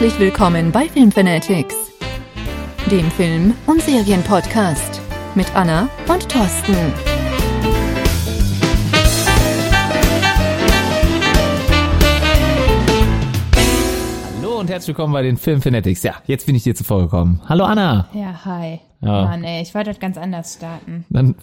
Herzlich 0.00 0.18
willkommen 0.18 0.72
bei 0.72 0.88
Filmfanatics, 0.88 1.74
dem 2.90 3.10
Film- 3.10 3.52
und 3.66 3.82
Serienpodcast 3.82 4.98
mit 5.34 5.54
Anna 5.54 5.90
und 6.08 6.26
Thorsten. 6.26 6.74
Hallo 14.38 14.58
und 14.60 14.70
herzlich 14.70 14.88
willkommen 14.88 15.12
bei 15.12 15.22
den 15.22 15.36
Filmfanatics. 15.36 16.02
Ja, 16.02 16.14
jetzt 16.26 16.46
bin 16.46 16.54
ich 16.54 16.62
dir 16.62 16.74
zuvor 16.74 17.02
gekommen. 17.02 17.40
Hallo 17.48 17.64
Anna. 17.64 18.08
Ja, 18.14 18.44
hi. 18.44 18.80
Ja. 19.02 19.24
Mann, 19.24 19.44
ey, 19.44 19.62
ich 19.62 19.74
wollte 19.74 19.90
das 19.90 19.98
ganz 19.98 20.18
anders 20.18 20.54
starten. 20.54 21.04
Dann 21.10 21.34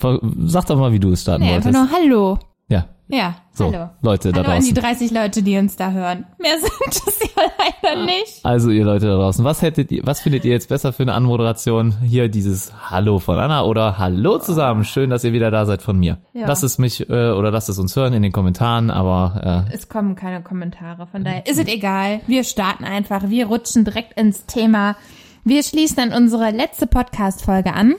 sag 0.46 0.66
doch 0.68 0.78
mal, 0.78 0.92
wie 0.92 1.00
du 1.00 1.12
es 1.12 1.22
starten 1.22 1.44
Nee, 1.44 1.54
einfach 1.56 1.74
wolltest. 1.74 1.92
nur 1.92 2.00
Hallo. 2.00 2.40
Ja, 2.70 2.86
Ja, 3.08 3.36
so, 3.54 3.72
hallo. 3.72 3.90
Leute 4.02 4.34
da 4.34 4.42
hallo 4.44 4.58
an 4.58 4.62
die 4.62 4.74
draußen. 4.74 5.08
30 5.08 5.12
Leute, 5.12 5.42
die 5.42 5.58
uns 5.58 5.78
da 5.78 5.92
hören. 5.92 6.26
Mehr 6.40 6.58
sind 6.60 7.08
es 7.08 7.20
ja 7.22 7.44
leider 7.84 8.06
nicht. 8.06 8.44
Also 8.44 8.70
ihr 8.70 8.84
Leute 8.84 9.06
da 9.08 9.16
draußen, 9.16 9.46
was 9.46 9.62
hättet 9.62 9.90
ihr, 9.94 10.06
was 10.06 10.20
findet 10.20 10.44
ihr 10.44 10.52
jetzt 10.52 10.68
besser 10.68 10.92
für 10.92 11.04
eine 11.04 11.14
Anmoderation? 11.14 11.96
Hier 12.02 12.28
dieses 12.28 12.74
Hallo 12.92 13.20
von 13.20 13.40
Anna 13.40 13.64
oder 13.64 13.98
Hallo 13.98 14.38
zusammen. 14.40 14.84
Schön, 14.84 15.10
dass 15.10 15.24
ihr 15.24 15.32
wieder 15.32 15.50
da 15.52 15.66
seid 15.66 15.82
von 15.82 15.98
mir. 15.98 16.18
Ja. 16.34 16.48
Lasst 16.48 16.64
es 16.66 16.78
mich 16.78 17.10
äh, 17.10 17.32
oder 17.32 17.52
lasst 17.52 17.70
es 17.70 17.80
uns 17.80 17.96
hören 17.96 18.12
in 18.12 18.24
den 18.24 18.34
Kommentaren, 18.34 18.92
aber 18.92 19.66
äh, 19.70 19.74
Es 19.74 19.88
kommen 19.88 20.16
keine 20.16 20.42
Kommentare, 20.44 21.08
von 21.08 21.24
daher 21.24 21.46
ist 21.48 21.60
es 21.60 21.68
egal. 21.68 22.20
Wir 22.28 22.44
starten 22.44 22.84
einfach. 22.84 23.30
Wir 23.30 23.48
rutschen 23.48 23.86
direkt 23.86 24.20
ins 24.20 24.46
Thema. 24.46 24.98
Wir 25.46 25.64
schließen 25.64 26.00
an 26.00 26.12
unsere 26.12 26.52
letzte 26.52 26.88
Podcast-Folge 26.88 27.74
an. 27.74 27.96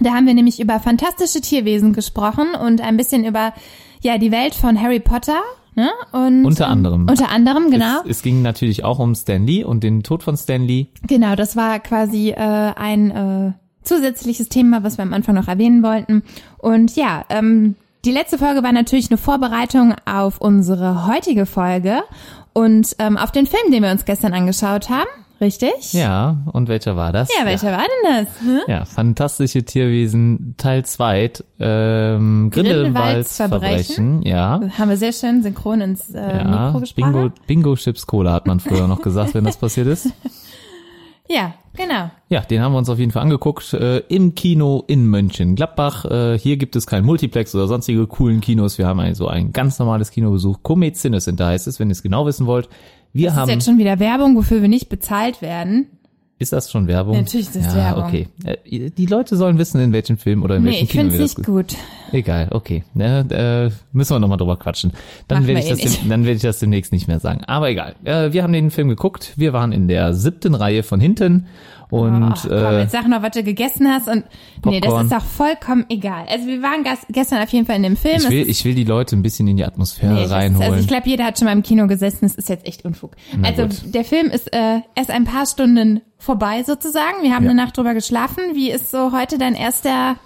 Da 0.00 0.14
haben 0.14 0.26
wir 0.26 0.34
nämlich 0.34 0.58
über 0.58 0.80
fantastische 0.80 1.40
Tierwesen 1.42 1.92
gesprochen 1.92 2.54
und 2.60 2.80
ein 2.80 2.96
bisschen 2.96 3.24
über 3.24 3.52
ja 4.02 4.18
die 4.18 4.32
Welt 4.32 4.54
von 4.54 4.80
Harry 4.80 5.00
Potter. 5.00 5.40
Ne? 5.74 5.90
Und, 6.12 6.44
Unter 6.44 6.68
anderem. 6.68 7.08
Unter 7.08 7.30
anderem, 7.30 7.70
genau. 7.70 8.00
es, 8.04 8.18
es 8.18 8.22
ging 8.22 8.42
natürlich 8.42 8.84
auch 8.84 8.98
um 8.98 9.14
Stan 9.14 9.46
Lee 9.46 9.64
und 9.64 9.82
den 9.82 10.02
Tod 10.02 10.22
von 10.22 10.36
Stan 10.36 10.62
Lee. 10.62 10.88
Genau, 11.06 11.34
das 11.34 11.56
war 11.56 11.80
quasi 11.80 12.30
äh, 12.30 12.36
ein 12.36 13.10
äh, 13.10 13.52
zusätzliches 13.82 14.50
Thema, 14.50 14.82
was 14.82 14.98
wir 14.98 15.02
am 15.02 15.14
Anfang 15.14 15.34
noch 15.34 15.48
erwähnen 15.48 15.82
wollten. 15.82 16.24
Und 16.58 16.94
ja, 16.94 17.24
ähm, 17.30 17.76
die 18.04 18.10
letzte 18.10 18.36
Folge 18.36 18.62
war 18.62 18.72
natürlich 18.72 19.10
eine 19.10 19.16
Vorbereitung 19.16 19.94
auf 20.04 20.40
unsere 20.40 21.06
heutige 21.06 21.46
Folge 21.46 22.02
und 22.52 22.94
ähm, 22.98 23.16
auf 23.16 23.32
den 23.32 23.46
Film, 23.46 23.72
den 23.72 23.82
wir 23.82 23.90
uns 23.90 24.04
gestern 24.04 24.34
angeschaut 24.34 24.90
haben. 24.90 25.08
Richtig? 25.42 25.92
Ja, 25.92 26.36
und 26.52 26.68
welcher 26.68 26.94
war 26.94 27.10
das? 27.10 27.28
Ja, 27.36 27.44
welcher 27.44 27.72
war 27.72 27.82
denn 27.82 28.24
das? 28.24 28.40
Hm? 28.42 28.60
Ja, 28.68 28.84
Fantastische 28.84 29.64
Tierwesen 29.64 30.54
Teil 30.56 30.84
2, 30.84 31.32
ähm, 31.58 32.50
Grindelwalds 32.50 33.38
Verbrechen, 33.38 34.22
ja. 34.22 34.60
Haben 34.78 34.90
wir 34.90 34.96
sehr 34.96 35.12
schön 35.12 35.42
synchron 35.42 35.80
ins 35.80 36.14
äh, 36.14 36.20
Ja, 36.20 36.44
Mikro 36.44 36.78
gesprochen. 36.78 37.12
Bingo, 37.12 37.30
Bingo 37.48 37.74
Chips 37.74 38.06
Cola 38.06 38.32
hat 38.32 38.46
man 38.46 38.60
früher 38.60 38.86
noch 38.86 39.02
gesagt, 39.02 39.34
wenn 39.34 39.42
das 39.42 39.56
passiert 39.56 39.88
ist. 39.88 40.10
Ja, 41.28 41.54
genau. 41.72 42.10
Ja, 42.28 42.40
den 42.40 42.60
haben 42.60 42.72
wir 42.72 42.78
uns 42.78 42.90
auf 42.90 42.98
jeden 42.98 43.10
Fall 43.10 43.22
angeguckt 43.22 43.72
äh, 43.72 43.98
im 44.08 44.34
Kino 44.34 44.84
in 44.86 45.06
Mönchengladbach. 45.06 46.04
Äh, 46.04 46.38
hier 46.38 46.58
gibt 46.58 46.76
es 46.76 46.86
kein 46.86 47.04
Multiplex 47.04 47.54
oder 47.54 47.68
sonstige 47.68 48.06
coolen 48.06 48.42
Kinos. 48.42 48.76
Wir 48.76 48.86
haben 48.86 49.00
also 49.00 49.28
ein 49.28 49.52
ganz 49.52 49.78
normales 49.78 50.10
Kinobesuch. 50.10 50.62
Comet 50.62 50.96
Cinecenter 50.96 51.46
heißt 51.46 51.68
es, 51.68 51.80
wenn 51.80 51.88
ihr 51.88 51.92
es 51.92 52.02
genau 52.02 52.26
wissen 52.26 52.46
wollt. 52.46 52.68
Wir 53.12 53.26
Das 53.28 53.34
ist 53.34 53.40
haben 53.40 53.48
jetzt 53.50 53.64
schon 53.64 53.78
wieder 53.78 53.98
Werbung, 53.98 54.36
wofür 54.36 54.62
wir 54.62 54.68
nicht 54.68 54.88
bezahlt 54.88 55.42
werden. 55.42 55.86
Ist 56.38 56.52
das 56.52 56.72
schon 56.72 56.88
Werbung? 56.88 57.16
Natürlich 57.16 57.46
ist 57.46 57.56
das 57.56 57.66
ja, 57.66 57.76
Werbung. 57.76 58.04
okay. 58.04 58.26
Äh, 58.44 58.90
die 58.90 59.06
Leute 59.06 59.36
sollen 59.36 59.58
wissen, 59.58 59.80
in 59.80 59.92
welchem 59.92 60.18
Film 60.18 60.42
oder 60.42 60.56
in 60.56 60.62
Nee, 60.64 60.70
welchem 60.70 60.84
ich 60.84 60.90
Kino 60.90 61.02
finde 61.02 61.18
wir 61.18 61.24
es 61.24 61.30
das 61.34 61.38
nicht 61.38 61.46
gut. 61.46 61.76
Egal, 62.10 62.48
okay. 62.50 62.82
Ne, 62.94 63.70
äh, 63.70 63.70
müssen 63.92 64.16
wir 64.16 64.18
nochmal 64.18 64.38
drüber 64.38 64.56
quatschen. 64.56 64.92
Dann 65.28 65.46
werde 65.46 65.60
ich, 65.60 65.66
eh 65.66 65.70
das 65.70 66.00
dem, 66.00 66.08
dann 66.08 66.24
werde 66.24 66.36
ich 66.36 66.42
das 66.42 66.58
demnächst 66.58 66.92
nicht 66.92 67.06
mehr 67.06 67.20
sagen. 67.20 67.44
Aber 67.44 67.70
egal. 67.70 67.94
Äh, 68.02 68.32
wir 68.32 68.42
haben 68.42 68.52
den 68.52 68.72
Film 68.72 68.88
geguckt. 68.88 69.34
Wir 69.36 69.52
waren 69.52 69.70
in 69.70 69.86
der 69.86 70.14
siebten 70.14 70.56
Reihe 70.56 70.82
von 70.82 71.00
hinten. 71.00 71.46
Und 71.92 72.22
Ach, 72.22 72.42
komm, 72.42 72.52
äh, 72.52 72.80
jetzt 72.80 72.92
sag 72.92 73.06
noch, 73.06 73.20
was 73.22 73.32
du 73.32 73.42
gegessen 73.42 73.86
hast 73.86 74.08
und 74.08 74.24
nee, 74.64 74.80
das 74.80 74.88
Popcorn. 74.88 75.04
ist 75.06 75.12
doch 75.12 75.22
vollkommen 75.24 75.84
egal. 75.90 76.24
Also 76.26 76.46
wir 76.46 76.62
waren 76.62 76.84
gestern 77.10 77.42
auf 77.42 77.50
jeden 77.50 77.66
Fall 77.66 77.76
in 77.76 77.82
dem 77.82 77.96
Film. 77.98 78.16
ich, 78.16 78.30
will, 78.30 78.40
ist- 78.42 78.48
ich 78.48 78.64
will 78.64 78.74
die 78.74 78.84
Leute 78.84 79.14
ein 79.14 79.20
bisschen 79.20 79.46
in 79.46 79.58
die 79.58 79.64
Atmosphäre 79.64 80.14
nee, 80.14 80.20
das 80.20 80.28
ist, 80.30 80.32
reinholen. 80.32 80.68
also 80.70 80.80
ich 80.80 80.88
glaube, 80.88 81.06
jeder 81.06 81.24
hat 81.24 81.38
schon 81.38 81.44
mal 81.46 81.52
im 81.52 81.62
Kino 81.62 81.86
gesessen. 81.88 82.24
Es 82.24 82.34
ist 82.34 82.48
jetzt 82.48 82.66
echt 82.66 82.86
Unfug. 82.86 83.12
Na 83.36 83.48
also 83.48 83.64
gut. 83.64 83.94
der 83.94 84.04
Film 84.04 84.28
ist 84.30 84.50
äh, 84.54 84.80
erst 84.94 85.10
ein 85.10 85.24
paar 85.24 85.44
Stunden 85.44 86.00
vorbei 86.16 86.62
sozusagen. 86.62 87.22
Wir 87.22 87.34
haben 87.34 87.44
Ja. 87.44 87.50
eine 87.50 87.62
Nacht 87.62 87.76
drüber 87.76 87.92
geschlafen. 87.92 88.42
Wie 88.54 88.70
ist 88.70 88.90
so 88.90 89.12
heute 89.12 89.36
dein 89.36 89.54
erster 89.54 90.16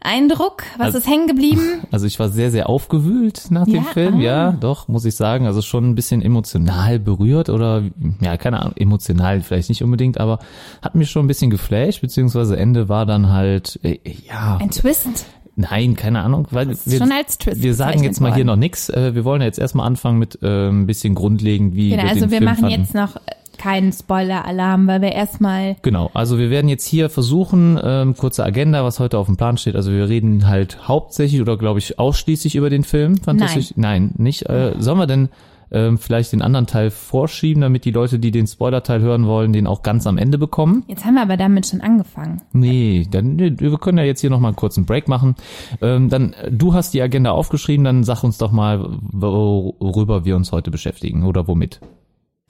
Eindruck? 0.00 0.62
Was 0.78 0.86
Also- 0.86 0.98
ist 0.98 1.08
hängen 1.08 1.26
geblieben? 1.26 1.60
Also 1.92 2.06
ich 2.06 2.18
war 2.18 2.28
sehr, 2.28 2.50
sehr 2.50 2.68
aufgewühlt 2.68 3.46
nach 3.50 3.64
dem 3.64 3.74
Ja? 3.76 3.82
Film, 3.82 4.16
Ah. 4.16 4.20
ja, 4.20 4.52
doch, 4.52 4.88
muss 4.88 5.04
ich 5.04 5.14
sagen. 5.16 5.46
Also 5.46 5.60
schon 5.62 5.88
ein 5.90 5.94
bisschen 5.94 6.22
emotional 6.22 6.98
berührt 6.98 7.48
oder, 7.50 7.82
ja, 8.20 8.36
keine 8.36 8.60
Ahnung, 8.60 8.74
emotional 8.76 9.40
vielleicht 9.42 9.68
nicht 9.68 9.82
unbedingt, 9.82 10.18
aber 10.18 10.38
hat 10.82 10.94
mich 10.94 11.10
schon 11.10 11.24
ein 11.24 11.28
bisschen 11.28 11.50
geflasht, 11.50 12.00
beziehungsweise 12.00 12.56
Ende 12.56 12.88
war 12.88 13.06
dann 13.06 13.30
halt, 13.30 13.78
äh, 13.82 13.98
ja, 14.28 14.58
Ein 14.60 14.70
Twist. 14.70 15.26
nein, 15.56 15.96
keine 15.96 16.22
Ahnung, 16.22 16.46
weil 16.50 16.70
ist 16.70 16.96
schon 16.96 17.12
als 17.12 17.38
Twist 17.38 17.62
wir 17.62 17.74
sagen 17.74 18.02
jetzt 18.02 18.20
mal 18.20 18.28
hier 18.28 18.38
worden. 18.38 18.46
noch 18.46 18.56
nix. 18.56 18.88
Äh, 18.88 19.14
wir 19.14 19.24
wollen 19.24 19.40
ja 19.42 19.46
jetzt 19.46 19.58
erstmal 19.58 19.86
anfangen 19.86 20.18
mit 20.18 20.38
äh, 20.42 20.68
ein 20.68 20.86
bisschen 20.86 21.14
grundlegend, 21.14 21.74
wie 21.74 21.90
Genau, 21.90 22.02
wir 22.04 22.08
also 22.08 22.20
den 22.22 22.30
wir 22.30 22.38
Film 22.38 22.44
machen 22.50 22.60
fanden. 22.60 22.80
jetzt 22.80 22.94
noch 22.94 23.16
äh, 23.16 23.20
keinen 23.60 23.92
Spoiler-Alarm, 23.92 24.86
weil 24.86 25.02
wir 25.02 25.12
erstmal 25.12 25.76
Genau, 25.82 26.10
also 26.14 26.38
wir 26.38 26.50
werden 26.50 26.68
jetzt 26.68 26.86
hier 26.86 27.10
versuchen, 27.10 27.78
ähm, 27.82 28.16
kurze 28.16 28.44
Agenda, 28.44 28.82
was 28.84 28.98
heute 29.00 29.18
auf 29.18 29.26
dem 29.26 29.36
Plan 29.36 29.56
steht. 29.58 29.76
Also 29.76 29.92
wir 29.92 30.08
reden 30.08 30.48
halt 30.48 30.88
hauptsächlich 30.88 31.40
oder 31.40 31.56
glaube 31.58 31.78
ich 31.78 31.98
ausschließlich 31.98 32.56
über 32.56 32.70
den 32.70 32.84
Film. 32.84 33.16
Fantastisch? 33.18 33.74
Nein, 33.76 34.12
nicht. 34.16 34.48
Äh, 34.48 34.74
sollen 34.78 34.98
wir 34.98 35.06
denn 35.06 35.28
ähm, 35.72 35.98
vielleicht 35.98 36.32
den 36.32 36.42
anderen 36.42 36.66
Teil 36.66 36.90
vorschieben, 36.90 37.60
damit 37.60 37.84
die 37.84 37.92
Leute, 37.92 38.18
die 38.18 38.32
den 38.32 38.48
Spoiler-Teil 38.48 39.00
hören 39.02 39.26
wollen, 39.26 39.52
den 39.52 39.68
auch 39.68 39.82
ganz 39.82 40.04
am 40.06 40.18
Ende 40.18 40.36
bekommen? 40.36 40.82
Jetzt 40.88 41.04
haben 41.04 41.14
wir 41.14 41.22
aber 41.22 41.36
damit 41.36 41.66
schon 41.66 41.80
angefangen. 41.80 42.42
Nee, 42.52 43.06
dann 43.08 43.38
wir 43.38 43.78
können 43.78 43.98
ja 43.98 44.04
jetzt 44.04 44.20
hier 44.20 44.30
noch 44.30 44.40
mal 44.40 44.48
einen 44.48 44.56
kurzen 44.56 44.84
Break 44.84 45.06
machen. 45.06 45.36
Ähm, 45.80 46.08
dann 46.08 46.34
du 46.50 46.74
hast 46.74 46.92
die 46.94 47.00
Agenda 47.02 47.30
aufgeschrieben, 47.30 47.84
dann 47.84 48.02
sag 48.02 48.24
uns 48.24 48.36
doch 48.38 48.50
mal, 48.50 48.84
wo- 49.12 49.76
worüber 49.78 50.24
wir 50.24 50.34
uns 50.34 50.50
heute 50.50 50.70
beschäftigen 50.72 51.24
oder 51.24 51.46
womit. 51.46 51.78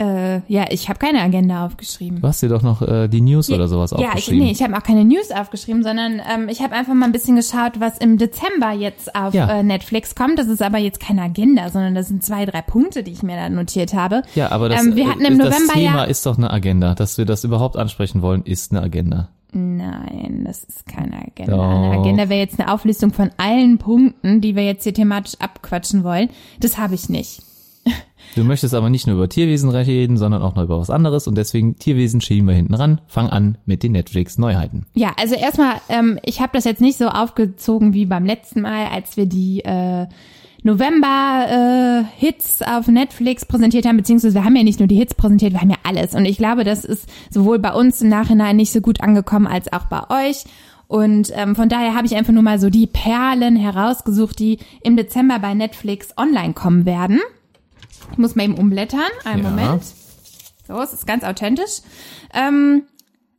Äh, 0.00 0.40
ja, 0.48 0.64
ich 0.70 0.88
habe 0.88 0.98
keine 0.98 1.20
Agenda 1.20 1.66
aufgeschrieben. 1.66 2.22
Du 2.22 2.26
hast 2.26 2.42
dir 2.42 2.48
doch 2.48 2.62
noch 2.62 2.80
äh, 2.80 3.06
die 3.08 3.20
News 3.20 3.50
oder 3.50 3.68
sowas 3.68 3.90
Ja, 3.90 3.98
ich, 3.98 4.06
aufgeschrieben. 4.06 4.44
nee, 4.46 4.50
ich 4.50 4.62
habe 4.62 4.74
auch 4.76 4.82
keine 4.82 5.04
News 5.04 5.30
aufgeschrieben, 5.30 5.82
sondern 5.82 6.22
ähm, 6.32 6.48
ich 6.48 6.62
habe 6.62 6.74
einfach 6.74 6.94
mal 6.94 7.04
ein 7.04 7.12
bisschen 7.12 7.36
geschaut, 7.36 7.78
was 7.80 7.98
im 7.98 8.16
Dezember 8.16 8.72
jetzt 8.72 9.14
auf 9.14 9.34
Ja. 9.34 9.50
äh, 9.58 9.62
Netflix 9.62 10.14
kommt. 10.14 10.38
Das 10.38 10.46
ist 10.46 10.62
aber 10.62 10.78
jetzt 10.78 11.00
keine 11.00 11.20
Agenda, 11.22 11.68
sondern 11.68 11.94
das 11.94 12.08
sind 12.08 12.24
zwei, 12.24 12.46
drei 12.46 12.62
Punkte, 12.62 13.02
die 13.02 13.10
ich 13.12 13.22
mir 13.22 13.36
da 13.36 13.50
notiert 13.50 13.92
habe. 13.92 14.22
Ja, 14.34 14.50
aber 14.52 14.70
das, 14.70 14.80
Ähm, 14.82 14.96
wir 14.96 15.06
hatten 15.08 15.20
im 15.24 15.34
äh, 15.38 15.44
das 15.44 15.50
November 15.58 15.72
Thema 15.74 15.96
ja- 15.98 16.04
ist 16.04 16.24
doch 16.24 16.38
eine 16.38 16.50
Agenda. 16.50 16.94
Dass 16.94 17.18
wir 17.18 17.26
das 17.26 17.44
überhaupt 17.44 17.76
ansprechen 17.76 18.22
wollen, 18.22 18.42
ist 18.44 18.72
eine 18.72 18.80
Agenda. 18.82 19.28
Nein, 19.52 20.44
das 20.46 20.64
ist 20.64 20.86
keine 20.86 21.16
Agenda. 21.26 21.56
Doch. 21.56 21.62
Eine 21.62 21.98
Agenda 21.98 22.28
wäre 22.28 22.40
jetzt 22.40 22.58
eine 22.60 22.72
Auflistung 22.72 23.12
von 23.12 23.30
allen 23.36 23.78
Punkten, 23.78 24.40
die 24.40 24.54
wir 24.56 24.64
jetzt 24.64 24.84
hier 24.84 24.94
thematisch 24.94 25.34
abquatschen 25.40 26.04
wollen. 26.04 26.28
Das 26.60 26.78
habe 26.78 26.94
ich 26.94 27.08
nicht. 27.08 27.42
Du 28.36 28.44
möchtest 28.44 28.74
aber 28.74 28.90
nicht 28.90 29.06
nur 29.06 29.16
über 29.16 29.28
Tierwesen 29.28 29.70
reden, 29.70 30.16
sondern 30.16 30.42
auch 30.42 30.54
noch 30.54 30.64
über 30.64 30.80
was 30.80 30.90
anderes 30.90 31.26
und 31.26 31.36
deswegen 31.36 31.76
Tierwesen 31.76 32.20
schieben 32.20 32.46
wir 32.46 32.54
hinten 32.54 32.74
ran. 32.74 33.00
Fang 33.06 33.28
an 33.28 33.58
mit 33.66 33.82
den 33.82 33.92
Netflix-Neuheiten. 33.92 34.86
Ja, 34.94 35.12
also 35.18 35.34
erstmal, 35.34 35.74
ähm, 35.88 36.18
ich 36.24 36.40
habe 36.40 36.52
das 36.52 36.64
jetzt 36.64 36.80
nicht 36.80 36.96
so 36.96 37.08
aufgezogen 37.08 37.92
wie 37.92 38.06
beim 38.06 38.24
letzten 38.24 38.60
Mal, 38.60 38.86
als 38.86 39.16
wir 39.16 39.26
die 39.26 39.64
äh, 39.64 40.06
November-Hits 40.62 42.62
auf 42.62 42.86
Netflix 42.86 43.44
präsentiert 43.44 43.86
haben, 43.86 43.96
beziehungsweise 43.96 44.34
wir 44.34 44.44
haben 44.44 44.56
ja 44.56 44.62
nicht 44.62 44.78
nur 44.78 44.88
die 44.88 44.96
Hits 44.96 45.14
präsentiert, 45.14 45.52
wir 45.52 45.60
haben 45.60 45.70
ja 45.70 45.78
alles. 45.82 46.14
Und 46.14 46.24
ich 46.24 46.36
glaube, 46.36 46.64
das 46.64 46.84
ist 46.84 47.08
sowohl 47.30 47.58
bei 47.58 47.72
uns 47.72 48.02
im 48.02 48.08
Nachhinein 48.08 48.56
nicht 48.56 48.72
so 48.72 48.80
gut 48.80 49.00
angekommen 49.00 49.46
als 49.46 49.72
auch 49.72 49.86
bei 49.86 50.28
euch. 50.28 50.44
Und 50.86 51.30
ähm, 51.34 51.54
von 51.54 51.68
daher 51.68 51.94
habe 51.94 52.06
ich 52.06 52.16
einfach 52.16 52.32
nur 52.32 52.42
mal 52.42 52.58
so 52.58 52.68
die 52.68 52.86
Perlen 52.86 53.56
herausgesucht, 53.56 54.38
die 54.38 54.58
im 54.82 54.96
Dezember 54.96 55.38
bei 55.38 55.54
Netflix 55.54 56.08
online 56.16 56.52
kommen 56.52 56.84
werden. 56.84 57.20
Ich 58.12 58.18
muss 58.18 58.34
mal 58.34 58.44
eben 58.44 58.54
umblättern. 58.54 59.00
Einen 59.24 59.42
Ja. 59.44 59.50
Moment. 59.50 59.82
So, 60.66 60.80
es 60.80 60.92
ist 60.92 61.06
ganz 61.06 61.24
authentisch. 61.24 61.80
Ähm, 62.34 62.84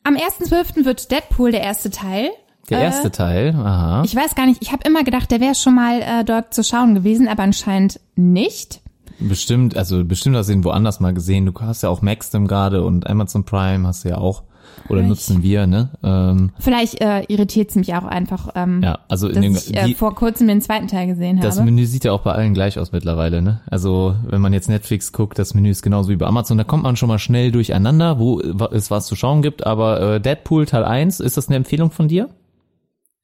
am 0.04 0.16
1.12. 0.16 0.86
wird 0.86 1.12
Deadpool 1.12 1.52
der 1.52 1.62
erste 1.62 1.90
Teil. 1.90 2.30
Der 2.70 2.80
Äh, 2.80 2.84
erste 2.84 3.12
Teil, 3.12 3.56
aha. 3.56 4.04
Ich 4.06 4.16
weiß 4.16 4.36
gar 4.36 4.46
nicht, 4.46 4.62
ich 4.62 4.72
habe 4.72 4.88
immer 4.88 5.04
gedacht, 5.04 5.30
der 5.32 5.42
wäre 5.42 5.56
schon 5.56 5.76
mal 5.76 6.02
äh, 6.02 6.24
dort 6.24 6.54
zu 6.54 6.64
schauen 6.64 6.96
gewesen, 6.96 7.28
aber 7.28 7.44
anscheinend 7.44 8.00
nicht. 8.16 8.82
Bestimmt, 9.20 9.78
also 9.78 10.04
bestimmt 10.04 10.36
hast 10.36 10.48
du 10.50 10.54
ihn 10.54 10.64
woanders 10.64 11.00
mal 11.00 11.14
gesehen. 11.14 11.46
Du 11.46 11.54
hast 11.62 11.84
ja 11.84 11.90
auch 11.90 12.02
Maxdom 12.02 12.48
gerade 12.48 12.84
und 12.84 13.08
Amazon 13.08 13.44
Prime 13.46 13.88
hast 13.88 14.04
du 14.06 14.10
ja 14.10 14.18
auch. 14.18 14.44
Oder 14.90 15.02
Ich- 15.02 15.08
nutzen 15.08 15.44
wir, 15.44 15.68
ne? 15.68 15.90
Ähm, 16.04 16.52
Vielleicht 16.60 17.00
äh, 17.02 17.22
irritiert 17.28 17.70
es 17.70 17.76
mich 17.76 17.94
auch 17.96 18.04
einfach, 18.04 18.50
ähm, 18.56 18.82
ja, 18.84 19.00
also 19.08 19.28
in 19.30 19.42
dem, 19.42 19.56
ich 19.56 19.76
äh, 19.76 19.86
die, 19.86 19.94
vor 19.96 20.16
kurzem 20.16 20.48
den 20.48 20.60
zweiten 20.62 20.88
Teil 20.88 21.08
gesehen 21.08 21.40
das 21.40 21.58
habe. 21.58 21.66
Menü 21.66 21.86
sieht 21.86 22.04
ja 22.04 22.12
auch 22.12 22.22
bei 22.22 22.32
allen 22.34 22.54
gleich 22.54 22.78
aus 22.80 22.92
mittlerweile, 22.92 23.42
ne? 23.42 23.62
Also 23.70 24.16
wenn 24.28 24.42
man 24.42 24.54
jetzt 24.54 24.68
Netflix 24.70 25.14
guckt, 25.14 25.40
das 25.40 25.54
Menü 25.54 25.70
ist 25.70 25.82
genauso 25.82 26.10
wie 26.10 26.16
bei 26.18 26.26
Amazon, 26.26 26.58
da 26.58 26.64
kommt 26.64 26.84
man 26.84 26.96
schon 26.98 27.08
mal 27.08 27.20
schnell 27.20 27.52
durcheinander, 27.52 28.20
wo 28.20 28.40
es 28.40 28.92
was 28.92 29.06
zu 29.06 29.16
schauen 29.16 29.42
gibt. 29.42 29.66
Aber 29.66 30.16
äh, 30.16 30.20
Deadpool 30.22 30.66
Teil 30.66 30.84
1, 30.84 31.20
ist 31.22 31.38
das 31.38 31.48
eine 31.48 31.56
Empfehlung 31.58 31.92
von 31.92 32.08
dir? 32.08 32.30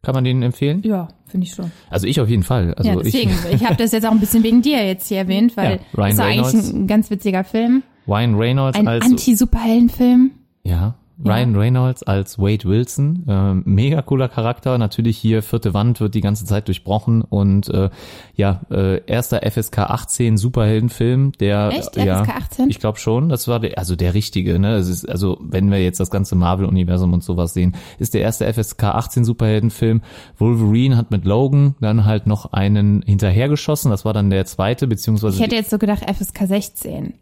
Kann 0.03 0.13
man 0.15 0.23
den 0.23 0.41
empfehlen? 0.43 0.81
Ja, 0.85 1.09
finde 1.25 1.47
ich 1.47 1.53
schon. 1.53 1.71
Also 1.89 2.07
ich 2.07 2.21
auf 2.21 2.29
jeden 2.29 2.43
Fall. 2.43 2.73
Also 2.75 2.89
ja, 2.91 2.95
deswegen. 2.95 3.31
ich, 3.31 3.53
Ich, 3.61 3.65
habe 3.65 3.75
das 3.75 3.91
jetzt 3.91 4.05
auch 4.05 4.11
ein 4.11 4.19
bisschen 4.19 4.43
wegen 4.43 4.61
dir 4.61 4.85
jetzt 4.85 5.07
hier 5.07 5.17
erwähnt, 5.17 5.57
weil 5.57 5.79
Ja, 5.95 6.03
Ryan 6.03 6.09
das 6.09 6.13
ist 6.13 6.19
Reynolds. 6.21 6.53
eigentlich 6.53 6.73
ein 6.73 6.87
ganz 6.87 7.09
witziger 7.09 7.43
Film. 7.43 7.83
Ryan 8.07 8.35
Reynolds 8.35 8.77
Ein 8.79 8.87
als 8.87 9.03
Anti-Superheldenfilm. 9.05 10.31
ja, 10.63 10.95
Ryan 11.23 11.55
Reynolds 11.55 12.03
als 12.03 12.37
Wade 12.37 12.65
Wilson, 12.65 13.25
ähm, 13.27 13.63
mega 13.65 14.01
cooler 14.01 14.29
Charakter. 14.29 14.77
Natürlich 14.77 15.17
hier 15.17 15.41
vierte 15.41 15.73
Wand 15.73 15.99
wird 15.99 16.13
die 16.13 16.21
ganze 16.21 16.45
Zeit 16.45 16.67
durchbrochen 16.67 17.23
und 17.23 17.69
äh, 17.69 17.89
ja, 18.35 18.61
äh, 18.69 19.03
erster 19.05 19.41
FSK 19.49 19.79
18 19.79 20.37
Superheldenfilm, 20.37 21.31
der 21.39 21.69
Echt? 21.69 21.95
ja, 21.95 22.23
FSK 22.23 22.35
18? 22.35 22.69
ich 22.69 22.79
glaube 22.79 22.99
schon, 22.99 23.29
das 23.29 23.47
war 23.47 23.59
der, 23.59 23.77
also 23.79 23.95
der 23.95 24.13
richtige, 24.13 24.59
ne? 24.59 24.75
Es 24.75 24.87
ist 24.87 25.09
also, 25.09 25.39
wenn 25.41 25.71
wir 25.71 25.81
jetzt 25.83 25.99
das 25.99 26.11
ganze 26.11 26.35
Marvel 26.35 26.65
Universum 26.65 27.13
und 27.13 27.23
sowas 27.23 27.53
sehen, 27.53 27.75
ist 27.97 28.13
der 28.13 28.21
erste 28.21 28.51
FSK 28.51 28.83
18 28.83 29.25
Superheldenfilm. 29.25 30.01
Wolverine 30.37 30.97
hat 30.97 31.09
mit 31.09 31.25
Logan 31.25 31.75
dann 31.81 32.05
halt 32.05 32.27
noch 32.27 32.53
einen 32.53 33.01
hinterhergeschossen, 33.01 33.89
das 33.89 34.05
war 34.05 34.13
dann 34.13 34.29
der 34.29 34.45
zweite 34.45 34.85
beziehungsweise 34.87 35.37
Ich 35.37 35.41
hätte 35.41 35.55
jetzt 35.55 35.71
so 35.71 35.79
gedacht 35.79 36.03
FSK 36.07 36.47
16. 36.47 37.13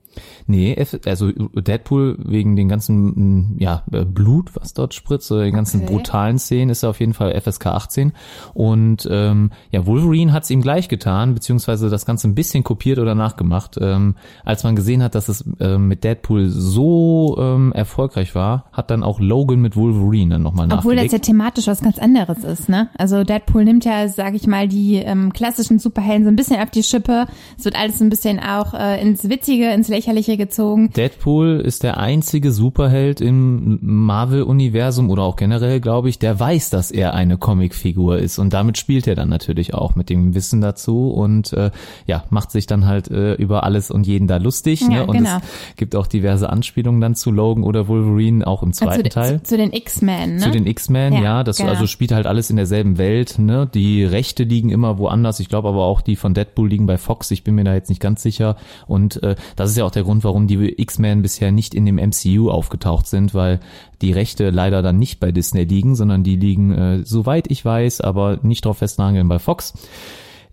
Nee, 0.48 0.78
also 1.06 1.32
Deadpool 1.32 2.18
wegen 2.24 2.56
den 2.56 2.70
ganzen 2.70 3.06
mm, 3.06 3.56
ja, 3.58 3.84
äh, 3.92 4.06
Blut, 4.06 4.52
was 4.56 4.74
dort 4.74 4.94
spritzt, 4.94 5.32
oder 5.32 5.44
den 5.44 5.56
ganzen 5.56 5.82
Okay. 5.82 5.92
brutalen 5.92 6.38
Szenen 6.38 6.70
ist 6.70 6.84
er 6.84 6.92
auf 6.92 7.00
jeden 7.00 7.14
Fall 7.14 7.40
FSK 7.40 7.68
18 7.68 8.14
und 8.54 9.08
ähm, 9.10 9.52
ja, 9.72 9.86
Wolverine 9.86 10.32
hat 10.32 10.44
es 10.44 10.52
ihm 10.52 10.62
gleich 10.62 10.88
getan, 10.88 11.34
beziehungsweise 11.34 11.90
das 11.90 12.06
Ganze 12.06 12.28
ein 12.28 12.36
bisschen 12.36 12.64
kopiert 12.64 13.00
oder 13.00 13.16
nachgemacht. 13.16 13.78
Ähm, 13.82 14.16
als 14.44 14.64
man 14.64 14.76
gesehen 14.76 15.02
hat, 15.02 15.16
dass 15.16 15.30
es 15.30 15.44
ähm, 15.60 15.88
mit 15.88 16.04
Deadpool 16.04 16.50
so 16.50 17.38
ähm, 17.40 17.72
erfolgreich 17.74 18.36
war, 18.36 18.66
hat 18.72 18.92
dann 18.92 19.04
auch 19.04 19.20
Logan 19.20 19.62
mit 19.62 19.76
Wolverine 19.76 20.36
dann 20.36 20.44
nochmal 20.44 20.72
Obwohl 20.72 20.96
das 20.96 21.12
ja 21.12 21.20
thematisch 21.20 21.68
was 21.68 21.82
ganz 21.82 21.98
anderes 21.98 22.44
ist, 22.44 22.70
ne? 22.70 22.90
Also 22.98 23.24
Deadpool 23.24 23.66
nimmt 23.66 23.86
ja, 23.86 24.08
sag 24.08 24.36
ich 24.36 24.46
mal, 24.48 24.68
die 24.68 24.96
ähm, 24.96 25.34
klassischen 25.34 25.80
Superhelden 25.80 26.24
so 26.24 26.30
ein 26.30 26.36
bisschen 26.36 26.62
auf 26.62 26.70
die 26.70 26.84
Schippe. 26.84 27.26
Es 27.58 27.66
wird 27.66 27.76
alles 27.76 28.02
ein 28.02 28.10
bisschen 28.10 28.40
auch 28.40 28.74
äh, 28.74 29.02
ins 29.02 29.28
Witzige, 29.28 29.72
ins 29.72 29.88
Lächerliche 29.88 30.35
gezogen. 30.38 30.92
Deadpool 30.92 31.62
ist 31.64 31.84
der 31.84 31.98
einzige 31.98 32.52
Superheld 32.52 33.22
im 33.22 33.80
Marvel-Universum 33.82 35.10
oder 35.10 35.24
auch 35.24 35.36
generell, 35.36 35.80
glaube 35.80 36.10
ich, 36.10 36.20
der 36.20 36.40
weiß, 36.40 36.70
dass 36.70 36.92
er 36.92 37.14
eine 37.14 37.38
Comicfigur 37.38 38.18
ist 38.18 38.40
und 38.40 38.54
damit 38.54 38.78
spielt 38.78 39.08
er 39.08 39.16
dann 39.16 39.30
natürlich 39.30 39.74
auch 39.74 39.96
mit 39.96 40.10
dem 40.10 40.36
Wissen 40.36 40.62
dazu 40.62 41.10
und 41.10 41.54
äh, 41.54 41.72
ja, 42.08 42.24
macht 42.30 42.52
sich 42.52 42.68
dann 42.68 42.86
halt 42.86 43.10
äh, 43.10 43.34
über 43.34 43.64
alles 43.64 43.92
und 43.92 44.08
jeden 44.08 44.28
da 44.28 44.38
lustig. 44.38 44.82
Ja, 44.82 44.88
ne? 44.90 45.06
Und 45.08 45.18
genau. 45.18 45.38
es 45.38 45.76
gibt 45.76 45.96
auch 45.96 46.08
diverse 46.08 46.50
Anspielungen 46.50 47.02
dann 47.02 47.16
zu 47.16 47.32
Logan 47.32 47.64
oder 47.64 47.88
Wolverine, 47.88 48.46
auch 48.46 48.64
im 48.64 48.74
zweiten 48.74 49.04
zu, 49.04 49.10
Teil. 49.10 49.38
Zu, 49.40 49.44
zu 49.44 49.58
den 49.58 49.74
X-Men, 49.74 50.36
ne? 50.36 50.42
Zu 50.42 50.52
den 50.52 50.66
X-Men, 50.68 51.14
ja, 51.14 51.22
Ja, 51.22 51.44
das 51.44 51.58
genau. 51.58 51.72
also 51.72 51.88
spielt 51.88 52.12
halt 52.12 52.28
alles 52.28 52.50
in 52.50 52.56
derselben 52.56 52.98
Welt, 52.98 53.40
ne? 53.40 53.68
Die 53.74 54.04
Rechte 54.04 54.44
liegen 54.44 54.70
immer 54.70 54.98
woanders. 54.98 55.40
Ich 55.40 55.50
glaube 55.50 55.70
aber 55.70 55.86
auch 55.86 56.02
die 56.02 56.16
von 56.16 56.34
Deadpool 56.34 56.70
liegen 56.70 56.86
bei 56.86 56.98
Fox. 56.98 57.32
Ich 57.32 57.44
bin 57.44 57.56
mir 57.56 57.64
da 57.64 57.74
jetzt 57.74 57.90
nicht 57.90 58.02
ganz 58.02 58.22
sicher. 58.22 58.58
Und 58.88 59.24
äh, 59.24 59.36
das 59.56 59.72
ist 59.72 59.78
ja 59.78 59.86
auch 59.86 59.92
der 59.92 60.04
Grund, 60.04 60.24
warum 60.26 60.48
die 60.48 60.82
X-Men 60.82 61.22
bisher 61.22 61.54
nicht 61.54 61.74
in 61.74 61.86
dem 61.86 61.96
MCU 61.96 62.50
aufgetaucht 62.50 63.08
sind, 63.08 63.34
weil 63.34 63.62
die 64.02 64.12
Rechte 64.12 64.50
leider 64.50 64.82
dann 64.82 65.00
nicht 65.00 65.22
bei 65.22 65.32
Disney 65.32 65.64
liegen, 65.64 65.96
sondern 65.96 66.24
die 66.24 66.36
liegen, 66.36 66.72
äh, 66.74 67.06
soweit 67.06 67.50
ich 67.50 67.64
weiß, 67.64 68.02
aber 68.02 68.40
nicht 68.42 68.66
drauf 68.66 68.80
festnageln 68.80 69.30
bei 69.30 69.40
Fox. 69.40 69.74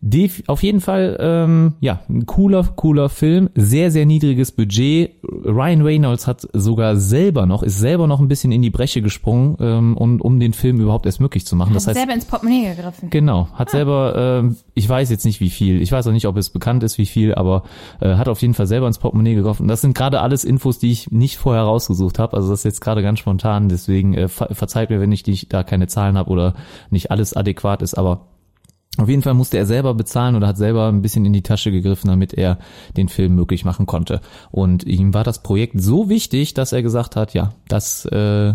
Def 0.05 0.43
auf 0.49 0.65
jeden 0.65 0.81
Fall, 0.81 1.17
ähm, 1.21 1.75
ja, 1.79 2.01
ein 2.09 2.27
cooler, 2.27 2.65
cooler 2.75 3.09
Film, 3.09 3.49
sehr, 3.55 3.93
sehr 3.93 4.05
niedriges 4.05 4.51
Budget. 4.51 5.13
Ryan 5.23 5.83
Reynolds 5.83 6.27
hat 6.27 6.49
sogar 6.53 6.97
selber 6.97 7.47
noch, 7.47 7.63
ist 7.63 7.79
selber 7.79 8.09
noch 8.09 8.19
ein 8.19 8.27
bisschen 8.27 8.51
in 8.51 8.63
die 8.63 8.71
Bresche 8.71 9.01
gesprungen, 9.01 9.57
ähm, 9.61 9.97
und, 9.97 10.21
um 10.21 10.41
den 10.41 10.55
Film 10.55 10.81
überhaupt 10.81 11.07
erst 11.07 11.21
möglich 11.21 11.47
zu 11.47 11.55
machen. 11.55 11.73
Das 11.73 11.87
Hat 11.87 11.91
heißt, 11.91 12.01
selber 12.01 12.15
ins 12.15 12.25
Portemonnaie 12.25 12.75
gegriffen. 12.75 13.11
Genau, 13.11 13.47
hat 13.55 13.71
selber, 13.71 14.41
ähm, 14.43 14.57
ich 14.75 14.89
weiß 14.89 15.09
jetzt 15.09 15.25
nicht 15.25 15.39
wie 15.39 15.51
viel, 15.51 15.81
ich 15.81 15.93
weiß 15.93 16.09
auch 16.09 16.13
nicht, 16.13 16.27
ob 16.27 16.37
es 16.37 16.51
bekannt 16.51 16.83
ist, 16.83 16.99
wie 16.99 17.07
viel, 17.07 17.37
aber 17.37 17.63
äh, 18.01 18.17
hat 18.17 18.29
auf 18.29 18.43
jeden 18.43 18.55
Fall 18.55 18.67
selber 18.67 18.89
ins 18.89 18.99
Portemonnaie 18.99 19.37
getroffen. 19.37 19.69
Das 19.69 19.83
sind 19.83 19.95
gerade 19.95 20.21
alles 20.21 20.43
Infos, 20.43 20.81
die 20.81 20.91
ich 20.91 21.13
nicht 21.13 21.37
vorher 21.37 21.63
rausgesucht 21.63 22.19
habe, 22.19 22.37
also 22.37 22.51
das 22.51 22.61
ist 22.61 22.65
jetzt 22.65 22.81
gerade 22.81 23.03
ganz 23.03 23.21
spontan, 23.21 23.69
deswegen 23.69 24.15
äh, 24.15 24.27
ver 24.27 24.49
verzeiht 24.53 24.91
mir, 24.91 25.01
wenn 25.01 25.13
ich 25.13 25.23
die, 25.23 25.49
da 25.49 25.63
keine 25.63 25.87
Zahlen 25.87 26.19
habe 26.19 26.29
oder 26.29 26.55
nicht 26.91 27.13
alles 27.13 27.37
adäquat 27.37 27.83
ist, 27.83 27.95
aber 27.95 28.32
auf 28.99 29.09
jeden 29.09 29.23
Fall 29.23 29.35
musste 29.35 29.57
er 29.57 29.65
selber 29.65 29.95
bezahlen 29.95 30.37
oder 30.37 30.49
hat 30.49 30.59
selber 30.59 30.89
ein 30.89 31.01
bisschen 31.01 31.25
in 31.25 31.33
die 31.33 31.43
Tasche 31.43 31.71
gegriffen, 31.71 32.09
damit 32.09 32.35
er 32.35 32.59
den 32.97 33.09
Film 33.09 33.35
möglich 33.35 33.65
machen 33.65 33.87
konnte. 33.87 34.21
Und 34.51 34.85
ihm 34.85 35.15
war 35.15 35.25
das 35.25 35.43
Projekt 35.43 35.81
so 35.81 36.11
wichtig, 36.11 36.53
dass 36.53 36.73
er 36.73 36.83
gesagt 36.83 37.17
hat, 37.17 37.33
ja, 37.33 37.55
das 37.69 38.05
äh, 38.07 38.53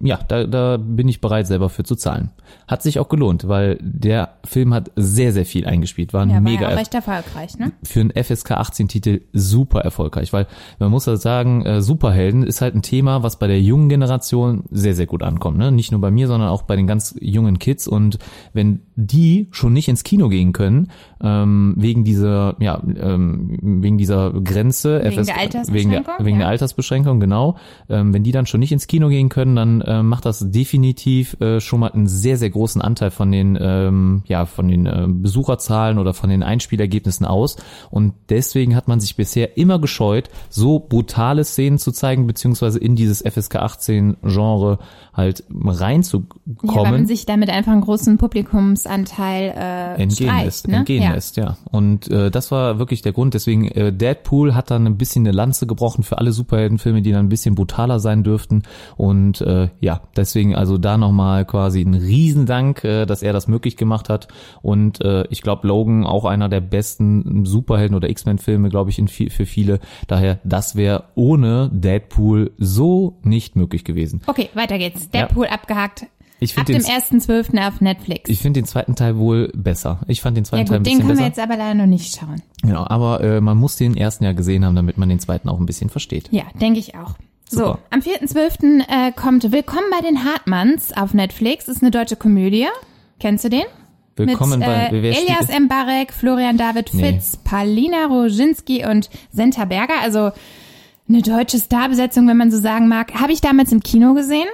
ja, 0.00 0.18
da, 0.28 0.44
da 0.44 0.76
bin 0.78 1.08
ich 1.08 1.20
bereit, 1.20 1.46
selber 1.46 1.68
für 1.68 1.84
zu 1.84 1.94
zahlen. 1.94 2.30
Hat 2.66 2.82
sich 2.82 2.98
auch 2.98 3.08
gelohnt, 3.08 3.48
weil 3.48 3.78
der 3.82 4.34
Film 4.44 4.72
hat 4.72 4.90
sehr, 4.96 5.32
sehr 5.32 5.44
viel 5.44 5.66
eingespielt. 5.66 6.14
War 6.14 6.22
ein 6.22 6.30
Ja, 6.30 6.36
war 6.36 6.40
mega 6.42 6.62
ja 6.62 6.66
auch 6.68 6.70
Erfolg 6.70 6.80
recht 6.80 6.94
erfolgreich, 6.94 7.58
ne? 7.58 7.72
für 7.82 8.00
einen 8.00 8.10
FSK 8.10 8.52
18 8.52 8.88
Titel 8.88 9.20
super 9.32 9.80
erfolgreich, 9.80 10.32
weil 10.32 10.46
man 10.78 10.90
muss 10.90 11.06
halt 11.06 11.20
sagen, 11.20 11.66
äh, 11.66 11.82
Superhelden 11.82 12.44
ist 12.44 12.62
halt 12.62 12.74
ein 12.74 12.82
Thema, 12.82 13.22
was 13.22 13.38
bei 13.38 13.46
der 13.46 13.60
jungen 13.60 13.88
Generation 13.88 14.64
sehr, 14.70 14.94
sehr 14.94 15.06
gut 15.06 15.22
ankommt. 15.22 15.58
Ne? 15.58 15.70
Nicht 15.70 15.92
nur 15.92 16.00
bei 16.00 16.10
mir, 16.10 16.28
sondern 16.28 16.48
auch 16.48 16.62
bei 16.62 16.76
den 16.76 16.86
ganz 16.86 17.14
jungen 17.20 17.58
Kids. 17.58 17.86
Und 17.88 18.18
wenn 18.54 18.80
die 18.94 19.48
schon 19.50 19.74
nicht 19.74 19.88
ins 19.88 20.02
Kino 20.02 20.28
gehen 20.28 20.52
können, 20.52 20.88
ähm, 21.20 21.74
wegen 21.76 22.04
dieser, 22.04 22.56
ja, 22.60 22.80
ähm, 22.82 23.58
wegen 23.82 23.98
dieser 23.98 24.32
Grenze, 24.32 25.02
Wegen 25.02 25.12
FSK, 25.12 25.26
der 25.26 25.38
Altersbeschränkung, 25.38 25.92
wegen 25.92 26.04
der, 26.04 26.24
wegen 26.24 26.38
der 26.38 26.46
ja. 26.46 26.50
Altersbeschränkung, 26.50 27.20
genau, 27.20 27.56
ähm, 27.88 28.14
wenn 28.14 28.22
die 28.22 28.32
dann 28.32 28.46
schon 28.46 28.60
nicht 28.60 28.72
ins 28.72 28.86
Kino 28.86 29.08
gehen 29.08 29.25
können, 29.28 29.56
dann 29.56 29.80
äh, 29.80 30.02
macht 30.02 30.24
das 30.24 30.50
definitiv 30.50 31.40
äh, 31.40 31.60
schon 31.60 31.80
mal 31.80 31.92
einen 31.92 32.06
sehr, 32.06 32.36
sehr 32.36 32.50
großen 32.50 32.80
Anteil 32.80 33.10
von 33.10 33.32
den, 33.32 33.58
ähm, 33.60 34.22
ja, 34.26 34.46
von 34.46 34.68
den 34.68 34.86
äh, 34.86 35.06
Besucherzahlen 35.08 35.98
oder 35.98 36.14
von 36.14 36.30
den 36.30 36.42
Einspielergebnissen 36.42 37.26
aus. 37.26 37.56
Und 37.90 38.14
deswegen 38.28 38.76
hat 38.76 38.88
man 38.88 39.00
sich 39.00 39.16
bisher 39.16 39.56
immer 39.56 39.78
gescheut, 39.78 40.28
so 40.48 40.78
brutale 40.78 41.44
Szenen 41.44 41.78
zu 41.78 41.92
zeigen, 41.92 42.26
beziehungsweise 42.26 42.78
in 42.78 42.96
dieses 42.96 43.22
FSK 43.22 43.56
18 43.56 44.16
Genre 44.22 44.78
halt 45.16 45.44
reinzukommen. 45.50 46.36
Ja, 46.62 46.74
weil 46.82 46.90
man 46.90 47.06
sich 47.06 47.24
damit 47.24 47.48
einfach 47.48 47.72
einen 47.72 47.80
großen 47.80 48.18
Publikumsanteil 48.18 49.54
äh, 49.56 50.02
entgehen 50.02 50.28
streicht, 50.28 50.44
lässt, 50.44 50.68
ne? 50.68 50.76
entgehen 50.76 51.02
ja. 51.02 51.14
lässt, 51.14 51.36
ja. 51.38 51.56
Und 51.70 52.10
äh, 52.10 52.30
das 52.30 52.50
war 52.50 52.78
wirklich 52.78 53.00
der 53.00 53.12
Grund. 53.12 53.32
Deswegen 53.32 53.66
äh, 53.68 53.92
Deadpool 53.92 54.54
hat 54.54 54.70
dann 54.70 54.86
ein 54.86 54.98
bisschen 54.98 55.26
eine 55.26 55.34
Lanze 55.34 55.66
gebrochen 55.66 56.04
für 56.04 56.18
alle 56.18 56.32
Superheldenfilme, 56.32 57.00
die 57.00 57.12
dann 57.12 57.26
ein 57.26 57.28
bisschen 57.30 57.54
brutaler 57.54 57.98
sein 57.98 58.24
dürften. 58.24 58.62
Und 58.96 59.40
äh, 59.40 59.70
ja, 59.80 60.02
deswegen 60.16 60.54
also 60.54 60.76
da 60.76 60.98
nochmal 60.98 61.46
quasi 61.46 61.80
ein 61.80 61.94
Riesendank, 61.94 62.84
äh, 62.84 63.06
dass 63.06 63.22
er 63.22 63.32
das 63.32 63.48
möglich 63.48 63.78
gemacht 63.78 64.10
hat. 64.10 64.28
Und 64.60 65.00
äh, 65.00 65.24
ich 65.30 65.40
glaube 65.40 65.66
Logan 65.66 66.04
auch 66.04 66.26
einer 66.26 66.50
der 66.50 66.60
besten 66.60 67.46
Superhelden 67.46 67.96
oder 67.96 68.10
X-Men-Filme, 68.10 68.68
glaube 68.68 68.90
ich, 68.90 68.98
in 68.98 69.08
viel, 69.08 69.30
für 69.30 69.46
viele. 69.46 69.80
Daher, 70.08 70.40
das 70.44 70.76
wäre 70.76 71.04
ohne 71.14 71.70
Deadpool 71.72 72.52
so 72.58 73.18
nicht 73.22 73.56
möglich 73.56 73.82
gewesen. 73.84 74.20
Okay, 74.26 74.50
weiter 74.52 74.76
geht's. 74.76 75.05
Deadpool 75.10 75.46
abgehakt. 75.46 76.06
Ich 76.38 76.58
Ab 76.58 76.66
dem 76.66 76.82
den, 76.82 76.84
1.12. 76.84 77.66
auf 77.66 77.80
Netflix. 77.80 78.28
ich 78.28 78.40
finde 78.40 78.60
den 78.60 78.66
zweiten 78.66 78.94
Teil 78.94 79.16
wohl 79.16 79.50
besser. 79.54 80.00
Ich 80.06 80.20
fand 80.20 80.36
den 80.36 80.44
ja 80.44 80.50
zweiten 80.50 80.66
Teil 80.66 80.76
ein 80.76 80.82
gut, 80.82 80.86
den 80.86 80.98
bisschen 80.98 80.98
können 80.98 81.08
besser. 81.08 81.20
wir 81.20 81.26
jetzt 81.28 81.38
aber 81.38 81.56
leider 81.56 81.74
noch 81.74 81.86
nicht 81.86 82.14
schauen. 82.14 82.42
Genau, 82.62 82.84
aber 82.86 83.22
äh, 83.22 83.40
man 83.40 83.56
muss 83.56 83.76
den 83.76 83.96
ersten 83.96 84.24
ja 84.24 84.32
gesehen 84.32 84.64
haben, 84.66 84.76
damit 84.76 84.98
man 84.98 85.08
den 85.08 85.18
zweiten 85.18 85.48
auch 85.48 85.58
ein 85.58 85.64
bisschen 85.64 85.88
versteht. 85.88 86.28
Ja, 86.32 86.42
denke 86.60 86.78
ich 86.78 86.94
auch. 86.94 87.14
So, 87.48 87.58
Super. 87.58 87.78
am 87.90 88.00
4.12. 88.00 88.80
Äh, 89.08 89.12
kommt 89.12 89.50
Willkommen 89.50 89.86
bei 89.90 90.06
den 90.06 90.24
Hartmanns 90.24 90.92
auf 90.94 91.14
Netflix. 91.14 91.68
Ist 91.68 91.80
eine 91.80 91.90
deutsche 91.90 92.16
Komödie. 92.16 92.66
Kennst 93.18 93.44
du 93.44 93.48
den? 93.48 93.64
Willkommen 94.16 94.58
Mit 94.58 94.68
bei 94.68 94.88
äh, 94.88 94.98
Elias 94.98 95.48
Mbarek, 95.58 96.12
Florian 96.12 96.56
David 96.58 96.90
Nee. 96.92 97.12
Fitz, 97.12 97.36
Paulina 97.36 98.06
Roginski 98.06 98.84
und 98.84 99.10
Senta 99.30 99.64
Berger. 99.64 100.00
Also 100.02 100.32
eine 101.08 101.22
deutsche 101.22 101.58
Starbesetzung, 101.58 102.26
wenn 102.28 102.36
man 102.36 102.50
so 102.50 102.58
sagen 102.58 102.88
mag. 102.88 103.14
Habe 103.14 103.32
ich 103.32 103.40
damals 103.40 103.72
im 103.72 103.80
Kino 103.82 104.14
gesehen. 104.14 104.48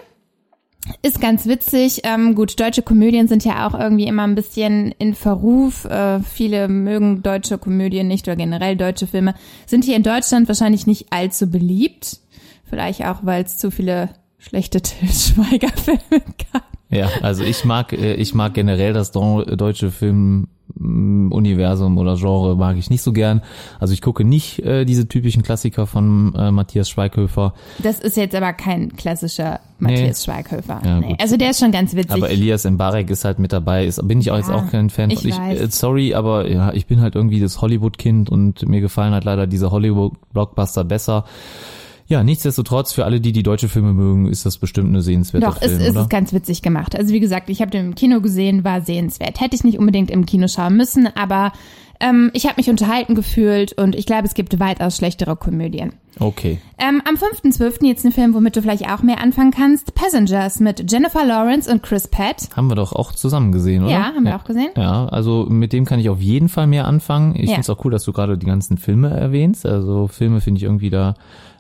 Ist 1.02 1.20
ganz 1.20 1.46
witzig. 1.46 2.00
Ähm, 2.04 2.34
gut, 2.34 2.58
deutsche 2.58 2.82
Komödien 2.82 3.28
sind 3.28 3.44
ja 3.44 3.66
auch 3.66 3.78
irgendwie 3.78 4.06
immer 4.06 4.24
ein 4.24 4.34
bisschen 4.34 4.92
in 4.98 5.14
Verruf. 5.14 5.84
Äh, 5.84 6.20
viele 6.20 6.68
mögen 6.68 7.22
deutsche 7.22 7.58
Komödien 7.58 8.08
nicht 8.08 8.26
oder 8.26 8.36
generell 8.36 8.76
deutsche 8.76 9.06
Filme. 9.06 9.34
Sind 9.66 9.84
hier 9.84 9.96
in 9.96 10.02
Deutschland 10.02 10.48
wahrscheinlich 10.48 10.86
nicht 10.86 11.06
allzu 11.10 11.48
beliebt. 11.48 12.18
Vielleicht 12.64 13.04
auch, 13.04 13.20
weil 13.22 13.44
es 13.44 13.58
zu 13.58 13.70
viele 13.70 14.10
schlechte 14.38 14.80
Til 14.82 15.08
gab. 15.58 16.64
Ja, 16.90 17.08
also 17.22 17.42
ich 17.42 17.64
mag, 17.64 17.92
äh, 17.92 18.14
ich 18.14 18.34
mag 18.34 18.54
generell 18.54 18.92
das 18.92 19.12
deutsche 19.12 19.90
Filmuniversum 20.82 21.98
oder 21.98 22.16
Genre 22.16 22.56
mag 22.56 22.76
ich 22.76 22.90
nicht 22.90 23.02
so 23.02 23.12
gern. 23.12 23.42
Also 23.80 23.94
ich 23.94 24.02
gucke 24.02 24.24
nicht 24.24 24.60
äh, 24.60 24.84
diese 24.84 25.08
typischen 25.08 25.42
Klassiker 25.42 25.86
von 25.86 26.34
äh, 26.36 26.50
Matthias 26.50 26.88
Schweighöfer, 26.90 27.54
Das 27.82 28.00
ist 28.00 28.16
jetzt 28.16 28.34
aber 28.34 28.52
kein 28.52 28.96
klassischer 28.96 29.60
Matthias 29.78 30.24
Schweighöfer. 30.24 30.80
Ja, 30.84 31.00
nee. 31.00 31.16
Also 31.20 31.36
der 31.36 31.50
ist 31.50 31.60
schon 31.60 31.72
ganz 31.72 31.94
witzig. 31.94 32.12
aber 32.12 32.30
Elias 32.30 32.64
Mbarek 32.64 33.10
ist 33.10 33.24
halt 33.24 33.38
mit 33.38 33.52
dabei. 33.52 33.86
Ist, 33.86 34.06
bin 34.06 34.20
ich 34.20 34.30
auch 34.30 34.36
jetzt 34.36 34.50
auch 34.50 34.70
kein 34.70 34.90
Fan 34.90 35.10
ich 35.10 35.20
von. 35.20 35.28
Ich, 35.28 35.60
äh, 35.60 35.68
sorry, 35.70 36.14
aber 36.14 36.48
ja, 36.48 36.72
ich 36.72 36.86
bin 36.86 37.00
halt 37.00 37.14
irgendwie 37.14 37.40
das 37.40 37.60
Hollywood-Kind 37.60 38.30
und 38.30 38.66
mir 38.68 38.80
gefallen 38.80 39.12
halt 39.12 39.24
leider 39.24 39.46
diese 39.46 39.70
Hollywood-Blockbuster 39.70 40.84
besser. 40.84 41.24
Ja, 42.12 42.22
nichtsdestotrotz, 42.22 42.92
für 42.92 43.06
alle, 43.06 43.20
die 43.22 43.32
die 43.32 43.42
deutsche 43.42 43.68
Filme 43.68 43.94
mögen, 43.94 44.26
ist 44.28 44.44
das 44.44 44.58
bestimmt 44.58 44.88
eine 44.90 45.00
sehenswerte 45.00 45.46
Doch, 45.46 45.58
Film, 45.58 45.80
es 45.80 45.90
oder? 45.90 46.02
ist 46.02 46.10
ganz 46.10 46.32
witzig 46.34 46.60
gemacht. 46.60 46.94
Also 46.94 47.14
wie 47.14 47.20
gesagt, 47.20 47.48
ich 47.48 47.60
habe 47.62 47.70
den 47.70 47.86
im 47.86 47.94
Kino 47.94 48.20
gesehen, 48.20 48.64
war 48.64 48.82
sehenswert. 48.82 49.40
Hätte 49.40 49.56
ich 49.56 49.64
nicht 49.64 49.78
unbedingt 49.78 50.10
im 50.10 50.26
Kino 50.26 50.46
schauen 50.46 50.76
müssen, 50.76 51.08
aber 51.16 51.52
Ähm, 52.04 52.32
ich 52.34 52.46
habe 52.46 52.54
mich 52.56 52.68
unterhalten 52.68 53.14
gefühlt 53.14 53.74
und 53.74 53.94
ich 53.94 54.06
glaube, 54.06 54.26
es 54.26 54.34
gibt 54.34 54.58
weitaus 54.58 54.96
schlechtere 54.96 55.36
Komödien. 55.36 55.92
Okay. 56.18 56.58
Ähm, 56.76 57.00
am 57.08 57.14
5.12. 57.14 57.86
jetzt 57.86 58.04
ein 58.04 58.10
Film, 58.10 58.34
womit 58.34 58.56
du 58.56 58.60
vielleicht 58.62 58.90
auch 58.90 59.04
mehr 59.04 59.20
anfangen 59.20 59.52
kannst. 59.52 59.94
Passengers 59.94 60.58
mit 60.58 60.90
Jennifer 60.90 61.24
Lawrence 61.24 61.70
und 61.70 61.84
Chris 61.84 62.08
Pratt. 62.08 62.48
Haben 62.56 62.66
wir 62.68 62.74
doch 62.74 62.92
auch 62.92 63.12
zusammen 63.12 63.52
gesehen, 63.52 63.84
oder? 63.84 63.92
Ja, 63.92 64.02
haben 64.16 64.24
wir 64.24 64.34
auch 64.34 64.42
gesehen. 64.42 64.70
Ja, 64.76 65.06
also 65.06 65.46
mit 65.48 65.72
dem 65.72 65.84
kann 65.84 66.00
ich 66.00 66.08
auf 66.08 66.20
jeden 66.20 66.48
Fall 66.48 66.66
mehr 66.66 66.88
anfangen. 66.88 67.36
Ich 67.36 67.42
Ja. 67.42 67.46
finde 67.54 67.60
es 67.60 67.70
auch 67.70 67.84
cool, 67.84 67.92
dass 67.92 68.02
du 68.02 68.12
gerade 68.12 68.36
die 68.36 68.46
ganzen 68.46 68.78
Filme 68.78 69.10
erwähnst. 69.10 69.64
Also 69.64 70.08
Filme 70.08 70.40
finde 70.40 70.58
ich 70.58 70.64
irgendwie 70.64 70.90
da, 70.90 71.14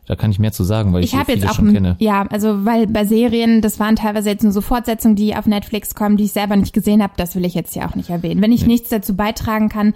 da 0.06 0.16
kann 0.16 0.30
ich 0.32 0.38
mehr 0.40 0.52
zu 0.52 0.64
sagen, 0.64 0.92
weil 0.92 1.04
ich, 1.04 1.14
Ich 1.14 1.20
viele 1.24 1.38
jetzt 1.38 1.48
auch, 1.48 1.54
schon 1.54 1.72
kenne. 1.72 1.96
ja, 2.00 2.26
also 2.28 2.64
weil 2.64 2.86
bei 2.88 3.04
Serien, 3.04 3.60
das 3.60 3.78
waren 3.78 3.94
teilweise 3.96 4.30
jetzt 4.30 4.42
nur 4.42 4.52
so 4.52 4.60
Fortsetzungen, 4.60 5.14
die 5.14 5.36
auf 5.36 5.46
Netflix 5.46 5.94
kommen, 5.94 6.16
die 6.16 6.24
ich 6.24 6.32
selber 6.32 6.56
nicht 6.56 6.72
gesehen 6.72 7.02
habe, 7.02 7.12
das 7.16 7.36
will 7.36 7.44
ich 7.44 7.54
jetzt 7.54 7.76
ja 7.76 7.88
auch 7.88 7.94
nicht 7.94 8.10
erwähnen. 8.10 8.42
Wenn 8.42 8.50
ich 8.52 8.66
nichts 8.66 8.88
dazu 8.88 9.14
beitragen 9.14 9.68
kann, 9.68 9.94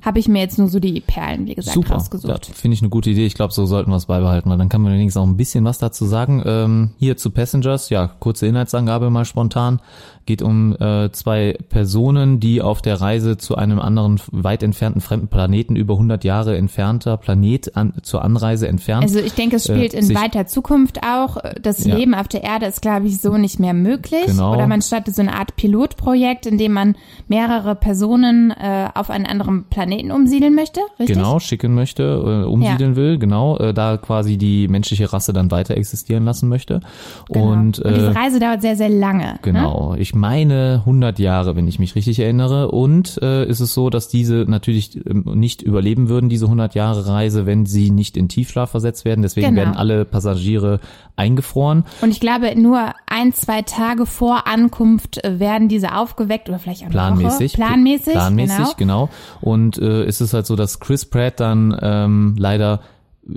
habe 0.00 0.18
ich 0.18 0.26
mir 0.28 0.40
jetzt 0.40 0.58
nur 0.58 0.68
so 0.68 0.80
die 0.80 1.00
Perlen, 1.00 1.46
wie 1.46 1.54
gesagt, 1.54 1.74
Super, 1.74 1.94
rausgesucht. 1.94 2.46
finde 2.46 2.74
ich 2.74 2.80
eine 2.82 2.88
gute 2.90 3.10
Idee. 3.10 3.26
Ich 3.26 3.34
glaube, 3.34 3.52
so 3.52 3.66
sollten 3.66 3.90
wir 3.90 3.96
es 3.96 4.06
beibehalten, 4.06 4.48
weil 4.50 4.58
dann 4.58 4.68
kann 4.70 4.80
man 4.80 4.92
wenigstens 4.94 5.20
auch 5.22 5.26
ein 5.26 5.36
bisschen 5.36 5.64
was 5.64 5.78
dazu 5.78 6.06
sagen. 6.06 6.42
Ähm, 6.46 6.90
hier 6.98 7.16
zu 7.18 7.30
Passengers, 7.30 7.90
ja, 7.90 8.06
kurze 8.20 8.46
Inhaltsangabe 8.46 9.10
mal 9.10 9.24
spontan. 9.26 9.80
Geht 10.24 10.40
um 10.40 10.76
äh, 10.80 11.10
zwei 11.10 11.58
Personen, 11.68 12.38
die 12.38 12.62
auf 12.62 12.80
der 12.80 13.00
Reise 13.00 13.36
zu 13.36 13.56
einem 13.56 13.80
anderen, 13.80 14.20
weit 14.30 14.62
entfernten 14.62 15.00
fremden 15.00 15.26
Planeten, 15.26 15.74
über 15.74 15.94
100 15.94 16.22
Jahre 16.22 16.56
entfernter 16.56 17.16
Planet 17.16 17.76
an, 17.76 17.94
zur 18.02 18.22
Anreise 18.22 18.68
entfernt. 18.68 19.02
Also 19.02 19.18
ich 19.18 19.32
denke, 19.32 19.41
es 19.50 19.64
spielt 19.64 19.94
äh, 19.94 19.98
in 19.98 20.14
weiter 20.14 20.46
Zukunft 20.46 21.00
auch. 21.02 21.38
Das 21.60 21.84
Ja. 21.84 21.96
Leben 21.96 22.14
auf 22.14 22.28
der 22.28 22.44
Erde 22.44 22.66
ist, 22.66 22.82
glaube 22.82 23.06
ich, 23.06 23.20
so 23.20 23.36
nicht 23.36 23.58
mehr 23.58 23.74
möglich. 23.74 24.26
Genau. 24.26 24.54
Oder 24.54 24.66
man 24.66 24.82
startet 24.82 25.14
so 25.14 25.22
eine 25.22 25.34
Art 25.34 25.56
Pilotprojekt, 25.56 26.46
in 26.46 26.58
dem 26.58 26.72
man 26.72 26.96
mehrere 27.28 27.74
Personen 27.74 28.50
äh, 28.50 28.88
auf 28.94 29.10
einen 29.10 29.26
anderen 29.26 29.64
Planeten 29.64 30.10
umsiedeln 30.12 30.54
möchte, 30.54 30.80
richtig? 30.98 31.16
Genau, 31.16 31.38
schicken 31.38 31.74
möchte, 31.74 32.02
äh, 32.02 32.46
umsiedeln 32.46 32.96
will, 32.96 33.18
genau, 33.18 33.56
äh, 33.58 33.74
da 33.74 33.96
quasi 33.96 34.36
die 34.36 34.68
menschliche 34.68 35.12
Rasse 35.12 35.32
dann 35.32 35.50
weiter 35.50 35.76
existieren 35.76 36.24
lassen 36.24 36.48
möchte. 36.48 36.80
Genau. 37.28 37.52
Und, 37.52 37.78
Und 37.78 37.94
diese 37.94 38.06
äh, 38.06 38.10
Reise 38.10 38.38
dauert 38.40 38.62
sehr, 38.62 38.76
sehr 38.76 38.88
lange. 38.88 39.22
Ne? 39.24 39.38
Genau, 39.42 39.94
ich 39.98 40.14
meine 40.14 40.80
100 40.80 41.18
Jahre, 41.18 41.56
wenn 41.56 41.68
ich 41.68 41.78
mich 41.78 41.94
richtig 41.94 42.18
erinnere. 42.20 42.70
Und 42.70 43.18
äh, 43.22 43.46
ist 43.46 43.60
es 43.60 43.74
so, 43.74 43.90
dass 43.90 44.08
diese 44.08 44.44
natürlich 44.46 45.04
ähm, 45.06 45.24
nicht 45.34 45.62
überleben 45.62 46.08
würden, 46.08 46.28
diese 46.28 46.46
100 46.46 46.74
Jahre 46.74 47.06
Reise, 47.06 47.46
wenn 47.46 47.66
sie 47.66 47.90
nicht 47.90 48.16
in 48.16 48.28
Tiefschlaf 48.28 48.70
versetzt 48.70 49.04
werden. 49.04 49.22
Deswegen 49.32 49.54
Genau. 49.54 49.66
werden 49.66 49.76
alle 49.76 50.04
Passagiere 50.04 50.80
eingefroren. 51.16 51.84
Und 52.00 52.10
ich 52.10 52.20
glaube, 52.20 52.54
nur 52.60 52.94
ein, 53.06 53.32
zwei 53.32 53.62
Tage 53.62 54.06
vor 54.06 54.46
Ankunft 54.46 55.24
äh, 55.24 55.38
werden 55.38 55.68
diese 55.68 55.94
aufgeweckt 55.94 56.48
oder 56.48 56.58
vielleicht 56.58 56.84
auch 56.84 56.90
Planmäßig. 56.90 57.52
Woche. 57.52 57.66
Planmäßig. 57.66 58.12
Planmäßig, 58.12 58.76
genau. 58.76 59.06
genau. 59.06 59.08
Und 59.40 59.78
äh, 59.78 60.04
ist 60.04 60.20
es 60.20 60.34
halt 60.34 60.46
so, 60.46 60.56
dass 60.56 60.80
Chris 60.80 61.04
Pratt 61.06 61.40
dann 61.40 61.76
ähm, 61.80 62.34
leider 62.38 62.80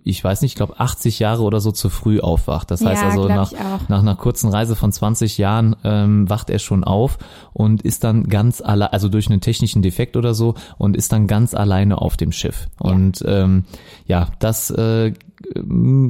ich 0.03 0.23
weiß 0.23 0.41
nicht, 0.41 0.53
ich 0.53 0.55
glaube 0.55 0.79
80 0.79 1.19
Jahre 1.19 1.43
oder 1.43 1.59
so 1.59 1.71
zu 1.71 1.89
früh 1.89 2.19
aufwacht. 2.19 2.71
Das 2.71 2.83
heißt 2.83 3.01
Ja, 3.03 3.09
also 3.09 3.27
nach, 3.27 3.51
nach 3.87 3.99
einer 3.99 4.15
kurzen 4.15 4.49
Reise 4.49 4.75
von 4.75 4.91
20 4.91 5.37
Jahren 5.37 5.75
ähm, 5.83 6.29
wacht 6.29 6.49
er 6.49 6.59
schon 6.59 6.83
auf 6.83 7.19
und 7.53 7.83
ist 7.83 8.03
dann 8.03 8.27
ganz 8.27 8.61
allein, 8.61 8.89
also 8.89 9.09
durch 9.09 9.29
einen 9.29 9.41
technischen 9.41 9.81
Defekt 9.81 10.17
oder 10.17 10.33
so 10.33 10.55
und 10.77 10.97
ist 10.97 11.11
dann 11.11 11.27
ganz 11.27 11.53
alleine 11.53 12.01
auf 12.01 12.17
dem 12.17 12.31
Schiff. 12.31 12.67
Und 12.79 13.23
ähm, 13.27 13.65
ja, 14.07 14.29
das 14.39 14.71
äh, 14.71 15.13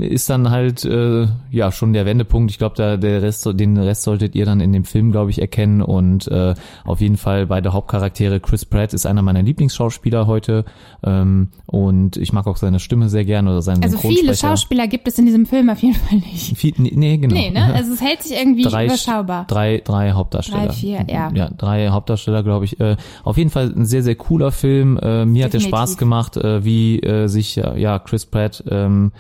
ist 0.01 0.29
dann 0.29 0.51
halt 0.51 0.86
äh, 0.86 1.27
ja 1.50 1.72
schon 1.72 1.94
der 1.94 2.05
Wendepunkt. 2.05 2.51
Ich 2.51 2.58
glaube, 2.58 2.75
da 2.75 2.98
der 2.98 3.22
Rest, 3.22 3.48
den 3.53 3.77
Rest 3.77 4.03
solltet 4.03 4.36
ihr 4.36 4.46
dann 4.46 4.60
in 4.60 4.72
dem 4.72 4.84
Film, 4.84 5.12
glaube 5.12 5.32
ich, 5.32 5.41
erkennen. 5.41 5.82
Und 5.82 6.27
äh, 6.27 6.53
auf 6.84 7.01
jeden 7.01 7.17
Fall 7.17 7.48
beide 7.48 7.74
Hauptcharaktere. 7.74 8.39
Chris 8.39 8.65
Pratt 8.65 8.94
ist 8.94 9.05
einer 9.05 9.22
meiner 9.22 9.41
Lieblingsschauspieler 9.41 10.27
heute 10.27 10.65
ähm, 11.03 11.50
und 11.65 12.17
ich 12.17 12.34
mag 12.34 12.46
auch 12.48 12.58
seine 12.58 12.79
Stimme 12.79 13.10
sehr 13.10 13.25
gern 13.25 13.48
oder 13.48 13.62
seinen 13.62 13.84
Also 13.84 13.98
viele. 13.98 14.36
Schauspieler 14.36 14.88
gibt 14.88 15.08
es 15.08 15.17
in 15.17 15.25
diesem 15.25 15.46
Film 15.46 15.70
auf 15.70 15.82
jeden 15.82 15.96
Fall 15.96 16.20
nicht. 16.20 16.58
Viel, 16.58 16.74
nee, 16.77 16.94
nee, 16.96 17.17
genau. 17.17 17.34
Nee, 17.34 17.50
ne? 17.50 17.74
Also 17.74 17.94
es 17.94 18.01
hält 18.01 18.22
sich 18.22 18.38
irgendwie 18.38 18.63
drei, 18.63 18.86
überschaubar. 18.86 19.46
Drei, 19.48 19.82
drei 19.84 20.12
Hauptdarsteller. 20.12 20.67
Drei, 20.67 20.74
vier, 20.74 21.05
ja. 21.10 21.32
Ja, 21.34 21.50
drei 21.50 21.89
Hauptdarsteller, 21.89 22.44
glaube 22.44 22.65
ich. 22.65 22.79
Äh, 22.79 22.96
auf 23.24 23.38
jeden 23.38 23.50
Fall 23.50 23.74
ein 23.75 23.86
sehr, 23.86 24.03
sehr 24.03 24.15
cooler 24.15 24.51
Film. 24.51 24.98
Äh, 24.98 25.25
mir 25.25 25.46
hat 25.46 25.53
der 25.53 25.60
Definitiv. 25.60 25.67
Spaß 25.67 25.98
gemacht, 25.98 26.38
äh, 26.38 26.63
wie 26.63 27.00
äh, 27.00 27.27
sich 27.27 27.55
ja, 27.55 27.75
ja 27.75 28.00
Chris 28.00 28.25
Pratt 28.25 28.63
ähm, 28.70 29.12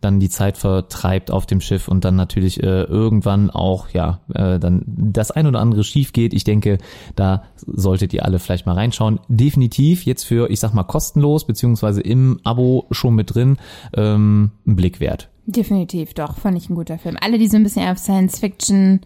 dann 0.00 0.20
die 0.20 0.28
Zeit 0.28 0.56
vertreibt 0.56 1.30
auf 1.30 1.46
dem 1.46 1.60
Schiff 1.60 1.88
und 1.88 2.04
dann 2.04 2.16
natürlich 2.16 2.62
äh, 2.62 2.82
irgendwann 2.82 3.50
auch 3.50 3.90
ja 3.90 4.20
äh, 4.34 4.58
dann 4.58 4.82
das 4.86 5.30
ein 5.30 5.46
oder 5.46 5.60
andere 5.60 5.84
schief 5.84 6.12
geht. 6.12 6.34
Ich 6.34 6.44
denke, 6.44 6.78
da 7.16 7.44
solltet 7.66 8.12
ihr 8.12 8.24
alle 8.24 8.38
vielleicht 8.38 8.66
mal 8.66 8.74
reinschauen. 8.74 9.20
Definitiv 9.28 10.04
jetzt 10.04 10.24
für 10.24 10.50
ich 10.50 10.60
sag 10.60 10.74
mal 10.74 10.84
kostenlos 10.84 11.46
beziehungsweise 11.46 12.00
im 12.00 12.40
Abo 12.44 12.86
schon 12.90 13.14
mit 13.14 13.34
drin 13.34 13.56
ähm, 13.94 14.52
ein 14.66 14.76
Blick 14.76 15.00
wert. 15.00 15.28
Definitiv, 15.46 16.12
doch, 16.12 16.36
fand 16.36 16.58
ich 16.58 16.68
ein 16.68 16.74
guter 16.74 16.98
Film. 16.98 17.16
Alle, 17.18 17.38
die 17.38 17.48
so 17.48 17.56
ein 17.56 17.62
bisschen 17.62 17.88
auf 17.88 17.96
Science-Fiction 17.96 19.00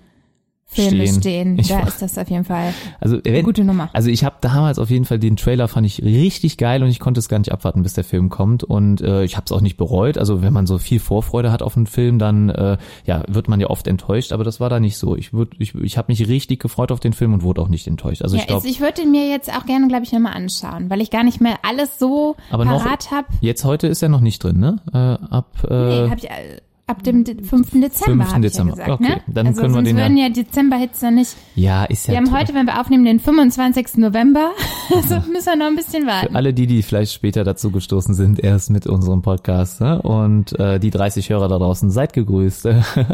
Filme 0.72 1.06
Stehen. 1.06 1.20
stehen, 1.20 1.58
Ich 1.58 1.68
da 1.68 1.80
war- 1.80 1.88
ist 1.88 2.00
das 2.02 2.16
auf 2.18 2.28
jeden 2.30 2.44
Fall 2.44 2.72
Also 3.00 3.18
wenn, 3.24 3.44
gute 3.44 3.64
Nummer. 3.64 3.90
Also 3.92 4.08
ich 4.10 4.24
habe 4.24 4.36
damals 4.40 4.78
auf 4.78 4.90
jeden 4.90 5.04
Fall 5.04 5.18
den 5.18 5.36
Trailer 5.36 5.68
fand 5.68 5.86
ich 5.86 6.02
richtig 6.02 6.56
geil 6.56 6.82
und 6.82 6.88
ich 6.88 6.98
konnte 6.98 7.18
es 7.20 7.28
gar 7.28 7.38
nicht 7.38 7.52
abwarten, 7.52 7.82
bis 7.82 7.92
der 7.94 8.04
Film 8.04 8.28
kommt 8.30 8.64
und 8.64 9.00
äh, 9.00 9.24
ich 9.24 9.36
habe 9.36 9.44
es 9.46 9.52
auch 9.52 9.60
nicht 9.60 9.76
bereut. 9.76 10.18
Also 10.18 10.42
wenn 10.42 10.52
man 10.52 10.66
so 10.66 10.78
viel 10.78 10.98
Vorfreude 11.00 11.52
hat 11.52 11.62
auf 11.62 11.76
einen 11.76 11.86
Film, 11.86 12.18
dann 12.18 12.48
äh, 12.50 12.78
ja 13.04 13.22
wird 13.28 13.48
man 13.48 13.60
ja 13.60 13.68
oft 13.68 13.86
enttäuscht, 13.86 14.32
aber 14.32 14.44
das 14.44 14.60
war 14.60 14.70
da 14.70 14.80
nicht 14.80 14.96
so. 14.96 15.16
Ich 15.16 15.32
würd, 15.32 15.54
ich, 15.58 15.74
ich 15.74 15.98
habe 15.98 16.10
mich 16.10 16.26
richtig 16.28 16.60
gefreut 16.60 16.90
auf 16.92 17.00
den 17.00 17.12
Film 17.12 17.32
und 17.34 17.42
wurde 17.42 17.60
auch 17.60 17.68
nicht 17.68 17.86
enttäuscht. 17.86 18.22
Also 18.22 18.36
Ja, 18.36 18.42
ich 18.42 18.46
glaube, 18.48 18.62
also 18.62 18.68
ich 18.74 18.80
würde 18.80 19.02
ihn 19.02 19.10
mir 19.10 19.28
jetzt 19.28 19.50
auch 19.54 19.66
gerne, 19.66 19.88
glaube 19.88 20.04
ich, 20.04 20.12
nochmal 20.12 20.32
anschauen, 20.34 20.88
weil 20.90 21.00
ich 21.00 21.10
gar 21.10 21.24
nicht 21.24 21.40
mehr 21.40 21.56
alles 21.62 21.98
so 21.98 22.36
Aber 22.50 22.64
parat 22.64 23.10
habe. 23.10 23.26
jetzt 23.40 23.64
heute 23.64 23.86
ist 23.88 24.02
er 24.02 24.08
noch 24.08 24.20
nicht 24.20 24.42
drin, 24.42 24.58
ne? 24.58 24.76
Äh, 24.92 25.32
ab 25.34 25.48
äh, 25.68 25.74
Nee, 26.04 26.10
hab 26.10 26.18
ich, 26.18 26.24
äh, 26.30 26.60
ab 26.92 27.02
dem 27.02 27.24
de- 27.24 27.42
5. 27.42 27.70
Dezember, 27.72 28.24
5. 28.24 28.30
hab 28.32 28.36
ich 28.36 28.42
Dezember. 28.42 28.76
ja 28.76 28.84
gesagt, 28.84 29.00
Okay, 29.02 29.08
ne? 29.16 29.20
dann 29.26 29.46
also 29.48 29.60
können 29.62 29.74
wir 29.74 29.82
den 29.82 29.96
ja- 29.98 30.04
würden 30.04 30.16
ja 30.16 30.28
Dezember-Hits 30.28 31.00
dann 31.00 31.14
nicht. 31.16 31.34
ja 31.56 31.84
ist 31.84 32.06
ja 32.06 32.12
Wir 32.12 32.18
haben 32.18 32.26
toll. 32.26 32.38
heute, 32.38 32.54
wenn 32.54 32.66
wir 32.66 32.80
aufnehmen, 32.80 33.04
den 33.04 33.18
25. 33.18 33.96
November, 33.96 34.50
also 34.94 35.16
müssen 35.30 35.46
wir 35.46 35.56
noch 35.56 35.66
ein 35.66 35.76
bisschen 35.76 36.06
warten. 36.06 36.36
alle 36.36 36.54
die, 36.54 36.66
die 36.66 36.82
vielleicht 36.82 37.12
später 37.12 37.42
dazu 37.44 37.70
gestoßen 37.72 38.14
sind, 38.14 38.38
erst 38.38 38.70
mit 38.70 38.86
unserem 38.86 39.22
Podcast. 39.22 39.80
Ne? 39.80 40.00
Und 40.02 40.58
äh, 40.60 40.78
die 40.78 40.90
30 40.90 41.30
Hörer 41.30 41.48
da 41.48 41.58
draußen, 41.58 41.90
seid 41.90 42.12
gegrüßt. 42.12 42.68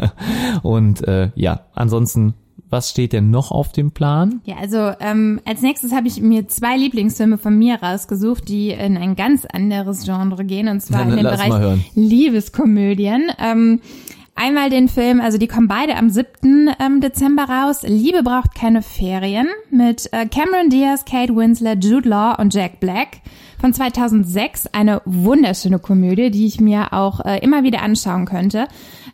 und 0.63 1.07
äh, 1.07 1.31
ja, 1.35 1.61
ansonsten, 1.73 2.33
was 2.69 2.89
steht 2.91 3.13
denn 3.13 3.31
noch 3.31 3.51
auf 3.51 3.71
dem 3.71 3.91
Plan? 3.91 4.41
Ja, 4.45 4.57
also 4.57 4.91
ähm, 4.99 5.41
als 5.45 5.61
nächstes 5.61 5.91
habe 5.91 6.07
ich 6.07 6.21
mir 6.21 6.47
zwei 6.47 6.77
Lieblingsfilme 6.77 7.37
von 7.37 7.57
mir 7.57 7.81
rausgesucht, 7.81 8.47
die 8.47 8.69
in 8.69 8.97
ein 8.97 9.15
ganz 9.15 9.45
anderes 9.45 10.05
Genre 10.05 10.45
gehen, 10.45 10.67
und 10.67 10.81
zwar 10.81 10.99
Dann 10.99 11.09
in 11.17 11.17
den 11.17 11.25
Bereich. 11.25 11.91
Liebeskomödien. 11.95 13.31
Ähm, 13.39 13.81
einmal 14.35 14.69
den 14.69 14.87
Film, 14.87 15.19
also 15.19 15.37
die 15.37 15.47
kommen 15.47 15.67
beide 15.67 15.95
am 15.95 16.09
7. 16.09 16.69
Ähm, 16.79 17.01
Dezember 17.01 17.43
raus. 17.43 17.81
Liebe 17.83 18.23
braucht 18.23 18.55
keine 18.55 18.81
Ferien 18.81 19.47
mit 19.71 20.07
äh, 20.13 20.25
Cameron 20.27 20.69
Diaz, 20.69 21.05
Kate 21.05 21.35
Winslet, 21.35 21.83
Jude 21.83 22.07
Law 22.07 22.35
und 22.39 22.53
Jack 22.53 22.79
Black 22.79 23.21
von 23.59 23.73
2006. 23.73 24.67
Eine 24.67 25.01
wunderschöne 25.05 25.79
Komödie, 25.79 26.31
die 26.31 26.45
ich 26.45 26.59
mir 26.59 26.93
auch 26.93 27.23
äh, 27.25 27.39
immer 27.39 27.63
wieder 27.63 27.81
anschauen 27.81 28.25
könnte. 28.25 28.67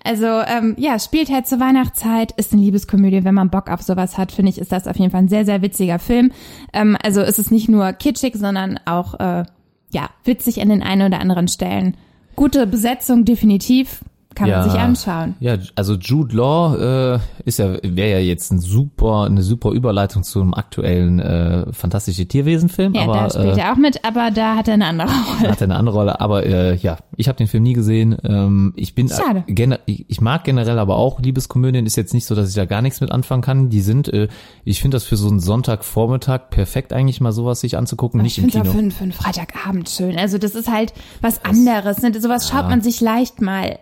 Also 0.04 0.26
ähm, 0.26 0.76
ja, 0.78 1.00
spielt 1.00 1.32
halt 1.32 1.48
zur 1.48 1.60
Weihnachtszeit, 1.60 2.32
ist 2.34 2.54
eine 2.54 2.62
Liebeskomödie. 2.62 3.24
Wenn 3.24 3.34
man 3.34 3.50
Bock 3.50 3.70
auf 3.70 3.82
sowas 3.82 4.18
hat, 4.18 4.32
finde 4.32 4.52
ich, 4.52 4.60
ist 4.60 4.72
das 4.72 4.88
auf 4.88 4.98
jeden 4.98 5.12
Fall 5.12 5.24
ein 5.24 5.30
sehr, 5.30 5.46
sehr 5.46 5.62
witziger 5.62 5.98
Film. 5.98 6.32
Ähm, 6.74 6.96
also 7.02 7.22
es 7.22 7.40
ist 7.40 7.52
nicht 7.52 7.70
nur 7.70 7.92
kitschig, 7.94 8.36
sondern 8.36 8.80
auch 8.86 9.20
äh, 9.20 9.46
ja 9.92 10.10
witzig 10.24 10.62
an 10.62 10.70
den 10.70 10.84
einen 10.84 11.08
oder 11.08 11.20
anderen 11.20 11.48
Stellen. 11.48 11.98
Gute 12.36 12.68
Besetzung, 12.68 13.26
definitiv. 13.26 14.02
Kann 14.36 14.50
man 14.50 14.70
sich 14.70 14.80
anschauen. 14.80 15.36
Ja, 15.40 15.58
also 15.76 15.94
Jude 15.96 16.36
Law 16.36 17.16
äh, 17.16 17.20
ist 17.46 17.60
ja 17.60 17.74
wäre 17.82 18.12
ja 18.12 18.20
jetzt 18.20 18.52
ein 18.52 18.60
super 18.60 19.24
eine 19.24 19.42
super 19.42 19.72
Überleitung 19.72 20.24
zum 20.24 20.54
aktuellen 20.54 21.20
äh, 21.20 21.72
fantastische 21.74 22.28
Tierwesen-Film, 22.28 22.94
Ja, 22.94 23.04
aber 23.04 23.14
da 23.14 23.30
spielt 23.30 23.58
äh, 23.58 23.62
er 23.62 23.72
auch 23.74 23.78
mit, 23.78 24.04
aber 24.06 24.32
da 24.32 24.56
hat 24.56 24.68
er 24.68 24.76
eine 24.76 24.86
andere 24.88 25.08
Rolle. 25.10 25.52
hat 25.52 25.62
er 25.62 25.66
eine 25.66 25.76
andere 25.76 25.96
Rolle. 25.96 26.20
Aber 26.22 26.46
äh, 26.46 26.76
ja, 26.76 26.98
ich 27.16 27.28
habe 27.28 27.38
den 27.38 27.48
Film 27.48 27.64
nie 27.64 27.74
gesehen. 27.74 28.18
Ähm, 28.24 28.74
ich 28.76 28.94
bin 28.94 29.08
Schade. 29.10 29.44
Äh, 29.48 29.78
ich 29.86 30.06
ich 30.10 30.22
mag 30.22 30.44
generell 30.44 30.80
aber 30.80 30.98
auch 30.98 31.20
Liebeskomödien. 31.20 31.86
Ist 31.86 31.96
jetzt 31.96 32.14
nicht 32.14 32.26
so, 32.26 32.36
dass 32.36 32.50
ich 32.50 32.56
da 32.56 32.66
gar 32.66 32.82
nichts 32.82 33.02
mit 33.02 33.12
anfangen 33.12 33.42
kann. 33.42 33.70
Die 33.70 33.82
sind, 33.82 34.08
äh, 34.14 34.28
ich 34.64 34.82
finde 34.82 34.96
das 34.96 35.04
für 35.06 35.16
so 35.18 35.28
einen 35.30 35.40
Sonntagvormittag 35.40 36.50
perfekt 36.50 36.94
eigentlich 36.94 37.22
mal 37.22 37.32
sowas 37.32 37.62
sich 37.62 37.78
anzugucken, 37.78 38.22
nicht 38.22 38.38
ich 38.38 38.44
im 38.44 38.50
finde 38.52 38.60
Kino. 38.64 38.70
auch 38.70 38.74
für, 38.76 38.80
einen- 38.82 38.92
für 38.92 39.04
einen 39.04 39.12
Freitagabend 39.14 39.90
schön. 39.90 40.18
Also 40.18 40.38
das 40.38 40.56
ist 40.56 40.70
halt 40.72 40.94
was 41.22 41.44
anderes. 41.46 42.02
Ne? 42.02 42.12
Sowas 42.20 42.50
schaut 42.50 42.68
man 42.70 42.82
sich 42.82 43.02
leicht 43.02 43.42
mal 43.42 43.78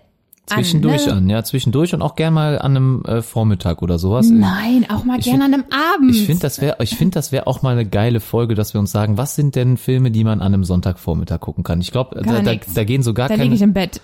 Zwischendurch 0.45 1.07
an. 1.07 1.13
Ne? 1.13 1.17
an, 1.17 1.29
ja, 1.29 1.43
zwischendurch 1.43 1.93
und 1.93 2.01
auch 2.01 2.15
gern 2.15 2.33
mal 2.33 2.59
an 2.59 2.75
einem 2.75 3.03
äh, 3.05 3.21
Vormittag 3.21 3.81
oder 3.81 3.97
sowas. 3.97 4.29
Nein, 4.29 4.85
auch 4.89 5.05
mal 5.05 5.19
Ich 5.19 5.25
gerne 5.25 5.45
an 5.45 5.53
einem 5.53 5.63
Abend. 5.71 6.11
Ich 6.11 6.25
finde, 6.25 6.41
das 6.41 6.59
wäre, 6.59 6.77
ich 6.81 6.97
finde, 6.97 7.15
das 7.15 7.31
wäre 7.31 7.47
auch 7.47 7.61
mal 7.61 7.71
eine 7.71 7.85
geile 7.85 8.19
Folge, 8.19 8.53
dass 8.53 8.73
wir 8.73 8.79
uns 8.79 8.91
sagen, 8.91 9.17
was 9.17 9.35
sind 9.35 9.55
denn 9.55 9.77
Filme, 9.77 10.11
die 10.11 10.25
man 10.25 10.41
an 10.41 10.53
einem 10.53 10.65
Sonntagvormittag 10.65 11.39
gucken 11.39 11.63
kann? 11.63 11.79
Ich 11.79 11.91
glaube, 11.91 12.21
da, 12.21 12.41
da, 12.41 12.55
da 12.55 12.83
gehen 12.83 13.03
so 13.03 13.13
gar 13.13 13.29
da 13.29 13.35
keine. 13.35 13.45
liege 13.45 13.55
ich 13.55 13.61
im 13.61 13.73
Bett. 13.73 14.01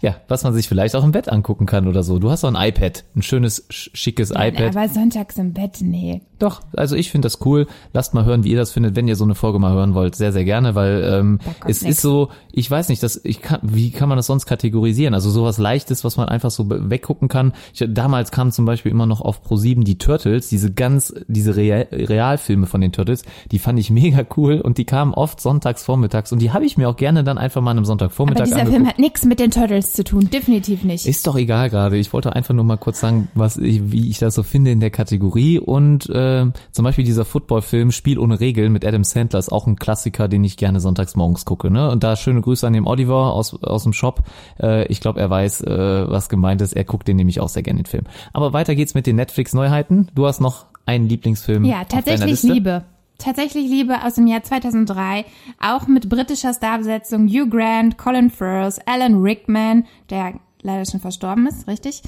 Ja, 0.00 0.16
was 0.28 0.44
man 0.44 0.54
sich 0.54 0.68
vielleicht 0.68 0.94
auch 0.94 1.04
im 1.04 1.12
Bett 1.12 1.28
angucken 1.28 1.66
kann 1.66 1.88
oder 1.88 2.02
so. 2.02 2.18
Du 2.18 2.30
hast 2.30 2.44
doch 2.44 2.54
ein 2.54 2.68
iPad, 2.68 3.04
ein 3.16 3.22
schönes, 3.22 3.66
schickes 3.68 4.30
iPad. 4.30 4.76
Aber 4.76 4.88
sonntags 4.88 5.36
im 5.38 5.52
Bett, 5.52 5.78
nee. 5.80 6.22
Doch, 6.38 6.60
also 6.76 6.94
ich 6.94 7.10
finde 7.10 7.26
das 7.26 7.44
cool. 7.44 7.66
Lasst 7.92 8.14
mal 8.14 8.24
hören, 8.24 8.44
wie 8.44 8.50
ihr 8.50 8.56
das 8.56 8.70
findet, 8.70 8.94
wenn 8.94 9.08
ihr 9.08 9.16
so 9.16 9.24
eine 9.24 9.34
Folge 9.34 9.58
mal 9.58 9.72
hören 9.72 9.94
wollt. 9.94 10.14
Sehr, 10.14 10.32
sehr 10.32 10.44
gerne, 10.44 10.74
weil 10.76 11.02
ähm, 11.04 11.40
es 11.66 11.82
nix. 11.82 11.96
ist 11.96 12.02
so, 12.02 12.28
ich 12.52 12.70
weiß 12.70 12.88
nicht, 12.90 13.02
dass 13.02 13.20
ich 13.24 13.42
kann, 13.42 13.58
wie 13.62 13.90
kann 13.90 14.08
man 14.08 14.16
das 14.16 14.26
sonst 14.26 14.46
kategorisieren? 14.46 15.14
Also 15.14 15.30
sowas 15.30 15.58
Leichtes, 15.58 16.04
was 16.04 16.16
man 16.16 16.28
einfach 16.28 16.50
so 16.50 16.66
weggucken 16.68 17.28
kann. 17.28 17.52
Ich, 17.74 17.84
damals 17.88 18.30
kam 18.30 18.52
zum 18.52 18.66
Beispiel 18.66 18.92
immer 18.92 19.06
noch 19.06 19.20
auf 19.20 19.44
Pro7 19.44 19.82
die 19.82 19.98
Turtles, 19.98 20.48
diese 20.48 20.72
ganz, 20.72 21.12
diese 21.26 21.56
Real, 21.56 21.88
Realfilme 21.90 22.66
von 22.66 22.80
den 22.80 22.92
Turtles, 22.92 23.24
die 23.50 23.58
fand 23.58 23.78
ich 23.80 23.90
mega 23.90 24.24
cool 24.36 24.60
und 24.60 24.78
die 24.78 24.84
kamen 24.84 25.14
oft 25.14 25.40
sonntags 25.40 25.82
vormittags 25.82 26.30
und 26.32 26.40
die 26.40 26.52
habe 26.52 26.64
ich 26.64 26.76
mir 26.76 26.88
auch 26.88 26.96
gerne 26.96 27.24
dann 27.24 27.38
einfach 27.38 27.62
mal 27.62 27.76
am 27.76 27.84
Sonntagvormittag 27.84 28.42
Aber 28.42 28.44
dieser 28.44 28.60
angeguckt. 28.60 28.76
Film 28.76 28.88
hat 28.88 28.98
nichts 28.98 29.24
mit 29.24 29.40
den 29.40 29.50
Turtles 29.58 29.92
zu 29.92 30.04
tun, 30.04 30.30
definitiv 30.30 30.84
nicht. 30.84 31.06
Ist 31.06 31.26
doch 31.26 31.36
egal 31.36 31.70
gerade. 31.70 31.96
Ich 31.96 32.12
wollte 32.12 32.34
einfach 32.34 32.54
nur 32.54 32.64
mal 32.64 32.76
kurz 32.76 33.00
sagen, 33.00 33.28
was 33.34 33.56
ich, 33.56 33.90
wie 33.90 34.08
ich 34.08 34.18
das 34.18 34.34
so 34.34 34.42
finde 34.42 34.70
in 34.70 34.80
der 34.80 34.90
Kategorie 34.90 35.58
und 35.58 36.08
äh, 36.10 36.46
zum 36.70 36.84
Beispiel 36.84 37.04
dieser 37.04 37.24
Footballfilm 37.24 37.90
Spiel 37.90 38.18
ohne 38.18 38.40
Regeln 38.40 38.72
mit 38.72 38.84
Adam 38.84 39.04
Sandler 39.04 39.38
ist 39.38 39.50
auch 39.50 39.66
ein 39.66 39.76
Klassiker, 39.76 40.28
den 40.28 40.44
ich 40.44 40.56
gerne 40.56 40.80
sonntags 40.80 41.16
morgens 41.16 41.44
gucke. 41.44 41.70
Ne? 41.70 41.90
Und 41.90 42.04
da 42.04 42.16
schöne 42.16 42.40
Grüße 42.40 42.66
an 42.66 42.72
den 42.72 42.86
Oliver 42.86 43.32
aus 43.32 43.54
aus 43.62 43.82
dem 43.82 43.92
Shop. 43.92 44.22
Äh, 44.60 44.86
ich 44.86 45.00
glaube, 45.00 45.20
er 45.20 45.30
weiß, 45.30 45.62
äh, 45.62 46.08
was 46.08 46.28
gemeint 46.28 46.60
ist. 46.60 46.74
Er 46.74 46.84
guckt 46.84 47.08
den 47.08 47.16
nämlich 47.16 47.40
auch 47.40 47.48
sehr 47.48 47.62
gerne 47.62 47.82
den 47.82 47.86
Film. 47.86 48.04
Aber 48.32 48.52
weiter 48.52 48.74
geht's 48.74 48.94
mit 48.94 49.06
den 49.06 49.16
Netflix-Neuheiten. 49.16 50.08
Du 50.14 50.26
hast 50.26 50.40
noch 50.40 50.66
einen 50.86 51.08
Lieblingsfilm. 51.08 51.64
Ja, 51.64 51.84
tatsächlich 51.84 52.42
Liebe. 52.42 52.84
Tatsächlich 53.18 53.68
Liebe 53.68 54.04
aus 54.04 54.14
dem 54.14 54.28
Jahr 54.28 54.44
2003, 54.44 55.24
auch 55.60 55.88
mit 55.88 56.08
britischer 56.08 56.54
Starbesetzung 56.54 57.26
Hugh 57.26 57.50
Grant, 57.50 57.98
Colin 57.98 58.30
Firth, 58.30 58.78
Alan 58.86 59.20
Rickman, 59.20 59.86
der 60.08 60.34
leider 60.62 60.88
schon 60.88 61.00
verstorben 61.00 61.48
ist, 61.48 61.66
richtig? 61.66 62.02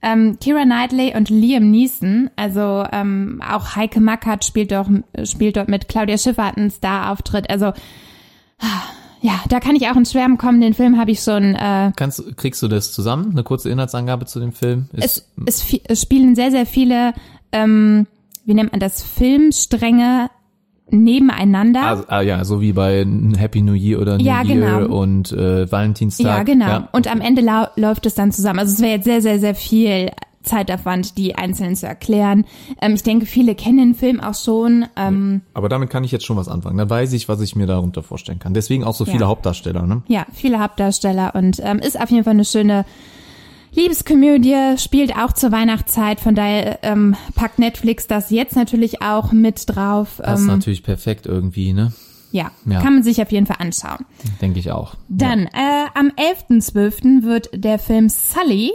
Ähm, 0.00 0.38
Kira 0.40 0.64
Knightley 0.64 1.14
und 1.14 1.28
Liam 1.28 1.70
Neeson, 1.70 2.30
also 2.36 2.84
ähm, 2.92 3.42
auch 3.46 3.76
Heike 3.76 4.00
Mackert 4.00 4.44
spielt, 4.44 4.72
doch, 4.72 4.88
spielt 5.24 5.56
dort 5.56 5.68
mit, 5.68 5.88
Claudia 5.88 6.16
Schiffer 6.16 6.46
hat 6.46 6.56
einen 6.56 6.70
Star-Auftritt, 6.70 7.50
also 7.50 7.72
ja, 9.20 9.40
da 9.48 9.60
kann 9.60 9.76
ich 9.76 9.88
auch 9.88 9.96
ins 9.96 10.12
Schwärmen 10.12 10.36
kommen. 10.36 10.60
Den 10.60 10.74
Film 10.74 10.98
habe 10.98 11.10
ich 11.10 11.20
schon. 11.20 11.54
Äh, 11.54 11.92
Kannst, 11.96 12.36
kriegst 12.36 12.62
du 12.62 12.68
das 12.68 12.92
zusammen? 12.92 13.30
Eine 13.32 13.42
kurze 13.42 13.70
Inhaltsangabe 13.70 14.26
zu 14.26 14.38
dem 14.38 14.52
Film? 14.52 14.88
Ist, 14.92 15.26
es, 15.46 15.72
es, 15.72 15.80
es 15.88 16.02
spielen 16.02 16.34
sehr, 16.34 16.50
sehr 16.50 16.66
viele, 16.66 17.14
ähm, 17.50 18.06
wie 18.44 18.52
nennt 18.52 18.72
man 18.72 18.80
das, 18.80 19.02
Filmstränge 19.02 20.28
nebeneinander. 20.90 21.80
Ah, 21.82 22.04
ah, 22.18 22.20
ja, 22.20 22.44
so 22.44 22.60
wie 22.60 22.72
bei 22.72 23.06
Happy 23.36 23.62
New 23.62 23.72
Year 23.72 24.00
oder 24.00 24.18
New 24.18 24.24
ja, 24.24 24.42
Year 24.42 24.80
genau. 24.80 25.00
und 25.00 25.32
äh, 25.32 25.70
Valentinstag. 25.70 26.26
Ja, 26.26 26.42
genau. 26.42 26.66
Ja. 26.66 26.88
Und 26.92 27.10
am 27.10 27.20
Ende 27.20 27.42
läuft 27.76 28.06
es 28.06 28.14
dann 28.14 28.32
zusammen. 28.32 28.58
Also 28.58 28.72
es 28.74 28.80
wäre 28.80 28.92
jetzt 28.92 29.04
sehr, 29.04 29.22
sehr, 29.22 29.38
sehr 29.38 29.54
viel 29.54 30.10
Zeitaufwand, 30.44 31.16
die 31.18 31.34
einzeln 31.34 31.74
zu 31.74 31.86
erklären. 31.86 32.44
Ähm, 32.80 32.94
ich 32.94 33.02
denke, 33.02 33.26
viele 33.26 33.54
kennen 33.54 33.78
den 33.78 33.94
Film 33.94 34.20
auch 34.20 34.34
schon. 34.34 34.86
Ähm, 34.96 35.42
Aber 35.54 35.68
damit 35.68 35.90
kann 35.90 36.04
ich 36.04 36.12
jetzt 36.12 36.24
schon 36.24 36.36
was 36.36 36.48
anfangen. 36.48 36.78
Da 36.78 36.88
weiß 36.88 37.12
ich, 37.14 37.28
was 37.28 37.40
ich 37.40 37.56
mir 37.56 37.66
darunter 37.66 38.02
vorstellen 38.02 38.38
kann. 38.38 38.54
Deswegen 38.54 38.84
auch 38.84 38.94
so 38.94 39.04
viele 39.04 39.22
ja. 39.22 39.26
Hauptdarsteller, 39.26 39.86
ne? 39.86 40.02
Ja, 40.06 40.26
viele 40.32 40.60
Hauptdarsteller 40.60 41.34
und 41.34 41.60
ähm, 41.62 41.78
ist 41.78 42.00
auf 42.00 42.10
jeden 42.10 42.24
Fall 42.24 42.34
eine 42.34 42.44
schöne 42.44 42.84
Liebeskomödie 43.74 44.78
spielt 44.78 45.16
auch 45.16 45.32
zur 45.32 45.52
Weihnachtszeit, 45.52 46.20
von 46.20 46.34
daher 46.34 46.78
ähm, 46.82 47.16
packt 47.34 47.58
Netflix 47.58 48.06
das 48.06 48.30
jetzt 48.30 48.56
natürlich 48.56 49.02
auch 49.02 49.32
mit 49.32 49.64
drauf. 49.66 50.14
Das 50.18 50.40
ist 50.40 50.46
ähm, 50.46 50.52
natürlich 50.52 50.82
perfekt 50.82 51.26
irgendwie, 51.26 51.72
ne? 51.72 51.92
Ja, 52.30 52.50
ja, 52.66 52.80
kann 52.80 52.94
man 52.94 53.02
sich 53.04 53.22
auf 53.22 53.30
jeden 53.30 53.46
Fall 53.46 53.58
anschauen. 53.60 54.04
Denke 54.40 54.58
ich 54.58 54.72
auch. 54.72 54.96
Dann, 55.08 55.48
ja. 55.54 55.86
äh, 55.86 55.86
am 55.94 56.08
11.12. 56.08 57.22
wird 57.22 57.48
der 57.52 57.78
Film 57.78 58.08
Sully 58.08 58.72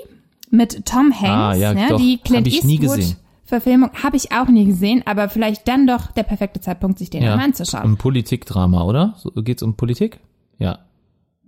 mit 0.50 0.86
Tom 0.86 1.12
Hanks, 1.12 1.26
ah, 1.26 1.54
ja, 1.56 1.74
ne, 1.74 1.88
doch, 1.90 1.98
die 1.98 2.20
Clint 2.20 2.48
ich 2.48 2.64
nie 2.64 2.78
gesehen. 2.78 3.18
Verfilmung 3.44 3.90
habe 4.02 4.16
ich 4.16 4.32
auch 4.32 4.48
nie 4.48 4.66
gesehen, 4.66 5.04
aber 5.06 5.28
vielleicht 5.28 5.68
dann 5.68 5.88
doch 5.88 6.12
der 6.12 6.24
perfekte 6.24 6.62
Zeitpunkt, 6.62 7.00
sich 7.00 7.10
den 7.10 7.24
ja, 7.24 7.36
mal 7.36 7.44
anzuschauen. 7.44 7.84
Ein 7.84 7.98
Politikdrama, 7.98 8.84
oder? 8.84 9.16
So, 9.18 9.32
geht's 9.32 9.64
um 9.64 9.76
Politik? 9.76 10.20
Ja. 10.58 10.80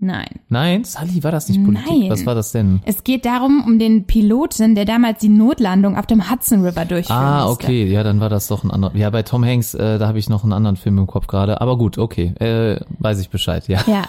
Nein. 0.04 0.40
Nein, 0.50 0.84
Sully 0.84 1.24
war 1.24 1.32
das 1.32 1.48
nicht 1.48 1.64
Politik. 1.64 1.88
Nein. 1.88 2.10
Was 2.10 2.26
war 2.26 2.34
das 2.34 2.52
denn? 2.52 2.82
Es 2.86 3.04
geht 3.04 3.24
darum, 3.24 3.64
um 3.64 3.78
den 3.78 4.08
Piloten, 4.08 4.74
der 4.74 4.86
damals 4.86 5.20
die 5.20 5.30
Notlandung 5.30 5.96
auf 5.96 6.08
dem 6.08 6.32
Hudson 6.32 6.66
River 6.66 6.86
durchführte. 6.86 7.22
Ah, 7.22 7.48
okay. 7.48 7.86
Ja, 7.86 8.02
dann 8.02 8.20
war 8.20 8.28
das 8.28 8.48
doch 8.48 8.64
ein 8.64 8.72
anderer. 8.72 8.96
Ja, 8.96 9.12
bei 9.12 9.22
Tom 9.22 9.46
Hanks, 9.46 9.76
äh, 9.76 10.00
da 10.00 10.08
habe 10.08 10.18
ich 10.18 10.28
noch 10.28 10.44
einen 10.44 10.54
anderen 10.54 10.76
Film 10.76 10.98
im 10.98 11.06
Kopf 11.06 11.28
gerade. 11.28 11.62
Aber 11.62 11.78
gut, 11.78 12.00
okay. 12.00 12.34
Äh, 12.40 12.80
weiß 12.98 13.20
ich 13.20 13.30
Bescheid, 13.30 13.68
ja. 13.68 13.80
Ja. 13.86 14.06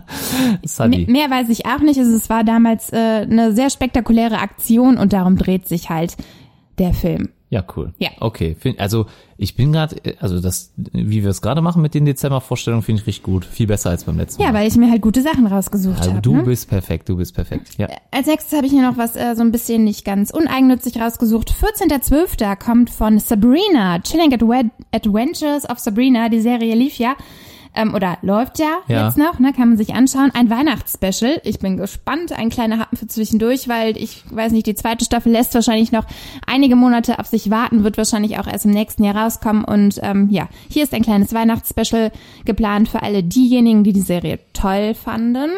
Sully. 0.64 1.04
Mehr 1.06 1.30
weiß 1.30 1.50
ich 1.50 1.66
auch 1.66 1.80
nicht. 1.80 1.98
Also, 1.98 2.16
es 2.16 2.30
war 2.30 2.42
damals 2.42 2.90
äh, 2.94 2.96
eine 2.96 3.52
sehr 3.52 3.68
spektakuläre 3.68 4.38
Aktion 4.38 4.96
und 4.96 5.12
darum 5.12 5.36
dreht 5.36 5.68
sich 5.68 5.90
halt 5.90 6.16
der 6.78 6.94
Film. 6.94 7.28
Ja, 7.48 7.64
cool. 7.76 7.94
Ja. 7.98 8.10
Okay, 8.18 8.56
also 8.78 9.06
ich 9.38 9.54
bin 9.54 9.72
gerade, 9.72 9.96
also 10.20 10.40
das, 10.40 10.72
wie 10.76 11.22
wir 11.22 11.30
es 11.30 11.40
gerade 11.40 11.60
machen 11.60 11.80
mit 11.80 11.94
den 11.94 12.04
Dezember-Vorstellungen, 12.04 12.82
finde 12.82 13.02
ich 13.02 13.06
richtig 13.06 13.22
gut. 13.22 13.44
Viel 13.44 13.68
besser 13.68 13.90
als 13.90 14.04
beim 14.04 14.16
letzten 14.16 14.42
Mal. 14.42 14.48
Ja, 14.48 14.54
weil 14.54 14.66
ich 14.66 14.76
mir 14.76 14.90
halt 14.90 15.00
gute 15.00 15.22
Sachen 15.22 15.46
rausgesucht 15.46 15.98
also, 15.98 16.10
habe. 16.10 16.22
Du 16.22 16.36
ne? 16.36 16.42
bist 16.42 16.68
perfekt, 16.68 17.08
du 17.08 17.16
bist 17.16 17.34
perfekt. 17.34 17.78
Ja. 17.78 17.88
Als 18.10 18.26
nächstes 18.26 18.56
habe 18.56 18.66
ich 18.66 18.72
mir 18.72 18.82
noch 18.82 18.98
was 18.98 19.14
äh, 19.14 19.36
so 19.36 19.42
ein 19.42 19.52
bisschen 19.52 19.84
nicht 19.84 20.04
ganz 20.04 20.32
uneigennützig 20.32 21.00
rausgesucht. 21.00 21.52
14.12. 21.52 22.56
kommt 22.56 22.90
von 22.90 23.20
Sabrina, 23.20 24.00
Chilling 24.00 24.32
Adventures 24.92 25.68
of 25.70 25.78
Sabrina. 25.78 26.28
Die 26.28 26.40
Serie 26.40 26.74
lief 26.74 26.98
ja 26.98 27.14
ähm, 27.76 27.94
oder 27.94 28.18
läuft 28.22 28.58
ja, 28.58 28.78
ja, 28.88 29.06
jetzt 29.06 29.18
noch, 29.18 29.38
ne, 29.38 29.52
kann 29.52 29.68
man 29.68 29.78
sich 29.78 29.94
anschauen. 29.94 30.30
Ein 30.34 30.50
Weihnachtsspecial. 30.50 31.40
Ich 31.44 31.58
bin 31.58 31.76
gespannt. 31.76 32.32
Ein 32.32 32.50
kleiner 32.50 32.78
Happen 32.78 32.96
für 32.96 33.06
zwischendurch, 33.06 33.68
weil 33.68 33.96
ich 33.96 34.24
weiß 34.30 34.52
nicht, 34.52 34.66
die 34.66 34.74
zweite 34.74 35.04
Staffel 35.04 35.32
lässt 35.32 35.54
wahrscheinlich 35.54 35.92
noch 35.92 36.04
einige 36.46 36.76
Monate 36.76 37.18
auf 37.18 37.26
sich 37.26 37.50
warten, 37.50 37.84
wird 37.84 37.98
wahrscheinlich 37.98 38.38
auch 38.38 38.46
erst 38.46 38.64
im 38.64 38.72
nächsten 38.72 39.04
Jahr 39.04 39.16
rauskommen. 39.16 39.64
Und 39.64 40.00
ähm, 40.02 40.28
ja, 40.30 40.48
hier 40.68 40.82
ist 40.82 40.94
ein 40.94 41.02
kleines 41.02 41.32
Weihnachtsspecial 41.32 42.12
geplant 42.44 42.88
für 42.88 43.02
alle 43.02 43.22
diejenigen, 43.22 43.84
die 43.84 43.92
die 43.92 44.00
Serie 44.00 44.38
toll 44.52 44.94
fanden. 44.94 45.50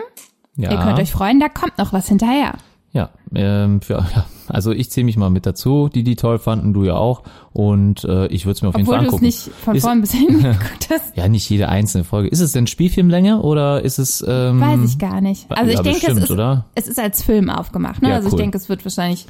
Ja. 0.56 0.72
Ihr 0.72 0.78
könnt 0.78 0.98
euch 0.98 1.12
freuen, 1.12 1.38
da 1.40 1.48
kommt 1.48 1.78
noch 1.78 1.92
was 1.92 2.08
hinterher. 2.08 2.54
Ja, 2.92 3.10
ähm, 3.34 3.80
für, 3.80 3.94
ja, 4.14 4.24
also 4.50 4.72
ich 4.72 4.90
zähle 4.90 5.04
mich 5.04 5.16
mal 5.16 5.30
mit 5.30 5.46
dazu, 5.46 5.88
die 5.88 6.02
die 6.02 6.16
toll 6.16 6.38
fanden, 6.38 6.72
du 6.72 6.84
ja 6.84 6.94
auch. 6.94 7.22
Und 7.52 8.04
äh, 8.04 8.26
ich 8.28 8.46
würde 8.46 8.56
es 8.56 8.62
mir 8.62 8.68
auf 8.68 8.74
Obwohl 8.74 8.78
jeden 8.78 8.86
Fall 8.86 8.98
angucken. 8.98 9.14
Obwohl 9.16 9.20
du 9.20 9.26
es 9.26 9.46
nicht 9.46 9.56
von 9.56 9.80
vorn 9.80 10.00
bis 10.00 10.12
hinten 10.12 10.42
geguckt 10.42 10.88
hast. 10.90 11.16
Ja, 11.16 11.28
nicht 11.28 11.48
jede 11.48 11.68
einzelne 11.68 12.04
Folge. 12.04 12.28
Ist 12.28 12.40
es 12.40 12.52
denn 12.52 12.66
Spielfilmlänge 12.66 13.40
oder 13.40 13.82
ist 13.82 13.98
es... 13.98 14.24
Ähm, 14.26 14.60
Weiß 14.60 14.80
ich 14.84 14.98
gar 14.98 15.20
nicht. 15.20 15.50
Also 15.50 15.72
ja, 15.72 15.78
ich 15.78 15.82
denke, 15.82 15.98
bestimmt, 15.98 16.18
es, 16.18 16.24
ist, 16.24 16.30
oder? 16.30 16.66
es 16.74 16.88
ist 16.88 16.98
als 16.98 17.22
Film 17.22 17.50
aufgemacht. 17.50 18.02
Ne? 18.02 18.10
Ja, 18.10 18.16
also 18.16 18.28
cool. 18.28 18.34
ich 18.34 18.40
denke, 18.40 18.58
es 18.58 18.68
wird 18.68 18.84
wahrscheinlich 18.84 19.26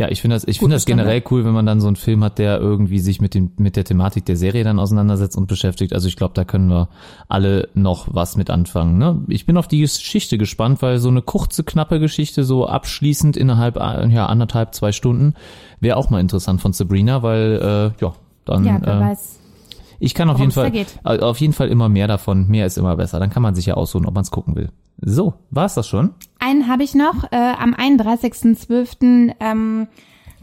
ja, 0.00 0.08
ich 0.08 0.22
finde 0.22 0.36
das, 0.36 0.44
ich 0.48 0.60
finde 0.60 0.76
das 0.76 0.86
generell 0.86 1.22
cool, 1.30 1.44
wenn 1.44 1.52
man 1.52 1.66
dann 1.66 1.78
so 1.78 1.86
einen 1.86 1.94
Film 1.94 2.24
hat, 2.24 2.38
der 2.38 2.58
irgendwie 2.58 3.00
sich 3.00 3.20
mit 3.20 3.34
dem, 3.34 3.50
mit 3.58 3.76
der 3.76 3.84
Thematik 3.84 4.24
der 4.24 4.38
Serie 4.38 4.64
dann 4.64 4.78
auseinandersetzt 4.78 5.36
und 5.36 5.46
beschäftigt. 5.46 5.92
Also 5.92 6.08
ich 6.08 6.16
glaube, 6.16 6.32
da 6.32 6.44
können 6.44 6.70
wir 6.70 6.88
alle 7.28 7.68
noch 7.74 8.08
was 8.10 8.34
mit 8.34 8.48
anfangen. 8.48 8.96
Ne? 8.96 9.22
Ich 9.28 9.44
bin 9.44 9.58
auf 9.58 9.68
die 9.68 9.80
Geschichte 9.80 10.38
gespannt, 10.38 10.80
weil 10.80 10.96
so 11.00 11.10
eine 11.10 11.20
kurze, 11.20 11.64
knappe 11.64 12.00
Geschichte, 12.00 12.44
so 12.44 12.66
abschließend 12.66 13.36
innerhalb, 13.36 13.76
ja, 13.76 14.24
anderthalb, 14.24 14.74
zwei 14.74 14.90
Stunden, 14.92 15.34
wäre 15.80 15.98
auch 15.98 16.08
mal 16.08 16.20
interessant 16.20 16.62
von 16.62 16.72
Sabrina, 16.72 17.22
weil, 17.22 17.92
äh, 18.00 18.02
ja, 18.02 18.14
dann. 18.46 18.64
Ja, 18.64 18.78
wer 18.80 18.94
äh, 18.94 19.00
weiß. 19.00 19.39
Ich 20.00 20.14
kann 20.14 20.30
auf 20.30 20.38
jeden 20.38 20.50
Fall, 20.50 20.72
auf 21.04 21.38
jeden 21.38 21.52
Fall 21.52 21.68
immer 21.68 21.88
mehr 21.88 22.08
davon. 22.08 22.48
Mehr 22.48 22.66
ist 22.66 22.78
immer 22.78 22.96
besser. 22.96 23.20
Dann 23.20 23.30
kann 23.30 23.42
man 23.42 23.54
sich 23.54 23.66
ja 23.66 23.74
aussuchen, 23.74 24.06
ob 24.06 24.14
man 24.14 24.22
es 24.22 24.30
gucken 24.30 24.56
will. 24.56 24.70
So, 25.02 25.34
war's 25.50 25.74
das 25.74 25.86
schon? 25.86 26.14
Einen 26.38 26.68
habe 26.68 26.82
ich 26.82 26.94
noch. 26.94 27.30
Äh, 27.30 27.36
am 27.36 27.74
31.12. 27.74 29.34
Ähm, 29.38 29.88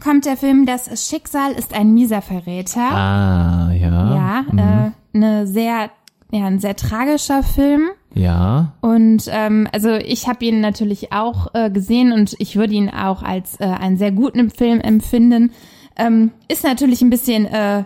kommt 0.02 0.26
der 0.26 0.36
Film 0.36 0.64
Das 0.64 1.08
Schicksal 1.08 1.52
ist 1.52 1.74
ein 1.74 1.92
mieser 1.92 2.22
Verräter. 2.22 2.80
Ah, 2.80 3.72
ja. 3.72 4.14
Ja, 4.14 4.44
mhm. 4.50 4.58
äh, 4.58 4.90
eine 5.14 5.46
sehr, 5.48 5.90
ja, 6.30 6.46
ein 6.46 6.60
sehr 6.60 6.76
tragischer 6.76 7.42
Film. 7.42 7.88
Ja. 8.14 8.74
Und 8.80 9.24
ähm, 9.28 9.68
also 9.72 9.90
ich 9.90 10.28
habe 10.28 10.44
ihn 10.44 10.60
natürlich 10.60 11.12
auch 11.12 11.52
äh, 11.54 11.70
gesehen 11.70 12.12
und 12.12 12.36
ich 12.38 12.56
würde 12.56 12.74
ihn 12.74 12.90
auch 12.90 13.22
als 13.24 13.58
äh, 13.60 13.64
einen 13.64 13.96
sehr 13.96 14.12
guten 14.12 14.50
Film 14.50 14.80
empfinden. 14.80 15.52
Ähm, 15.96 16.30
ist 16.46 16.62
natürlich 16.64 17.02
ein 17.02 17.10
bisschen 17.10 17.46
äh, 17.46 17.84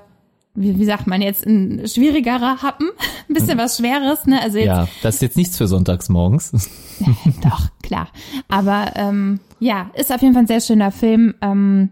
wie, 0.54 0.78
wie 0.78 0.84
sagt 0.84 1.06
man 1.06 1.22
jetzt, 1.22 1.46
ein 1.46 1.86
schwierigerer 1.86 2.62
Happen, 2.62 2.90
ein 3.28 3.34
bisschen 3.34 3.58
was 3.58 3.78
Schweres, 3.78 4.26
ne? 4.26 4.40
Also 4.40 4.58
jetzt, 4.58 4.66
ja, 4.66 4.88
das 5.02 5.16
ist 5.16 5.22
jetzt 5.22 5.36
nichts 5.36 5.56
für 5.56 5.66
sonntags 5.66 6.08
morgens. 6.08 6.52
Doch, 7.42 7.68
klar. 7.82 8.08
Aber 8.48 8.92
ähm, 8.96 9.40
ja, 9.58 9.90
ist 9.94 10.12
auf 10.12 10.20
jeden 10.20 10.34
Fall 10.34 10.44
ein 10.44 10.48
sehr 10.48 10.60
schöner 10.60 10.90
Film, 10.90 11.34
ähm, 11.40 11.90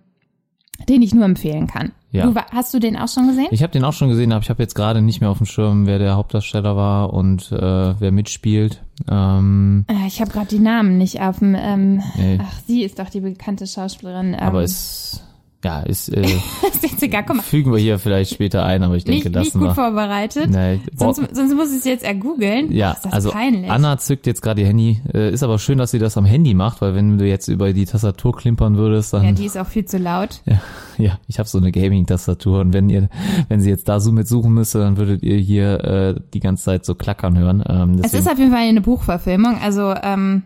den 0.88 1.02
ich 1.02 1.14
nur 1.14 1.24
empfehlen 1.24 1.66
kann. 1.66 1.92
Ja. 2.12 2.26
Du, 2.26 2.34
hast 2.34 2.74
du 2.74 2.80
den 2.80 2.96
auch 2.96 3.08
schon 3.08 3.28
gesehen? 3.28 3.48
Ich 3.52 3.62
habe 3.62 3.72
den 3.72 3.84
auch 3.84 3.92
schon 3.92 4.08
gesehen, 4.08 4.32
aber 4.32 4.42
ich 4.42 4.50
habe 4.50 4.62
jetzt 4.62 4.74
gerade 4.74 5.00
nicht 5.00 5.20
mehr 5.20 5.30
auf 5.30 5.38
dem 5.38 5.46
Schirm, 5.46 5.86
wer 5.86 5.98
der 5.98 6.16
Hauptdarsteller 6.16 6.74
war 6.76 7.12
und 7.12 7.52
äh, 7.52 8.00
wer 8.00 8.10
mitspielt. 8.10 8.82
Ähm, 9.08 9.84
äh, 9.88 10.08
ich 10.08 10.20
habe 10.20 10.32
gerade 10.32 10.48
die 10.48 10.58
Namen 10.58 10.98
nicht 10.98 11.20
auf 11.20 11.38
dem. 11.38 11.54
Ähm, 11.54 12.02
nee. 12.16 12.38
Ach, 12.42 12.60
sie 12.66 12.82
ist 12.82 12.98
doch 12.98 13.10
die 13.10 13.20
bekannte 13.20 13.66
Schauspielerin. 13.66 14.34
Ähm, 14.34 14.40
aber 14.40 14.62
es 14.62 15.22
Ja, 15.62 15.80
ist, 15.80 16.08
äh, 16.08 16.22
ist 16.72 16.82
jetzt 16.82 17.02
egal, 17.02 17.24
komm 17.26 17.38
mal. 17.38 17.42
fügen 17.42 17.70
wir 17.70 17.78
hier 17.78 17.98
vielleicht 17.98 18.32
später 18.32 18.64
ein, 18.64 18.82
aber 18.82 18.96
ich 18.96 19.04
denke, 19.04 19.28
Nicht, 19.28 19.34
lassen 19.34 19.58
nicht 19.58 19.66
gut 19.68 19.68
wir. 19.68 19.74
vorbereitet. 19.74 20.48
Nee, 20.48 20.80
sonst, 20.96 21.20
sonst 21.34 21.54
muss 21.54 21.70
ich 21.70 21.78
es 21.78 21.84
jetzt 21.84 22.02
ergoogeln. 22.04 22.72
Ja, 22.72 22.92
ist 22.92 23.04
das 23.04 23.12
also 23.12 23.30
peinlich. 23.30 23.70
Anna 23.70 23.98
zückt 23.98 24.26
jetzt 24.26 24.40
gerade 24.40 24.62
ihr 24.62 24.66
Handy. 24.66 25.02
Äh, 25.12 25.32
ist 25.32 25.42
aber 25.42 25.58
schön, 25.58 25.76
dass 25.76 25.90
sie 25.90 25.98
das 25.98 26.16
am 26.16 26.24
Handy 26.24 26.54
macht, 26.54 26.80
weil 26.80 26.94
wenn 26.94 27.18
du 27.18 27.26
jetzt 27.26 27.48
über 27.48 27.74
die 27.74 27.84
Tastatur 27.84 28.34
klimpern 28.34 28.78
würdest, 28.78 29.12
dann 29.12 29.24
ja, 29.24 29.32
die 29.32 29.44
ist 29.44 29.58
auch 29.58 29.66
viel 29.66 29.84
zu 29.84 29.98
laut. 29.98 30.40
Ja, 30.46 30.60
ja 30.98 31.18
ich 31.28 31.38
habe 31.38 31.48
so 31.48 31.58
eine 31.58 31.72
Gaming-Tastatur 31.72 32.60
und 32.60 32.72
wenn 32.72 32.88
ihr, 32.88 33.10
wenn 33.48 33.60
sie 33.60 33.68
jetzt 33.68 33.86
da 33.88 34.00
so 34.00 34.12
mit 34.12 34.28
suchen 34.28 34.54
müsste, 34.54 34.78
dann 34.78 34.96
würdet 34.96 35.22
ihr 35.22 35.36
hier 35.36 35.84
äh, 35.84 36.14
die 36.32 36.40
ganze 36.40 36.64
Zeit 36.64 36.86
so 36.86 36.94
klackern 36.94 37.36
hören. 37.36 37.62
Ähm, 37.68 38.00
Es 38.02 38.14
ist 38.14 38.30
auf 38.30 38.38
jeden 38.38 38.50
Fall 38.50 38.66
eine 38.66 38.80
Buchverfilmung. 38.80 39.58
Also 39.62 39.94
ähm, 40.02 40.44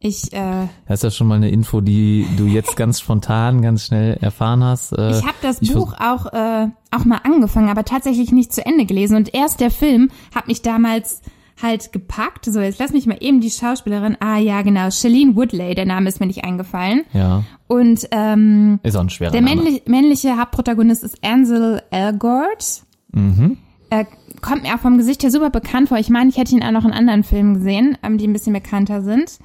ich, 0.00 0.32
äh, 0.32 0.68
das 0.86 1.00
ist 1.00 1.02
ja 1.02 1.10
schon 1.10 1.26
mal 1.26 1.34
eine 1.34 1.50
Info, 1.50 1.80
die 1.80 2.26
du 2.36 2.46
jetzt 2.46 2.76
ganz 2.76 3.00
spontan, 3.00 3.62
ganz 3.62 3.84
schnell 3.84 4.16
erfahren 4.20 4.62
hast. 4.62 4.92
Äh, 4.92 5.18
ich 5.18 5.24
habe 5.24 5.34
das 5.42 5.60
ich 5.60 5.72
Buch 5.72 5.94
auch 5.98 6.26
äh, 6.32 6.68
auch 6.90 7.04
mal 7.04 7.20
angefangen, 7.24 7.68
aber 7.68 7.84
tatsächlich 7.84 8.30
nicht 8.30 8.52
zu 8.52 8.64
Ende 8.64 8.86
gelesen. 8.86 9.16
Und 9.16 9.34
erst 9.34 9.60
der 9.60 9.70
Film 9.70 10.10
hat 10.34 10.46
mich 10.46 10.62
damals 10.62 11.20
halt 11.60 11.92
gepackt. 11.92 12.44
So, 12.44 12.60
jetzt 12.60 12.78
lass 12.78 12.92
mich 12.92 13.06
mal 13.06 13.18
eben 13.20 13.40
die 13.40 13.50
Schauspielerin. 13.50 14.16
Ah 14.20 14.38
ja, 14.38 14.62
genau, 14.62 14.90
Shailene 14.90 15.34
Woodley, 15.34 15.74
der 15.74 15.86
Name 15.86 16.08
ist 16.08 16.20
mir 16.20 16.26
nicht 16.26 16.44
eingefallen. 16.44 17.04
ja, 17.12 17.42
Und 17.66 18.06
ähm, 18.12 18.78
ist 18.84 18.96
auch 18.96 19.00
ein 19.00 19.10
schwerer 19.10 19.32
der 19.32 19.42
männlich, 19.42 19.82
männliche 19.86 20.38
Hauptprotagonist 20.38 21.02
ist 21.02 21.24
Ansel 21.24 21.82
Elgort. 21.90 22.84
Mhm. 23.10 23.58
Er 23.90 24.06
kommt 24.40 24.62
mir 24.62 24.74
auch 24.74 24.80
vom 24.80 24.98
Gesicht 24.98 25.22
her 25.24 25.32
super 25.32 25.50
bekannt 25.50 25.88
vor. 25.88 25.98
Ich 25.98 26.10
meine, 26.10 26.30
ich 26.30 26.36
hätte 26.36 26.54
ihn 26.54 26.62
auch 26.62 26.70
noch 26.70 26.84
in 26.84 26.92
anderen 26.92 27.24
Filmen 27.24 27.54
gesehen, 27.54 27.98
ähm, 28.04 28.18
die 28.18 28.28
ein 28.28 28.32
bisschen 28.32 28.52
bekannter 28.52 29.02
sind. 29.02 29.38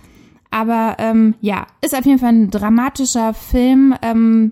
Aber 0.53 0.97
ähm, 0.99 1.33
ja, 1.41 1.65
ist 1.81 1.95
auf 1.95 2.05
jeden 2.05 2.19
Fall 2.19 2.31
ein 2.31 2.51
dramatischer 2.51 3.33
Film. 3.33 3.95
Ähm, 4.03 4.51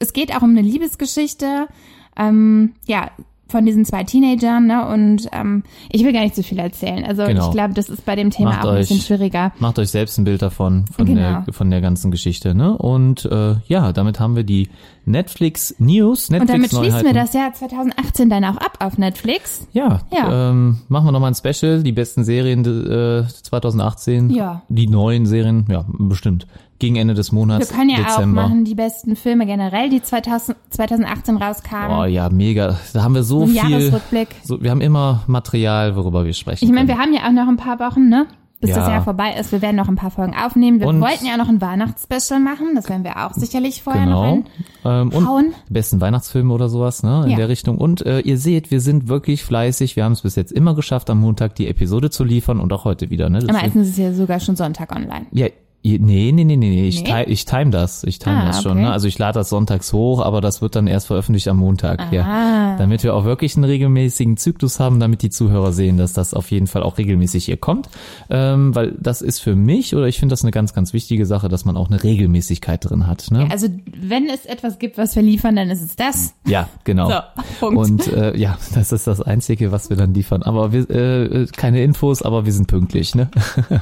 es 0.00 0.12
geht 0.12 0.34
auch 0.34 0.42
um 0.42 0.50
eine 0.50 0.62
Liebesgeschichte. 0.62 1.68
Ähm, 2.16 2.74
ja, 2.86 3.12
von 3.48 3.64
diesen 3.64 3.84
zwei 3.84 4.04
Teenagern, 4.04 4.66
ne? 4.66 4.86
Und 4.88 5.28
ähm, 5.32 5.62
ich 5.90 6.04
will 6.04 6.12
gar 6.12 6.20
nicht 6.22 6.34
so 6.36 6.42
viel 6.42 6.58
erzählen. 6.58 7.04
Also 7.04 7.24
Genau. 7.24 7.46
ich 7.46 7.52
glaube, 7.52 7.74
das 7.74 7.88
ist 7.88 8.04
bei 8.04 8.14
dem 8.14 8.30
Thema 8.30 8.50
Macht 8.50 8.64
auch 8.66 8.70
ein 8.72 8.78
bisschen 8.78 8.98
euch- 8.98 9.06
schwieriger. 9.06 9.52
Macht 9.58 9.78
euch 9.78 9.88
selbst 9.90 10.18
ein 10.18 10.24
Bild 10.24 10.42
davon, 10.42 10.84
von, 10.92 11.06
Genau. 11.06 11.42
der, 11.46 11.52
von 11.54 11.70
der 11.70 11.80
ganzen 11.80 12.10
Geschichte. 12.10 12.54
Ne? 12.54 12.76
Und 12.76 13.24
äh, 13.24 13.54
ja, 13.66 13.92
damit 13.92 14.20
haben 14.20 14.36
wir 14.36 14.44
die 14.44 14.68
Netflix 15.06 15.74
News, 15.78 16.28
Und 16.28 16.34
damit 16.34 16.48
Netflix 16.50 16.76
schließen 16.76 17.04
wir 17.04 17.14
das 17.14 17.32
Jahr 17.32 17.52
2018 17.54 18.28
dann 18.28 18.44
auch 18.44 18.56
ab 18.58 18.76
auf 18.80 18.98
Netflix. 18.98 19.66
Ja, 19.72 20.00
Ja. 20.12 20.50
Ähm, 20.50 20.78
machen 20.88 21.06
wir 21.06 21.12
nochmal 21.12 21.32
ein 21.32 21.34
Special, 21.34 21.82
die 21.82 21.92
besten 21.92 22.24
Serien 22.24 22.60
äh, 22.64 23.26
2018. 23.26 24.30
Ja. 24.30 24.62
Die 24.68 24.86
neuen 24.88 25.24
Serien, 25.26 25.64
ja, 25.70 25.84
bestimmt. 25.88 26.46
Gegen 26.78 26.96
Ende 26.96 27.14
des 27.14 27.32
Wir 27.32 27.38
Monats, 27.38 27.70
können 27.72 27.90
ja 27.90 27.96
Dezember. 27.98 28.44
auch 28.44 28.48
machen 28.48 28.64
die 28.64 28.74
besten 28.76 29.16
Filme 29.16 29.46
generell, 29.46 29.90
die 29.90 30.00
2000, 30.00 30.56
2018 30.70 31.36
rauskamen. 31.36 31.98
Oh 31.98 32.04
ja, 32.04 32.28
mega. 32.30 32.78
Da 32.92 33.02
haben 33.02 33.14
wir 33.14 33.24
so 33.24 33.42
Ein 33.42 33.48
viel. 33.48 33.56
Jahresrückblick. 33.56 34.28
So, 34.44 34.62
wir 34.62 34.70
haben 34.70 34.80
immer 34.80 35.22
Material, 35.26 35.96
worüber 35.96 36.24
wir 36.24 36.32
sprechen. 36.34 36.64
Ich 36.64 36.70
meine, 36.72 36.86
wir 36.86 36.96
haben 36.98 37.12
ja 37.12 37.26
auch 37.26 37.32
noch 37.32 37.48
ein 37.48 37.56
paar 37.56 37.80
Wochen, 37.80 38.08
ne? 38.08 38.26
Bis 38.60 38.70
das 38.70 38.86
Ja. 38.88 38.94
Jahr 38.94 39.02
vorbei 39.04 39.34
ist. 39.38 39.52
Wir 39.52 39.62
werden 39.62 39.76
noch 39.76 39.88
ein 39.88 39.94
paar 39.94 40.10
Folgen 40.10 40.34
aufnehmen. 40.34 40.80
Wir 40.80 40.88
Und- 40.88 41.00
wollten 41.00 41.24
ja 41.26 41.36
noch 41.36 41.48
ein 41.48 41.60
Weihnachtsspecial 41.60 42.40
machen. 42.40 42.74
Das 42.74 42.88
werden 42.88 43.04
wir 43.04 43.24
auch 43.24 43.32
sicherlich 43.34 43.82
vorher 43.84 44.04
Genau. 44.04 44.36
noch 44.36 44.44
Ähm, 44.84 45.10
und 45.10 45.52
die 45.68 45.72
besten 45.72 46.00
Weihnachtsfilme 46.00 46.52
oder 46.52 46.68
sowas, 46.68 47.04
ne? 47.04 47.22
In 47.24 47.30
Ja. 47.30 47.36
der 47.36 47.48
Richtung. 47.48 47.78
Und 47.78 48.04
äh, 48.04 48.18
ihr 48.20 48.36
seht, 48.36 48.72
wir 48.72 48.80
sind 48.80 49.06
wirklich 49.06 49.44
fleißig. 49.44 49.94
Wir 49.94 50.04
haben 50.04 50.12
es 50.12 50.22
bis 50.22 50.34
jetzt 50.34 50.50
immer 50.52 50.74
geschafft, 50.74 51.08
am 51.08 51.20
Montag 51.20 51.54
die 51.54 51.68
Episode 51.68 52.10
zu 52.10 52.24
liefern 52.24 52.58
und 52.58 52.72
auch 52.72 52.84
heute 52.84 53.10
wieder, 53.10 53.28
ne? 53.30 53.38
Deswegen- 53.40 53.56
Meistens 53.58 53.86
ist 53.88 53.92
es 53.92 53.98
ja 53.98 54.12
sogar 54.12 54.40
schon 54.40 54.56
Sonntag 54.56 54.90
online. 54.94 55.26
Ja, 55.30 55.46
nee, 55.82 55.98
nee, 55.98 56.32
nee, 56.32 56.44
nee, 56.44 56.56
nee. 56.56 56.88
Ich, 56.88 57.02
Nee? 57.02 57.10
Time, 57.10 57.24
ich 57.24 57.44
time 57.44 57.70
das. 57.70 58.04
Ich 58.04 58.18
time 58.18 58.36
Ah, 58.42 58.46
das 58.46 58.62
schon. 58.62 58.72
okay. 58.72 58.82
Ne? 58.82 58.90
Also 58.92 59.06
ich 59.08 59.18
lade 59.18 59.38
das 59.38 59.48
sonntags 59.48 59.92
hoch, 59.92 60.20
aber 60.20 60.40
das 60.40 60.60
wird 60.60 60.76
dann 60.76 60.86
erst 60.86 61.06
veröffentlicht 61.06 61.48
am 61.48 61.58
Montag. 61.58 62.00
Ah. 62.00 62.08
Ja. 62.10 62.76
Damit 62.78 63.02
wir 63.04 63.14
auch 63.14 63.24
wirklich 63.24 63.56
einen 63.56 63.64
regelmäßigen 63.64 64.36
Zyklus 64.36 64.80
haben, 64.80 65.00
damit 65.00 65.22
die 65.22 65.30
Zuhörer 65.30 65.72
sehen, 65.72 65.96
dass 65.96 66.12
das 66.12 66.34
auf 66.34 66.50
jeden 66.50 66.66
Fall 66.66 66.82
auch 66.82 66.98
regelmäßig 66.98 67.44
hier 67.46 67.56
kommt. 67.56 67.88
Ähm, 68.30 68.74
weil 68.74 68.92
das 69.00 69.22
ist 69.22 69.38
für 69.40 69.54
mich, 69.56 69.94
oder 69.94 70.06
ich 70.08 70.18
finde 70.18 70.32
das 70.32 70.42
eine 70.42 70.50
ganz, 70.50 70.74
ganz 70.74 70.92
wichtige 70.92 71.26
Sache, 71.26 71.48
dass 71.48 71.64
man 71.64 71.76
auch 71.76 71.88
eine 71.88 72.02
Regelmäßigkeit 72.02 72.88
drin 72.88 73.06
hat. 73.06 73.30
Ne? 73.30 73.48
Also 73.50 73.68
wenn 73.96 74.28
es 74.28 74.46
etwas 74.46 74.78
gibt, 74.78 74.98
was 74.98 75.14
wir 75.16 75.22
liefern, 75.22 75.56
dann 75.56 75.70
ist 75.70 75.82
es 75.82 75.96
das. 75.96 76.34
Ja, 76.46 76.68
genau. 76.84 77.08
So. 77.60 77.68
Und 77.68 78.06
äh, 78.12 78.36
ja, 78.36 78.56
das 78.74 78.92
ist 78.92 79.06
das 79.06 79.20
Einzige, 79.20 79.72
was 79.72 79.90
wir 79.90 79.96
dann 79.96 80.14
liefern. 80.14 80.42
Aber 80.42 80.72
wir, 80.72 80.88
äh, 80.90 81.46
keine 81.56 81.82
Infos, 81.82 82.22
aber 82.22 82.44
wir 82.44 82.52
sind 82.52 82.66
pünktlich, 82.68 83.14
ne? 83.14 83.30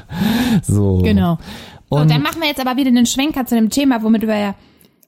so. 0.63 0.99
Genau. 0.99 1.39
So, 1.91 1.97
Und 1.97 2.11
dann 2.11 2.23
machen 2.23 2.41
wir 2.41 2.49
jetzt 2.49 2.61
aber 2.61 2.77
wieder 2.77 2.89
einen 2.89 3.07
Schwenker 3.07 3.47
zu 3.47 3.55
dem 3.55 3.71
Thema, 3.71 4.03
womit 4.03 4.23
wir 4.23 4.37
ja... 4.37 4.55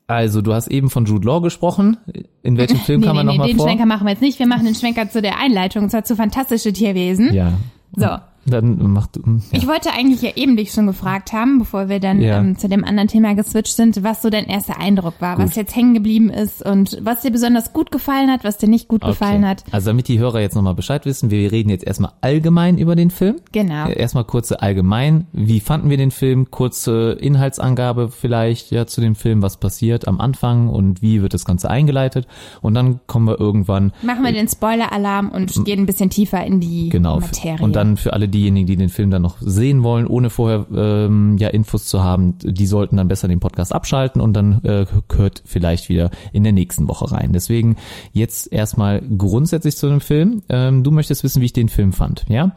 also, 0.07 0.41
du 0.43 0.55
hast 0.55 0.69
eben 0.69 0.91
von 0.91 1.05
Jude 1.07 1.27
Law 1.27 1.41
gesprochen. 1.41 1.97
In 2.43 2.57
welchem 2.57 2.77
Film 2.87 3.01
Nee, 3.01 3.07
kam 3.07 3.17
nee, 3.17 3.21
er 3.21 3.25
nee, 3.25 3.31
nochmal 3.33 3.49
den 3.49 3.57
vor? 3.57 3.67
Schwenker 3.69 3.87
machen 3.87 4.07
wir 4.07 4.13
jetzt 4.13 4.23
nicht. 4.23 4.39
Wir 4.39 4.47
machen 4.47 4.65
den 4.65 4.75
Schwenker 4.75 5.11
zu 5.11 5.21
der 5.21 5.39
Einleitung, 5.39 5.85
und 5.85 5.91
zwar 5.91 6.05
zu 6.05 6.15
Fantastische 6.17 6.73
Tierwesen. 6.73 7.35
Ja. 7.35 7.53
So. 7.97 8.07
Dann 8.51 8.91
macht 8.93 9.17
ja. 9.17 9.23
Ich 9.53 9.67
wollte 9.67 9.93
eigentlich 9.93 10.23
ja 10.23 10.31
eben 10.37 10.57
dich 10.57 10.73
schon 10.73 10.87
gefragt 10.87 11.33
haben, 11.33 11.59
bevor 11.59 11.89
wir 11.89 12.01
dann 12.01 12.21
Ja. 12.21 12.39
ähm, 12.39 12.57
zu 12.59 12.69
dem 12.69 12.85
anderen 12.85 13.09
Thema 13.09 13.35
geswitcht 13.35 13.75
sind, 13.75 14.03
was 14.03 14.23
so 14.23 14.31
dein 14.31 14.47
erster 14.47 14.79
Eindruck 14.81 15.15
war, 15.21 15.37
Gut. 15.37 15.47
was 15.47 15.57
jetzt 15.57 15.75
hängen 15.77 15.95
geblieben 15.95 16.31
ist 16.31 16.65
und 16.65 16.99
was 17.03 17.23
dir 17.23 17.31
besonders 17.31 17.73
gut 17.73 17.91
gefallen 17.91 18.31
hat, 18.31 18.45
was 18.45 18.59
dir 18.59 18.69
nicht 18.69 18.89
gut 18.89 19.03
gefallen 19.03 19.47
hat. 19.47 19.65
Also 19.71 19.91
damit 19.91 20.09
die 20.09 20.19
Hörer 20.19 20.41
jetzt 20.41 20.55
nochmal 20.55 20.75
Bescheid 20.75 21.05
wissen, 21.07 21.31
wir 21.31 21.51
reden 21.53 21.71
jetzt 21.71 21.85
erstmal 21.87 22.13
allgemein 22.21 22.79
über 22.79 22.97
den 22.97 23.11
Film. 23.11 23.37
Genau. 23.53 23.89
Äh, 23.89 23.99
Erstmal 23.99 24.25
kurze 24.25 24.63
allgemein. 24.63 25.27
Wie 25.33 25.61
fanden 25.61 25.91
wir 25.91 25.97
den 25.97 26.11
Film? 26.11 26.51
Kurze 26.51 27.17
Inhaltsangabe 27.21 28.09
vielleicht 28.11 28.71
ja 28.71 28.87
zu 28.87 29.01
dem 29.01 29.15
Film, 29.15 29.43
was 29.43 29.59
passiert 29.59 30.07
am 30.09 30.21
Anfang 30.21 30.69
und 30.69 31.03
wie 31.03 31.23
wird 31.23 31.35
das 31.35 31.45
Ganze 31.45 31.71
eingeleitet. 31.71 32.27
Und 32.61 32.75
dann 32.75 33.01
kommen 33.07 33.27
wir 33.27 33.39
irgendwann 33.41 33.93
Machen 34.03 34.25
wir 34.25 34.33
den 34.33 34.49
Spoiler-Alarm 34.49 35.31
und 35.31 35.65
gehen 35.65 35.81
ein 35.81 35.87
bisschen 35.87 36.11
tiefer 36.11 36.45
in 36.45 36.61
die 36.61 36.89
Genau. 36.89 37.21
Materie. 37.21 37.63
Und 37.63 37.75
dann 37.77 37.97
für 37.97 38.13
alle 38.13 38.29
diejenigen, 38.39 38.67
die 38.67 38.77
den 38.77 38.89
Film 38.89 39.11
dann 39.11 39.23
noch 39.23 39.37
sehen 39.41 39.83
wollen, 39.83 40.07
ohne 40.07 40.31
vorher 40.31 40.67
ähm, 40.75 41.37
ja 41.39 41.49
Infos 41.49 41.87
zu 41.87 42.03
haben, 42.03 42.35
die 42.43 42.67
sollten 42.67 42.97
dann 42.97 43.09
besser 43.09 43.29
den 43.29 43.41
Podcast 43.41 43.75
abschalten 43.75 44.21
und 44.21 44.35
dann 44.35 44.65
äh, 44.65 44.87
hört 45.15 45.43
vielleicht 45.45 45.89
wieder 45.89 46.11
in 46.33 46.45
der 46.45 46.53
nächsten 46.53 46.89
Woche 46.89 47.11
rein. 47.11 47.33
Deswegen 47.33 47.77
jetzt 48.13 48.53
erstmal 48.53 49.03
grundsätzlich 49.03 49.77
zu 49.77 49.89
dem 49.89 50.01
Film. 50.01 50.43
Ähm, 50.49 50.85
du 50.85 50.91
möchtest 50.91 51.25
wissen, 51.25 51.41
wie 51.43 51.47
ich 51.47 51.53
den 51.53 51.69
Film 51.69 51.93
fand, 51.93 52.25
ja? 52.29 52.53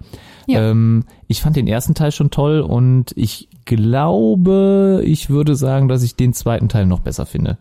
Ja. 0.48 0.70
Ähm, 0.70 1.06
ich 1.28 1.42
fand 1.42 1.56
den 1.56 1.68
ersten 1.68 1.94
Teil 1.94 2.12
schon 2.12 2.32
toll 2.32 2.62
und 2.62 3.14
ich 3.16 3.50
glaube, 3.66 5.02
ich 5.06 5.30
würde 5.30 5.56
sagen, 5.56 5.88
dass 5.88 6.04
ich 6.04 6.16
den 6.16 6.34
zweiten 6.34 6.70
Teil 6.70 6.86
noch 6.86 7.00
besser 7.00 7.26
finde. 7.26 7.58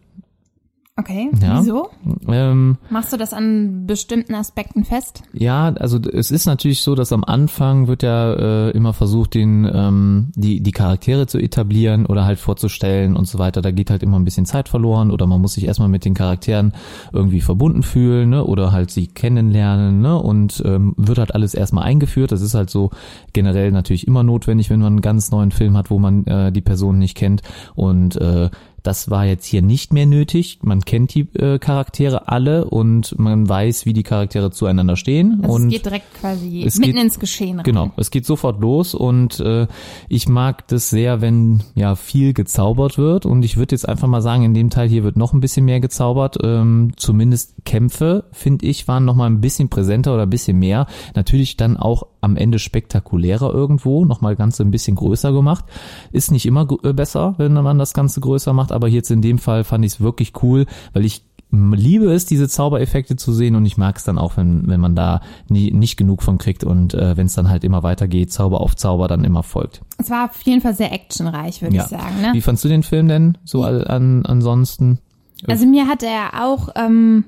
Okay, 1.00 1.30
Ja. 1.42 1.60
wieso? 1.60 1.88
Ähm, 2.28 2.76
Machst 2.90 3.12
du 3.12 3.16
das 3.16 3.32
an 3.32 3.86
bestimmten 3.86 4.34
Aspekten 4.34 4.84
fest? 4.84 5.22
Ja, 5.32 5.68
also 5.74 5.98
es 5.98 6.30
ist 6.30 6.46
natürlich 6.46 6.82
so, 6.82 6.94
dass 6.94 7.12
am 7.12 7.24
Anfang 7.24 7.88
wird 7.88 8.02
ja 8.02 8.32
äh, 8.34 8.70
immer 8.70 8.92
versucht, 8.92 9.34
den 9.34 9.68
ähm, 9.72 10.28
die 10.36 10.60
die 10.60 10.72
Charaktere 10.72 11.26
zu 11.26 11.38
etablieren 11.38 12.06
oder 12.06 12.24
halt 12.24 12.38
vorzustellen 12.38 13.16
und 13.16 13.26
so 13.26 13.38
weiter. 13.38 13.62
Da 13.62 13.70
geht 13.70 13.90
halt 13.90 14.02
immer 14.02 14.18
ein 14.18 14.24
bisschen 14.24 14.46
Zeit 14.46 14.68
verloren 14.68 15.10
oder 15.10 15.26
man 15.26 15.40
muss 15.40 15.54
sich 15.54 15.66
erstmal 15.66 15.88
mit 15.88 16.04
den 16.04 16.14
Charakteren 16.14 16.72
irgendwie 17.12 17.40
verbunden 17.40 17.82
fühlen, 17.82 18.28
ne? 18.30 18.44
Oder 18.44 18.72
halt 18.72 18.90
sie 18.90 19.06
kennenlernen, 19.06 20.00
ne? 20.00 20.16
Und 20.16 20.62
ähm, 20.64 20.94
wird 20.96 21.18
halt 21.18 21.34
alles 21.34 21.54
erstmal 21.54 21.84
eingeführt. 21.84 22.32
Das 22.32 22.42
ist 22.42 22.54
halt 22.54 22.70
so 22.70 22.90
generell 23.32 23.72
natürlich 23.72 24.06
immer 24.06 24.22
notwendig, 24.22 24.70
wenn 24.70 24.80
man 24.80 24.92
einen 24.94 25.00
ganz 25.00 25.30
neuen 25.30 25.50
Film 25.50 25.76
hat, 25.76 25.90
wo 25.90 25.98
man 25.98 26.26
äh, 26.26 26.52
die 26.52 26.60
Person 26.60 26.98
nicht 26.98 27.16
kennt 27.16 27.42
und 27.74 28.16
äh, 28.16 28.50
das 28.82 29.10
war 29.10 29.24
jetzt 29.26 29.46
hier 29.46 29.62
nicht 29.62 29.92
mehr 29.92 30.06
nötig. 30.06 30.58
Man 30.62 30.80
kennt 30.82 31.14
die 31.14 31.28
äh, 31.38 31.58
Charaktere 31.58 32.28
alle 32.28 32.64
und 32.64 33.18
man 33.18 33.48
weiß, 33.48 33.86
wie 33.86 33.92
die 33.92 34.02
Charaktere 34.02 34.50
zueinander 34.50 34.96
stehen. 34.96 35.40
Also 35.42 35.54
und 35.54 35.66
es 35.66 35.72
geht 35.72 35.84
direkt 35.86 36.14
quasi 36.14 36.62
mitten 36.64 36.82
geht- 36.82 36.96
ins 36.96 37.18
Geschehen 37.18 37.56
rein. 37.56 37.64
Genau, 37.64 37.90
es 37.96 38.10
geht 38.10 38.26
sofort 38.26 38.60
los 38.60 38.94
und 38.94 39.40
äh, 39.40 39.66
ich 40.08 40.28
mag 40.28 40.66
das 40.68 40.90
sehr, 40.90 41.20
wenn 41.20 41.62
ja 41.74 41.94
viel 41.96 42.32
gezaubert 42.32 42.98
wird 42.98 43.26
und 43.26 43.44
ich 43.44 43.56
würde 43.56 43.74
jetzt 43.74 43.88
einfach 43.88 44.08
mal 44.08 44.22
sagen, 44.22 44.42
in 44.44 44.54
dem 44.54 44.70
Teil 44.70 44.88
hier 44.88 45.04
wird 45.04 45.16
noch 45.16 45.32
ein 45.32 45.40
bisschen 45.40 45.64
mehr 45.64 45.80
gezaubert. 45.80 46.38
Ähm, 46.42 46.92
zumindest 46.96 47.54
Kämpfe, 47.64 48.24
finde 48.32 48.66
ich, 48.66 48.88
waren 48.88 49.04
noch 49.04 49.14
mal 49.14 49.26
ein 49.26 49.40
bisschen 49.40 49.68
präsenter 49.68 50.14
oder 50.14 50.22
ein 50.24 50.30
bisschen 50.30 50.58
mehr. 50.58 50.86
Natürlich 51.14 51.56
dann 51.56 51.76
auch 51.76 52.04
am 52.20 52.36
Ende 52.36 52.58
spektakulärer 52.58 53.52
irgendwo, 53.52 54.04
noch 54.04 54.20
mal 54.20 54.36
ganz 54.36 54.60
ein 54.60 54.70
bisschen 54.70 54.96
größer 54.96 55.32
gemacht. 55.32 55.64
Ist 56.12 56.30
nicht 56.30 56.46
immer 56.46 56.66
äh, 56.82 56.92
besser, 56.92 57.34
wenn 57.38 57.52
man 57.54 57.78
das 57.78 57.94
Ganze 57.94 58.20
größer 58.20 58.52
macht, 58.52 58.72
aber 58.72 58.88
jetzt 58.88 59.10
in 59.10 59.22
dem 59.22 59.38
Fall 59.38 59.64
fand 59.64 59.84
ich 59.84 59.92
es 59.94 60.00
wirklich 60.00 60.32
cool, 60.42 60.66
weil 60.92 61.04
ich 61.04 61.24
liebe 61.52 62.12
es, 62.12 62.26
diese 62.26 62.48
Zaubereffekte 62.48 63.16
zu 63.16 63.32
sehen 63.32 63.56
und 63.56 63.66
ich 63.66 63.76
mag 63.76 63.96
es 63.96 64.04
dann 64.04 64.18
auch, 64.18 64.36
wenn, 64.36 64.68
wenn 64.68 64.78
man 64.78 64.94
da 64.94 65.20
nie, 65.48 65.72
nicht 65.72 65.96
genug 65.96 66.22
von 66.22 66.38
kriegt 66.38 66.62
und 66.62 66.94
äh, 66.94 67.16
wenn 67.16 67.26
es 67.26 67.34
dann 67.34 67.48
halt 67.48 67.64
immer 67.64 67.82
weitergeht, 67.82 68.32
Zauber 68.32 68.60
auf 68.60 68.76
Zauber 68.76 69.08
dann 69.08 69.24
immer 69.24 69.42
folgt. 69.42 69.80
Es 69.98 70.10
war 70.10 70.30
auf 70.30 70.40
jeden 70.42 70.60
Fall 70.60 70.76
sehr 70.76 70.92
actionreich, 70.92 71.60
würde 71.60 71.74
Ja. 71.74 71.82
ich 71.82 71.88
sagen. 71.88 72.20
Ne? 72.22 72.30
Wie 72.34 72.40
fandst 72.40 72.64
du 72.64 72.68
den 72.68 72.84
Film 72.84 73.08
denn 73.08 73.36
so 73.44 73.64
an, 73.64 74.24
ansonsten? 74.26 75.00
Also 75.48 75.66
mir 75.66 75.88
hat 75.88 76.04
er 76.04 76.44
auch 76.46 76.68
ähm, 76.76 77.24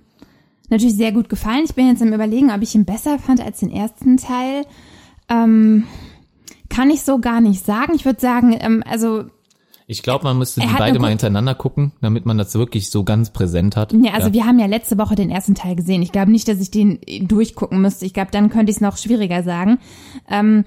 natürlich 0.73 0.97
sehr 0.97 1.13
gut 1.13 1.29
gefallen. 1.29 1.63
Ich 1.65 1.75
bin 1.75 1.87
jetzt 1.87 2.03
im 2.03 2.13
Überlegen, 2.13 2.51
ob 2.51 2.63
ich 2.63 2.75
ihn 2.75 2.85
besser 2.85 3.19
fand 3.19 3.41
als 3.41 3.61
den 3.61 3.71
ersten 3.71 4.17
Teil. 4.17 4.65
Ähm, 5.29 5.85
kann 6.69 6.91
ich 6.91 7.03
so 7.03 7.19
gar 7.19 7.41
nicht 7.41 7.65
sagen. 7.65 7.93
Ich 7.95 8.05
würde 8.05 8.21
sagen, 8.21 8.57
ähm, 8.59 8.83
also 8.89 9.25
Ich 9.87 10.03
glaube, 10.03 10.25
man 10.25 10.39
müsste 10.39 10.61
die 10.61 10.67
beide 10.79 10.99
mal 10.99 11.11
hintereinander 11.11 11.55
gucken, 11.55 11.93
damit 12.01 12.25
man 12.25 12.39
das 12.39 12.55
wirklich 12.55 12.91
so 12.91 13.05
ganz 13.05 13.31
präsent 13.31 13.77
hat. 13.77 13.93
Ja, 13.93 14.13
also 14.15 14.29
ja. 14.29 14.35
wir 14.35 14.47
haben 14.47 14.59
ja 14.59 14.67
letzte 14.67 14.99
Woche 14.99 15.15
den 15.15 15.31
ersten 15.31 15.55
Teil 15.55 15.77
gesehen. 15.77 16.03
Ich 16.03 16.13
glaube 16.13 16.33
nicht, 16.33 16.49
dass 16.49 16.61
ich 16.61 16.71
den 16.71 16.99
durchgucken 17.29 17.81
müsste. 17.81 18.07
Ich 18.07 18.15
glaube, 18.15 18.31
dann 18.31 18.49
könnte 18.49 18.71
ich 18.71 18.77
es 18.77 18.81
noch 18.81 18.97
schwieriger 18.97 19.43
sagen. 19.43 19.79
Ähm, 20.29 20.65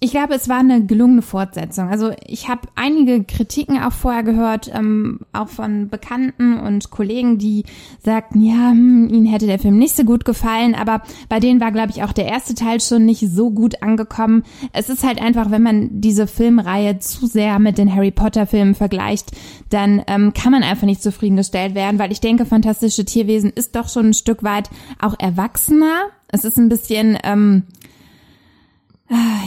ich 0.00 0.12
glaube, 0.12 0.34
es 0.34 0.48
war 0.48 0.58
eine 0.58 0.84
gelungene 0.84 1.22
Fortsetzung. 1.22 1.88
Also 1.88 2.12
ich 2.24 2.48
habe 2.48 2.68
einige 2.76 3.24
Kritiken 3.24 3.82
auch 3.82 3.92
vorher 3.92 4.22
gehört, 4.22 4.70
ähm, 4.72 5.20
auch 5.32 5.48
von 5.48 5.88
Bekannten 5.88 6.58
und 6.58 6.90
Kollegen, 6.90 7.38
die 7.38 7.64
sagten, 7.98 8.40
ja, 8.40 8.70
hm, 8.70 9.08
ihnen 9.08 9.26
hätte 9.26 9.46
der 9.46 9.58
Film 9.58 9.76
nicht 9.76 9.96
so 9.96 10.04
gut 10.04 10.24
gefallen, 10.24 10.76
aber 10.76 11.02
bei 11.28 11.40
denen 11.40 11.60
war, 11.60 11.72
glaube 11.72 11.90
ich, 11.90 12.04
auch 12.04 12.12
der 12.12 12.26
erste 12.26 12.54
Teil 12.54 12.80
schon 12.80 13.06
nicht 13.06 13.28
so 13.28 13.50
gut 13.50 13.82
angekommen. 13.82 14.44
Es 14.72 14.88
ist 14.88 15.04
halt 15.04 15.20
einfach, 15.20 15.50
wenn 15.50 15.62
man 15.62 16.00
diese 16.00 16.28
Filmreihe 16.28 17.00
zu 17.00 17.26
sehr 17.26 17.58
mit 17.58 17.76
den 17.76 17.92
Harry 17.92 18.12
Potter-Filmen 18.12 18.76
vergleicht, 18.76 19.32
dann 19.70 20.02
ähm, 20.06 20.32
kann 20.32 20.52
man 20.52 20.62
einfach 20.62 20.86
nicht 20.86 21.02
zufriedengestellt 21.02 21.74
werden, 21.74 21.98
weil 21.98 22.12
ich 22.12 22.20
denke, 22.20 22.46
Fantastische 22.46 23.04
Tierwesen 23.04 23.50
ist 23.50 23.74
doch 23.74 23.88
schon 23.88 24.10
ein 24.10 24.14
Stück 24.14 24.44
weit 24.44 24.70
auch 25.00 25.16
erwachsener. 25.18 26.06
Es 26.28 26.44
ist 26.44 26.58
ein 26.58 26.68
bisschen 26.68 27.18
ähm, 27.24 27.64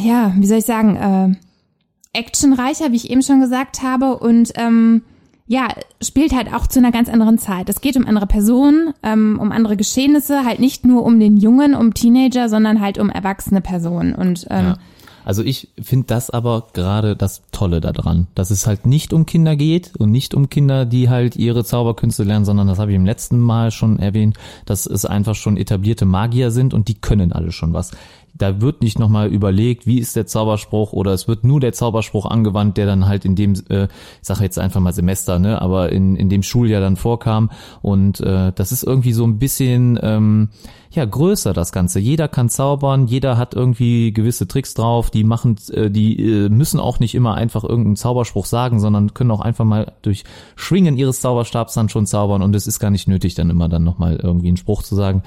ja, 0.03 0.33
wie 0.35 0.45
soll 0.45 0.59
ich 0.59 0.65
sagen, 0.65 0.95
äh, 0.95 2.17
actionreicher, 2.17 2.91
wie 2.91 2.97
ich 2.97 3.09
eben 3.09 3.21
schon 3.21 3.39
gesagt 3.39 3.83
habe, 3.83 4.17
und 4.17 4.51
ähm, 4.55 5.03
ja, 5.47 5.67
spielt 6.01 6.33
halt 6.33 6.53
auch 6.53 6.67
zu 6.67 6.79
einer 6.79 6.91
ganz 6.91 7.09
anderen 7.09 7.37
Zeit. 7.37 7.67
Es 7.67 7.81
geht 7.81 7.97
um 7.97 8.05
andere 8.05 8.25
Personen, 8.27 8.93
ähm, 9.03 9.37
um 9.41 9.51
andere 9.51 9.75
Geschehnisse, 9.75 10.45
halt 10.45 10.59
nicht 10.59 10.85
nur 10.85 11.03
um 11.03 11.19
den 11.19 11.35
Jungen, 11.35 11.75
um 11.75 11.93
Teenager, 11.93 12.47
sondern 12.47 12.79
halt 12.79 12.97
um 12.97 13.09
erwachsene 13.09 13.59
Personen. 13.59 14.15
Und 14.15 14.47
ähm, 14.49 14.65
ja. 14.65 14.77
Also 15.23 15.43
ich 15.43 15.69
finde 15.81 16.07
das 16.07 16.29
aber 16.29 16.67
gerade 16.73 17.15
das 17.15 17.43
Tolle 17.51 17.81
daran, 17.81 18.27
dass 18.33 18.49
es 18.49 18.65
halt 18.65 18.85
nicht 18.85 19.13
um 19.13 19.25
Kinder 19.25 19.55
geht 19.55 19.95
und 19.97 20.11
nicht 20.11 20.33
um 20.33 20.49
Kinder, 20.49 20.85
die 20.85 21.09
halt 21.09 21.35
ihre 21.35 21.63
Zauberkünste 21.63 22.23
lernen, 22.23 22.45
sondern 22.45 22.67
das 22.67 22.79
habe 22.79 22.91
ich 22.91 22.95
im 22.95 23.05
letzten 23.05 23.39
Mal 23.39 23.71
schon 23.71 23.99
erwähnt, 23.99 24.37
dass 24.65 24.85
es 24.85 25.05
einfach 25.05 25.35
schon 25.35 25.57
etablierte 25.57 26.05
Magier 26.05 26.49
sind 26.49 26.73
und 26.73 26.87
die 26.87 26.95
können 26.95 27.31
alle 27.31 27.51
schon 27.51 27.73
was 27.73 27.91
da 28.41 28.61
wird 28.61 28.81
nicht 28.81 28.97
nochmal 28.97 29.31
überlegt, 29.31 29.85
wie 29.85 29.99
ist 29.99 30.15
der 30.15 30.25
Zauberspruch 30.25 30.93
oder 30.93 31.13
es 31.13 31.27
wird 31.27 31.43
nur 31.43 31.59
der 31.59 31.73
Zauberspruch 31.73 32.25
angewandt, 32.25 32.77
der 32.77 32.85
dann 32.85 33.07
halt 33.07 33.25
in 33.25 33.35
dem, 33.35 33.53
äh, 33.69 33.83
ich 33.83 33.89
sage 34.21 34.43
jetzt 34.43 34.57
einfach 34.57 34.81
mal 34.81 34.93
Semester, 34.93 35.39
ne, 35.39 35.61
aber 35.61 35.91
in, 35.91 36.15
in 36.15 36.29
dem 36.29 36.43
Schuljahr 36.43 36.81
dann 36.81 36.95
vorkam 36.95 37.51
und 37.81 38.19
äh, 38.21 38.51
das 38.53 38.71
ist 38.71 38.83
irgendwie 38.83 39.13
so 39.13 39.25
ein 39.25 39.37
bisschen 39.37 39.99
ähm, 40.01 40.49
ja 40.91 41.05
größer 41.05 41.53
das 41.53 41.71
Ganze. 41.71 41.99
Jeder 41.99 42.27
kann 42.27 42.49
zaubern, 42.49 43.07
jeder 43.07 43.37
hat 43.37 43.53
irgendwie 43.53 44.11
gewisse 44.11 44.47
Tricks 44.47 44.73
drauf, 44.73 45.09
die 45.09 45.23
machen, 45.23 45.57
äh, 45.71 45.89
die 45.89 46.19
äh, 46.19 46.49
müssen 46.49 46.79
auch 46.79 46.99
nicht 46.99 47.15
immer 47.15 47.35
einfach 47.35 47.63
irgendeinen 47.63 47.95
Zauberspruch 47.95 48.45
sagen, 48.45 48.79
sondern 48.79 49.13
können 49.13 49.31
auch 49.31 49.41
einfach 49.41 49.65
mal 49.65 49.93
durch 50.01 50.23
Schwingen 50.55 50.97
ihres 50.97 51.21
Zauberstabs 51.21 51.73
dann 51.75 51.89
schon 51.89 52.05
zaubern 52.05 52.41
und 52.41 52.55
es 52.55 52.67
ist 52.67 52.79
gar 52.79 52.89
nicht 52.89 53.07
nötig, 53.07 53.35
dann 53.35 53.49
immer 53.49 53.69
dann 53.69 53.83
nochmal 53.83 54.19
irgendwie 54.21 54.47
einen 54.47 54.57
Spruch 54.57 54.83
zu 54.83 54.95
sagen. 54.95 55.23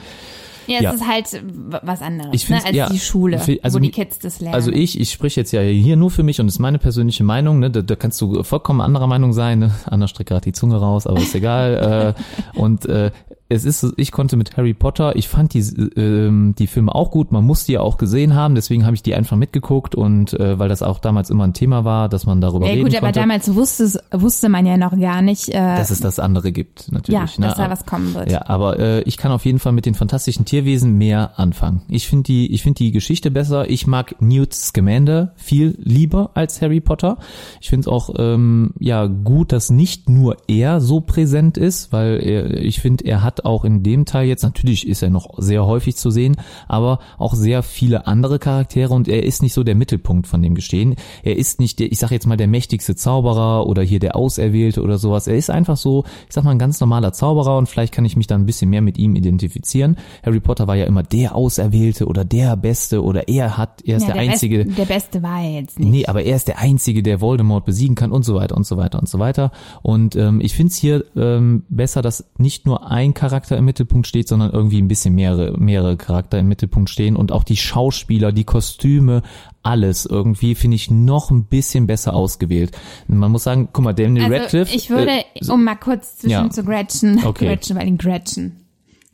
Ja, 0.67 0.77
es 0.77 0.83
ja. 0.83 0.93
ist 0.93 1.07
halt 1.07 1.45
was 1.83 2.03
anderes 2.03 2.31
ich 2.33 2.49
ne, 2.49 2.57
als 2.65 2.75
ja, 2.75 2.89
die 2.89 2.99
Schule, 2.99 3.41
also, 3.63 3.79
wo 3.79 3.83
die 3.83 3.91
Kids 3.91 4.19
das 4.19 4.41
lernen. 4.41 4.55
Also 4.55 4.71
ich, 4.71 4.99
ich 5.01 5.11
spreche 5.11 5.41
jetzt 5.41 5.53
ja 5.53 5.61
hier 5.61 5.97
nur 5.97 6.11
für 6.11 6.23
mich 6.23 6.41
und 6.41 6.47
das 6.47 6.57
ist 6.57 6.61
meine 6.61 6.79
persönliche 6.79 7.25
Meinung. 7.25 7.59
Ne? 7.59 7.71
Da, 7.71 7.83
da 7.83 7.97
kannst 7.97 8.21
du 8.21 8.43
vollkommen 8.43 8.81
anderer 8.81 9.07
Meinung 9.07 9.33
sein. 9.33 9.59
Ne? 9.59 9.71
Anna 9.87 10.09
streckt 10.09 10.31
gerade 10.31 10.45
die 10.45 10.53
Zunge 10.53 10.77
raus, 10.77 11.07
aber 11.07 11.19
ist 11.19 11.35
egal. 11.35 12.15
äh, 12.55 12.59
und 12.59 12.87
äh, 12.87 13.11
es 13.49 13.65
ist, 13.65 13.87
ich 13.97 14.11
konnte 14.11 14.37
mit 14.37 14.57
Harry 14.57 14.73
Potter, 14.73 15.17
ich 15.17 15.29
fand 15.29 15.53
die, 15.53 15.61
ähm, 15.97 16.55
die 16.59 16.67
Filme 16.67 16.95
auch 16.95 17.11
gut, 17.11 17.31
man 17.31 17.45
muss 17.45 17.65
die 17.67 17.73
ja 17.73 17.81
auch 17.81 17.99
gesehen 17.99 18.35
haben, 18.35 18.55
deswegen 18.55 18.87
habe 18.87 18.95
ich 18.95 19.03
die 19.03 19.15
einfach 19.15 19.37
mitgeguckt 19.37 19.95
und 19.95 20.33
äh, 20.35 20.59
weil 20.59 20.71
das 20.71 20.83
auch 20.83 20.99
damals 20.99 21.29
immer 21.29 21.45
ein 21.45 21.53
Thema 21.53 21.85
war, 21.85 22.09
dass 22.09 22.25
man 22.25 22.41
darüber 22.41 22.67
ja, 22.67 22.73
reden 22.73 22.85
gut, 22.85 22.93
konnte. 22.93 22.97
Ja 22.97 23.01
gut, 23.01 23.17
aber 23.17 23.21
damals 23.21 23.55
wusste, 23.55 24.01
wusste 24.13 24.49
man 24.49 24.65
ja 24.65 24.79
noch 24.79 24.99
gar 24.99 25.21
nicht. 25.21 25.51
Äh, 25.51 25.53
dass 25.53 25.91
es 25.91 26.01
das 26.01 26.19
andere 26.19 26.53
gibt, 26.53 26.91
natürlich. 26.91 27.37
Ja, 27.37 27.41
ne? 27.41 27.49
dass 27.49 27.57
da 27.57 27.71
was 27.71 27.85
kommen 27.85 28.15
wird. 28.15 28.31
Ja, 28.31 28.49
aber 28.49 28.79
äh, 28.79 29.01
ich 29.03 29.19
kann 29.19 29.31
auf 29.31 29.45
jeden 29.45 29.59
Fall 29.59 29.73
mit 29.73 29.85
den 29.85 29.95
fantastischen 29.95 30.47
Tierwesen 30.47 30.97
mehr 30.97 31.39
anfangen. 31.39 31.83
Ich 31.89 32.09
finde 32.09 32.25
die, 32.25 32.53
ich 32.53 32.63
finde 32.63 32.79
die 32.79 32.93
Geschichte 32.93 33.31
besser. 33.31 33.69
Ich 33.69 33.87
mag 33.87 34.17
Newt 34.21 34.55
Scamander 34.55 35.33
viel 35.37 35.77
lieber 35.83 36.31
als 36.33 36.63
Harry 36.63 36.81
Potter. 36.81 37.19
Ich 37.61 37.69
finde 37.69 37.83
es 37.83 37.89
auch 37.89 38.11
ähm, 38.17 38.73
ja 38.79 39.07
gut, 39.07 39.53
dass 39.53 39.69
nicht 39.69 40.09
nur 40.09 40.39
er 40.49 40.81
so 40.81 41.03
präsent 41.03 41.59
ist, 41.59 41.93
weil 41.93 42.21
er, 42.23 42.55
ich 42.55 42.81
finde, 42.81 43.05
er 43.05 43.23
hat 43.23 43.34
auch 43.43 43.65
in 43.65 43.83
dem 43.83 44.05
Teil 44.05 44.29
jetzt, 44.29 44.43
natürlich 44.43 44.87
ist 44.87 45.03
er 45.03 45.11
noch 45.11 45.31
sehr 45.39 45.67
häufig 45.67 45.97
zu 45.97 46.11
sehen, 46.11 46.37
aber 46.69 46.99
auch 47.19 47.35
sehr 47.35 47.63
viele 47.63 48.07
andere 48.07 48.39
Charaktere 48.39 48.93
und 48.93 49.09
er 49.09 49.25
ist 49.25 49.43
nicht 49.43 49.55
so 49.55 49.65
der 49.65 49.75
Mittelpunkt 49.75 50.27
von 50.27 50.43
dem 50.43 50.55
Geschehen. 50.55 50.97
Er 51.23 51.37
ist 51.37 51.61
nicht 51.61 51.79
der, 51.79 51.91
ich 51.91 51.99
sag 51.99 52.11
jetzt 52.11 52.27
mal, 52.27 52.37
der 52.37 52.49
mächtigste 52.49 52.95
Zauberer 52.95 53.67
oder 53.67 53.83
hier 53.83 53.99
der 53.99 54.17
Auserwählte 54.17 54.83
oder 54.83 54.99
sowas. 54.99 55.27
Er 55.27 55.37
ist 55.37 55.51
einfach 55.51 55.77
so, 55.77 56.05
ich 56.29 56.35
sag 56.35 56.45
mal, 56.45 56.53
ein 56.53 56.59
ganz 56.59 56.81
normaler 56.81 57.13
Zauberer 57.13 57.59
und 57.59 57.69
vielleicht 57.69 57.93
kann 57.93 58.05
ich 58.05 58.17
mich 58.17 58.27
dann 58.27 58.43
ein 58.43 58.47
bisschen 58.47 58.71
mehr 58.71 58.83
mit 58.83 58.99
ihm 58.99 59.17
identifizieren. 59.17 59.97
Harry 60.25 60.41
Potter 60.41 60.67
war 60.67 60.77
ja 60.77 60.85
immer 60.85 61.03
der 61.03 61.35
Auserwählte 61.35 62.07
oder 62.07 62.25
der 62.25 62.57
Beste 62.57 63.03
oder 63.03 63.29
er 63.29 63.57
hat, 63.57 63.83
er 63.85 63.97
ist 63.97 64.03
ja, 64.03 64.15
der, 64.15 64.23
der, 64.23 64.33
Einzige. 64.33 64.65
Best, 64.65 64.79
der 64.79 64.85
Beste 64.85 65.23
war 65.23 65.43
er 65.43 65.61
jetzt 65.61 65.79
nicht. 65.79 65.91
Nee, 65.91 66.07
aber 66.07 66.23
er 66.23 66.37
ist 66.37 66.49
der 66.49 66.59
Einzige, 66.59 67.03
der 67.03 67.21
Voldemort 67.21 67.65
besiegen 67.65 67.97
kann 67.97 68.13
und 68.13 68.25
so 68.25 68.35
weiter 68.35 68.57
und 68.57 68.67
so 68.67 68.77
weiter 68.77 68.99
und 68.99 69.09
so 69.09 69.19
weiter. 69.19 69.51
Und 69.83 70.17
ähm, 70.17 70.41
ich 70.41 70.55
finde 70.55 70.71
es 70.71 70.77
hier 70.77 71.05
ähm, 71.17 71.65
besser, 71.69 72.03
dass 72.03 72.31
nicht 72.39 72.67
nur 72.67 72.91
ein 72.91 73.15
Charakter 73.15 73.24
Charakter 73.25 73.57
im 73.57 73.65
Mittelpunkt 73.65 74.07
steht, 74.07 74.29
sondern 74.29 74.51
irgendwie 74.51 74.83
ein 74.83 74.87
bisschen 74.87 75.15
mehrere, 75.15 75.59
mehrere 75.59 75.97
Charakter 75.97 76.39
im 76.39 76.47
Mittelpunkt 76.47 76.91
stehen 76.91 77.17
und 77.17 77.33
auch 77.33 77.43
die 77.43 77.57
Schauspieler, 77.57 78.33
die 78.33 78.45
Kostüme, 78.45 79.23
alles 79.63 80.05
irgendwie 80.05 80.55
finde 80.55 80.75
ich 80.75 80.91
noch 80.91 81.31
ein 81.31 81.45
bisschen 81.45 81.87
besser 81.87 82.13
ausgewählt. 82.13 82.77
Man 83.09 83.33
muss 83.33 83.45
sagen, 83.45 83.71
guck 83.73 83.83
mal, 83.83 83.95
Daniel 83.95 84.25
also 84.25 84.37
Radcliffe. 84.37 84.77
Ich 84.77 84.91
würde, 84.91 85.11
äh, 85.11 85.51
um 85.51 85.65
mal 85.65 85.77
kurz 85.77 86.19
zwischen 86.19 86.33
ja. 86.33 86.51
zu 86.51 86.65
Gretchen, 86.65 87.25
okay. 87.25 87.47
Gretchen, 87.47 87.77
weil 87.79 87.87
den 87.87 87.97
Gretchen. 87.97 88.61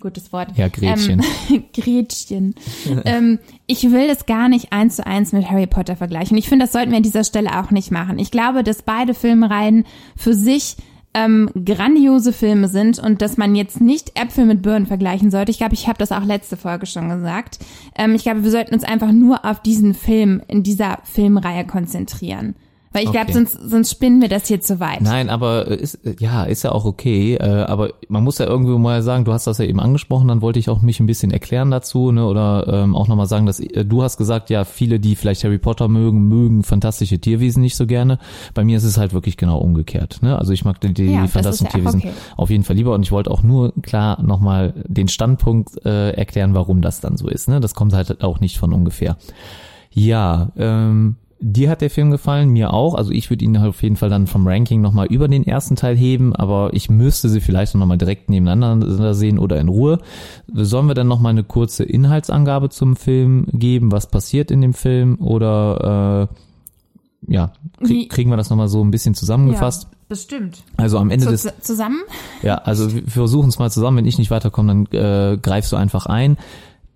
Gutes 0.01 0.33
Wort. 0.33 0.49
Ja, 0.57 0.66
Gretchen. 0.66 1.23
Ähm, 1.51 1.64
Gretchen. 1.73 2.55
ähm, 3.05 3.38
ich 3.68 3.92
will 3.92 4.09
das 4.09 4.27
gar 4.27 4.49
nicht 4.49 4.73
eins 4.73 4.96
zu 4.96 5.07
eins 5.07 5.31
mit 5.31 5.49
Harry 5.49 5.68
Potter 5.68 5.94
vergleichen. 5.94 6.37
Ich 6.37 6.49
finde, 6.49 6.64
das 6.64 6.73
sollten 6.73 6.90
wir 6.90 6.96
an 6.96 7.05
dieser 7.05 7.23
Stelle 7.23 7.61
auch 7.61 7.70
nicht 7.70 7.92
machen. 7.92 8.18
Ich 8.18 8.33
glaube, 8.33 8.64
dass 8.64 8.83
beide 8.83 9.14
Filmreihen 9.14 9.85
für 10.16 10.35
sich 10.35 10.79
ähm, 11.12 11.51
grandiose 11.64 12.33
Filme 12.33 12.68
sind 12.68 12.99
und 12.99 13.20
dass 13.20 13.37
man 13.37 13.55
jetzt 13.55 13.81
nicht 13.81 14.18
Äpfel 14.20 14.46
mit 14.46 14.62
Birnen 14.62 14.87
vergleichen 14.87 15.31
sollte. 15.31 15.51
Ich 15.51 15.59
glaube, 15.59 15.75
ich 15.75 15.88
habe 15.88 15.99
das 15.99 16.12
auch 16.12 16.25
letzte 16.25 16.57
Folge 16.57 16.87
schon 16.87 17.09
gesagt. 17.09 17.59
Ähm, 17.96 18.14
ich 18.14 18.23
glaube, 18.23 18.44
wir 18.44 18.51
sollten 18.51 18.75
uns 18.75 18.85
einfach 18.85 19.11
nur 19.11 19.44
auf 19.44 19.61
diesen 19.61 19.94
Film 19.94 20.40
in 20.46 20.62
dieser 20.62 20.99
Filmreihe 21.05 21.66
konzentrieren. 21.66 22.55
Weil 22.92 23.05
ich 23.05 23.11
okay. 23.11 23.18
glaube, 23.18 23.33
sonst, 23.33 23.70
sonst 23.70 23.90
spinnen 23.92 24.20
wir 24.20 24.29
das 24.29 24.48
hier 24.48 24.61
zu 24.61 24.81
weit. 24.81 25.00
Nein, 25.00 25.31
aber 25.31 25.68
ist, 25.68 26.00
ja, 26.18 26.42
ist 26.42 26.64
ja 26.64 26.72
auch 26.72 26.85
okay. 26.85 27.37
Äh, 27.37 27.44
aber 27.44 27.90
man 28.09 28.24
muss 28.24 28.38
ja 28.38 28.46
irgendwie 28.46 28.76
mal 28.76 29.00
sagen, 29.03 29.24
du 29.24 29.33
hast 29.33 29.46
das 29.46 29.59
ja 29.59 29.64
eben 29.64 29.79
angesprochen, 29.79 30.26
dann 30.26 30.42
wollte 30.42 30.59
ich 30.59 30.68
auch 30.68 30.83
mich 30.83 30.98
ein 30.98 31.07
bisschen 31.07 31.31
erklären 31.31 31.70
dazu, 31.70 32.11
ne? 32.11 32.26
Oder 32.26 32.66
ähm, 32.66 32.96
auch 32.96 33.07
nochmal 33.07 33.26
sagen, 33.26 33.46
dass 33.46 33.61
äh, 33.61 33.85
du 33.85 34.03
hast 34.03 34.16
gesagt, 34.16 34.50
ja, 34.50 34.64
viele, 34.64 34.98
die 34.98 35.14
vielleicht 35.14 35.44
Harry 35.44 35.59
Potter 35.59 35.87
mögen, 35.87 36.26
mögen 36.26 36.64
fantastische 36.64 37.20
Tierwesen 37.20 37.62
nicht 37.62 37.76
so 37.76 37.87
gerne. 37.87 38.18
Bei 38.55 38.64
mir 38.64 38.76
ist 38.76 38.85
es 38.85 38.98
halt 38.98 39.12
wirklich 39.12 39.37
genau 39.37 39.59
umgekehrt. 39.59 40.18
Ne? 40.22 40.37
Also 40.37 40.53
ich 40.53 40.64
mag 40.64 40.81
die, 40.81 40.92
die 40.92 41.12
ja, 41.12 41.29
fantastischen 41.29 41.66
ja 41.66 41.72
Tierwesen 41.72 42.00
okay. 42.00 42.12
auf 42.37 42.50
jeden 42.50 42.64
Fall 42.64 42.74
lieber 42.74 42.94
und 42.94 43.03
ich 43.03 43.12
wollte 43.12 43.31
auch 43.31 43.44
nur 43.44 43.72
klar 43.83 44.20
nochmal 44.20 44.74
den 44.88 45.07
Standpunkt 45.07 45.85
äh, 45.87 46.11
erklären, 46.11 46.55
warum 46.55 46.83
das 46.83 47.00
dann 47.00 47.16
so 47.16 47.29
ist. 47.29 47.48
Ne? 47.48 47.61
Das 47.61 47.74
kommt 47.74 47.92
halt 47.92 48.24
auch 48.24 48.40
nicht 48.40 48.59
von 48.59 48.72
ungefähr. 48.72 49.16
Ja, 49.92 50.50
ähm, 50.57 51.16
Dir 51.42 51.70
hat 51.70 51.81
der 51.81 51.88
Film 51.88 52.11
gefallen, 52.11 52.50
mir 52.50 52.74
auch. 52.74 52.94
Also 52.94 53.12
ich 53.12 53.31
würde 53.31 53.46
ihn 53.46 53.57
auf 53.57 53.83
jeden 53.83 53.96
Fall 53.96 54.11
dann 54.11 54.26
vom 54.26 54.46
Ranking 54.46 54.83
nochmal 54.83 55.07
über 55.07 55.26
den 55.26 55.46
ersten 55.46 55.74
Teil 55.74 55.96
heben, 55.96 56.37
aber 56.37 56.74
ich 56.74 56.90
müsste 56.90 57.31
sie 57.31 57.40
vielleicht 57.40 57.74
nochmal 57.74 57.96
direkt 57.96 58.29
nebeneinander 58.29 59.14
sehen 59.14 59.38
oder 59.38 59.59
in 59.59 59.68
Ruhe. 59.68 60.00
Sollen 60.53 60.87
wir 60.87 60.94
dann 60.94 61.09
nochmal 61.09 61.31
eine 61.31 61.44
kurze 61.44 61.85
Inhaltsangabe 61.85 62.68
zum 62.68 62.94
Film 62.94 63.46
geben, 63.53 63.90
was 63.90 64.11
passiert 64.11 64.50
in 64.50 64.61
dem 64.61 64.74
Film 64.74 65.16
oder 65.18 66.29
äh, 66.29 67.33
ja, 67.33 67.53
krieg, 67.83 68.11
kriegen 68.11 68.31
wir 68.31 68.37
das 68.37 68.50
nochmal 68.50 68.68
so 68.68 68.85
ein 68.85 68.90
bisschen 68.90 69.14
zusammengefasst? 69.14 69.85
Ja. 69.85 69.96
Bestimmt. 70.11 70.64
Also 70.76 70.98
am 70.98 71.11
Ende 71.11 71.26
so, 71.26 71.31
des 71.31 71.61
zusammen? 71.61 72.00
Ja, 72.42 72.57
also 72.57 72.92
wir 72.92 73.07
versuchen 73.07 73.48
es 73.48 73.61
mal 73.61 73.70
zusammen. 73.70 73.98
Wenn 73.98 74.07
ich 74.07 74.18
nicht 74.18 74.33
weiterkomme, 74.33 74.87
dann 74.90 75.00
äh, 75.00 75.38
greifst 75.38 75.70
du 75.70 75.76
einfach 75.76 76.07
ein. 76.07 76.37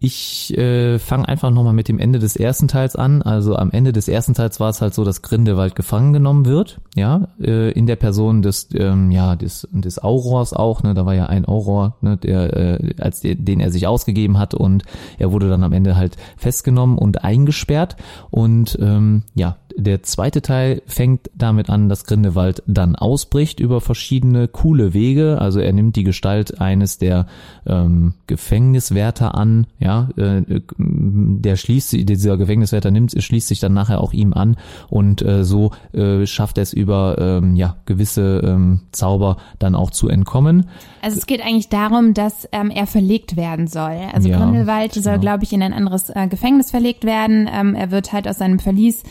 Ich 0.07 0.55
äh, 0.59 0.99
fange 0.99 1.27
einfach 1.27 1.51
nochmal 1.51 1.73
mit 1.73 1.89
dem 1.89 1.99
Ende 1.99 2.19
des 2.19 2.37
ersten 2.37 2.69
Teils 2.69 2.95
an. 2.95 3.23
Also 3.23 3.57
am 3.57 3.71
Ende 3.71 3.91
des 3.91 4.07
ersten 4.07 4.35
Teils 4.35 4.61
war 4.61 4.69
es 4.69 4.83
halt 4.83 4.93
so, 4.93 5.03
dass 5.03 5.23
Grindelwald 5.23 5.75
gefangen 5.75 6.13
genommen 6.13 6.45
wird, 6.45 6.79
ja, 6.95 7.29
äh, 7.41 7.71
in 7.71 7.87
der 7.87 7.97
Person 7.97 8.43
des, 8.43 8.69
ähm, 8.75 9.11
ja, 9.11 9.35
des, 9.35 9.67
des 9.73 9.99
Aurors 9.99 10.53
auch, 10.53 10.83
ne, 10.83 10.93
da 10.93 11.07
war 11.07 11.15
ja 11.15 11.25
ein 11.25 11.47
Auror, 11.47 11.97
ne, 12.03 12.19
der, 12.19 12.55
äh, 12.55 12.95
als 12.99 13.21
der, 13.21 13.37
den 13.37 13.61
er 13.61 13.71
sich 13.71 13.87
ausgegeben 13.87 14.39
hat 14.39 14.53
und 14.53 14.83
er 15.17 15.33
wurde 15.33 15.49
dann 15.49 15.65
am 15.65 15.73
Ende 15.73 15.97
halt 15.97 16.19
festgenommen 16.37 16.99
und 16.99 17.25
eingesperrt 17.25 17.97
und 18.31 18.77
ähm, 18.83 19.23
ja, 19.35 19.57
der 19.77 20.03
zweite 20.03 20.41
Teil 20.43 20.83
fängt 20.87 21.31
damit 21.35 21.69
an, 21.69 21.89
dass 21.89 22.05
Grindelwald 22.05 22.63
dann 22.67 22.97
ausbricht 22.97 23.61
über 23.61 23.81
verschiedene 23.81 24.47
coole 24.49 24.95
Wege. 24.95 25.39
Also 25.41 25.61
er 25.61 25.73
nimmt 25.73 25.97
die 25.97 26.05
Gestalt 26.05 26.61
eines 26.61 26.99
der 26.99 27.27
ähm, 27.67 28.15
Gefängniswärter 28.27 29.35
an, 29.35 29.67
ja, 29.79 30.09
äh, 30.17 30.43
der 30.79 31.57
schließt 31.57 31.93
dieser 31.93 32.37
Gefängniswärter 32.37 32.91
nimmt, 32.91 33.15
schließt 33.21 33.49
sich 33.49 33.61
dann 33.61 33.75
nachher 33.75 34.01
auch 34.01 34.13
ihm 34.13 34.33
an 34.33 34.57
und 34.89 35.23
äh, 35.23 35.45
so 35.45 35.73
äh, 35.93 36.27
schafft 36.27 36.59
er 36.59 36.63
es 36.63 36.73
über 36.73 37.17
ähm, 37.19 37.57
ja 37.57 37.77
gewisse 37.87 38.43
ähm, 38.45 38.83
Zauber 38.93 39.39
dann 39.59 39.75
auch 39.75 39.91
zu 39.91 40.09
entkommen. 40.09 40.69
Also 41.03 41.19
es 41.19 41.27
geht 41.27 41.43
eigentlich 41.43 41.69
darum, 41.69 42.15
dass 42.15 42.49
ähm, 42.53 42.71
er 42.71 42.87
verlegt 42.87 43.37
werden 43.37 43.67
soll. 43.67 43.99
Also 44.13 44.29
ja, 44.29 44.39
Grindelwald 44.39 44.95
soll, 44.95 45.03
genau. 45.15 45.21
glaube 45.21 45.45
ich, 45.45 45.53
in 45.53 45.63
ein 45.63 45.73
anderes 45.73 46.11
äh, 46.11 46.29
Gefängnis 46.29 46.71
verlegt 46.71 47.05
werden. 47.05 47.49
Ähm, 47.53 47.75
er 47.75 47.91
wird 47.91 48.13
halt 48.13 48.29
aus 48.29 48.39
seinem 48.39 48.59
Verlies 48.59 49.03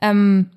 ähm, 0.00 0.50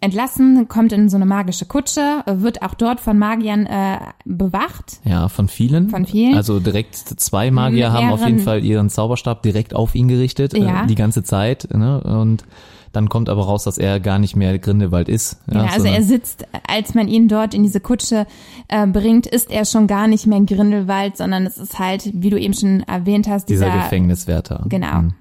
entlassen, 0.00 0.68
kommt 0.68 0.92
in 0.92 1.08
so 1.08 1.16
eine 1.16 1.26
magische 1.26 1.66
Kutsche, 1.66 2.22
wird 2.26 2.62
auch 2.62 2.74
dort 2.74 3.00
von 3.00 3.18
Magiern 3.18 3.66
äh, 3.66 3.98
bewacht. 4.24 5.00
Ja, 5.04 5.28
von 5.28 5.48
vielen. 5.48 5.90
Von 5.90 6.06
vielen. 6.06 6.36
Also 6.36 6.60
direkt 6.60 6.96
zwei 6.96 7.50
Magier 7.50 7.92
haben 7.92 8.10
auf 8.10 8.24
jeden 8.24 8.38
Fall 8.40 8.64
ihren 8.64 8.90
Zauberstab 8.90 9.42
direkt 9.42 9.74
auf 9.74 9.94
ihn 9.94 10.08
gerichtet, 10.08 10.54
äh, 10.54 10.60
ja. 10.60 10.84
äh, 10.84 10.86
die 10.86 10.94
ganze 10.94 11.24
Zeit. 11.24 11.68
Ne? 11.74 12.00
Und 12.00 12.44
dann 12.92 13.08
kommt 13.08 13.28
aber 13.28 13.44
raus, 13.44 13.64
dass 13.64 13.76
er 13.76 13.98
gar 13.98 14.18
nicht 14.18 14.36
mehr 14.36 14.56
Grindelwald 14.58 15.08
ist. 15.08 15.38
Ja, 15.52 15.64
ja 15.64 15.70
also 15.72 15.86
er 15.88 16.02
sitzt, 16.02 16.46
als 16.66 16.94
man 16.94 17.08
ihn 17.08 17.28
dort 17.28 17.52
in 17.52 17.64
diese 17.64 17.80
Kutsche 17.80 18.26
äh, 18.68 18.86
bringt, 18.86 19.26
ist 19.26 19.50
er 19.50 19.64
schon 19.64 19.88
gar 19.88 20.06
nicht 20.06 20.26
mehr 20.26 20.40
Grindelwald, 20.40 21.16
sondern 21.16 21.44
es 21.44 21.58
ist 21.58 21.78
halt, 21.78 22.08
wie 22.14 22.30
du 22.30 22.38
eben 22.38 22.54
schon 22.54 22.80
erwähnt 22.84 23.28
hast, 23.28 23.48
dieser, 23.48 23.66
dieser 23.66 23.78
Gefängniswärter. 23.78 24.64
Genau. 24.68 25.02
Mhm 25.02 25.14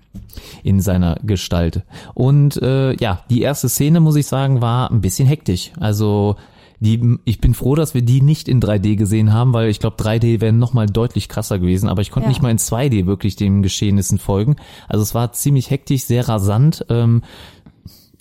in 0.64 0.80
seiner 0.80 1.20
Gestalt. 1.24 1.84
Und 2.14 2.62
äh, 2.62 2.94
ja, 2.96 3.24
die 3.30 3.42
erste 3.42 3.70
Szene, 3.70 4.00
muss 4.00 4.16
ich 4.16 4.28
sagen, 4.28 4.62
war 4.62 4.92
ein 4.92 5.02
bisschen 5.02 5.28
hektisch. 5.28 5.72
Also 5.80 6.36
die, 6.80 7.18
ich 7.26 7.42
bin 7.42 7.54
froh, 7.56 7.74
dass 7.74 7.94
wir 7.96 8.04
die 8.04 8.22
nicht 8.22 8.48
in 8.48 8.62
3D 8.62 8.98
gesehen 8.98 9.34
haben, 9.34 9.54
weil 9.54 9.70
ich 9.70 9.80
glaube, 9.80 9.96
3D 9.98 10.42
wäre 10.42 10.54
noch 10.54 10.74
mal 10.74 10.86
deutlich 10.86 11.28
krasser 11.28 11.58
gewesen. 11.58 11.90
Aber 11.90 12.02
ich 12.02 12.12
konnte 12.12 12.26
ja. 12.26 12.30
nicht 12.30 12.44
mal 12.44 12.52
in 12.52 12.60
2D 12.60 13.08
wirklich 13.08 13.36
den 13.36 13.64
Geschehnissen 13.64 14.20
folgen. 14.20 14.58
Also 14.88 15.02
es 15.02 15.16
war 15.16 15.34
ziemlich 15.34 15.72
hektisch, 15.72 16.04
sehr 16.04 16.28
rasant. 16.28 16.86
Ähm, 16.90 17.24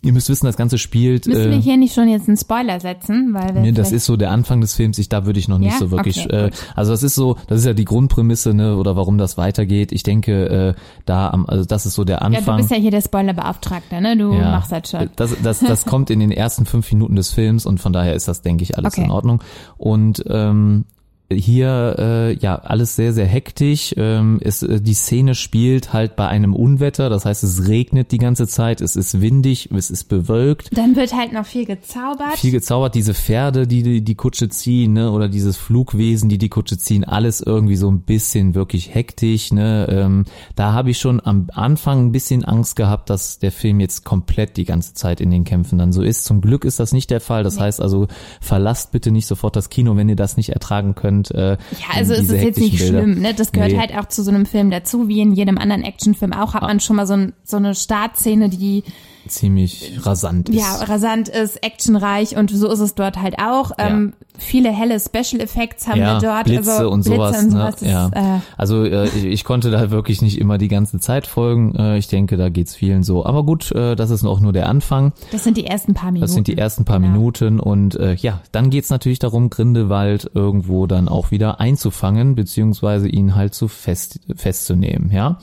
Ihr 0.07 0.13
müsst 0.13 0.29
wissen, 0.29 0.47
das 0.47 0.57
Ganze 0.57 0.79
spielt. 0.79 1.27
Müssen 1.27 1.49
äh, 1.49 1.51
wir 1.51 1.59
hier 1.59 1.77
nicht 1.77 1.93
schon 1.93 2.09
jetzt 2.09 2.29
einen 2.29 2.37
Spoiler 2.37 2.79
setzen? 2.79 3.35
Weil 3.35 3.55
wir 3.57 3.61
nee, 3.61 3.73
das 3.73 3.91
ist 3.91 4.07
so 4.07 4.17
der 4.17 4.31
Anfang 4.31 4.61
des 4.61 4.75
Films. 4.75 4.99
Ich, 4.99 5.09
da 5.09 5.27
würde 5.27 5.41
ich 5.41 5.49
noch 5.49 5.59
nicht 5.59 5.73
ja? 5.73 5.79
so 5.79 5.91
wirklich. 5.91 6.25
Okay, 6.25 6.47
äh, 6.47 6.51
also 6.77 6.93
das 6.93 7.03
ist 7.03 7.17
so, 7.17 7.37
das 7.49 7.61
ist 7.61 7.67
ja 7.67 7.75
die 7.75 7.85
Grundprämisse, 7.85 8.55
ne, 8.55 8.77
oder 8.77 8.95
warum 8.95 9.19
das 9.19 9.37
weitergeht. 9.37 9.91
Ich 9.91 10.05
denke, 10.05 10.75
äh, 10.77 10.81
da 11.07 11.31
am, 11.31 11.47
also 11.47 11.65
das 11.65 11.87
ist 11.87 11.95
so 11.95 12.05
der 12.05 12.23
Anfang. 12.23 12.45
Ja, 12.45 12.53
du 12.53 12.57
bist 12.59 12.71
ja 12.71 12.77
hier 12.77 12.93
der 12.93 13.01
Spoilerbeauftragte, 13.01 14.01
ne? 14.01 14.17
Du 14.17 14.33
ja, 14.33 14.53
machst 14.53 14.71
das 14.71 14.89
schon. 14.89 15.11
Das, 15.17 15.35
das, 15.43 15.59
das 15.59 15.85
kommt 15.85 16.11
in 16.11 16.21
den 16.21 16.31
ersten 16.31 16.67
fünf 16.67 16.93
Minuten 16.93 17.17
des 17.17 17.33
Films 17.33 17.67
und 17.67 17.81
von 17.81 17.93
daher 17.93 18.15
ist 18.15 18.29
das, 18.29 18.43
denke 18.43 18.63
ich, 18.63 18.79
alles 18.79 18.95
okay. 18.95 19.07
in 19.07 19.11
Ordnung. 19.11 19.43
Und 19.77 20.23
ähm, 20.29 20.85
hier 21.33 21.97
äh, 21.99 22.35
ja 22.37 22.57
alles 22.57 22.95
sehr 22.95 23.13
sehr 23.13 23.27
hektisch. 23.27 23.95
Ähm, 23.97 24.39
es, 24.43 24.63
äh, 24.63 24.81
die 24.81 24.95
Szene 24.95 25.35
spielt 25.35 25.93
halt 25.93 26.15
bei 26.15 26.29
einem 26.29 26.55
Unwetter, 26.55 27.11
das 27.11 27.25
heißt 27.25 27.43
es 27.43 27.67
regnet 27.67 28.13
die 28.13 28.19
ganze 28.19 28.47
Zeit, 28.47 28.81
es 28.81 28.95
ist 28.95 29.21
windig, 29.21 29.71
es 29.73 29.91
ist 29.91 30.05
bewölkt. 30.05 30.77
Dann 30.77 30.95
wird 30.95 31.15
halt 31.15 31.33
noch 31.33 31.45
viel 31.45 31.67
gezaubert. 31.67 32.37
Viel 32.37 32.53
gezaubert, 32.53 32.95
diese 32.95 33.13
Pferde, 33.13 33.67
die 33.67 33.83
die, 33.83 34.03
die 34.03 34.15
Kutsche 34.15 34.49
ziehen, 34.49 34.93
ne, 34.93 35.11
oder 35.11 35.29
dieses 35.29 35.57
Flugwesen, 35.57 36.29
die 36.29 36.39
die 36.39 36.49
Kutsche 36.49 36.79
ziehen, 36.79 37.03
alles 37.03 37.41
irgendwie 37.41 37.77
so 37.77 37.91
ein 37.91 38.03
bisschen 38.03 38.55
wirklich 38.55 38.95
hektisch. 38.95 39.53
Ne. 39.53 39.89
Ähm, 39.91 40.25
da 40.55 40.75
habe 40.75 40.91
ich 40.91 40.99
schon 40.99 41.21
am 41.25 41.49
Anfang 41.53 42.07
ein 42.07 42.13
bisschen 42.13 42.45
Angst 42.45 42.77
gehabt, 42.77 43.11
dass 43.11 43.41
der 43.41 43.51
Film 43.51 43.81
jetzt 43.81 44.05
komplett 44.05 44.57
die 44.57 44.65
ganze 44.65 44.95
Zeit 44.95 45.21
in 45.21 45.31
den 45.33 45.43
Kämpfen 45.43 45.79
dann 45.79 45.93
so 45.93 46.03
ist. 46.03 46.25
Zum 46.25 46.41
Glück 46.41 46.65
ist 46.65 46.79
das 46.79 46.93
nicht 46.93 47.11
der 47.11 47.21
Fall. 47.21 47.43
Das 47.43 47.57
nee. 47.57 47.63
heißt 47.63 47.81
also, 47.81 48.07
verlasst 48.41 48.93
bitte 48.93 49.11
nicht 49.11 49.27
sofort 49.27 49.57
das 49.57 49.71
Kino, 49.71 49.97
wenn 49.97 50.09
ihr 50.09 50.17
das 50.17 50.37
nicht 50.37 50.51
ertragen 50.51 50.95
könnt 50.95 51.16
und 51.17 51.31
äh, 51.33 51.53
ja, 51.53 51.57
also 51.95 52.13
es 52.13 52.29
ist 52.29 52.43
jetzt 52.43 52.59
nicht 52.59 52.79
Bilder. 52.79 53.01
schlimm, 53.01 53.21
ne? 53.21 53.35
Das 53.35 53.53
gehört 53.53 53.73
nee. 53.73 53.79
halt 53.79 53.97
auch 53.97 54.07
zu 54.07 54.23
so 54.23 54.31
einem 54.31 54.47
Film 54.47 54.71
dazu, 54.71 55.09
wie 55.09 55.21
in 55.21 55.33
jedem 55.33 55.59
anderen 55.59 55.83
Actionfilm 55.83 56.33
auch 56.33 56.55
hat 56.55 56.63
man 56.63 56.81
schon 56.81 56.97
mal 56.97 57.07
so, 57.07 57.15
ein, 57.15 57.33
so 57.45 57.57
eine 57.57 57.75
Startszene, 57.75 58.49
die 58.49 58.85
ziemlich 59.29 59.99
rasant 60.03 60.49
ist. 60.49 60.57
Ja, 60.57 60.85
rasant 60.85 61.29
ist, 61.29 61.63
actionreich 61.63 62.37
und 62.37 62.51
so 62.51 62.69
ist 62.69 62.81
es 62.81 62.95
dort 62.95 63.21
halt 63.21 63.39
auch. 63.39 63.71
Ja. 63.79 63.89
Ähm, 63.89 64.13
viele 64.39 64.71
helle 64.71 64.99
Special 65.01 65.41
Effects 65.41 65.87
haben 65.87 65.99
ja, 65.99 66.15
wir 66.15 66.29
dort. 66.29 66.45
Blitze 66.45 66.73
also 66.73 66.91
und 66.91 67.05
Blitze 67.05 67.17
sowas. 67.17 67.43
Und 67.45 67.51
sowas 67.51 67.83
ne? 67.83 67.91
ja. 67.91 68.07
Ist, 68.07 68.17
äh, 68.17 68.41
also 68.57 68.85
äh, 68.85 69.09
ich, 69.09 69.25
ich, 69.25 69.45
konnte 69.45 69.71
da 69.71 69.91
wirklich 69.91 70.23
nicht 70.23 70.39
immer 70.39 70.59
die 70.59 70.69
ganze 70.69 70.99
Zeit 70.99 71.27
folgen. 71.27 71.75
Äh, 71.75 71.99
ich 71.99 72.09
denke, 72.09 72.37
da 72.37 72.49
geht's 72.49 72.75
vielen 72.75 73.03
so. 73.03 73.25
Aber 73.25 73.45
gut, 73.45 73.73
äh, 73.73 73.97
das 73.97 74.11
ist 74.11 74.25
auch 74.25 74.41
nur 74.41 74.53
der 74.53 74.69
Anfang. 74.69 75.13
Das 75.33 75.45
sind 75.45 75.57
die 75.57 75.67
ersten 75.67 75.95
paar 75.95 76.11
Minuten. 76.11 76.23
Das 76.23 76.33
sind 76.33 76.47
die 76.49 76.59
ersten 76.59 76.85
paar 76.85 77.01
genau. 77.01 77.13
Minuten 77.13 77.61
und 77.61 77.97
äh, 77.97 78.15
ja, 78.15 78.41
dann 78.53 78.71
geht's 78.71 78.91
natürlich 78.91 79.19
darum, 79.19 79.51
Grindelwald 79.51 80.31
irgendwo 80.35 80.87
dann 80.87 81.09
auch 81.09 81.31
wieder 81.31 81.61
einzufangen, 81.61 82.35
beziehungsweise 82.35 83.09
ihn 83.09 83.35
halt 83.35 83.55
zu 83.55 83.69
fest, 83.69 84.21
festzunehmen, 84.35 85.11
ja. 85.11 85.39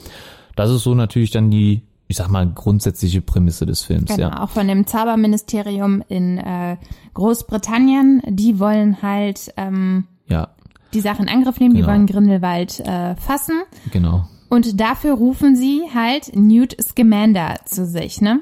Das 0.55 0.69
ist 0.69 0.83
so 0.83 0.93
natürlich 0.93 1.31
dann 1.31 1.49
die 1.49 1.81
ich 2.13 2.17
sag 2.17 2.29
mal, 2.29 2.47
grundsätzliche 2.47 3.21
Prämisse 3.21 3.65
des 3.65 3.81
Films. 3.81 4.15
Genau, 4.15 4.29
ja. 4.29 4.43
auch 4.43 4.49
von 4.49 4.67
dem 4.67 4.85
Zauberministerium 4.85 6.03
in 6.09 6.37
äh, 6.37 6.77
Großbritannien. 7.15 8.21
Die 8.29 8.59
wollen 8.59 9.01
halt 9.01 9.51
ähm, 9.57 10.05
ja. 10.27 10.49
die 10.93 10.99
Sache 11.01 11.23
in 11.23 11.27
Angriff 11.27 11.59
nehmen, 11.59 11.73
genau. 11.73 11.87
die 11.87 11.91
wollen 11.91 12.05
Grindelwald 12.05 12.79
äh, 12.81 13.15
fassen. 13.15 13.63
Genau. 13.91 14.27
Und 14.47 14.79
dafür 14.79 15.15
rufen 15.15 15.55
sie 15.55 15.85
halt 15.91 16.35
Newt 16.35 16.77
Scamander 16.79 17.55
zu 17.65 17.87
sich, 17.87 18.21
ne? 18.21 18.41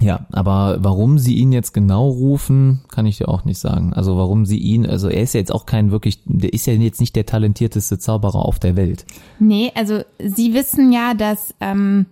Ja, 0.00 0.26
aber 0.30 0.76
warum 0.78 1.18
sie 1.18 1.34
ihn 1.34 1.50
jetzt 1.50 1.74
genau 1.74 2.08
rufen, 2.08 2.82
kann 2.88 3.04
ich 3.04 3.18
dir 3.18 3.28
auch 3.28 3.44
nicht 3.44 3.58
sagen. 3.58 3.94
Also 3.94 4.16
warum 4.16 4.46
sie 4.46 4.58
ihn, 4.58 4.86
also 4.86 5.08
er 5.08 5.22
ist 5.22 5.34
ja 5.34 5.40
jetzt 5.40 5.52
auch 5.52 5.66
kein 5.66 5.90
wirklich, 5.90 6.20
der 6.24 6.52
ist 6.52 6.66
ja 6.66 6.72
jetzt 6.74 7.00
nicht 7.00 7.16
der 7.16 7.26
talentierteste 7.26 7.98
Zauberer 7.98 8.46
auf 8.46 8.60
der 8.60 8.76
Welt. 8.76 9.04
Nee, 9.40 9.72
also 9.74 10.02
sie 10.20 10.54
wissen 10.54 10.92
ja, 10.92 11.14
dass 11.14 11.52
ähm, 11.60 12.06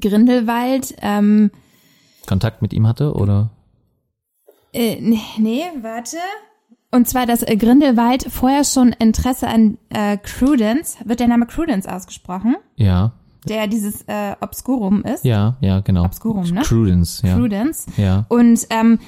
Grindelwald 0.00 0.94
ähm, 1.00 1.50
Kontakt 2.26 2.60
mit 2.62 2.72
ihm 2.72 2.86
hatte, 2.86 3.14
oder? 3.14 3.50
Äh, 4.72 5.00
nee, 5.00 5.20
nee, 5.38 5.64
warte. 5.80 6.18
Und 6.90 7.08
zwar, 7.08 7.26
dass 7.26 7.42
äh, 7.42 7.56
Grindelwald 7.56 8.24
vorher 8.30 8.64
schon 8.64 8.92
Interesse 8.92 9.48
an 9.48 9.78
äh, 9.90 10.16
Credence, 10.18 10.96
wird 11.04 11.20
der 11.20 11.28
Name 11.28 11.46
Credence 11.46 11.86
ausgesprochen? 11.86 12.56
Ja. 12.76 13.12
Der 13.48 13.68
dieses 13.68 14.02
äh, 14.08 14.34
Obscurum 14.40 15.02
ist. 15.02 15.24
Ja, 15.24 15.56
ja, 15.60 15.80
genau. 15.80 16.04
Obscurum, 16.04 16.44
ne? 16.46 16.62
Credence, 16.62 17.22
ja. 17.22 17.36
Credence. 17.36 17.86
Ja. 17.96 18.26
Und 18.28 18.66
ähm, 18.70 18.98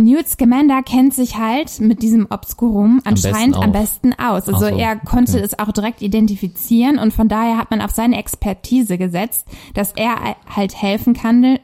Newt 0.00 0.28
Scamander 0.28 0.82
kennt 0.82 1.14
sich 1.14 1.36
halt 1.36 1.80
mit 1.80 2.02
diesem 2.02 2.26
Obscurum 2.30 3.00
anscheinend 3.04 3.56
am 3.56 3.72
besten, 3.72 4.08
am 4.08 4.12
besten 4.12 4.12
aus. 4.18 4.48
Also 4.48 4.70
so, 4.70 4.76
er 4.76 4.96
konnte 4.96 5.32
okay. 5.32 5.42
es 5.42 5.58
auch 5.58 5.72
direkt 5.72 6.02
identifizieren 6.02 6.98
und 6.98 7.12
von 7.12 7.28
daher 7.28 7.56
hat 7.58 7.70
man 7.70 7.80
auf 7.80 7.90
seine 7.90 8.18
Expertise 8.18 8.98
gesetzt, 8.98 9.46
dass 9.74 9.92
er 9.92 10.36
halt 10.46 10.80
helfen 10.80 11.14
kann, 11.14 11.58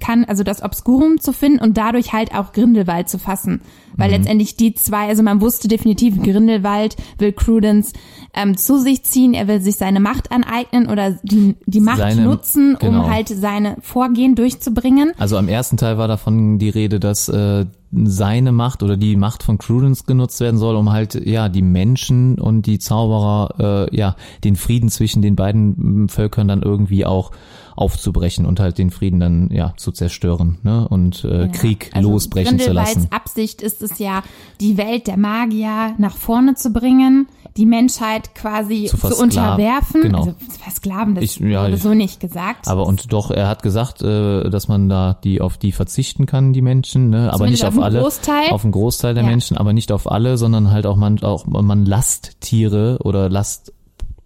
kann, 0.00 0.24
also 0.24 0.42
das 0.42 0.62
Obscurum 0.62 1.20
zu 1.20 1.32
finden 1.32 1.60
und 1.60 1.76
dadurch 1.76 2.12
halt 2.12 2.34
auch 2.34 2.52
Grindelwald 2.52 3.08
zu 3.08 3.18
fassen. 3.18 3.60
Weil 3.96 4.08
mhm. 4.08 4.16
letztendlich 4.16 4.56
die 4.56 4.74
zwei, 4.74 5.08
also 5.08 5.22
man 5.22 5.40
wusste 5.40 5.68
definitiv, 5.68 6.22
Grindelwald 6.22 6.96
will 7.18 7.32
Prudence 7.32 7.92
ähm, 8.34 8.56
zu 8.56 8.78
sich 8.78 9.02
ziehen, 9.02 9.34
er 9.34 9.48
will 9.48 9.60
sich 9.60 9.76
seine 9.76 10.00
Macht 10.00 10.30
aneignen 10.30 10.88
oder 10.88 11.12
die, 11.22 11.56
die 11.66 11.80
Macht 11.80 11.98
seine, 11.98 12.22
nutzen, 12.22 12.76
genau. 12.78 13.04
um 13.04 13.10
halt 13.10 13.28
seine 13.28 13.76
Vorgehen 13.80 14.34
durchzubringen. 14.34 15.12
Also 15.18 15.36
am 15.36 15.48
ersten 15.48 15.76
Teil 15.76 15.98
war 15.98 16.08
davon 16.08 16.58
die 16.58 16.70
Rede, 16.70 17.00
dass 17.00 17.28
äh, 17.28 17.66
seine 17.92 18.52
Macht 18.52 18.82
oder 18.82 18.96
die 18.96 19.16
Macht 19.16 19.42
von 19.42 19.58
Prudence 19.58 20.04
genutzt 20.04 20.40
werden 20.40 20.58
soll, 20.58 20.76
um 20.76 20.90
halt 20.92 21.14
ja 21.26 21.48
die 21.48 21.62
Menschen 21.62 22.38
und 22.38 22.66
die 22.66 22.78
Zauberer 22.78 23.88
äh, 23.90 23.96
ja 23.96 24.14
den 24.44 24.54
Frieden 24.54 24.90
zwischen 24.90 25.22
den 25.22 25.34
beiden 25.34 26.08
Völkern 26.08 26.46
dann 26.46 26.62
irgendwie 26.62 27.04
auch 27.04 27.32
aufzubrechen 27.74 28.44
und 28.44 28.60
halt 28.60 28.78
den 28.78 28.90
Frieden 28.90 29.20
dann 29.20 29.48
ja 29.50 29.72
zu 29.76 29.90
zerstören 29.90 30.58
ne? 30.62 30.86
und 30.88 31.24
äh, 31.24 31.42
ja. 31.42 31.48
Krieg 31.48 31.90
also 31.94 32.10
losbrechen 32.10 32.58
zu 32.58 32.72
lassen. 32.72 33.08
Absicht 33.10 33.62
ist 33.62 33.82
es 33.82 33.98
ja, 33.98 34.22
die 34.60 34.76
Welt 34.76 35.06
der 35.06 35.16
Magier 35.16 35.94
nach 35.96 36.14
vorne 36.14 36.54
zu 36.54 36.70
bringen, 36.72 37.26
die 37.56 37.66
Menschheit 37.66 38.19
quasi 38.34 38.86
zu, 38.86 38.96
zu 38.96 39.16
unterwerfen. 39.16 40.02
Genau. 40.02 40.18
Also 40.18 40.34
versklaven, 40.62 41.14
das 41.14 41.24
ich, 41.24 41.38
ja, 41.38 41.64
wurde 41.64 41.76
so 41.76 41.94
nicht 41.94 42.20
gesagt. 42.20 42.68
Aber 42.68 42.86
und 42.86 43.12
doch, 43.12 43.30
er 43.30 43.48
hat 43.48 43.62
gesagt, 43.62 44.02
äh, 44.02 44.48
dass 44.50 44.68
man 44.68 44.88
da 44.88 45.14
die 45.24 45.40
auf 45.40 45.58
die 45.58 45.72
verzichten 45.72 46.26
kann, 46.26 46.52
die 46.52 46.62
Menschen, 46.62 47.10
ne? 47.10 47.32
aber 47.32 47.48
nicht 47.48 47.64
auf, 47.64 47.76
auf 47.76 47.84
alle, 47.84 48.00
Großteil. 48.00 48.50
auf 48.50 48.64
einen 48.64 48.72
Großteil 48.72 49.14
der 49.14 49.24
ja. 49.24 49.28
Menschen, 49.28 49.56
aber 49.56 49.72
nicht 49.72 49.92
auf 49.92 50.10
alle, 50.10 50.38
sondern 50.38 50.70
halt 50.70 50.86
auch 50.86 50.96
man 50.96 51.18
auch 51.22 51.46
man 51.46 51.84
Lasttiere 51.86 52.98
oder 53.02 53.28
Last 53.28 53.72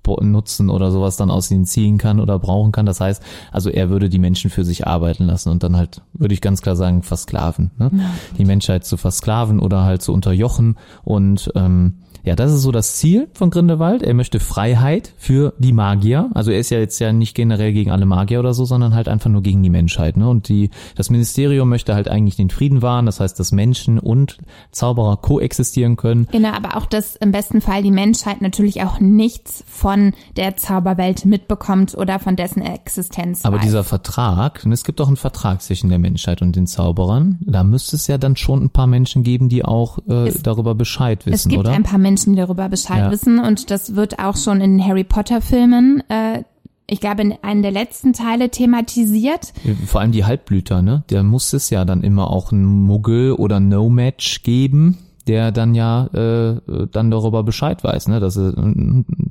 nutzen 0.06 0.70
oder 0.70 0.90
sowas 0.90 1.16
dann 1.16 1.30
aus 1.30 1.50
ihnen 1.50 1.64
ziehen 1.64 1.98
kann 1.98 2.20
oder 2.20 2.38
brauchen 2.38 2.72
kann. 2.72 2.86
Das 2.86 3.00
heißt, 3.00 3.22
also 3.52 3.70
er 3.70 3.90
würde 3.90 4.08
die 4.08 4.18
Menschen 4.18 4.50
für 4.50 4.64
sich 4.64 4.86
arbeiten 4.86 5.24
lassen 5.24 5.48
und 5.48 5.62
dann 5.62 5.76
halt, 5.76 6.02
würde 6.12 6.34
ich 6.34 6.40
ganz 6.40 6.62
klar 6.62 6.76
sagen, 6.76 7.02
versklaven. 7.02 7.70
Ne? 7.78 7.90
Ja. 7.92 8.10
Die 8.38 8.44
Menschheit 8.44 8.84
zu 8.84 8.96
versklaven 8.96 9.60
oder 9.60 9.84
halt 9.84 10.02
zu 10.02 10.12
unterjochen 10.12 10.76
und 11.04 11.50
ähm, 11.54 11.98
Ja, 12.24 12.34
das 12.34 12.52
ist 12.52 12.62
so 12.62 12.72
das 12.72 12.96
Ziel 12.96 13.28
von 13.34 13.50
Grindelwald. 13.50 14.02
Er 14.02 14.14
möchte 14.14 14.40
Freiheit 14.40 15.12
für 15.18 15.52
die 15.58 15.72
Magier. 15.72 16.30
Also 16.32 16.50
er 16.52 16.58
ist 16.58 16.70
ja 16.70 16.78
jetzt 16.78 16.98
ja 16.98 17.12
nicht 17.12 17.34
generell 17.34 17.72
gegen 17.74 17.90
alle 17.90 18.06
Magier 18.06 18.40
oder 18.40 18.54
so, 18.54 18.64
sondern 18.64 18.94
halt 18.94 19.08
einfach 19.08 19.28
nur 19.28 19.42
gegen 19.42 19.62
die 19.62 19.68
Menschheit. 19.68 20.16
Ne? 20.16 20.26
Und 20.28 20.48
die, 20.48 20.70
das 20.96 21.10
Ministerium 21.10 21.68
möchte 21.68 21.94
halt 21.94 22.08
eigentlich 22.08 22.36
den 22.36 22.48
Frieden 22.48 22.80
wahren. 22.80 23.04
Das 23.04 23.20
heißt, 23.20 23.38
dass 23.38 23.52
Menschen 23.52 23.98
und 23.98 24.38
Zauberer 24.72 25.18
koexistieren 25.18 25.96
können. 25.96 26.26
Genau, 26.32 26.52
aber 26.52 26.78
auch, 26.78 26.86
dass 26.86 27.14
im 27.16 27.30
besten 27.30 27.60
Fall 27.60 27.82
die 27.82 27.90
Menschheit 27.90 28.40
natürlich 28.40 28.82
auch 28.82 29.00
nichts 29.00 29.62
von 29.66 30.12
der 30.38 30.56
Zauberwelt 30.56 31.26
mitbekommt 31.26 31.94
oder 31.94 32.18
von 32.18 32.36
dessen 32.36 32.62
Existenz. 32.62 33.44
Aber 33.44 33.56
weiß. 33.56 33.64
dieser 33.64 33.84
Vertrag, 33.84 34.64
es 34.64 34.84
gibt 34.84 35.00
auch 35.02 35.08
einen 35.08 35.16
Vertrag 35.18 35.60
zwischen 35.60 35.90
der 35.90 35.98
Menschheit 35.98 36.40
und 36.40 36.56
den 36.56 36.66
Zauberern. 36.66 37.38
Da 37.42 37.64
müsste 37.64 37.96
es 37.96 38.06
ja 38.06 38.16
dann 38.16 38.36
schon 38.36 38.62
ein 38.64 38.70
paar 38.70 38.86
Menschen 38.86 39.24
geben, 39.24 39.50
die 39.50 39.62
auch 39.62 39.98
äh, 40.08 40.28
Es- 40.28 40.42
darüber 40.42 40.74
Bescheid 40.74 41.26
wissen, 41.26 41.34
es 41.34 41.48
gibt 41.48 41.60
oder? 41.60 41.72
ein 41.72 41.82
paar 41.82 41.98
Menschen, 41.98 42.13
die 42.16 42.36
darüber 42.36 42.68
Bescheid 42.68 42.98
Ja. 43.04 43.10
wissen 43.10 43.38
und 43.38 43.70
das 43.70 43.94
wird 43.96 44.18
auch 44.18 44.36
schon 44.36 44.60
in 44.60 44.84
Harry 44.84 45.04
Potter 45.04 45.40
Filmen, 45.40 46.02
äh, 46.08 46.42
ich 46.86 47.00
glaube 47.00 47.22
in 47.22 47.34
einem 47.42 47.62
der 47.62 47.70
letzten 47.70 48.12
Teile 48.12 48.50
thematisiert. 48.50 49.54
Vor 49.86 50.00
allem 50.02 50.12
die 50.12 50.24
Halbblüter, 50.26 50.82
ne? 50.82 51.02
Der 51.08 51.22
muss 51.22 51.52
es 51.54 51.70
ja 51.70 51.84
dann 51.86 52.02
immer 52.02 52.30
auch 52.30 52.52
einen 52.52 52.64
Muggel 52.64 53.32
oder 53.32 53.58
No-Match 53.58 54.42
geben, 54.42 54.98
der 55.26 55.52
dann 55.52 55.74
ja 55.74 56.06
äh, 56.08 56.60
dann 56.92 57.10
darüber 57.10 57.42
Bescheid 57.44 57.82
weiß, 57.82 58.08
ne? 58.08 58.20
Dass, 58.20 58.36
er, 58.36 58.52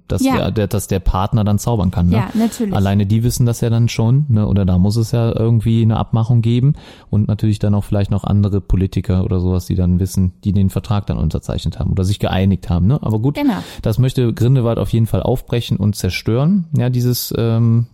dass, 0.08 0.24
Ja. 0.24 0.36
der, 0.38 0.52
der, 0.52 0.68
dass 0.68 0.88
der 0.88 1.00
Partner 1.00 1.44
dann 1.44 1.60
zaubern 1.60 1.92
kann. 1.92 2.10
Ne? 2.10 2.16
Ja, 2.18 2.30
natürlich. 2.34 2.74
Alleine 2.74 3.06
die 3.06 3.24
wissen 3.24 3.46
das 3.46 3.62
ja 3.62 3.70
dann 3.70 3.90
schon, 3.90 4.26
ne? 4.30 4.48
Oder 4.48 4.66
da 4.66 4.78
muss 4.78 4.96
es 4.96 5.12
ja 5.12 5.32
irgendwie 5.38 5.82
eine 5.84 5.98
Abmachung 5.98 6.42
geben 6.42 6.74
und 7.10 7.28
natürlich 7.28 7.60
dann 7.60 7.76
auch 7.76 7.84
vielleicht 7.84 8.10
noch 8.12 8.24
andere 8.24 8.60
Politiker 8.62 9.24
oder 9.24 9.40
sowas, 9.40 9.66
die 9.66 9.76
dann 9.76 10.00
wissen, 10.00 10.34
die 10.44 10.52
den 10.52 10.70
Vertrag 10.70 11.06
dann 11.06 11.18
unterzeichnet 11.18 11.80
haben 11.80 11.92
oder 11.92 12.04
sich 12.04 12.20
geeinigt 12.20 12.70
haben. 12.70 12.88
Ne? 12.88 12.98
Aber 13.02 13.20
gut, 13.20 13.36
Genau. 13.36 13.58
das 13.82 14.00
möchte 14.00 14.34
Grindelwald 14.34 14.80
auf 14.80 14.90
jeden 14.90 15.06
Fall 15.06 15.22
aufbrechen 15.24 15.78
und 15.78 15.96
zerstören. 15.96 16.66
Ja, 16.76 16.90
dieses 16.90 17.34
ähm, 17.38 17.86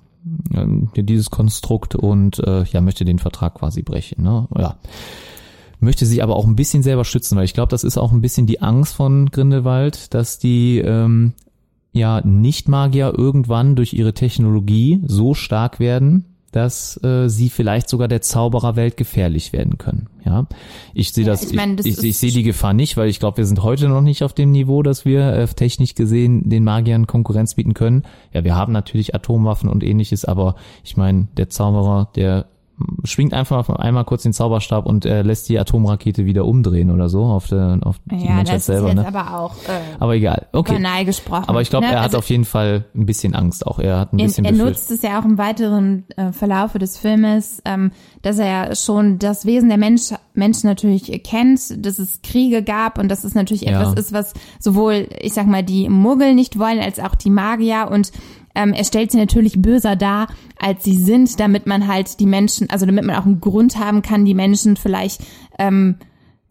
ähm, 0.53 0.89
dieses 0.95 1.29
Konstrukt 1.29 1.95
und 1.95 2.39
äh, 2.39 2.63
ja 2.63 2.81
möchte 2.81 3.05
den 3.05 3.19
Vertrag 3.19 3.55
quasi 3.55 3.81
brechen. 3.81 4.23
Ne? 4.23 4.47
Ja. 4.57 4.75
Möchte 5.79 6.05
sich 6.05 6.21
aber 6.21 6.35
auch 6.35 6.45
ein 6.45 6.55
bisschen 6.55 6.83
selber 6.83 7.05
schützen, 7.05 7.37
weil 7.37 7.45
ich 7.45 7.53
glaube, 7.53 7.69
das 7.69 7.83
ist 7.83 7.97
auch 7.97 8.11
ein 8.11 8.21
bisschen 8.21 8.47
die 8.47 8.61
Angst 8.61 8.93
von 8.93 9.27
Grindelwald, 9.27 10.13
dass 10.13 10.39
die 10.39 10.79
ähm, 10.79 11.33
ja 11.93 12.21
Nicht-Magier 12.21 13.13
irgendwann 13.17 13.75
durch 13.75 13.93
ihre 13.93 14.13
Technologie 14.13 15.01
so 15.05 15.33
stark 15.33 15.79
werden, 15.79 16.25
dass 16.51 17.01
äh, 17.03 17.29
sie 17.29 17.49
vielleicht 17.49 17.89
sogar 17.89 18.07
der 18.07 18.21
Zaubererwelt 18.21 18.97
gefährlich 18.97 19.53
werden 19.53 19.77
können. 19.77 20.07
Ja, 20.25 20.47
ich 20.93 21.11
sehe 21.13 21.25
Ja, 21.25 21.31
das, 21.31 21.43
ich 21.43 21.53
meine, 21.55 21.75
das 21.75 21.85
ich, 21.85 21.97
ich, 21.99 22.03
ich 22.03 22.17
sehe 22.17 22.31
die 22.31 22.43
Gefahr 22.43 22.73
nicht, 22.73 22.97
weil 22.97 23.09
ich 23.09 23.19
glaube, 23.19 23.37
wir 23.37 23.45
sind 23.45 23.63
heute 23.63 23.87
noch 23.87 24.01
nicht 24.01 24.23
auf 24.23 24.33
dem 24.33 24.51
Niveau, 24.51 24.83
dass 24.83 25.05
wir 25.05 25.33
äh, 25.33 25.47
technisch 25.47 25.95
gesehen 25.95 26.49
den 26.49 26.63
Magiern 26.63 27.07
Konkurrenz 27.07 27.55
bieten 27.55 27.73
können. 27.73 28.03
Ja, 28.33 28.43
wir 28.43 28.55
haben 28.55 28.73
natürlich 28.73 29.15
Atomwaffen 29.15 29.69
und 29.69 29.83
ähnliches, 29.83 30.25
aber 30.25 30.55
ich 30.83 30.97
meine, 30.97 31.27
der 31.37 31.49
Zauberer, 31.49 32.09
der 32.15 32.47
schwingt 33.03 33.33
einfach 33.33 33.69
einmal 33.69 34.05
kurz 34.05 34.23
den 34.23 34.33
Zauberstab 34.33 34.85
und 34.85 35.05
äh, 35.05 35.21
lässt 35.21 35.49
die 35.49 35.59
Atomrakete 35.59 36.25
wieder 36.25 36.45
umdrehen 36.45 36.91
oder 36.91 37.09
so 37.09 37.23
auf, 37.25 37.47
der, 37.47 37.79
auf 37.83 37.97
die 38.11 38.15
Ja, 38.25 38.35
Menschheit 38.35 38.55
das 38.57 38.65
selber. 38.67 38.89
ist 38.89 38.95
jetzt 38.95 39.11
ne? 39.11 39.19
aber 39.19 39.39
auch 39.39 39.55
äh, 39.67 39.79
Aber 39.99 40.15
egal, 40.15 40.47
okay. 40.53 40.73
banal 40.73 41.05
gesprochen. 41.05 41.45
Aber 41.47 41.61
ich 41.61 41.69
glaube, 41.69 41.85
ne? 41.87 41.93
er 41.93 41.99
hat 41.99 42.05
Also 42.07 42.17
auf 42.19 42.29
jeden 42.29 42.45
Fall 42.45 42.85
ein 42.95 43.05
bisschen 43.05 43.35
Angst 43.35 43.65
auch. 43.67 43.79
Er 43.79 43.99
hat 43.99 44.13
ein 44.13 44.19
er, 44.19 44.25
bisschen 44.25 44.45
er 44.45 44.51
befürchtet. 44.51 44.75
nutzt 44.77 44.91
es 44.91 45.01
ja 45.01 45.19
auch 45.19 45.25
im 45.25 45.37
weiteren 45.37 46.05
äh, 46.17 46.31
Verlaufe 46.31 46.79
des 46.79 46.97
Filmes, 46.97 47.61
ähm, 47.65 47.91
dass 48.21 48.37
er 48.39 48.47
ja 48.69 48.75
schon 48.75 49.19
das 49.19 49.45
Wesen 49.45 49.69
der 49.69 49.77
Mensch, 49.77 50.11
Menschen 50.33 50.67
natürlich 50.67 51.21
kennt, 51.23 51.85
dass 51.85 51.99
es 51.99 52.21
Kriege 52.21 52.63
gab 52.63 52.97
und 52.97 53.09
dass 53.09 53.23
es 53.23 53.35
natürlich 53.35 53.63
Ja. 53.63 53.81
etwas 53.81 53.93
ist, 53.95 54.13
was 54.13 54.33
sowohl, 54.59 55.07
ich 55.21 55.33
sag 55.33 55.47
mal, 55.47 55.63
die 55.63 55.89
Muggel 55.89 56.33
nicht 56.35 56.57
wollen, 56.59 56.79
als 56.79 56.99
auch 56.99 57.15
die 57.15 57.29
Magier 57.29 57.89
und 57.91 58.11
ähm, 58.59 58.73
er 58.73 58.83
stellt 58.83 59.11
sie 59.11 59.17
natürlich 59.17 59.61
böser 59.61 59.95
dar, 59.95 60.27
als 60.59 60.83
sie 60.83 60.97
sind, 60.97 61.39
damit 61.39 61.65
man 61.65 61.87
halt 61.87 62.19
die 62.19 62.25
Menschen, 62.25 62.69
also 62.69 62.85
damit 62.85 63.05
man 63.05 63.15
auch 63.15 63.25
einen 63.25 63.39
Grund 63.39 63.79
haben 63.79 64.01
kann, 64.01 64.25
die 64.25 64.33
Menschen 64.33 64.75
vielleicht 64.75 65.21
ähm, 65.57 65.95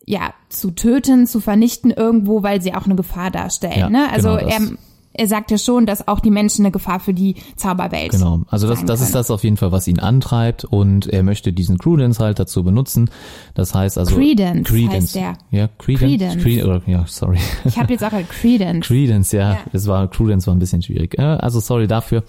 ja 0.07 0.33
zu 0.49 0.71
töten, 0.71 1.27
zu 1.27 1.41
vernichten 1.41 1.91
irgendwo, 1.91 2.43
weil 2.43 2.63
sie 2.63 2.75
auch 2.75 2.87
eine 2.87 2.97
Gefahr 2.97 3.31
darstellen. 3.31 3.79
Ja, 3.79 3.91
ne? 3.91 4.11
Also 4.11 4.37
genau 4.37 4.49
er, 4.49 4.61
er 5.19 5.27
sagt 5.27 5.51
ja 5.51 5.59
schon, 5.59 5.85
dass 5.87 6.09
auch 6.09 6.21
die 6.21 6.31
Menschen 6.31 6.65
eine 6.65 6.73
Gefahr 6.73 7.01
für 7.01 7.13
die 7.15 7.35
Zauberwelt 7.57 8.13
Genau, 8.13 8.41
also 8.49 8.67
das, 8.69 8.85
das 8.85 9.01
ist 9.01 9.15
das 9.15 9.31
auf 9.31 9.45
jeden 9.45 9.57
Fall, 9.57 9.73
was 9.73 9.87
ihn 9.89 9.99
antreibt 9.99 10.65
und 10.65 11.07
er 11.07 11.23
möchte 11.23 11.53
diesen 11.53 11.79
Credence 11.79 12.21
halt 12.21 12.39
dazu 12.39 12.63
benutzen. 12.65 13.11
Das 13.55 13.75
heißt 13.75 13.99
also 13.99 14.15
Credence 14.17 14.69
Credence. 14.69 14.95
heißt 14.95 15.15
der. 15.17 15.39
Ja, 15.51 15.69
Credence. 15.79 16.37
Credence. 16.37 16.45
Cre- 16.45 16.65
oder, 16.65 16.83
ja, 16.87 17.05
sorry. 17.07 17.39
Ich 17.65 17.79
habe 17.79 17.93
jetzt 17.93 18.05
auch 18.05 18.13
ein 18.13 18.29
Credence. 18.29 18.87
Credence, 18.87 19.33
ja, 19.33 19.53
Ja. 19.53 19.59
das 19.73 19.87
war 19.87 20.09
Credence 20.09 20.47
war 20.47 20.55
ein 20.55 20.59
bisschen 20.59 20.83
schwierig. 20.83 21.19
Äh, 21.19 21.23
Also 21.23 21.61
sorry 21.61 21.87
dafür. 21.87 22.23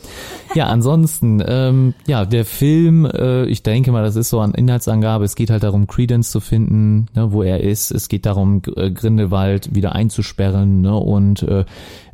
Ja, 0.56 0.68
ansonsten, 0.68 1.44
ähm, 1.48 1.94
ja, 2.08 2.26
der 2.26 2.46
Film, 2.46 3.06
äh, 3.06 3.46
ich 3.46 3.64
denke 3.64 3.92
mal, 3.92 4.04
das 4.04 4.16
ist 4.16 4.30
so 4.30 4.40
an 4.40 4.54
Inhaltsangabe. 4.54 5.24
Es 5.26 5.36
geht 5.36 5.50
halt 5.50 5.64
darum, 5.64 5.88
Credence 5.88 6.32
zu 6.32 6.40
finden, 6.40 7.08
ne, 7.16 7.32
wo 7.32 7.44
er 7.44 7.62
ist. 7.62 7.92
Es 7.92 8.10
geht 8.10 8.26
darum, 8.26 8.62
äh, 8.76 8.92
Grindelwald 8.92 9.74
wieder 9.76 9.94
einzusperren. 9.94 10.82
Ne, 10.82 10.96
und 10.96 11.44
äh, 11.44 11.66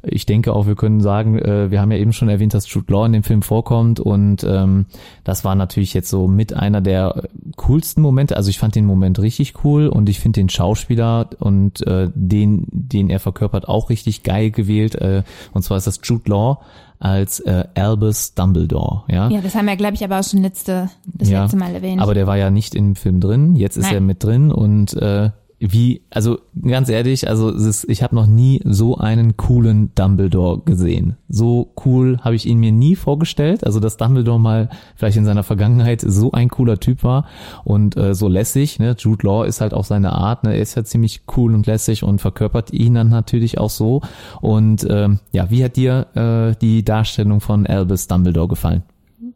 ich 0.07 0.25
denke 0.25 0.53
auch, 0.53 0.67
wir 0.67 0.75
können 0.75 1.01
sagen, 1.01 1.37
äh, 1.39 1.71
wir 1.71 1.81
haben 1.81 1.91
ja 1.91 1.97
eben 1.97 2.13
schon 2.13 2.29
erwähnt, 2.29 2.53
dass 2.53 2.71
Jude 2.71 2.91
Law 2.91 3.05
in 3.05 3.13
dem 3.13 3.23
Film 3.23 3.41
vorkommt 3.41 3.99
und 3.99 4.43
ähm, 4.43 4.85
das 5.23 5.43
war 5.43 5.55
natürlich 5.55 5.93
jetzt 5.93 6.09
so 6.09 6.27
mit 6.27 6.53
einer 6.53 6.81
der 6.81 7.23
coolsten 7.57 8.01
Momente. 8.01 8.37
Also 8.37 8.49
ich 8.49 8.59
fand 8.59 8.75
den 8.75 8.85
Moment 8.85 9.19
richtig 9.19 9.63
cool 9.63 9.87
und 9.87 10.09
ich 10.09 10.19
finde 10.19 10.39
den 10.41 10.49
Schauspieler 10.49 11.29
und 11.39 11.85
äh, 11.87 12.09
den, 12.13 12.67
den 12.71 13.09
er 13.09 13.19
verkörpert, 13.19 13.67
auch 13.67 13.89
richtig 13.89 14.23
geil 14.23 14.51
gewählt. 14.51 14.95
Äh, 14.95 15.23
und 15.53 15.63
zwar 15.63 15.77
ist 15.77 15.87
das 15.87 15.99
Jude 16.03 16.29
Law 16.29 16.59
als 16.99 17.39
äh, 17.41 17.65
Albus 17.75 18.33
Dumbledore. 18.35 19.03
Ja, 19.09 19.29
Ja, 19.29 19.41
das 19.41 19.53
haben 19.55 19.65
wir, 19.67 19.75
glaube 19.75 19.95
ich, 19.95 20.03
aber 20.03 20.19
auch 20.19 20.23
schon 20.23 20.41
letzte, 20.41 20.89
das 21.05 21.29
Ja, 21.29 21.41
letzte 21.43 21.57
Mal 21.57 21.73
erwähnt. 21.75 22.01
aber 22.01 22.13
der 22.13 22.25
war 22.25 22.37
ja 22.37 22.49
nicht 22.49 22.73
im 22.73 22.95
Film 22.95 23.19
drin. 23.19 23.55
Jetzt 23.55 23.75
ist 23.77 23.83
Nein. 23.85 23.93
er 23.95 24.01
mit 24.01 24.23
drin 24.23 24.51
und 24.51 24.93
äh, 24.93 25.29
wie, 25.59 26.01
also 26.09 26.39
ganz 26.61 26.89
ehrlich, 26.89 27.27
also 27.29 27.49
ist, 27.49 27.85
ich 27.89 28.03
habe 28.03 28.13
noch 28.13 28.27
nie 28.27 28.61
so 28.65 28.97
einen 28.97 29.37
coolen 29.37 29.91
Dumbledore 29.95 30.59
gesehen. 30.59 31.15
So 31.29 31.71
cool 31.85 32.17
habe 32.21 32.35
ich 32.35 32.45
ihn 32.45 32.59
mir 32.59 32.71
nie 32.73 32.95
vorgestellt. 32.95 33.65
Also 33.65 33.79
dass 33.79 33.97
Dumbledore 33.97 34.39
mal 34.39 34.69
vielleicht 34.95 35.17
in 35.17 35.25
seiner 35.25 35.43
Vergangenheit 35.43 36.01
so 36.01 36.31
ein 36.33 36.49
cooler 36.49 36.79
Typ 36.79 37.03
war 37.03 37.25
und 37.63 37.95
äh, 37.95 38.13
so 38.13 38.27
lässig. 38.27 38.79
Ne? 38.79 38.95
Jude 38.99 39.25
Law 39.25 39.43
ist 39.45 39.61
halt 39.61 39.73
auch 39.73 39.85
seine 39.85 40.11
Art. 40.11 40.43
Ne? 40.43 40.53
Er 40.55 40.61
ist 40.61 40.75
ja 40.75 40.83
ziemlich 40.83 41.21
cool 41.37 41.53
und 41.55 41.67
lässig 41.67 42.03
und 42.03 42.19
verkörpert 42.19 42.73
ihn 42.73 42.95
dann 42.95 43.09
natürlich 43.09 43.57
auch 43.57 43.69
so. 43.69 44.01
Und 44.41 44.85
ähm, 44.89 45.19
ja, 45.31 45.49
wie 45.49 45.63
hat 45.63 45.77
dir 45.77 46.07
äh, 46.53 46.59
die 46.59 46.83
Darstellung 46.83 47.39
von 47.39 47.65
Albus 47.65 48.07
Dumbledore 48.07 48.47
gefallen? 48.49 48.83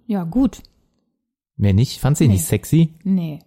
ja, 0.06 0.24
gut. 0.24 0.64
Wer 1.56 1.74
nicht? 1.74 2.00
Fand 2.00 2.18
sie 2.18 2.28
Nee. 2.28 2.34
nicht 2.34 2.46
sexy? 2.46 2.94
Nee. 3.04 3.40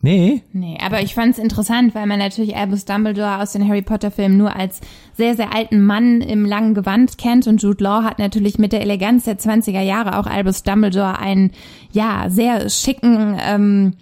Nee. 0.00 0.42
Nee, 0.52 0.78
aber 0.80 1.02
ich 1.02 1.14
fand's 1.14 1.38
interessant, 1.38 1.94
weil 1.94 2.06
man 2.06 2.20
natürlich 2.20 2.56
Albus 2.56 2.84
Dumbledore 2.84 3.42
aus 3.42 3.52
den 3.52 3.66
Harry 3.66 3.82
Potter 3.82 4.12
Filmen 4.12 4.36
nur 4.36 4.54
als 4.54 4.80
sehr, 5.14 5.34
sehr 5.34 5.52
alten 5.52 5.84
Mann 5.84 6.20
im 6.20 6.44
langen 6.44 6.74
Gewand 6.74 7.18
kennt 7.18 7.48
und 7.48 7.60
Jude 7.60 7.82
Law 7.82 8.04
hat 8.04 8.20
natürlich 8.20 8.58
mit 8.58 8.72
der 8.72 8.82
Eleganz 8.82 9.24
der 9.24 9.38
20er 9.38 9.80
Jahre 9.80 10.18
auch 10.18 10.26
Albus 10.26 10.62
Dumbledore 10.62 11.18
einen, 11.18 11.50
ja, 11.90 12.26
sehr 12.28 12.70
schicken, 12.70 13.36
ähm, 13.40 13.94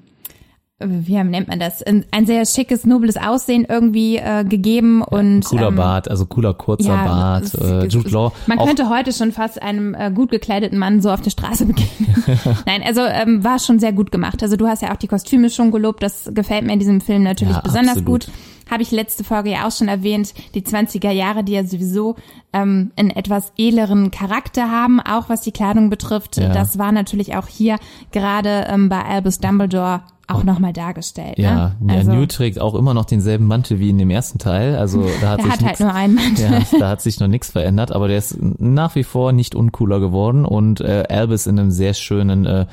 wie 0.78 1.14
nennt 1.24 1.48
man 1.48 1.58
das, 1.58 1.82
ein, 1.82 2.04
sehr 2.26 2.44
schickes, 2.44 2.84
nobles 2.84 3.16
Aussehen 3.16 3.64
irgendwie 3.66 4.18
äh, 4.18 4.44
gegeben 4.44 5.00
und 5.00 5.42
Cooler 5.46 5.68
ähm, 5.68 5.76
Bart, 5.76 6.10
also 6.10 6.26
cooler 6.26 6.52
kurzer 6.52 6.88
ja, 6.94 7.04
Bart. 7.04 7.44
es- 7.44 7.54
Äh, 7.54 7.86
Jude 7.86 8.10
Law. 8.10 8.32
Man 8.46 8.58
auch, 8.58 8.66
könnte 8.66 8.90
heute 8.90 9.12
schon 9.14 9.32
fast 9.32 9.62
einem 9.62 9.94
äh, 9.94 10.10
gut 10.10 10.30
gekleideten 10.30 10.78
Mann 10.78 11.00
so 11.00 11.10
auf 11.10 11.22
der 11.22 11.30
Straße 11.30 11.64
begegnen. 11.64 12.14
Nein, 12.66 12.82
also 12.84 13.00
ähm, 13.00 13.42
war 13.42 13.58
schon 13.58 13.78
sehr 13.78 13.92
gut 13.94 14.12
gemacht. 14.12 14.42
Also 14.42 14.56
du 14.56 14.66
hast 14.66 14.82
ja 14.82 14.92
auch 14.92 14.96
die 14.98 15.08
Kostüme 15.08 15.48
schon 15.48 15.70
gelobt. 15.70 16.02
Das 16.02 16.30
gefällt 16.34 16.66
mir 16.66 16.74
in 16.74 16.78
diesem 16.78 17.00
Film 17.00 17.22
natürlich 17.22 17.54
Ja, 17.54 17.62
besonders 17.62 17.96
absolut. 17.98 18.26
gut. 18.26 18.30
Habe 18.70 18.82
ich 18.82 18.90
letzte 18.90 19.22
Folge 19.22 19.52
ja 19.52 19.66
auch 19.66 19.70
schon 19.72 19.86
erwähnt. 19.88 20.34
Die 20.54 20.62
20er 20.62 21.12
Jahre, 21.12 21.44
die 21.44 21.52
ja 21.52 21.64
sowieso 21.64 22.16
ähm, 22.52 22.90
einen 22.96 23.10
etwas 23.10 23.52
edleren 23.56 24.10
Charakter 24.10 24.70
haben, 24.72 25.00
auch 25.00 25.28
was 25.28 25.40
die 25.42 25.52
Kleidung 25.52 25.88
betrifft. 25.88 26.36
Ja. 26.36 26.48
Das 26.52 26.76
war 26.76 26.90
natürlich 26.92 27.36
auch 27.36 27.46
hier 27.46 27.78
gerade 28.10 28.66
ähm, 28.68 28.88
bei 28.88 29.02
Albus 29.04 29.38
Dumbledore 29.38 30.02
auch 30.28 30.42
nochmal 30.42 30.72
dargestellt. 30.72 31.38
ja, 31.38 31.76
ne? 31.80 31.92
ja, 31.92 31.98
also, 31.98 32.12
Newt 32.12 32.32
trägt 32.32 32.60
auch 32.60 32.74
immer 32.74 32.94
noch 32.94 33.04
denselben 33.04 33.46
Mantel 33.46 33.78
wie 33.78 33.90
in 33.90 33.98
dem 33.98 34.10
ersten 34.10 34.38
Teil. 34.38 34.76
Also 34.76 35.04
da 35.20 35.30
hat 35.30 35.42
sich 35.42 35.50
hat 35.50 35.58
halt 35.58 35.62
nichts, 35.62 35.80
nur 35.80 35.94
einen 35.94 36.14
Mantel. 36.14 36.44
ja, 36.44 36.78
da 36.78 36.88
hat 36.88 37.02
sich 37.02 37.20
noch 37.20 37.28
nichts 37.28 37.50
verändert, 37.50 37.92
aber 37.92 38.08
der 38.08 38.18
ist 38.18 38.36
nach 38.40 38.94
wie 38.94 39.04
vor 39.04 39.32
nicht 39.32 39.54
uncooler 39.54 40.00
geworden 40.00 40.44
und 40.44 40.80
äh, 40.80 41.04
Albus 41.08 41.46
in 41.46 41.58
einem 41.58 41.70
sehr 41.70 41.94
schönen, 41.94 42.44
äh, 42.44 42.66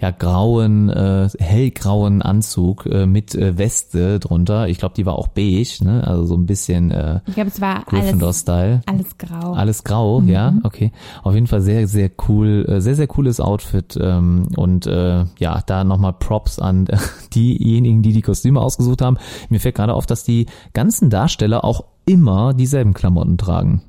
ja 0.00 0.10
grauen, 0.10 0.88
äh, 0.88 1.28
hellgrauen 1.38 2.22
Anzug 2.22 2.86
äh, 2.86 3.06
mit 3.06 3.34
äh, 3.34 3.58
Weste 3.58 4.18
drunter. 4.18 4.68
Ich 4.68 4.78
glaube, 4.78 4.94
die 4.96 5.04
war 5.04 5.16
auch 5.16 5.28
beige, 5.28 5.78
ne? 5.82 6.06
Also 6.06 6.24
so 6.24 6.34
ein 6.36 6.46
bisschen 6.46 6.90
äh, 6.90 7.20
Ich 7.26 7.34
glaube, 7.34 7.50
es 7.50 7.60
war 7.60 7.84
alles, 7.92 8.48
alles 8.86 9.18
grau. 9.18 9.52
Alles 9.52 9.84
grau, 9.84 10.22
ja, 10.22 10.54
okay. 10.62 10.92
Auf 11.22 11.34
jeden 11.34 11.46
Fall 11.46 11.60
sehr, 11.60 11.86
sehr 11.86 12.10
cool, 12.28 12.64
äh, 12.68 12.80
sehr, 12.80 12.94
sehr 12.94 13.06
cooles 13.06 13.40
Outfit 13.40 13.98
ähm, 14.00 14.48
und 14.56 14.86
äh, 14.86 15.24
ja, 15.38 15.62
da 15.66 15.84
nochmal 15.84 16.14
Props 16.14 16.58
an 16.58 16.86
diejenigen, 17.34 18.02
die 18.02 18.12
die 18.12 18.22
Kostüme 18.22 18.60
ausgesucht 18.60 19.02
haben. 19.02 19.18
Mir 19.48 19.60
fällt 19.60 19.76
gerade 19.76 19.94
auf, 19.94 20.06
dass 20.06 20.24
die 20.24 20.46
ganzen 20.72 21.10
Darsteller 21.10 21.64
auch 21.64 21.84
immer 22.06 22.54
dieselben 22.54 22.94
Klamotten 22.94 23.38
tragen. 23.38 23.82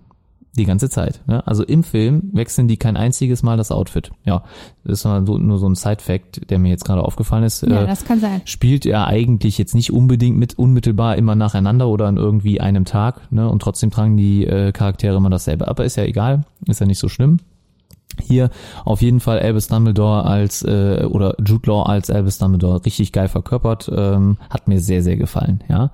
Die 0.57 0.66
ganze 0.66 0.89
Zeit. 0.89 1.22
Ne? 1.28 1.47
Also 1.47 1.64
im 1.64 1.82
Film 1.82 2.30
wechseln 2.34 2.68
die 2.68 2.76
kein 2.76 2.97
einziges 2.97 3.41
Mal 3.41 3.55
das 3.55 3.72
Outfit. 3.72 4.12
Ja, 4.26 4.43
das 4.84 5.05
ist 5.05 5.05
nur 5.05 5.57
so 5.57 5.66
ein 5.66 5.76
Side-Fact, 5.76 6.49
der 6.49 6.59
mir 6.59 6.68
jetzt 6.68 6.84
gerade 6.84 7.01
aufgefallen 7.03 7.45
ist. 7.45 7.62
Ja, 7.62 7.84
äh, 7.84 7.88
das 7.88 8.03
kann 8.03 8.20
sein. 8.20 8.41
Spielt 8.43 8.86
er 8.86 9.07
eigentlich 9.07 9.57
jetzt 9.57 9.74
nicht 9.74 9.93
unbedingt 9.93 10.38
mit 10.38 10.59
unmittelbar 10.59 11.16
immer 11.16 11.36
nacheinander 11.36 11.88
oder 11.88 12.07
an 12.07 12.18
irgendwie 12.18 12.59
einem 12.59 12.84
Tag. 12.84 13.32
Ne? 13.32 13.47
Und 13.47 13.62
trotzdem 13.62 13.91
tragen 13.91 14.18
die 14.18 14.45
äh, 14.45 14.74
Charaktere 14.74 15.16
immer 15.16 15.30
dasselbe. 15.30 15.70
Aber 15.70 15.86
ist 15.86 15.95
ja 15.95 16.03
egal, 16.03 16.43
ist 16.68 16.82
ja 16.82 16.86
nicht 16.86 16.99
so 16.99 17.07
schlimm. 17.07 17.39
Hier 18.20 18.49
auf 18.86 19.01
jeden 19.01 19.20
Fall 19.20 19.39
Albus 19.39 19.68
Dumbledore 19.68 20.26
als 20.26 20.64
äh, 20.64 21.05
oder 21.09 21.36
Jude 21.45 21.70
Law 21.70 21.84
als 21.84 22.09
Albus 22.09 22.38
Dumbledore 22.38 22.86
richtig 22.86 23.12
geil 23.12 23.28
verkörpert, 23.28 23.91
ähm, 23.93 24.38
hat 24.49 24.68
mir 24.68 24.80
sehr 24.80 25.03
sehr 25.03 25.18
gefallen, 25.18 25.64
ja. 25.70 25.91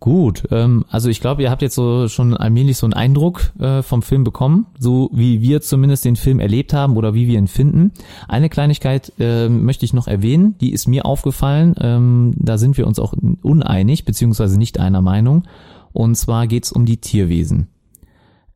Gut, 0.00 0.44
ähm, 0.52 0.84
also 0.90 1.08
ich 1.08 1.20
glaube, 1.20 1.42
ihr 1.42 1.50
habt 1.50 1.60
jetzt 1.60 1.74
so 1.74 2.06
schon 2.06 2.36
allmählich 2.36 2.76
so 2.76 2.86
einen 2.86 2.92
Eindruck 2.92 3.52
äh, 3.58 3.82
vom 3.82 4.02
Film 4.02 4.22
bekommen, 4.22 4.66
so 4.78 5.10
wie 5.12 5.42
wir 5.42 5.60
zumindest 5.60 6.04
den 6.04 6.14
Film 6.14 6.38
erlebt 6.38 6.72
haben 6.72 6.96
oder 6.96 7.14
wie 7.14 7.26
wir 7.26 7.36
ihn 7.36 7.48
finden. 7.48 7.90
Eine 8.28 8.48
Kleinigkeit 8.48 9.12
äh, 9.18 9.48
möchte 9.48 9.84
ich 9.84 9.94
noch 9.94 10.06
erwähnen, 10.06 10.56
die 10.60 10.72
ist 10.72 10.86
mir 10.86 11.04
aufgefallen. 11.04 11.74
Ähm, 11.80 12.32
da 12.36 12.58
sind 12.58 12.76
wir 12.76 12.86
uns 12.86 13.00
auch 13.00 13.12
uneinig 13.42 14.04
beziehungsweise 14.04 14.56
nicht 14.56 14.78
einer 14.78 15.02
Meinung. 15.02 15.48
Und 15.92 16.14
zwar 16.14 16.46
geht's 16.46 16.70
um 16.70 16.86
die 16.86 16.98
Tierwesen. 16.98 17.66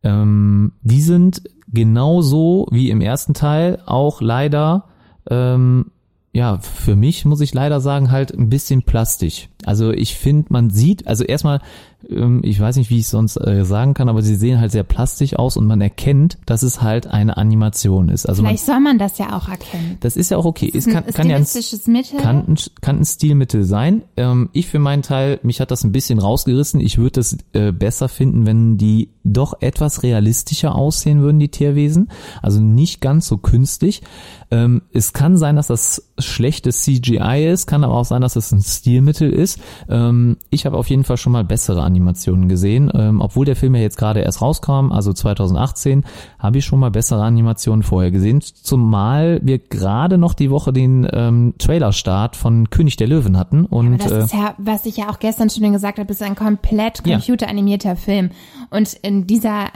Ähm, 0.05 0.73
die 0.83 1.03
sind 1.03 1.43
genauso 1.73 2.67
wie 2.71 2.91
im 2.91 3.01
ersten 3.01 3.35
Teil 3.35 3.83
auch 3.87 4.21
leider 4.21 4.85
ähm, 5.31 5.87
ja, 6.33 6.59
für 6.59 6.97
mich 6.97 7.25
muss 7.25 7.41
ich 7.41 7.53
leider 7.53 7.81
sagen, 7.81 8.11
halt 8.11 8.33
ein 8.33 8.49
bisschen 8.49 8.83
plastisch. 8.83 9.49
Also 9.65 9.93
ich 9.93 10.17
finde, 10.17 10.47
man 10.51 10.71
sieht, 10.71 11.07
also 11.07 11.25
erstmal 11.25 11.61
ähm, 12.11 12.41
ich 12.45 12.59
weiß 12.59 12.77
nicht, 12.77 12.91
wie 12.91 12.99
ich 12.99 13.09
sonst 13.09 13.37
äh, 13.37 13.65
sagen 13.65 13.95
kann, 13.95 14.09
aber 14.09 14.23
sie 14.23 14.35
sehen 14.35 14.61
halt 14.61 14.73
sehr 14.73 14.85
plastisch 14.85 15.37
aus 15.37 15.57
und 15.57 15.67
man 15.67 15.81
erkennt, 15.81 16.39
dass 16.47 16.63
es 16.63 16.83
halt 16.83 17.07
eine 17.07 17.37
Animation 17.37 18.09
ist. 18.09 18.27
Also 18.27 18.43
Vielleicht 18.43 18.67
man, 18.67 18.75
soll 18.75 18.81
man 18.83 18.99
das 18.99 19.19
ja 19.19 19.37
auch 19.37 19.49
erkennen. 19.49 19.99
Das 20.01 20.17
ist 20.17 20.31
ja 20.31 20.37
auch 20.37 20.45
okay. 20.45 20.71
Es 20.73 20.87
kann, 20.87 21.07
kann 21.07 21.29
ja 21.29 21.37
ein, 21.37 21.47
Mittel. 21.87 22.19
Kann, 22.19 22.45
ein, 22.49 22.57
kann 22.81 23.01
ein 23.01 23.05
Stilmittel 23.05 23.65
sein. 23.65 24.03
Ähm, 24.17 24.51
ich 24.53 24.69
für 24.69 24.79
meinen 24.79 25.03
Teil, 25.03 25.39
mich 25.43 25.61
hat 25.61 25.71
das 25.71 25.85
ein 25.85 25.93
bisschen 25.93 26.19
rausgerissen. 26.19 26.81
Ich 26.81 26.99
würde 26.99 27.21
es 27.21 27.39
äh, 27.53 27.73
besser 27.73 28.09
finden, 28.09 28.47
wenn 28.47 28.79
die 28.79 29.11
doch 29.25 29.61
etwas 29.61 30.03
realistischer 30.03 30.75
aussehen 30.75 31.21
würden, 31.21 31.39
die 31.39 31.49
Tierwesen. 31.49 32.11
Also 32.41 32.61
nicht 32.61 33.01
ganz 33.01 33.27
so 33.27 33.39
künstlich. 33.39 34.03
Ähm, 34.51 34.83
es 34.93 35.13
kann 35.13 35.37
sein, 35.37 35.57
dass 35.57 35.69
das 35.69 36.11
schlechtes 36.19 36.83
CGI 36.83 37.49
ist, 37.51 37.67
kann 37.67 37.85
aber 37.85 37.95
auch 37.95 38.05
sein, 38.05 38.21
dass 38.21 38.37
es 38.37 38.53
ein 38.53 38.61
Stilmittel 38.61 39.33
ist. 39.33 39.52
Ähm, 39.89 40.37
ich 40.51 40.67
habe 40.67 40.77
auf 40.77 40.89
jeden 40.89 41.05
Fall 41.05 41.17
schon 41.17 41.33
mal 41.33 41.45
bessere 41.45 41.83
Animationen 41.83 42.49
gesehen. 42.49 42.91
Ähm, 42.95 43.21
obwohl 43.21 43.45
der 43.45 43.57
Film 43.57 43.75
ja 43.75 43.81
jetzt 43.81 43.97
gerade 43.97 44.21
erst 44.21 44.43
rauskam, 44.43 44.93
also 44.93 45.13
2018, 45.13 46.05
habe 46.39 46.59
ich 46.59 46.65
schon 46.65 46.79
mal 46.79 46.91
bessere 46.91 47.23
Animationen 47.23 47.83
vorher 47.83 48.11
gesehen. 48.11 48.41
Zumal 48.41 49.41
wir 49.43 49.59
gerade 49.59 50.19
noch 50.19 50.35
die 50.35 50.51
Woche 50.51 50.73
den 50.73 51.09
ähm, 51.13 51.55
Trailerstart 51.59 52.37
von 52.37 52.71
König 52.71 52.97
der 52.97 53.07
Löwen 53.07 53.39
hatten. 53.39 53.65
Und, 53.65 53.99
ja, 53.99 54.09
das 54.09 54.25
ist 54.25 54.35
ja, 54.35 54.55
was 54.59 54.87
ich 54.87 54.97
ja 54.97 55.11
auch 55.11 55.19
gestern 55.19 55.51
schon 55.51 55.73
gesagt 55.73 55.99
habe, 55.99 56.11
ist 56.11 56.23
ein 56.23 56.37
komplett 56.37 57.03
computeranimierter 57.05 57.91
ja. 57.91 57.95
Film. 57.97 58.31
Und 58.71 58.95
in 58.95 59.27
dieser 59.27 59.69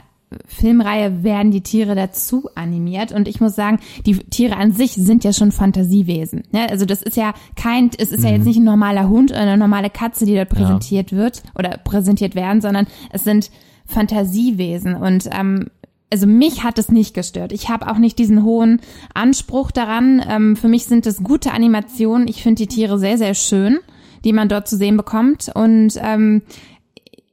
Filmreihe 0.45 1.23
werden 1.23 1.51
die 1.51 1.61
Tiere 1.61 1.95
dazu 1.95 2.49
animiert 2.53 3.13
und 3.13 3.27
ich 3.27 3.39
muss 3.39 3.55
sagen, 3.55 3.79
die 4.05 4.17
Tiere 4.17 4.57
an 4.57 4.73
sich 4.73 4.91
sind 4.91 5.23
ja 5.23 5.31
schon 5.31 5.53
Fantasiewesen. 5.53 6.43
Ne? 6.51 6.69
Also 6.69 6.85
das 6.85 7.01
ist 7.01 7.15
ja 7.15 7.33
kein, 7.55 7.91
es 7.97 8.11
ist 8.11 8.19
mhm. 8.19 8.25
ja 8.25 8.31
jetzt 8.31 8.41
mhm. 8.41 8.47
nicht 8.47 8.57
ein 8.57 8.63
normaler 8.65 9.07
Hund 9.07 9.31
oder 9.31 9.41
eine 9.41 9.57
normale 9.57 9.89
Katze, 9.89 10.25
die 10.25 10.35
dort 10.35 10.49
präsentiert 10.49 11.11
ja. 11.11 11.17
wird 11.17 11.43
oder 11.55 11.77
präsentiert 11.77 12.35
werden, 12.35 12.61
sondern 12.61 12.87
es 13.11 13.23
sind 13.23 13.51
Fantasiewesen 13.85 14.95
und 14.95 15.29
ähm, 15.31 15.67
also 16.09 16.25
mich 16.25 16.63
hat 16.63 16.79
es 16.79 16.89
nicht 16.89 17.13
gestört. 17.13 17.51
Ich 17.51 17.69
habe 17.69 17.89
auch 17.89 17.97
nicht 17.97 18.17
diesen 18.17 18.43
hohen 18.43 18.79
Anspruch 19.13 19.71
daran. 19.71 20.23
Ähm, 20.27 20.55
für 20.55 20.69
mich 20.69 20.85
sind 20.85 21.05
es 21.05 21.21
gute 21.21 21.51
Animationen. 21.51 22.27
Ich 22.29 22.43
finde 22.43 22.63
die 22.63 22.67
Tiere 22.67 22.97
sehr, 22.97 23.17
sehr 23.17 23.33
schön, 23.33 23.79
die 24.23 24.31
man 24.31 24.47
dort 24.47 24.69
zu 24.69 24.77
sehen 24.77 24.95
bekommt. 24.95 25.51
Und 25.53 25.99
ähm, 26.01 26.43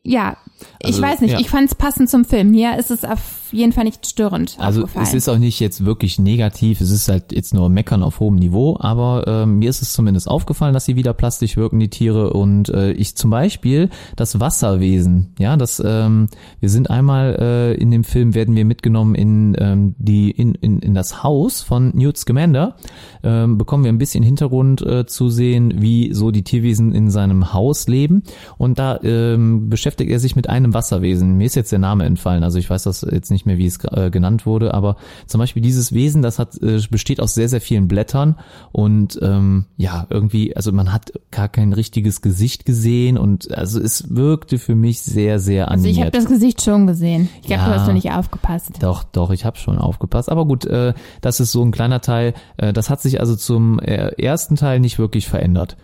ja, 0.02 0.36
also, 0.82 0.98
ich 0.98 1.02
weiß 1.02 1.20
nicht, 1.20 1.32
ja. 1.32 1.40
ich 1.40 1.50
fand 1.50 1.70
es 1.70 1.74
passend 1.74 2.10
zum 2.10 2.24
Film. 2.24 2.50
Mir 2.50 2.76
ist 2.78 2.90
es 2.90 3.04
auf 3.04 3.20
jeden 3.54 3.72
Fall 3.72 3.84
nicht 3.84 4.06
störend. 4.06 4.56
Also 4.58 4.86
es 5.00 5.14
ist 5.14 5.28
auch 5.28 5.38
nicht 5.38 5.60
jetzt 5.60 5.84
wirklich 5.84 6.18
negativ, 6.18 6.80
es 6.80 6.90
ist 6.90 7.08
halt 7.08 7.32
jetzt 7.32 7.54
nur 7.54 7.68
Meckern 7.68 8.02
auf 8.02 8.20
hohem 8.20 8.36
Niveau, 8.36 8.76
aber 8.78 9.26
äh, 9.26 9.46
mir 9.46 9.70
ist 9.70 9.82
es 9.82 9.92
zumindest 9.92 10.28
aufgefallen, 10.28 10.74
dass 10.74 10.84
sie 10.84 10.96
wieder 10.96 11.14
plastisch 11.14 11.56
wirken, 11.56 11.78
die 11.80 11.90
Tiere. 11.90 12.32
Und 12.32 12.68
äh, 12.68 12.92
ich 12.92 13.16
zum 13.16 13.30
Beispiel 13.30 13.90
das 14.16 14.40
Wasserwesen, 14.40 15.34
ja, 15.38 15.56
das 15.56 15.82
ähm, 15.84 16.28
wir 16.60 16.68
sind 16.68 16.90
einmal 16.90 17.36
äh, 17.40 17.74
in 17.74 17.90
dem 17.90 18.04
Film 18.04 18.34
werden 18.34 18.56
wir 18.56 18.64
mitgenommen 18.64 19.14
in 19.14 19.56
ähm, 19.58 19.94
die 19.98 20.30
in, 20.30 20.54
in, 20.54 20.78
in 20.80 20.94
das 20.94 21.22
Haus 21.22 21.62
von 21.62 21.92
Newt 21.94 22.16
Scamander, 22.16 22.76
ähm, 23.22 23.58
bekommen 23.58 23.84
wir 23.84 23.92
ein 23.92 23.98
bisschen 23.98 24.22
Hintergrund 24.22 24.82
äh, 24.82 25.06
zu 25.06 25.28
sehen, 25.28 25.74
wie 25.80 26.12
so 26.12 26.30
die 26.30 26.42
Tierwesen 26.42 26.92
in 26.92 27.10
seinem 27.10 27.52
Haus 27.52 27.86
leben. 27.88 28.22
Und 28.58 28.78
da 28.78 29.00
ähm, 29.02 29.68
beschäftigt 29.68 30.10
er 30.10 30.18
sich 30.18 30.36
mit 30.36 30.48
einem 30.48 30.74
Wasserwesen. 30.74 31.36
Mir 31.36 31.46
ist 31.46 31.54
jetzt 31.54 31.72
der 31.72 31.78
Name 31.78 32.04
entfallen, 32.04 32.44
also 32.44 32.58
ich 32.58 32.68
weiß 32.68 32.84
das 32.84 33.06
jetzt 33.10 33.30
nicht 33.30 33.43
nicht 33.44 33.46
mehr, 33.46 33.58
wie 33.58 33.66
es 33.66 33.78
äh, 33.84 34.10
genannt 34.10 34.46
wurde, 34.46 34.74
aber 34.74 34.96
zum 35.26 35.38
Beispiel 35.38 35.62
dieses 35.62 35.92
Wesen, 35.92 36.22
das 36.22 36.38
hat 36.38 36.60
äh, 36.62 36.80
besteht 36.90 37.20
aus 37.20 37.34
sehr, 37.34 37.48
sehr 37.48 37.60
vielen 37.60 37.88
Blättern 37.88 38.36
und 38.72 39.18
ähm, 39.22 39.66
ja, 39.76 40.06
irgendwie, 40.10 40.56
also 40.56 40.72
man 40.72 40.92
hat 40.92 41.12
gar 41.30 41.48
kein 41.48 41.72
richtiges 41.72 42.22
Gesicht 42.22 42.64
gesehen 42.64 43.18
und 43.18 43.52
also 43.52 43.80
es 43.80 44.14
wirkte 44.14 44.58
für 44.58 44.74
mich 44.74 45.02
sehr, 45.02 45.38
sehr 45.38 45.70
animiert. 45.70 45.88
Also 45.88 46.00
ich 46.00 46.00
habe 46.00 46.10
das 46.10 46.26
Gesicht 46.26 46.62
schon 46.62 46.86
gesehen. 46.86 47.28
Ich 47.42 47.48
glaube, 47.48 47.62
ja, 47.62 47.68
du 47.68 47.74
hast 47.74 47.86
noch 47.86 47.94
nicht 47.94 48.10
aufgepasst. 48.10 48.70
Doch, 48.80 49.04
doch, 49.04 49.30
ich 49.30 49.44
habe 49.44 49.56
schon 49.56 49.78
aufgepasst. 49.78 50.30
Aber 50.30 50.46
gut, 50.46 50.64
äh, 50.64 50.94
das 51.20 51.40
ist 51.40 51.52
so 51.52 51.62
ein 51.62 51.72
kleiner 51.72 52.00
Teil. 52.00 52.34
Äh, 52.56 52.72
das 52.72 52.90
hat 52.90 53.00
sich 53.00 53.20
also 53.20 53.36
zum 53.36 53.78
äh, 53.80 54.10
ersten 54.22 54.56
Teil 54.56 54.80
nicht 54.80 54.98
wirklich 54.98 55.28
verändert. 55.28 55.76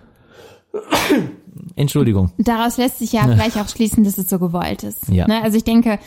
Entschuldigung. 1.76 2.32
Daraus 2.38 2.76
lässt 2.76 2.98
sich 2.98 3.12
ja 3.12 3.26
gleich 3.34 3.61
auch 3.61 3.68
schließen, 3.68 4.04
dass 4.04 4.18
es 4.18 4.28
so 4.28 4.38
gewollt 4.38 4.82
ist. 4.82 5.08
Ja. 5.08 5.26
Ne? 5.26 5.42
Also 5.42 5.56
ich 5.56 5.64
denke, 5.64 5.98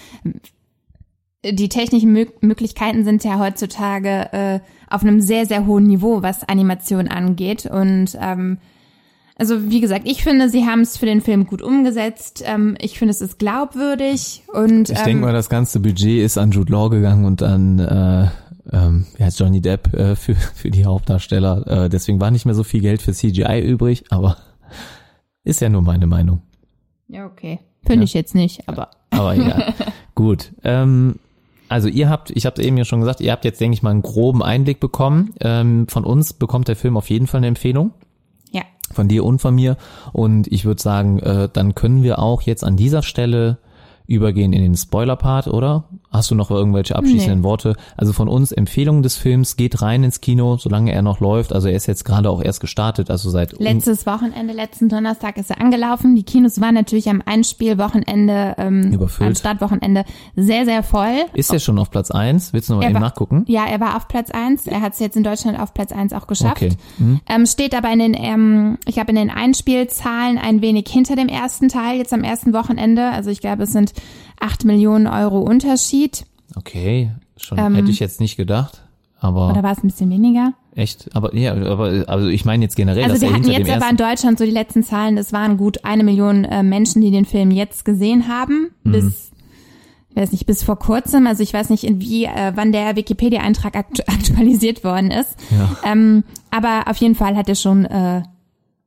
die 1.44 1.70
technischen 1.70 2.12
Möglichkeiten 2.42 3.04
sind 3.04 3.24
ja 3.24 3.40
heutzutage 3.40 4.32
äh, 4.32 4.60
auf 4.90 5.02
einem 5.02 5.22
sehr, 5.22 5.46
sehr 5.46 5.66
hohen 5.66 5.86
Niveau, 5.86 6.22
was 6.22 6.48
Animation 6.48 7.08
angeht. 7.08 7.66
Und 7.66 8.18
ähm, 8.20 8.60
also 9.36 9.70
wie 9.70 9.82
gesagt, 9.82 10.08
ich 10.08 10.24
finde, 10.24 10.50
sie 10.50 10.66
haben 10.66 10.82
es 10.82 10.98
für 10.98 11.06
den 11.06 11.22
Film 11.22 11.46
gut 11.48 11.62
umgesetzt. 11.62 12.44
Ähm, 12.46 12.78
ich 12.80 12.98
finde, 12.98 13.12
es 13.12 13.22
ist 13.22 13.40
glaubwürdig. 13.40 14.44
Und 14.54 14.90
ich 14.90 15.00
ähm, 15.00 15.06
denke 15.06 15.22
mal, 15.26 15.34
das 15.34 15.50
ganze 15.50 15.80
Budget 15.80 16.24
ist 16.24 16.38
an 16.38 16.52
Jude 16.52 16.72
Law 16.72 16.90
gegangen 16.90 17.26
und 17.26 17.42
an 17.44 17.80
äh, 17.80 18.28
ähm, 18.72 19.06
ja, 19.18 19.28
Johnny 19.28 19.60
Depp 19.60 19.94
äh, 19.94 20.16
für, 20.16 20.36
für 20.36 20.72
die 20.72 20.86
Hauptdarsteller. 20.86 21.86
Äh, 21.86 21.90
deswegen 21.90 22.22
war 22.22 22.32
nicht 22.32 22.46
mehr 22.46 22.56
so 22.56 22.64
viel 22.64 22.82
Geld 22.82 23.02
für 23.02 23.12
CGI 23.12 23.60
übrig, 23.60 24.06
aber 24.10 24.38
ist 25.44 25.62
ja 25.62 25.70
nur 25.70 25.82
meine 25.82 26.08
Meinung. 26.08 26.42
Ja, 27.08 27.26
okay. 27.26 27.60
Finde 27.82 28.02
ja. 28.02 28.04
ich 28.04 28.14
jetzt 28.14 28.34
nicht, 28.34 28.68
aber. 28.70 28.92
Aber 29.10 29.34
ja, 29.34 29.74
gut. 30.16 30.54
Ähm, 30.64 31.20
also 31.74 31.88
ihr 31.88 32.08
habt, 32.08 32.30
ich 32.30 32.46
habe 32.46 32.62
eben 32.62 32.78
ja 32.78 32.86
schon 32.86 33.00
gesagt, 33.00 33.20
ihr 33.20 33.32
habt 33.32 33.46
jetzt, 33.46 33.60
denke 33.60 33.74
ich 33.74 33.82
mal, 33.82 33.90
einen 33.90 34.04
groben 34.04 34.44
Einblick 34.44 34.80
bekommen. 34.80 35.34
Ähm, 35.42 35.88
von 35.88 36.04
uns 36.04 36.34
bekommt 36.34 36.68
der 36.68 36.76
Film 36.76 36.98
auf 36.98 37.10
jeden 37.10 37.26
Fall 37.26 37.40
eine 37.40 37.48
Empfehlung. 37.48 37.94
Ja. 38.52 38.62
Von 38.92 39.08
dir 39.08 39.26
und 39.26 39.40
von 39.40 39.56
mir. 39.56 39.78
Und 40.12 40.46
ich 40.52 40.66
würde 40.66 40.80
sagen, 40.80 41.18
äh, 41.18 41.50
dann 41.52 41.74
können 41.74 42.04
wir 42.04 42.20
auch 42.20 42.44
jetzt 42.44 42.64
an 42.64 42.78
dieser 42.78 43.02
Stelle 43.02 43.58
übergehen 44.06 44.54
in 44.54 44.62
den 44.62 44.76
Spoiler-Part, 44.76 45.48
oder? 45.48 45.86
Hast 46.14 46.30
du 46.30 46.36
noch 46.36 46.52
irgendwelche 46.52 46.96
abschließenden 46.96 47.40
nee. 47.40 47.44
Worte? 47.44 47.76
Also 47.98 48.14
von 48.14 48.28
uns 48.28 48.52
Empfehlung 48.52 49.02
des 49.02 49.18
Films, 49.18 49.56
geht 49.56 49.82
rein 49.82 50.04
ins 50.04 50.22
Kino, 50.22 50.58
solange 50.58 50.92
er 50.92 51.02
noch 51.02 51.20
läuft. 51.20 51.54
Also 51.54 51.68
er 51.68 51.76
ist 51.76 51.88
jetzt 51.88 52.06
gerade 52.06 52.30
auch 52.30 52.42
erst 52.42 52.62
gestartet, 52.62 53.10
also 53.10 53.30
seit 53.30 53.60
letztes 53.60 54.06
Wochenende, 54.06 54.54
letzten 54.54 54.90
Donnerstag 54.90 55.38
ist 55.38 55.50
er 55.50 55.60
angelaufen. 55.60 56.16
Die 56.16 56.24
Kinos 56.24 56.62
waren 56.62 56.76
natürlich 56.76 57.10
am 57.10 57.24
Einspielwochenende, 57.26 58.56
ähm, 58.58 58.94
Überfüllt. 58.94 59.30
am 59.30 59.36
Startwochenende 59.36 60.06
sehr 60.36 60.66
sehr 60.66 60.84
voll. 60.84 61.26
Ist 61.34 61.52
er 61.52 61.60
schon 61.60 61.80
auf 61.80 61.90
Platz 61.90 62.12
eins? 62.12 62.54
Willst 62.54 62.70
du 62.70 62.74
noch 62.74 62.82
mal 62.82 62.90
eben 62.92 63.00
nachgucken? 63.00 63.44
Ja, 63.48 63.66
er 63.66 63.80
war 63.80 63.98
auf 63.98 64.08
Platz 64.08 64.30
eins. 64.30 64.68
Er 64.68 64.82
hat 64.82 64.94
es 64.94 65.00
jetzt 65.00 65.18
in 65.18 65.24
Deutschland 65.24 65.60
auf 65.60 65.74
Platz 65.74 65.92
eins 65.92 66.14
auch 66.14 66.28
geschafft. 66.28 66.58
Okay. 66.58 66.74
Mhm. 67.00 67.22
Ähm, 67.28 67.46
steht 67.46 67.74
aber 67.76 67.92
in 67.92 68.00
den, 68.00 68.14
ähm, 68.16 68.78
ich 68.86 69.00
habe 69.00 69.10
in 69.10 69.16
den 69.16 69.30
Einspielzahlen 69.30 70.38
ein 70.38 70.62
wenig 70.62 70.88
hinter 70.90 71.16
dem 71.16 71.28
ersten 71.28 71.70
Teil 71.70 71.98
jetzt 71.98 72.14
am 72.14 72.24
ersten 72.24 72.54
Wochenende. 72.54 73.10
Also 73.10 73.30
ich 73.32 73.42
glaube, 73.42 73.64
es 73.64 73.72
sind 73.72 73.94
acht 74.40 74.66
Millionen 74.66 75.08
Euro 75.08 75.40
Unterschied. 75.40 76.03
Okay, 76.56 77.12
schon 77.38 77.58
ähm, 77.58 77.76
hätte 77.76 77.92
ich 77.92 78.00
jetzt 78.00 78.20
nicht 78.20 78.38
gedacht. 78.38 78.82
Aber 79.20 79.52
oder 79.52 79.64
war 79.64 79.72
es 79.72 79.78
ein 79.78 79.88
bisschen 79.88 80.10
weniger? 80.10 80.54
Echt? 80.76 81.10
Aber 81.16 81.34
ja, 81.34 81.54
aber 81.54 82.06
also 82.08 82.28
ich 82.28 82.46
meine 82.46 82.64
jetzt 82.64 82.76
generell. 82.76 83.10
Also 83.10 83.22
wir 83.22 83.34
hatten 83.34 83.50
jetzt 83.50 83.70
aber 83.70 83.90
in 83.90 83.98
Deutschland 83.98 84.38
so 84.38 84.44
die 84.44 84.52
letzten 84.52 84.84
Zahlen. 84.84 85.18
Es 85.18 85.32
waren 85.32 85.58
gut 85.58 85.86
eine 85.86 86.04
Million 86.04 86.44
äh, 86.44 86.62
Menschen, 86.62 87.02
die 87.02 87.12
den 87.12 87.26
Film 87.26 87.52
jetzt 87.52 87.86
gesehen 87.86 88.28
haben. 88.28 88.72
Mhm. 88.84 88.92
Bis 88.92 89.34
ich 90.16 90.22
weiß 90.22 90.32
nicht, 90.32 90.46
bis 90.46 90.64
vor 90.64 90.78
kurzem, 90.78 91.26
also 91.26 91.42
ich 91.42 91.54
weiß 91.54 91.72
nicht, 91.72 91.84
in 91.84 92.00
wie, 92.00 92.26
äh, 92.26 92.52
wann 92.54 92.72
der 92.72 92.96
Wikipedia-Eintrag 92.96 93.76
aktu 93.76 94.04
aktualisiert 94.08 94.84
worden 94.84 95.10
ist. 95.10 95.36
Ja. 95.50 95.92
Ähm, 95.92 96.24
aber 96.52 96.84
auf 96.88 96.98
jeden 96.98 97.16
Fall 97.16 97.36
hat 97.36 97.50
er 97.50 97.56
schon 97.56 97.86
äh, 97.86 98.22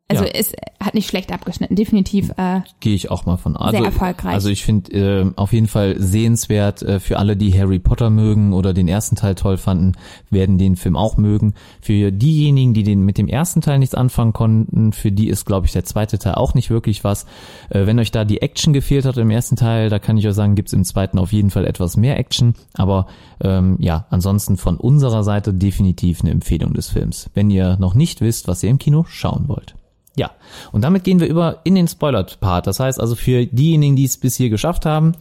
Also 0.09 0.23
Ja. 0.25 0.31
es 0.35 0.53
hat 0.81 0.95
nicht 0.95 1.09
schlecht 1.09 1.33
abgeschnitten, 1.33 1.75
definitiv. 1.75 2.31
Äh, 2.37 2.61
Gehe 2.79 2.95
ich 2.95 3.11
auch 3.11 3.27
mal 3.27 3.37
von. 3.37 3.57
Also, 3.57 3.79
Sehr 3.79 3.87
erfolgreich. 3.87 4.35
Also 4.35 4.51
ich 4.51 4.65
finde 4.65 4.93
äh, 4.93 5.33
auf 5.35 5.53
jeden 5.53 5.67
Fall 5.67 5.97
sehenswert 5.99 6.83
äh, 6.83 7.01
für 7.01 7.19
alle, 7.19 7.37
die 7.37 7.53
Harry 7.59 7.81
Potter 7.81 8.09
mögen 8.09 8.53
oder 8.53 8.73
den 8.73 8.87
ersten 8.87 9.17
Teil 9.17 9.35
toll 9.35 9.57
fanden, 9.57 9.95
werden 10.31 10.59
den 10.59 10.77
Film 10.77 10.97
auch 10.97 11.17
mögen. 11.17 11.55
Für 11.81 12.13
diejenigen, 12.13 12.73
die 12.73 12.85
den 12.85 13.01
mit 13.03 13.19
dem 13.19 13.27
ersten 13.27 13.63
Teil 13.63 13.81
nichts 13.81 13.97
anfangen 13.97 14.33
konnten, 14.33 14.93
für 14.93 15.11
die 15.11 15.27
ist, 15.29 15.45
glaube 15.45 15.67
ich, 15.67 15.73
der 15.73 15.85
zweite 15.85 16.21
Teil 16.21 16.35
auch 16.35 16.55
nicht 16.55 16.71
wirklich 16.71 17.03
was. 17.03 17.25
Äh, 17.71 17.87
wenn 17.87 17.99
euch 17.99 18.13
da 18.13 18.25
die 18.25 18.43
Action 18.43 18.73
gefehlt 18.73 19.07
hat 19.07 19.17
im 19.17 19.31
ersten 19.31 19.57
Teil, 19.57 19.91
da 19.91 19.99
kann 19.99 20.19
ich 20.19 20.29
euch 20.29 20.35
sagen, 20.35 20.55
gibt's 20.55 20.73
im 20.73 20.85
zweiten 20.85 21.19
auf 21.19 21.33
jeden 21.33 21.51
Fall 21.51 21.67
etwas 21.67 21.97
mehr 21.97 22.17
Action. 22.17 22.55
Aber 22.75 23.09
ähm, 23.41 23.77
ja, 23.81 24.07
ansonsten 24.11 24.57
von 24.57 24.77
unserer 24.77 25.25
Seite 25.25 25.53
definitiv 25.53 26.21
eine 26.21 26.31
Empfehlung 26.31 26.75
des 26.75 26.91
Films, 26.91 27.29
wenn 27.35 27.51
ihr 27.51 27.77
noch 27.81 27.95
nicht 27.95 28.21
wisst, 28.21 28.47
was 28.47 28.63
ihr 28.63 28.71
im 28.71 28.79
Kino 28.79 29.05
schauen 29.09 29.49
wollt. 29.49 29.75
Ja, 30.19 30.31
und 30.73 30.83
damit 30.83 31.05
gehen 31.05 31.21
wir 31.21 31.27
über 31.29 31.59
in 31.65 31.75
den 31.75 31.89
Spoiler-Part. 31.89 32.67
Das 32.67 32.81
heißt 32.81 32.99
also 33.01 33.15
für 33.15 33.45
diejenigen, 33.47 33.97
die 33.97 34.05
es 34.05 34.17
bis 34.17 34.35
hier 34.37 34.49
geschafft 34.49 34.87
haben, 34.87 35.13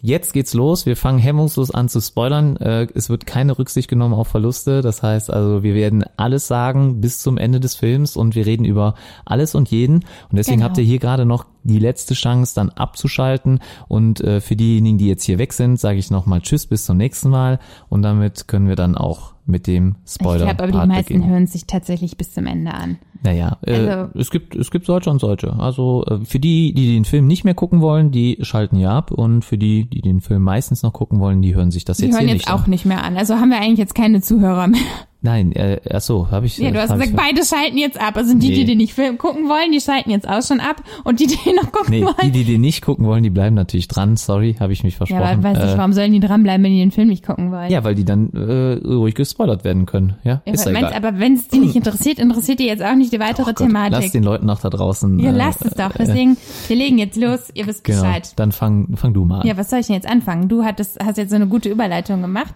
jetzt 0.00 0.32
geht's 0.32 0.54
los. 0.54 0.86
Wir 0.86 0.96
fangen 0.96 1.18
hemmungslos 1.18 1.72
an 1.72 1.88
zu 1.88 2.00
spoilern. 2.00 2.56
Äh, 2.58 2.86
Es 2.94 3.08
wird 3.10 3.26
keine 3.26 3.58
Rücksicht 3.58 3.88
genommen 3.88 4.14
auf 4.14 4.28
Verluste. 4.28 4.80
Das 4.80 5.02
heißt 5.02 5.32
also, 5.32 5.62
wir 5.64 5.74
werden 5.74 6.04
alles 6.16 6.46
sagen 6.46 7.00
bis 7.00 7.18
zum 7.20 7.36
Ende 7.36 7.58
des 7.58 7.74
Films 7.74 8.16
und 8.16 8.34
wir 8.36 8.46
reden 8.46 8.64
über 8.64 8.94
alles 9.24 9.54
und 9.56 9.70
jeden. 9.70 9.96
Und 10.30 10.36
deswegen 10.36 10.58
Genau. 10.58 10.68
habt 10.68 10.78
ihr 10.78 10.84
hier 10.84 10.98
gerade 11.00 11.24
noch 11.24 11.46
die 11.64 11.78
letzte 11.78 12.14
Chance, 12.14 12.54
dann 12.54 12.70
abzuschalten. 12.70 13.58
Und 13.88 14.20
äh, 14.20 14.40
für 14.40 14.54
diejenigen, 14.56 14.98
die 14.98 15.08
jetzt 15.08 15.24
hier 15.24 15.38
weg 15.38 15.52
sind, 15.52 15.80
sage 15.80 15.98
ich 15.98 16.10
nochmal 16.10 16.40
Tschüss, 16.42 16.66
bis 16.66 16.84
zum 16.84 16.96
nächsten 16.96 17.30
Mal. 17.30 17.58
Und 17.88 18.02
damit 18.02 18.46
können 18.48 18.68
wir 18.68 18.76
dann 18.76 18.96
auch 18.96 19.34
mit 19.46 19.66
dem 19.66 19.96
ich 20.06 20.12
Spoiler 20.12 20.46
glaube, 20.46 20.62
aber 20.62 20.72
die 20.72 20.88
meisten 20.88 21.12
beginnen. 21.14 21.28
hören 21.30 21.46
sich 21.46 21.66
tatsächlich 21.66 22.16
bis 22.16 22.32
zum 22.32 22.46
Ende 22.46 22.72
an. 22.72 22.96
Naja, 23.22 23.58
äh, 23.66 23.74
Also- 23.74 24.18
es 24.18 24.30
gibt 24.30 24.54
es 24.56 24.70
gibt 24.70 24.86
solche 24.86 25.10
und 25.10 25.18
solche. 25.20 25.52
Also 25.58 26.02
äh, 26.06 26.24
für 26.24 26.38
die, 26.40 26.72
die 26.72 26.94
den 26.94 27.04
Film 27.04 27.26
nicht 27.26 27.44
mehr 27.44 27.52
gucken 27.52 27.82
wollen, 27.82 28.10
die 28.10 28.38
schalten 28.40 28.78
hier 28.78 28.90
ab 28.90 29.10
und 29.10 29.44
für 29.44 29.58
die, 29.58 29.84
die 29.84 30.00
den 30.00 30.22
Film 30.22 30.40
meistens 30.42 30.82
noch 30.82 30.94
gucken 30.94 31.20
wollen, 31.20 31.42
die 31.42 31.54
hören 31.54 31.70
sich 31.70 31.84
das 31.84 31.98
Die 31.98 32.06
jetzt 32.06 32.14
hören 32.14 32.24
hier 32.26 32.36
jetzt 32.36 32.46
nicht 32.46 32.54
auch 32.54 32.64
an. 32.64 32.70
nicht 32.70 32.86
mehr 32.86 33.04
an. 33.04 33.18
Also 33.18 33.34
haben 33.34 33.50
wir 33.50 33.58
eigentlich 33.60 33.78
jetzt 33.80 33.94
keine 33.94 34.22
Zuhörer 34.22 34.66
mehr. 34.66 34.80
Nein, 35.24 35.52
äh, 35.52 35.80
ach 35.90 36.02
so, 36.02 36.30
habe 36.30 36.44
ich. 36.44 36.58
Ja, 36.58 36.70
du 36.70 36.76
äh, 36.78 36.82
hast 36.82 36.90
hab 36.90 36.98
gesagt, 37.00 37.16
beide 37.16 37.42
schalten 37.44 37.78
jetzt 37.78 37.98
ab. 37.98 38.16
Also 38.18 38.34
die, 38.36 38.48
Nee. 38.50 38.54
die 38.56 38.64
den 38.66 38.76
nicht 38.78 38.92
Film 38.92 39.16
gucken 39.16 39.48
wollen, 39.48 39.72
die 39.72 39.80
schalten 39.80 40.10
jetzt 40.10 40.28
auch 40.28 40.42
schon 40.42 40.60
ab. 40.60 40.82
Und 41.02 41.18
die, 41.18 41.26
die 41.26 41.34
noch 41.56 41.72
gucken 41.72 41.90
Nee, 41.90 42.00
die, 42.00 42.04
wollen. 42.04 42.32
die 42.32 42.44
den 42.44 42.60
nicht 42.60 42.82
gucken 42.82 43.06
wollen, 43.06 43.22
die 43.22 43.30
bleiben 43.30 43.56
natürlich 43.56 43.88
dran. 43.88 44.16
Sorry, 44.18 44.54
habe 44.60 44.74
ich 44.74 44.84
mich 44.84 44.92
Ja, 44.94 44.98
versprochen. 44.98 45.22
aber 45.22 45.42
weiß 45.42 45.58
nicht, 45.58 45.74
äh, 45.74 45.78
warum 45.78 45.94
sollen 45.94 46.12
die 46.12 46.20
dranbleiben, 46.20 46.62
wenn 46.62 46.72
die 46.72 46.78
den 46.80 46.90
Film 46.90 47.08
nicht 47.08 47.24
gucken 47.26 47.50
wollen? 47.50 47.70
ja, 47.70 47.82
weil 47.84 47.94
die 47.94 48.04
dann 48.04 48.30
äh, 48.34 48.86
ruhig 48.86 49.14
gespoilert 49.14 49.64
werden 49.64 49.86
können. 49.86 50.16
Ja, 50.24 50.42
Ja, 50.44 50.52
ist 50.52 50.66
ja 50.66 50.72
meinst, 50.72 50.90
egal. 50.90 51.04
aber 51.08 51.18
wenn 51.18 51.34
es 51.34 51.48
die 51.48 51.58
nicht 51.58 51.74
interessiert, 51.74 52.18
interessiert 52.18 52.58
die 52.58 52.66
jetzt 52.66 52.82
auch 52.84 52.94
nicht 52.94 53.10
die 53.12 53.18
weitere 53.18 53.44
Oh 53.44 53.54
Gott, 53.54 53.56
Thematik. 53.66 53.92
Lass 54.02 54.12
den 54.12 54.24
Leuten 54.24 54.44
noch 54.44 54.60
da 54.60 54.68
draußen. 54.68 55.18
ja, 55.20 55.30
äh, 55.30 55.34
lasst 55.34 55.64
es 55.64 55.72
doch. 55.72 55.92
Deswegen, 55.98 56.36
wir 56.68 56.76
legen 56.76 56.98
jetzt 56.98 57.16
los. 57.16 57.48
Ihr 57.54 57.66
wisst 57.66 57.82
Genau, 57.84 58.02
Bescheid. 58.02 58.30
dann 58.36 58.52
fang, 58.52 58.88
fang 58.96 59.14
du 59.14 59.24
mal 59.24 59.40
an. 59.40 59.46
Ja, 59.46 59.56
was 59.56 59.70
soll 59.70 59.78
ich 59.78 59.86
denn 59.86 59.94
jetzt 59.96 60.06
anfangen? 60.06 60.48
Du 60.50 60.64
hattest, 60.64 60.98
hast 61.02 61.16
jetzt 61.16 61.30
so 61.30 61.36
eine 61.36 61.46
gute 61.46 61.70
Überleitung 61.70 62.20
gemacht. 62.20 62.52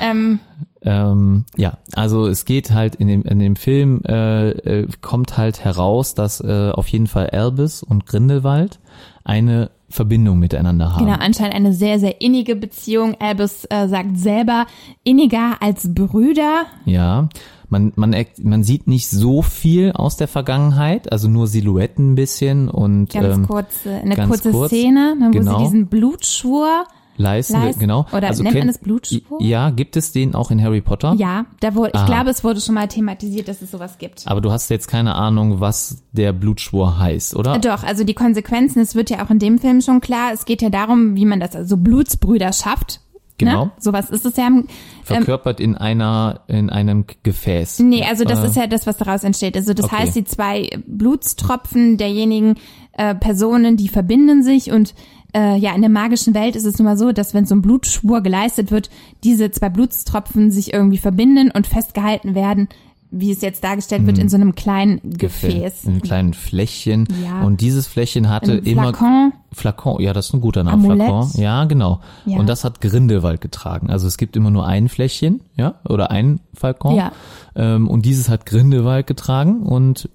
Ähm, 0.00 0.40
Ähm, 0.86 1.44
ja, 1.56 1.78
also 1.94 2.28
es 2.28 2.44
geht 2.44 2.70
halt 2.70 2.94
in 2.94 3.08
dem 3.08 3.22
in 3.22 3.40
dem 3.40 3.56
Film 3.56 4.02
äh, 4.06 4.50
äh, 4.50 4.88
kommt 5.00 5.36
halt 5.36 5.64
heraus, 5.64 6.14
dass 6.14 6.40
äh, 6.40 6.70
auf 6.72 6.86
jeden 6.86 7.08
Fall 7.08 7.30
Albus 7.30 7.82
und 7.82 8.06
Grindelwald 8.06 8.78
eine 9.24 9.70
Verbindung 9.88 10.38
miteinander 10.38 10.94
haben. 10.94 11.04
genau, 11.04 11.18
anscheinend 11.18 11.54
eine 11.54 11.72
sehr, 11.72 11.98
sehr 11.98 12.20
innige 12.20 12.54
Beziehung. 12.54 13.16
Albus 13.20 13.64
äh, 13.70 13.88
sagt 13.88 14.16
selber, 14.16 14.66
inniger 15.02 15.56
als 15.60 15.92
Brüder. 15.92 16.66
Ja, 16.84 17.28
man 17.68 17.92
man 17.96 18.14
man 18.42 18.62
sieht 18.62 18.86
nicht 18.86 19.08
so 19.08 19.42
viel 19.42 19.92
aus 19.92 20.16
der 20.16 20.28
Vergangenheit, 20.28 21.10
also 21.10 21.28
nur 21.28 21.48
Silhouetten 21.48 22.12
ein 22.12 22.14
bisschen 22.14 22.68
und 22.68 23.10
Ganz 23.10 23.38
ähm, 23.38 23.46
kurze, 23.46 23.90
eine 23.90 24.14
ganz 24.14 24.28
kurze 24.28 24.50
kurz, 24.52 24.70
Szene, 24.70 25.16
ne, 25.16 25.26
wo 25.28 25.30
genau. 25.30 25.58
sie 25.58 25.64
diesen 25.64 25.86
Blutschwur, 25.88 26.84
Leisten, 27.16 27.54
Leist- 27.54 27.80
genau. 27.80 28.06
oder 28.12 28.28
also 28.28 28.42
nennt 28.42 28.56
man 28.56 28.66
das 28.66 28.78
Blutschwur? 28.78 29.40
Ja, 29.40 29.70
gibt 29.70 29.96
es 29.96 30.12
den 30.12 30.34
auch 30.34 30.50
in 30.50 30.62
Harry 30.62 30.80
Potter? 30.80 31.14
ja, 31.18 31.46
da 31.60 31.74
wurde, 31.74 31.90
ich 31.94 32.00
Aha. 32.00 32.06
glaube, 32.06 32.30
es 32.30 32.44
wurde 32.44 32.60
schon 32.60 32.74
mal 32.74 32.88
thematisiert, 32.88 33.48
dass 33.48 33.62
es 33.62 33.70
sowas 33.70 33.98
gibt. 33.98 34.22
Aber 34.26 34.40
du 34.40 34.50
hast 34.52 34.68
jetzt 34.70 34.88
keine 34.88 35.14
Ahnung, 35.14 35.60
was 35.60 36.02
der 36.12 36.32
Blutschwur 36.32 36.98
heißt, 36.98 37.34
oder? 37.36 37.58
Doch, 37.58 37.82
also 37.82 38.04
die 38.04 38.14
Konsequenzen, 38.14 38.80
es 38.80 38.94
wird 38.94 39.10
ja 39.10 39.24
auch 39.24 39.30
in 39.30 39.38
dem 39.38 39.58
Film 39.58 39.80
schon 39.80 40.00
klar, 40.00 40.30
es 40.32 40.44
geht 40.44 40.62
ja 40.62 40.70
darum, 40.70 41.14
wie 41.16 41.24
man 41.24 41.40
das, 41.40 41.54
also 41.56 41.76
Blutsbrüder 41.76 42.52
schafft. 42.52 43.00
Genau. 43.38 43.66
Ne? 43.66 43.70
Sowas 43.78 44.08
ist 44.08 44.24
es 44.24 44.36
ja. 44.38 44.46
Ähm, 44.46 44.66
Verkörpert 45.02 45.60
in 45.60 45.76
einer 45.76 46.40
in 46.48 46.70
einem 46.70 47.04
Gefäß. 47.22 47.80
nee, 47.80 48.02
also 48.02 48.24
das 48.24 48.42
Äh, 48.42 48.46
ist 48.46 48.56
ja 48.56 48.66
das, 48.66 48.86
was 48.86 48.96
daraus 48.96 49.24
entsteht. 49.24 49.56
Also 49.58 49.74
das 49.74 49.84
okay. 49.84 49.96
heißt, 49.96 50.16
die 50.16 50.24
zwei 50.24 50.70
Blutstropfen 50.86 51.98
derjenigen 51.98 52.54
äh, 52.92 53.14
Personen, 53.14 53.76
die 53.76 53.88
verbinden 53.88 54.42
sich 54.42 54.70
und 54.70 54.94
äh, 55.36 55.56
ja, 55.56 55.74
in 55.74 55.82
der 55.82 55.90
magischen 55.90 56.32
Welt 56.34 56.56
ist 56.56 56.64
es 56.64 56.78
nun 56.78 56.86
mal 56.86 56.96
so, 56.96 57.12
dass 57.12 57.34
wenn 57.34 57.44
so 57.44 57.54
ein 57.54 57.62
Blutschwur 57.62 58.22
geleistet 58.22 58.70
wird, 58.70 58.88
diese 59.22 59.50
zwei 59.50 59.68
Blutstropfen 59.68 60.50
sich 60.50 60.72
irgendwie 60.72 60.98
verbinden 60.98 61.50
und 61.52 61.66
festgehalten 61.66 62.34
werden, 62.34 62.68
wie 63.12 63.30
es 63.30 63.40
jetzt 63.40 63.62
dargestellt 63.62 64.02
Mhm. 64.02 64.06
wird, 64.08 64.18
in 64.18 64.28
so 64.28 64.36
einem 64.36 64.54
kleinen 64.56 65.00
Gefäß. 65.04 65.84
In 65.84 65.90
einem 65.92 66.02
kleinen 66.02 66.34
Fläschchen. 66.34 67.06
Ja. 67.24 67.42
Und 67.42 67.60
dieses 67.60 67.86
Fläschchen 67.86 68.28
hatte 68.28 68.52
Ein 68.54 68.64
immer 68.64 68.82
Flakon. 68.94 69.32
Flakon, 69.52 70.02
ja, 70.02 70.12
das 70.12 70.26
ist 70.28 70.34
ein 70.34 70.40
guter 70.40 70.64
Name, 70.64 70.82
Amulett. 70.82 71.06
Flakon. 71.06 71.30
Ja, 71.40 71.64
genau. 71.66 72.00
Ja. 72.26 72.38
Und 72.38 72.48
das 72.48 72.64
hat 72.64 72.80
Grindelwald 72.80 73.40
getragen. 73.40 73.90
Also 73.90 74.06
es 74.08 74.16
gibt 74.16 74.36
immer 74.36 74.50
nur 74.50 74.66
ein 74.66 74.88
Fläschchen, 74.88 75.40
ja, 75.56 75.76
oder 75.88 76.10
ein 76.10 76.40
Falkon. 76.52 76.96
Ja. 76.96 77.12
Ähm, 77.54 77.88
und 77.88 78.04
dieses 78.04 78.28
hat 78.28 78.44
Grindelwald 78.44 79.06
getragen 79.06 79.62
und 79.62 80.08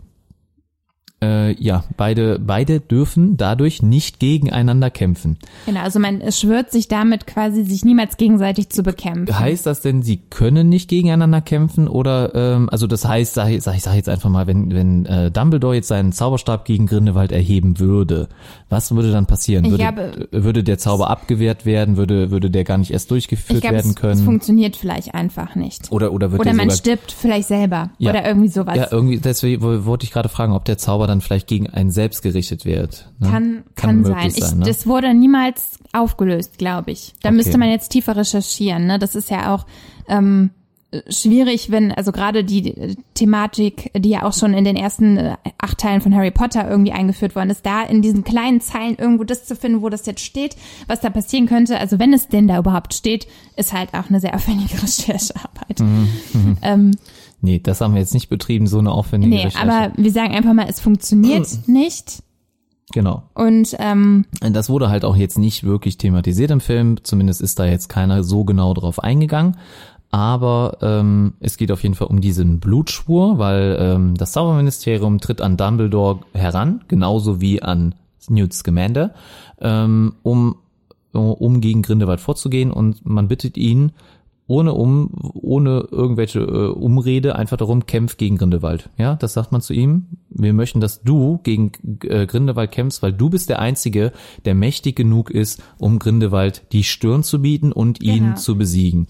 äh, 1.24 1.53
ja, 1.61 1.84
beide, 1.97 2.39
beide 2.39 2.80
dürfen 2.80 3.38
dadurch 3.38 3.84
nicht 3.84 4.19
gegeneinander 4.19 4.89
kämpfen. 4.89 5.38
Genau, 5.65 5.82
also 5.82 5.99
man 5.99 6.32
schwört 6.32 6.72
sich 6.72 6.88
damit 6.88 7.28
quasi, 7.28 7.63
sich 7.63 7.86
niemals 7.86 8.17
gegenseitig 8.17 8.69
zu 8.69 8.82
bekämpfen. 8.84 9.38
Heißt 9.38 9.65
das 9.65 9.82
denn, 9.82 10.01
sie 10.01 10.17
können 10.17 10.69
nicht 10.69 10.89
gegeneinander 10.89 11.41
kämpfen 11.41 11.88
oder 11.88 12.34
ähm, 12.34 12.69
also 12.72 12.88
das 12.88 13.07
heißt, 13.07 13.36
sag, 13.36 13.49
ich- 13.49 13.61
sag, 13.61 13.76
ich 13.76 13.84
sag 13.84 13.93
jetzt 13.95 14.09
einfach 14.09 14.30
mal, 14.30 14.47
wenn 14.47 14.74
wenn 14.74 15.05
äh, 15.05 15.30
Dumbledore 15.32 15.76
jetzt 15.76 15.89
seinen 15.89 16.11
Zauberstab 16.11 16.65
gegen 16.65 16.88
Grindelwald 16.88 17.32
erheben 17.32 17.78
würde, 17.80 18.28
was 18.69 18.93
würde 18.95 19.11
dann 19.11 19.28
passieren? 19.28 19.65
Würde, 19.65 19.78
glaube- 19.78 20.28
äh, 20.32 20.43
würde 20.43 20.63
der 20.63 20.78
Zauber 20.78 21.09
abgewehrt 21.09 21.65
werden? 21.65 21.97
Würde 21.97 22.32
würde 22.32 22.49
der 22.49 22.63
gar 22.63 22.78
nicht 22.80 22.91
erst 22.91 23.11
durchgeführt 23.11 23.61
glaube, 23.61 23.76
werden 23.76 23.91
es, 23.91 23.95
es 23.95 24.01
können? 24.01 24.24
funktioniert 24.26 24.76
vielleicht 24.76 25.13
einfach 25.13 25.55
nicht. 25.55 25.91
Oder 25.91 26.11
oder 26.13 26.32
wird 26.32 26.41
Oder 26.41 26.49
der 26.49 26.57
man 26.57 26.69
sogar 26.72 26.78
stirbt 26.78 27.11
vielleicht 27.11 27.47
selber. 27.47 27.91
Ja. 27.99 28.09
Oder 28.11 28.26
irgendwie 28.28 28.47
sowas. 28.49 28.76
ja 28.76 28.88
irgendwie 28.91 29.19
deswegen 29.19 29.61
wo- 29.61 29.86
wollte 29.86 30.05
ich 30.05 30.11
gerade 30.11 30.30
fragen, 30.30 30.53
ob 30.53 30.65
der 30.65 30.78
Zauber 30.78 31.11
dann 31.12 31.22
vielleicht 31.22 31.47
gegen 31.47 31.70
einen 31.70 31.91
selbst 31.91 32.22
gerichtet 32.24 32.66
wird. 32.66 33.09
Ne? 33.20 33.30
Kann, 33.30 33.64
kann, 33.76 34.03
sein. 34.03 34.14
möglich 34.16 34.38
Ich, 34.38 34.43
sein, 34.43 34.59
ne? 34.59 34.66
Das 34.66 34.88
wurde 34.88 35.14
niemals 35.14 35.78
aufgelöst, 35.93 36.57
glaube 36.57 36.91
ich. 36.91 37.14
Da 37.22 37.30
Okay. 37.30 37.36
müsste 37.38 37.57
man 37.57 37.70
jetzt 37.70 37.89
tiefer 37.89 38.16
recherchieren. 38.16 38.88
Ne? 38.88 38.97
Das 38.99 39.16
ist 39.16 39.30
ja 39.30 39.53
auch 39.53 39.66
ähm, 40.07 40.49
schwierig, 41.09 41.72
wenn, 41.72 41.91
also 41.93 42.12
gerade 42.12 42.43
die 42.43 42.95
Thematik, 43.14 43.91
die 43.95 44.09
ja 44.09 44.24
auch 44.24 44.34
schon 44.34 44.53
in 44.53 44.66
den 44.66 44.76
ersten 44.76 45.18
äh, 45.18 45.36
acht 45.57 45.78
Teilen 45.78 46.01
von 46.01 46.14
Harry 46.14 46.32
Potter 46.32 46.70
irgendwie 46.70 46.91
eingeführt 46.91 47.34
worden 47.36 47.49
ist, 47.49 47.66
da 47.66 47.84
in 47.84 48.01
diesen 48.01 48.24
kleinen 48.26 48.59
Zeilen 48.59 48.97
irgendwo 48.97 49.24
das 49.24 49.45
zu 49.45 49.55
finden, 49.55 49.82
wo 49.82 49.89
das 49.89 50.05
jetzt 50.05 50.20
steht, 50.22 50.55
was 50.88 50.99
da 50.99 51.09
passieren 51.09 51.45
könnte, 51.47 51.80
also 51.80 51.97
wenn 51.99 52.12
es 52.14 52.28
denn 52.28 52.47
da 52.47 52.57
überhaupt 52.59 52.93
steht, 52.93 53.28
ist 53.55 53.72
halt 53.74 53.93
auch 53.93 54.09
eine 54.09 54.20
sehr 54.20 54.36
aufwendige 54.36 54.82
Recherchearbeit. 54.84 55.80
Mhm, 55.80 56.57
Ähm, 56.62 56.91
Nee, 57.42 57.60
das 57.60 57.82
haben 57.82 57.94
wir 57.94 58.02
jetzt 58.02 58.14
nicht 58.14 58.30
betrieben, 58.30 58.68
so 58.68 58.80
eine 58.80 58.92
aufwendige 58.92 59.36
nee, 59.36 59.44
Recherche. 59.44 59.68
aber 59.68 59.92
wir 59.98 60.12
sagen 60.12 60.34
einfach 60.34 60.54
mal, 60.54 60.68
es 60.70 60.80
funktioniert 60.80 61.48
nicht. 61.68 62.22
genau. 62.94 63.24
Und 63.34 63.76
ähm, 63.80 64.26
Das 64.39 64.70
wurde 64.70 64.89
halt 64.89 65.06
auch 65.06 65.16
jetzt 65.16 65.39
nicht 65.39 65.64
wirklich 65.64 65.98
thematisiert 65.98 66.52
im 66.52 66.62
Film, 66.62 67.04
zumindest 67.04 67.42
ist 67.42 67.58
da 67.60 67.66
jetzt 67.66 67.89
keiner 67.89 68.24
so 68.24 68.44
genau 68.44 68.74
drauf 68.74 69.04
eingegangen. 69.04 69.58
Aber 70.12 70.78
ähm, 70.82 71.34
es 71.39 71.56
geht 71.56 71.72
auf 71.72 71.82
jeden 71.84 71.96
Fall 71.96 72.08
um 72.08 72.20
diesen 72.20 72.60
Blutschwur, 72.60 73.38
weil 73.38 73.78
ähm, 73.80 74.16
das 74.18 74.34
Zauberministerium 74.34 75.20
tritt 75.20 75.42
an 75.42 75.56
Dumbledore 75.56 76.20
heran, 76.34 76.82
genauso 76.89 77.39
wie 77.39 77.62
an 77.62 77.96
Newt 78.28 78.54
Scamander, 78.54 79.14
ähm, 79.62 80.14
um, 80.22 80.58
um 81.14 81.62
gegen 81.62 81.82
Grindelwald 81.82 82.20
vorzugehen 82.20 82.72
und 82.72 83.06
man 83.06 83.30
bittet 83.30 83.58
ihn, 83.58 83.94
ohne 84.48 84.74
um, 84.74 85.12
ohne 85.34 85.88
irgendwelche 85.92 86.39
äh, 86.42 86.68
Umrede 86.68 87.36
einfach 87.36 87.58
darum, 87.58 87.86
kämpf 87.86 88.18
gegen 88.18 88.38
Grindelwald. 88.38 88.89
Ja, 88.98 89.16
das 89.16 89.34
sagt 89.34 89.52
man 89.52 89.62
zu 89.62 89.74
ihm. 89.74 90.08
Wir 90.30 90.52
möchten, 90.54 90.82
dass 90.82 91.04
du 91.04 91.39
gegen 91.44 91.72
äh, 92.04 92.26
Grindelwald 92.26 92.72
kämpfst, 92.72 93.02
weil 93.02 93.14
du 93.14 93.30
bist 93.30 93.50
der 93.50 93.60
Einzige, 93.60 94.12
der 94.44 94.56
mächtig 94.56 94.96
genug 94.98 95.30
ist, 95.30 95.64
um 95.78 96.00
Grindelwald 96.00 96.64
die 96.74 96.84
Stirn 96.84 97.24
zu 97.24 97.42
bieten 97.42 97.72
und 97.72 98.02
ihn 98.02 98.24
Genau. 98.24 98.36
zu 98.36 98.58
besiegen. 98.58 99.08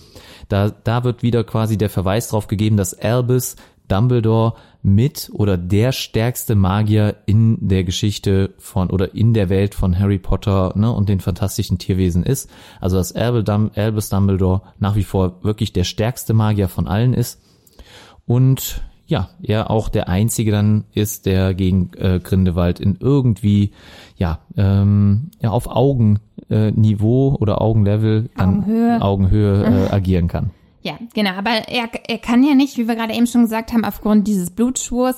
Da, 0.47 0.69
da 0.69 1.03
wird 1.03 1.23
wieder 1.23 1.43
quasi 1.43 1.77
der 1.77 1.89
Verweis 1.89 2.27
drauf 2.29 2.47
gegeben, 2.47 2.77
dass 2.77 2.93
Albus 2.93 3.55
Dumbledore 3.87 4.53
mit 4.83 5.29
oder 5.33 5.57
der 5.57 5.91
stärkste 5.91 6.55
Magier 6.55 7.17
in 7.25 7.57
der 7.67 7.83
Geschichte 7.83 8.53
von 8.57 8.89
oder 8.89 9.13
in 9.13 9.33
der 9.33 9.49
Welt 9.49 9.75
von 9.75 9.97
Harry 9.97 10.17
Potter 10.17 10.73
ne, 10.75 10.91
und 10.91 11.09
den 11.09 11.19
fantastischen 11.19 11.77
Tierwesen 11.77 12.23
ist. 12.23 12.49
Also 12.79 12.97
dass 12.97 13.11
Albus 13.11 13.43
Dum- 13.43 13.71
Albus 13.75 14.09
Dumbledore 14.09 14.61
nach 14.79 14.95
wie 14.95 15.03
vor 15.03 15.43
wirklich 15.43 15.73
der 15.73 15.83
stärkste 15.83 16.33
Magier 16.33 16.67
von 16.67 16.87
allen 16.87 17.13
ist. 17.13 17.41
Und 18.25 18.81
ja, 19.05 19.29
er 19.43 19.69
auch 19.69 19.89
der 19.89 20.07
Einzige 20.07 20.51
dann 20.51 20.85
ist, 20.93 21.25
der 21.25 21.53
gegen 21.53 21.91
äh, 21.97 22.19
Grindelwald 22.23 22.79
in 22.79 22.97
irgendwie, 22.99 23.71
ja, 24.15 24.39
ähm, 24.55 25.31
ja 25.41 25.49
auf 25.49 25.67
Augenniveau 25.67 27.33
äh, 27.33 27.37
oder 27.37 27.61
Augenlevel, 27.61 28.29
Augenhöhe, 28.37 29.01
Augenhöhe 29.01 29.63
äh, 29.65 29.91
agieren 29.93 30.27
kann. 30.29 30.51
Ja, 30.81 30.97
genau, 31.13 31.31
aber 31.31 31.51
er, 31.67 31.89
er 32.07 32.17
kann 32.17 32.43
ja 32.43 32.55
nicht, 32.55 32.77
wie 32.77 32.87
wir 32.87 32.95
gerade 32.95 33.13
eben 33.13 33.27
schon 33.27 33.43
gesagt 33.43 33.71
haben, 33.71 33.85
aufgrund 33.85 34.27
dieses 34.27 34.49
Blutschwurs 34.49 35.15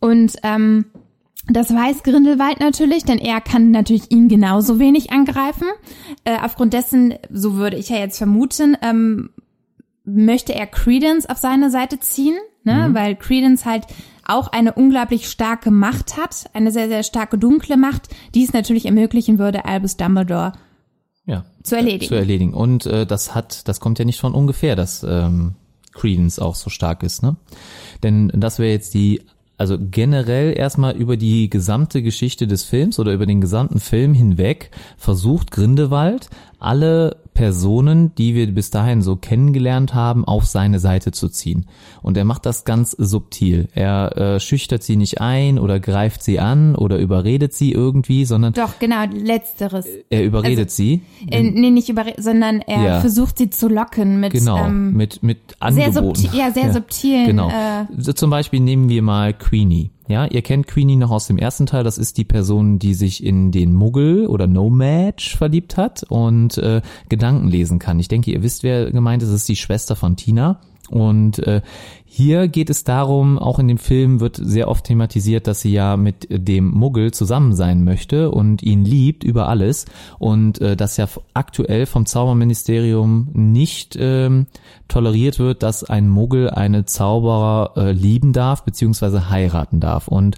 und 0.00 0.32
ähm, 0.42 0.86
das 1.48 1.72
weiß 1.72 2.02
Grindelwald 2.02 2.58
natürlich, 2.58 3.04
denn 3.04 3.18
er 3.18 3.40
kann 3.40 3.70
natürlich 3.70 4.10
ihn 4.10 4.28
genauso 4.28 4.80
wenig 4.80 5.12
angreifen. 5.12 5.68
Äh, 6.24 6.38
aufgrund 6.42 6.72
dessen, 6.72 7.14
so 7.30 7.54
würde 7.54 7.76
ich 7.76 7.88
ja 7.88 7.98
jetzt 7.98 8.18
vermuten, 8.18 8.76
ähm, 8.82 9.30
möchte 10.04 10.54
er 10.54 10.66
Credence 10.66 11.28
auf 11.28 11.38
seine 11.38 11.70
Seite 11.70 12.00
ziehen, 12.00 12.36
ne? 12.64 12.88
Mhm. 12.88 12.94
weil 12.94 13.16
Credence 13.16 13.64
halt 13.64 13.86
auch 14.24 14.48
eine 14.48 14.72
unglaublich 14.72 15.28
starke 15.28 15.70
Macht 15.70 16.16
hat, 16.16 16.46
eine 16.52 16.72
sehr, 16.72 16.88
sehr 16.88 17.04
starke 17.04 17.38
dunkle 17.38 17.76
Macht, 17.76 18.08
die 18.34 18.42
es 18.42 18.52
natürlich 18.52 18.86
ermöglichen 18.86 19.38
würde, 19.38 19.64
Albus 19.64 19.96
Dumbledore 19.96 20.52
ja, 21.26 21.44
zu 21.62 21.76
erledigen. 21.76 22.08
Zu 22.08 22.14
erledigen. 22.14 22.54
Und 22.54 22.86
äh, 22.86 23.06
das 23.06 23.34
hat, 23.34 23.68
das 23.68 23.80
kommt 23.80 23.98
ja 23.98 24.04
nicht 24.04 24.20
von 24.20 24.34
ungefähr, 24.34 24.76
dass 24.76 25.02
ähm, 25.02 25.54
Credence 25.92 26.38
auch 26.38 26.54
so 26.54 26.70
stark 26.70 27.02
ist, 27.02 27.22
ne? 27.22 27.36
Denn 28.02 28.30
das 28.34 28.58
wäre 28.58 28.70
jetzt 28.70 28.94
die 28.94 29.22
also 29.58 29.78
generell 29.80 30.56
erstmal 30.56 30.96
über 30.96 31.16
die 31.16 31.48
gesamte 31.48 32.02
Geschichte 32.02 32.46
des 32.46 32.64
Films 32.64 32.98
oder 32.98 33.12
über 33.12 33.24
den 33.24 33.40
gesamten 33.40 33.80
Film 33.80 34.12
hinweg 34.12 34.70
versucht 34.98 35.50
Grindewald 35.50 36.28
alle 36.66 37.16
Personen, 37.32 38.14
die 38.16 38.34
wir 38.34 38.52
bis 38.52 38.70
dahin 38.70 39.02
so 39.02 39.14
kennengelernt 39.14 39.94
haben, 39.94 40.24
auf 40.24 40.46
seine 40.46 40.78
Seite 40.80 41.12
zu 41.12 41.28
ziehen. 41.28 41.66
Und 42.02 42.16
er 42.16 42.24
macht 42.24 42.46
das 42.46 42.64
ganz 42.64 42.92
subtil. 42.92 43.68
Er 43.74 44.16
äh, 44.16 44.40
schüchtert 44.40 44.82
sie 44.82 44.96
nicht 44.96 45.20
ein 45.20 45.58
oder 45.58 45.78
greift 45.78 46.22
sie 46.22 46.40
an 46.40 46.74
oder 46.74 46.98
überredet 46.98 47.52
sie 47.52 47.72
irgendwie, 47.72 48.24
sondern 48.24 48.54
doch 48.54 48.78
genau 48.78 49.04
letzteres. 49.12 49.86
Er 50.08 50.24
überredet 50.24 50.66
also, 50.66 50.76
sie. 50.76 51.02
Äh, 51.30 51.42
nee, 51.42 51.70
nicht 51.70 51.90
überredet, 51.90 52.24
sondern 52.24 52.60
er 52.62 52.82
ja. 52.82 53.00
versucht 53.00 53.38
sie 53.38 53.50
zu 53.50 53.68
locken 53.68 54.18
mit 54.18 54.32
genau 54.32 54.64
ähm, 54.64 54.94
mit 54.94 55.22
mit 55.22 55.38
Angeboten. 55.60 55.92
Sehr 55.92 56.02
subtil, 56.02 56.30
ja, 56.38 56.50
sehr 56.50 56.64
ja, 56.66 56.72
subtilen. 56.72 57.26
Genau. 57.26 57.48
Äh, 57.48 57.86
so 57.98 58.12
zum 58.14 58.30
Beispiel 58.30 58.60
nehmen 58.60 58.88
wir 58.88 59.02
mal 59.02 59.34
Queenie. 59.34 59.90
Ja, 60.08 60.26
ihr 60.26 60.42
kennt 60.42 60.66
Queenie 60.66 60.96
noch 60.96 61.10
aus 61.10 61.26
dem 61.26 61.38
ersten 61.38 61.66
Teil. 61.66 61.82
Das 61.84 61.98
ist 61.98 62.16
die 62.16 62.24
Person, 62.24 62.78
die 62.78 62.94
sich 62.94 63.24
in 63.24 63.50
den 63.50 63.72
Muggel 63.74 64.26
oder 64.26 64.46
No 64.46 64.70
Match 64.70 65.36
verliebt 65.36 65.76
hat 65.76 66.04
und 66.08 66.58
äh, 66.58 66.80
Gedanken 67.08 67.48
lesen 67.48 67.78
kann. 67.78 67.98
Ich 67.98 68.08
denke, 68.08 68.30
ihr 68.30 68.42
wisst, 68.42 68.62
wer 68.62 68.90
gemeint 68.90 69.22
ist. 69.22 69.30
Das 69.30 69.40
ist 69.40 69.48
die 69.48 69.56
Schwester 69.56 69.96
von 69.96 70.16
Tina. 70.16 70.60
Und 70.88 71.38
äh, 71.40 71.62
hier 72.04 72.48
geht 72.48 72.70
es 72.70 72.84
darum, 72.84 73.38
auch 73.38 73.58
in 73.58 73.68
dem 73.68 73.78
Film 73.78 74.20
wird 74.20 74.36
sehr 74.40 74.68
oft 74.68 74.84
thematisiert, 74.84 75.46
dass 75.46 75.60
sie 75.60 75.72
ja 75.72 75.96
mit 75.96 76.26
dem 76.30 76.70
Muggel 76.70 77.12
zusammen 77.12 77.54
sein 77.54 77.84
möchte 77.84 78.30
und 78.30 78.62
ihn 78.62 78.84
liebt 78.84 79.24
über 79.24 79.48
alles 79.48 79.84
und 80.18 80.60
äh, 80.60 80.76
dass 80.76 80.96
ja 80.96 81.08
aktuell 81.34 81.84
vom 81.84 82.06
Zauberministerium 82.06 83.28
nicht 83.34 83.98
ähm, 84.00 84.46
toleriert 84.88 85.38
wird, 85.38 85.62
dass 85.62 85.84
ein 85.84 86.08
Muggel 86.08 86.48
eine 86.48 86.86
Zauberer 86.86 87.72
äh, 87.76 87.92
lieben 87.92 88.32
darf 88.32 88.64
beziehungsweise 88.64 89.28
heiraten 89.28 89.80
darf. 89.80 90.08
Und 90.08 90.36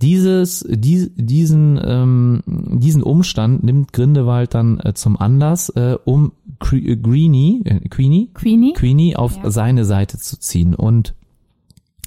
dieses, 0.00 0.64
die, 0.68 1.10
diesen, 1.14 1.80
ähm, 1.84 2.42
diesen 2.46 3.02
Umstand 3.02 3.62
nimmt 3.62 3.92
Grindewald 3.92 4.54
dann 4.54 4.80
äh, 4.80 4.94
zum 4.94 5.18
Anlass, 5.18 5.68
äh, 5.70 5.96
um 6.04 6.32
äh, 6.72 6.96
Greenie, 6.96 7.62
äh, 7.64 7.88
Queenie, 7.88 8.30
Queenie, 8.32 8.72
Queenie 8.72 9.16
auf 9.16 9.36
ja. 9.42 9.50
seine 9.50 9.84
Seite 9.84 10.18
zu 10.18 10.38
ziehen 10.38 10.74
und 10.74 11.14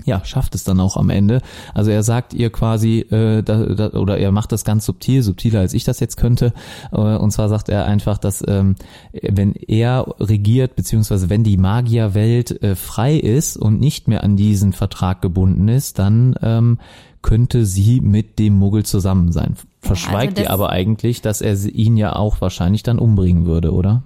ja, 0.05 0.25
schafft 0.25 0.55
es 0.55 0.63
dann 0.63 0.79
auch 0.79 0.97
am 0.97 1.09
Ende. 1.09 1.41
Also 1.73 1.91
er 1.91 2.03
sagt 2.03 2.33
ihr 2.33 2.49
quasi, 2.49 2.99
äh, 2.99 3.41
da, 3.41 3.65
da, 3.65 3.89
oder 3.91 4.17
er 4.17 4.31
macht 4.31 4.51
das 4.51 4.65
ganz 4.65 4.85
subtil, 4.85 5.21
subtiler 5.21 5.61
als 5.61 5.73
ich 5.73 5.83
das 5.83 5.99
jetzt 5.99 6.17
könnte. 6.17 6.51
Äh, 6.91 6.97
und 6.97 7.31
zwar 7.31 7.47
sagt 7.47 7.69
er 7.69 7.85
einfach, 7.85 8.17
dass 8.17 8.43
ähm, 8.45 8.75
wenn 9.13 9.53
er 9.53 10.13
regiert, 10.19 10.75
beziehungsweise 10.75 11.29
wenn 11.29 11.43
die 11.43 11.57
Magierwelt 11.57 12.61
äh, 12.63 12.75
frei 12.75 13.15
ist 13.15 13.55
und 13.55 13.79
nicht 13.79 14.07
mehr 14.07 14.23
an 14.23 14.35
diesen 14.35 14.73
Vertrag 14.73 15.21
gebunden 15.21 15.69
ist, 15.69 15.99
dann 15.99 16.35
ähm, 16.41 16.79
könnte 17.23 17.65
sie 17.65 17.99
mit 17.99 18.37
dem 18.37 18.53
Muggel 18.59 18.85
zusammen 18.85 19.31
sein. 19.31 19.55
Verschweigt 19.81 20.37
ja, 20.37 20.43
also 20.45 20.51
ihr 20.51 20.53
aber 20.53 20.69
eigentlich, 20.69 21.21
dass 21.21 21.41
er 21.41 21.55
ihn 21.65 21.97
ja 21.97 22.15
auch 22.15 22.39
wahrscheinlich 22.41 22.83
dann 22.83 22.99
umbringen 22.99 23.47
würde, 23.47 23.73
oder? 23.73 24.03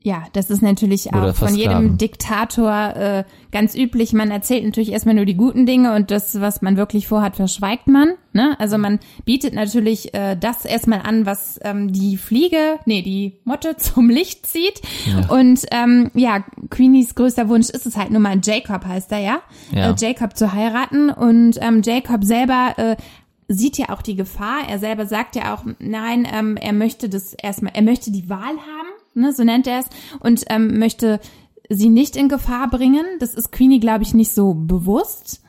Ja, 0.00 0.22
das 0.32 0.48
ist 0.48 0.62
natürlich 0.62 1.12
auch 1.12 1.34
von 1.34 1.56
jedem 1.56 1.98
Diktator 1.98 2.94
äh, 2.94 3.24
ganz 3.50 3.74
üblich. 3.74 4.12
Man 4.12 4.30
erzählt 4.30 4.64
natürlich 4.64 4.92
erstmal 4.92 5.16
nur 5.16 5.24
die 5.24 5.34
guten 5.34 5.66
Dinge 5.66 5.92
und 5.96 6.12
das, 6.12 6.40
was 6.40 6.62
man 6.62 6.76
wirklich 6.76 7.08
vorhat, 7.08 7.34
verschweigt 7.34 7.88
man. 7.88 8.10
Ne? 8.32 8.54
Also 8.60 8.78
man 8.78 9.00
bietet 9.24 9.54
natürlich 9.54 10.14
äh, 10.14 10.36
das 10.36 10.64
erstmal 10.64 11.00
an, 11.00 11.26
was 11.26 11.58
ähm, 11.64 11.92
die 11.92 12.16
Fliege, 12.16 12.78
nee, 12.86 13.02
die 13.02 13.40
Motte 13.44 13.76
zum 13.78 14.08
Licht 14.08 14.46
zieht. 14.46 14.80
Ja. 15.04 15.34
Und 15.36 15.66
ähm, 15.72 16.12
ja, 16.14 16.44
Queenies 16.70 17.16
größter 17.16 17.48
Wunsch 17.48 17.68
ist 17.68 17.84
es 17.84 17.96
halt 17.96 18.12
nur 18.12 18.20
mal, 18.20 18.38
Jacob 18.40 18.84
heißt 18.84 19.10
er 19.10 19.18
ja, 19.18 19.38
ja. 19.72 19.90
Äh, 19.90 19.94
Jacob 19.98 20.36
zu 20.36 20.52
heiraten. 20.52 21.10
Und 21.10 21.58
ähm, 21.60 21.82
Jacob 21.84 22.22
selber 22.22 22.74
äh, 22.76 22.96
sieht 23.48 23.78
ja 23.78 23.88
auch 23.88 24.02
die 24.02 24.14
Gefahr. 24.14 24.60
Er 24.68 24.78
selber 24.78 25.06
sagt 25.06 25.34
ja 25.34 25.54
auch, 25.54 25.64
nein, 25.80 26.26
ähm, 26.32 26.56
er 26.56 26.72
möchte 26.72 27.08
das 27.08 27.34
erstmal, 27.34 27.72
er 27.74 27.82
möchte 27.82 28.12
die 28.12 28.28
Wahl 28.30 28.56
haben 28.56 28.87
ne, 29.18 29.32
so 29.32 29.44
nennt 29.44 29.66
er 29.66 29.80
es, 29.80 29.86
und 30.20 30.44
ähm, 30.48 30.78
möchte 30.78 31.20
sie 31.68 31.88
nicht 31.90 32.16
in 32.16 32.28
Gefahr 32.28 32.68
bringen. 32.70 33.04
Das 33.20 33.34
ist 33.34 33.52
Queenie, 33.52 33.80
glaube 33.80 34.02
ich, 34.02 34.14
nicht 34.14 34.32
so 34.32 34.54
bewusst. 34.54 35.42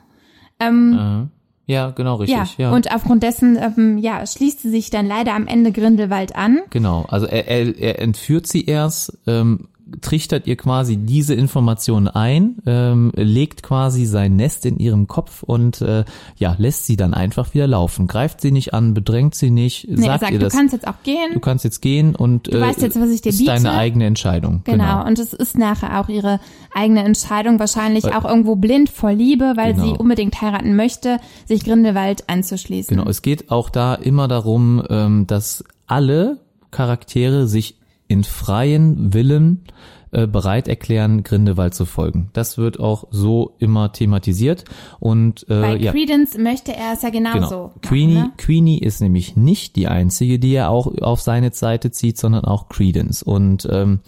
Ähm, 0.59 1.29
ja, 1.69 1.91
genau, 1.91 2.15
richtig. 2.15 2.57
Ja, 2.57 2.69
ja. 2.69 2.71
Und 2.71 2.91
aufgrund 2.91 3.21
dessen, 3.21 3.55
ähm, 3.55 3.99
ja, 3.99 4.25
schließt 4.25 4.61
sie 4.61 4.71
sich 4.71 4.89
dann 4.89 5.05
leider 5.05 5.35
am 5.35 5.45
Ende 5.45 5.71
Grindelwald 5.71 6.35
an. 6.35 6.61
Genau, 6.71 7.05
also 7.07 7.27
er, 7.27 7.47
er, 7.47 7.77
er 7.77 7.99
entführt 7.99 8.47
sie 8.47 8.65
erst, 8.65 9.17
ähm, 9.27 9.67
trichtert 10.01 10.47
ihr 10.47 10.55
quasi 10.55 10.97
diese 10.97 11.33
Informationen 11.33 12.07
ein, 12.07 12.57
ähm, 12.65 13.11
legt 13.15 13.63
quasi 13.63 14.05
sein 14.05 14.35
Nest 14.35 14.65
in 14.65 14.77
ihrem 14.77 15.07
Kopf 15.07 15.43
und 15.43 15.81
äh, 15.81 16.05
ja, 16.37 16.55
lässt 16.57 16.85
sie 16.85 16.95
dann 16.95 17.13
einfach 17.13 17.53
wieder 17.53 17.67
laufen. 17.67 18.07
Greift 18.07 18.41
sie 18.41 18.51
nicht 18.51 18.73
an, 18.73 18.93
bedrängt 18.93 19.35
sie 19.35 19.51
nicht, 19.51 19.87
nee, 19.89 20.05
sagt, 20.05 20.21
sagt 20.21 20.33
ihr 20.33 20.39
das. 20.39 20.53
Du 20.53 20.57
kannst 20.57 20.73
jetzt 20.73 20.87
auch 20.87 21.03
gehen. 21.03 21.33
Du 21.33 21.39
kannst 21.39 21.63
jetzt 21.63 21.81
gehen 21.81 22.15
und 22.15 22.47
du 22.47 22.57
äh, 22.57 22.61
weißt 22.61 22.81
jetzt, 22.81 22.99
was 22.99 23.09
ich 23.09 23.21
dir 23.21 23.29
ist 23.29 23.39
biete. 23.39 23.51
deine 23.51 23.71
eigene 23.73 24.05
Entscheidung. 24.05 24.61
Genau. 24.63 24.83
genau. 24.83 25.07
Und 25.07 25.19
es 25.19 25.33
ist 25.33 25.57
nachher 25.57 25.99
auch 25.99 26.09
ihre 26.09 26.39
eigene 26.73 27.03
Entscheidung, 27.03 27.59
wahrscheinlich 27.59 28.03
weil, 28.03 28.13
auch 28.13 28.25
irgendwo 28.25 28.55
blind 28.55 28.89
vor 28.89 29.11
Liebe, 29.11 29.53
weil 29.55 29.73
genau. 29.73 29.85
sie 29.85 29.91
unbedingt 29.91 30.41
heiraten 30.41 30.75
möchte, 30.75 31.17
sich 31.45 31.63
Grindelwald 31.63 32.29
einzuschließen. 32.29 32.95
Genau, 32.95 33.09
es 33.09 33.21
geht 33.21 33.51
auch 33.51 33.69
da 33.69 33.95
immer 33.95 34.27
darum, 34.27 34.83
ähm, 34.89 35.27
dass 35.27 35.63
alle 35.87 36.39
Charaktere 36.71 37.47
sich 37.47 37.78
in 38.09 38.25
freien 38.25 39.13
Willen 39.13 39.63
äh, 40.11 40.25
bereit 40.25 40.67
erklären, 40.67 41.21
Grindelwald 41.21 41.75
zu 41.75 41.85
folgen. 41.85 42.31
Das 42.33 42.57
wird 42.57 42.79
auch 42.79 43.05
so 43.11 43.53
immer 43.59 43.93
thematisiert 43.93 44.65
und 44.99 45.43
äh, 45.49 45.61
Bei 45.61 45.75
ja. 45.77 45.91
Credence 45.91 46.35
möchte 46.35 46.75
er 46.75 46.93
es 46.93 47.03
ja 47.03 47.11
genauso. 47.11 47.39
Genau. 47.39 47.73
Queenie, 47.83 48.13
ne? 48.15 48.31
Queenie 48.37 48.79
ist 48.79 49.01
nämlich 49.01 49.37
nicht 49.37 49.75
die 49.75 49.87
einzige, 49.87 50.39
die 50.39 50.55
er 50.55 50.71
auch 50.71 50.87
auf 51.01 51.21
seine 51.21 51.53
Seite 51.53 51.91
zieht, 51.91 52.17
sondern 52.17 52.43
auch 52.43 52.69
Credence 52.69 53.21
und 53.21 53.67
ähm, 53.71 53.99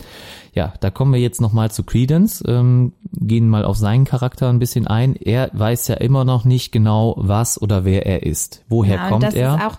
ja, 0.53 0.73
da 0.79 0.89
kommen 0.89 1.13
wir 1.13 1.21
jetzt 1.21 1.39
nochmal 1.39 1.69
zu 1.69 1.83
Credence, 1.83 2.43
ähm, 2.47 2.93
gehen 3.13 3.47
mal 3.47 3.63
auf 3.63 3.77
seinen 3.77 4.05
Charakter 4.05 4.49
ein 4.49 4.57
bisschen 4.57 4.87
ein. 4.87 5.15
Er 5.15 5.51
weiß 5.53 5.87
ja 5.87 5.95
immer 5.95 6.25
noch 6.25 6.45
nicht 6.45 6.71
genau, 6.71 7.13
was 7.17 7.61
oder 7.61 7.85
wer 7.85 8.07
er 8.07 8.23
ist. 8.23 8.65
Woher 8.67 8.95
ja, 8.95 9.09
kommt 9.09 9.35
er? 9.35 9.55
Ist 9.55 9.61
auch 9.61 9.77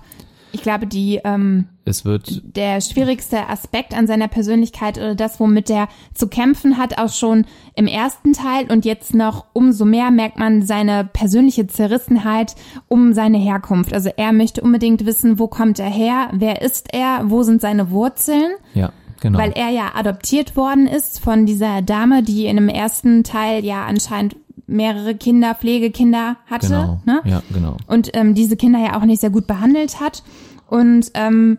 ich 0.52 0.62
glaube, 0.62 0.86
die 0.86 1.20
ähm, 1.24 1.66
es 1.84 2.04
wird 2.04 2.56
der 2.56 2.80
schwierigste 2.80 3.48
Aspekt 3.48 3.94
an 3.94 4.06
seiner 4.06 4.28
Persönlichkeit 4.28 4.98
oder 4.98 5.14
das, 5.14 5.40
womit 5.40 5.68
er 5.68 5.88
zu 6.14 6.28
kämpfen 6.28 6.78
hat, 6.78 6.98
auch 6.98 7.12
schon 7.12 7.44
im 7.74 7.86
ersten 7.86 8.32
Teil 8.32 8.70
und 8.70 8.84
jetzt 8.84 9.14
noch 9.14 9.46
umso 9.52 9.84
mehr 9.84 10.10
merkt 10.10 10.38
man 10.38 10.62
seine 10.62 11.04
persönliche 11.04 11.66
Zerrissenheit 11.66 12.54
um 12.88 13.12
seine 13.14 13.38
Herkunft. 13.38 13.92
Also 13.92 14.10
er 14.16 14.32
möchte 14.32 14.60
unbedingt 14.60 15.04
wissen, 15.06 15.38
wo 15.38 15.48
kommt 15.48 15.78
er 15.80 15.90
her, 15.90 16.30
wer 16.32 16.62
ist 16.62 16.92
er, 16.92 17.30
wo 17.30 17.42
sind 17.42 17.60
seine 17.60 17.90
Wurzeln. 17.90 18.52
Ja. 18.74 18.92
Genau. 19.22 19.38
Weil 19.38 19.52
er 19.52 19.68
ja 19.68 19.92
adoptiert 19.94 20.56
worden 20.56 20.88
ist 20.88 21.20
von 21.20 21.46
dieser 21.46 21.80
Dame, 21.80 22.24
die 22.24 22.46
in 22.46 22.56
dem 22.56 22.68
ersten 22.68 23.22
Teil 23.22 23.64
ja 23.64 23.84
anscheinend 23.84 24.34
mehrere 24.66 25.14
Kinder, 25.14 25.54
Pflegekinder 25.54 26.36
hatte. 26.46 26.68
Genau. 26.68 27.02
Ne? 27.04 27.20
Ja, 27.24 27.42
genau. 27.52 27.76
Und 27.86 28.10
ähm, 28.14 28.34
diese 28.34 28.56
Kinder 28.56 28.78
ja 28.78 28.98
auch 28.98 29.04
nicht 29.04 29.20
sehr 29.20 29.30
gut 29.30 29.46
behandelt 29.46 30.00
hat. 30.00 30.22
Und 30.68 31.10
ähm, 31.14 31.58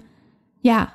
ja. 0.61 0.89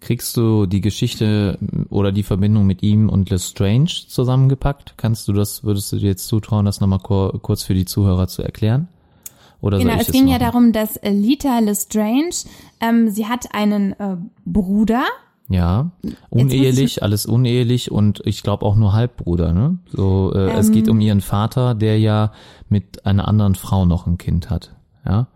Kriegst 0.00 0.36
du 0.36 0.66
die 0.66 0.80
Geschichte 0.80 1.58
oder 1.88 2.10
die 2.12 2.22
Verbindung 2.22 2.66
mit 2.66 2.82
ihm 2.82 3.08
und 3.08 3.30
Lestrange 3.30 3.86
zusammengepackt? 4.08 4.94
Kannst 4.96 5.28
du 5.28 5.32
das, 5.32 5.62
würdest 5.62 5.92
du 5.92 5.96
dir 5.96 6.08
jetzt 6.08 6.26
zutrauen, 6.26 6.64
das 6.66 6.80
nochmal 6.80 6.98
kurz 6.98 7.62
für 7.62 7.74
die 7.74 7.84
Zuhörer 7.84 8.26
zu 8.26 8.42
erklären? 8.42 8.88
Oder 9.60 9.78
genau, 9.78 9.94
es 9.94 10.10
ging 10.10 10.26
ja 10.26 10.40
darum, 10.40 10.72
dass 10.72 10.98
Lita 11.04 11.60
Lestrange, 11.60 12.34
ähm, 12.80 13.10
sie 13.10 13.26
hat 13.26 13.54
einen 13.54 13.92
äh, 13.92 14.16
Bruder, 14.44 15.04
Ja, 15.52 15.90
unehelich, 16.30 17.02
alles 17.02 17.26
unehelich 17.26 17.92
und 17.92 18.22
ich 18.24 18.42
glaube 18.42 18.64
auch 18.64 18.74
nur 18.74 18.94
Halbbruder, 18.94 19.52
ne? 19.52 19.78
So, 19.92 20.32
äh, 20.34 20.50
ähm, 20.50 20.56
es 20.56 20.72
geht 20.72 20.88
um 20.88 20.98
ihren 20.98 21.20
Vater, 21.20 21.74
der 21.74 21.98
ja 21.98 22.32
mit 22.70 23.04
einer 23.04 23.28
anderen 23.28 23.54
Frau 23.54 23.84
noch 23.84 24.06
ein 24.06 24.16
Kind 24.16 24.48
hat, 24.48 24.74
ja. 25.06 25.26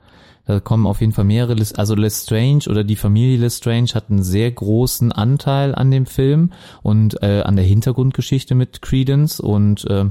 Da 0.47 0.61
kommen 0.61 0.87
auf 0.87 1.01
jeden 1.01 1.13
Fall 1.13 1.25
mehrere, 1.25 1.57
also 1.77 1.97
Lestrange 1.97 2.61
oder 2.71 2.85
die 2.85 2.95
Familie 2.95 3.37
Lestrange 3.37 3.89
hat 3.95 4.11
einen 4.11 4.23
sehr 4.23 4.49
großen 4.51 5.11
Anteil 5.11 5.75
an 5.75 5.91
dem 5.91 6.07
Film 6.07 6.53
und 6.83 7.21
äh, 7.21 7.43
an 7.43 7.57
der 7.57 7.65
Hintergrundgeschichte 7.65 8.55
mit 8.55 8.81
Credence 8.81 9.41
und 9.41 9.85
äh, 9.91 10.05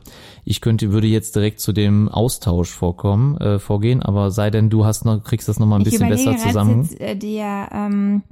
ich 0.44 0.60
könnte, 0.60 0.92
würde 0.92 1.08
jetzt 1.08 1.38
direkt 1.38 1.62
zu 1.62 1.72
dem 1.72 2.10
Austausch 2.10 2.70
vorkommen, 2.70 3.38
äh, 3.38 3.60
vorgehen, 3.60 4.04
aber 4.04 4.30
sei 4.30 4.52
denn 4.52 4.70
du 4.70 4.86
hast 4.86 5.06
noch, 5.06 5.24
kriegst 5.24 5.48
das 5.48 5.58
nochmal 5.58 5.80
ein 5.80 5.86
bisschen 5.86 6.10
besser 6.10 6.36
zusammen. 6.36 6.82
Jetzt, 6.82 7.00
äh, 7.00 7.16
der, 7.16 7.70
ähm, 7.72 8.24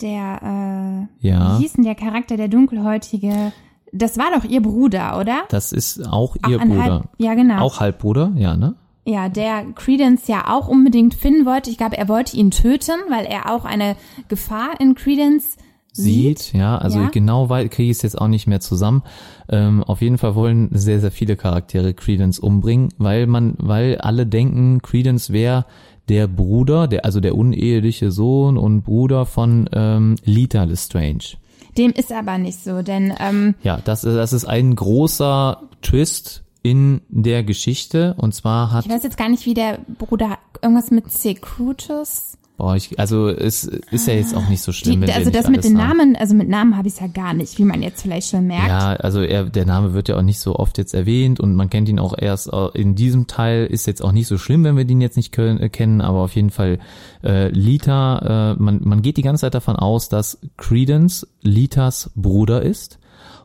der, 0.00 1.08
äh, 1.20 1.26
ja. 1.26 1.58
wie 1.58 1.62
hieß 1.62 1.74
denn 1.74 1.84
der 1.84 1.94
Charakter, 1.94 2.36
der 2.36 2.48
dunkelhäutige, 2.48 3.52
das 3.92 4.18
war 4.18 4.26
doch 4.34 4.44
ihr 4.44 4.62
Bruder, 4.62 5.18
oder? 5.18 5.42
Das 5.48 5.72
ist 5.72 6.06
auch 6.06 6.36
ihr 6.48 6.58
auch 6.58 6.64
Bruder. 6.64 6.82
Halb, 6.82 7.08
ja, 7.18 7.34
genau. 7.34 7.60
Auch 7.60 7.80
Halbbruder, 7.80 8.32
ja, 8.36 8.56
ne? 8.56 8.74
ja, 9.08 9.30
der 9.30 9.64
Credence 9.74 10.28
ja 10.28 10.54
auch 10.54 10.68
unbedingt 10.68 11.14
finden 11.14 11.46
wollte. 11.46 11.70
Ich 11.70 11.78
glaube, 11.78 11.96
er 11.96 12.08
wollte 12.08 12.36
ihn 12.36 12.50
töten, 12.50 13.00
weil 13.08 13.24
er 13.24 13.50
auch 13.50 13.64
eine 13.64 13.96
Gefahr 14.28 14.78
in 14.80 14.94
Credence 14.94 15.56
sieht. 15.92 16.40
sieht 16.40 16.60
ja, 16.60 16.76
also 16.76 17.00
ja. 17.00 17.08
genau 17.08 17.48
weil 17.48 17.70
kriege 17.70 17.90
ich 17.90 17.96
es 17.96 18.02
jetzt 18.02 18.20
auch 18.20 18.28
nicht 18.28 18.46
mehr 18.46 18.60
zusammen. 18.60 19.02
Ähm, 19.48 19.82
auf 19.82 20.02
jeden 20.02 20.18
Fall 20.18 20.34
wollen 20.34 20.68
sehr, 20.72 21.00
sehr 21.00 21.10
viele 21.10 21.36
Charaktere 21.36 21.94
Credence 21.94 22.38
umbringen, 22.38 22.90
weil 22.98 23.26
man, 23.26 23.54
weil 23.58 23.96
alle 23.96 24.26
denken, 24.26 24.82
Credence 24.82 25.32
wäre 25.32 25.64
der 26.08 26.26
Bruder, 26.26 26.88
der, 26.88 27.04
also 27.04 27.20
der 27.20 27.36
uneheliche 27.36 28.10
Sohn 28.10 28.56
und 28.56 28.82
Bruder 28.82 29.26
von 29.26 29.68
ähm, 29.72 30.16
Lita 30.24 30.64
Lestrange. 30.64 31.36
Dem 31.76 31.92
ist 31.92 32.12
aber 32.12 32.38
nicht 32.38 32.62
so, 32.62 32.82
denn 32.82 33.12
ähm, 33.20 33.54
ja, 33.62 33.78
das, 33.84 34.02
das 34.02 34.32
ist 34.32 34.46
ein 34.46 34.74
großer 34.74 35.62
Twist 35.82 36.42
in 36.62 37.02
der 37.08 37.44
Geschichte 37.44 38.14
und 38.18 38.34
zwar 38.34 38.72
hat 38.72 38.84
ich 38.84 38.90
weiß 38.90 39.04
jetzt 39.04 39.16
gar 39.16 39.28
nicht 39.28 39.46
wie 39.46 39.54
der 39.54 39.78
Bruder 39.98 40.38
irgendwas 40.60 40.90
mit 40.90 41.10
Secrutus 41.12 42.37
Boah, 42.58 42.74
ich, 42.74 42.98
also 42.98 43.28
es 43.28 43.62
ist 43.62 44.08
ja 44.08 44.14
jetzt 44.14 44.34
auch 44.34 44.48
nicht 44.48 44.62
so 44.62 44.72
schlimm. 44.72 45.02
Die, 45.02 45.12
also 45.12 45.30
das 45.30 45.48
mit 45.48 45.62
den 45.62 45.74
Namen, 45.74 46.16
also 46.16 46.34
mit 46.34 46.48
Namen 46.48 46.76
habe 46.76 46.88
ich 46.88 46.94
es 46.94 47.00
ja 47.00 47.06
gar 47.06 47.32
nicht, 47.32 47.56
wie 47.56 47.64
man 47.64 47.82
jetzt 47.82 48.02
vielleicht 48.02 48.30
schon 48.30 48.48
merkt. 48.48 48.66
Ja, 48.66 48.94
also 48.94 49.22
er, 49.22 49.44
der 49.44 49.64
Name 49.64 49.94
wird 49.94 50.08
ja 50.08 50.16
auch 50.16 50.22
nicht 50.22 50.40
so 50.40 50.56
oft 50.56 50.76
jetzt 50.76 50.92
erwähnt 50.92 51.38
und 51.38 51.54
man 51.54 51.70
kennt 51.70 51.88
ihn 51.88 52.00
auch 52.00 52.18
erst 52.18 52.50
in 52.74 52.96
diesem 52.96 53.28
Teil. 53.28 53.66
Ist 53.66 53.86
jetzt 53.86 54.02
auch 54.02 54.10
nicht 54.10 54.26
so 54.26 54.38
schlimm, 54.38 54.64
wenn 54.64 54.76
wir 54.76 54.84
den 54.84 55.00
jetzt 55.00 55.16
nicht 55.16 55.30
können, 55.30 55.60
äh, 55.60 55.68
kennen, 55.68 56.00
aber 56.00 56.18
auf 56.18 56.34
jeden 56.34 56.50
Fall 56.50 56.80
äh, 57.22 57.46
Lita. 57.50 58.54
Äh, 58.56 58.60
man, 58.60 58.80
man 58.82 59.02
geht 59.02 59.18
die 59.18 59.22
ganze 59.22 59.42
Zeit 59.42 59.54
davon 59.54 59.76
aus, 59.76 60.08
dass 60.08 60.40
Credence 60.56 61.28
Litas 61.42 62.10
Bruder 62.16 62.62
ist 62.62 62.98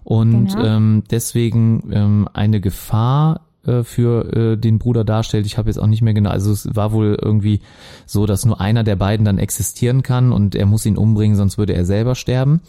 und 0.03 0.47
genau. 0.47 0.65
ähm, 0.65 1.03
deswegen 1.11 1.83
ähm, 1.91 2.29
eine 2.33 2.59
Gefahr 2.61 3.41
äh, 3.65 3.83
für 3.83 4.33
äh, 4.33 4.57
den 4.57 4.79
Bruder 4.79 5.03
darstellt. 5.03 5.45
Ich 5.45 5.57
habe 5.57 5.69
jetzt 5.69 5.77
auch 5.77 5.87
nicht 5.87 6.01
mehr 6.01 6.13
genau, 6.13 6.29
also 6.29 6.51
es 6.51 6.67
war 6.75 6.91
wohl 6.91 7.17
irgendwie 7.21 7.61
so, 8.05 8.25
dass 8.25 8.45
nur 8.45 8.59
einer 8.59 8.83
der 8.83 8.95
beiden 8.95 9.25
dann 9.25 9.37
existieren 9.37 10.03
kann 10.03 10.31
und 10.31 10.55
er 10.55 10.65
muss 10.65 10.85
ihn 10.85 10.97
umbringen, 10.97 11.37
sonst 11.37 11.57
würde 11.57 11.73
er 11.73 11.85
selber 11.85 12.15
sterben. 12.15 12.61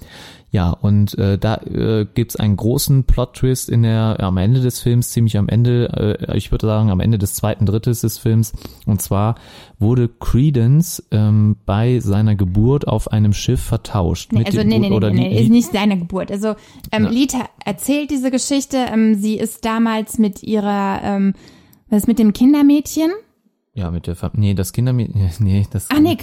Ja, 0.55 0.71
und 0.71 1.19
äh, 1.19 1.37
da 1.37 1.57
äh, 1.57 2.07
gibt 2.15 2.39
einen 2.39 2.55
großen 2.55 3.03
Plot-Twist 3.03 3.69
in 3.69 3.83
der 3.83 4.19
ja, 4.21 4.29
am 4.29 4.37
Ende 4.37 4.61
des 4.61 4.79
Films, 4.79 5.11
ziemlich 5.11 5.37
am 5.37 5.49
Ende, 5.49 6.17
äh, 6.29 6.37
ich 6.37 6.53
würde 6.53 6.69
sagen 6.69 6.93
am 6.93 7.01
Ende 7.01 7.19
des 7.19 7.35
zweiten 7.35 7.67
Drittes 7.67 8.03
des 8.03 8.19
Films. 8.19 8.53
Und 8.87 9.03
zwar 9.03 9.35
wurde 9.81 10.09
Credence 10.09 11.03
ähm, 11.11 11.57
bei 11.67 11.99
seiner 11.99 12.37
Geburt 12.37 12.87
auf 12.87 13.11
einem 13.11 13.33
Schiff 13.33 13.61
vertauscht. 13.61 14.31
Nee, 14.31 14.45
also 14.45 14.59
nee, 14.59 14.79
nee, 14.79 14.91
nee, 14.91 14.95
oder 14.95 15.11
nee, 15.11 15.29
nee, 15.29 15.43
ist 15.43 15.51
nicht 15.51 15.73
seine 15.73 15.99
Geburt. 15.99 16.31
Also 16.31 16.55
ähm, 16.93 17.09
Lita 17.11 17.49
erzählt 17.65 18.13
diese 18.13 18.31
Geschichte. 18.31 18.77
Ähm, 18.77 19.17
sie 19.17 19.37
ist 19.37 19.65
damals 19.65 20.19
mit 20.19 20.45
ihrer, 20.45 21.01
ähm, 21.03 21.35
was 21.91 22.03
ist 22.03 22.07
mit 22.07 22.21
dem 22.21 22.33
Kindermädchen? 22.33 23.11
Ja, 23.77 23.91
mit 23.91 24.07
der 24.07 24.15
Familie. 24.15 24.51
Nee, 24.51 24.55
das 24.55 24.73
Kindermädchen. 24.73 25.31
Nee, 25.41 25.67
das. 25.71 25.89
Ach 25.91 25.99
nee. 25.99 26.17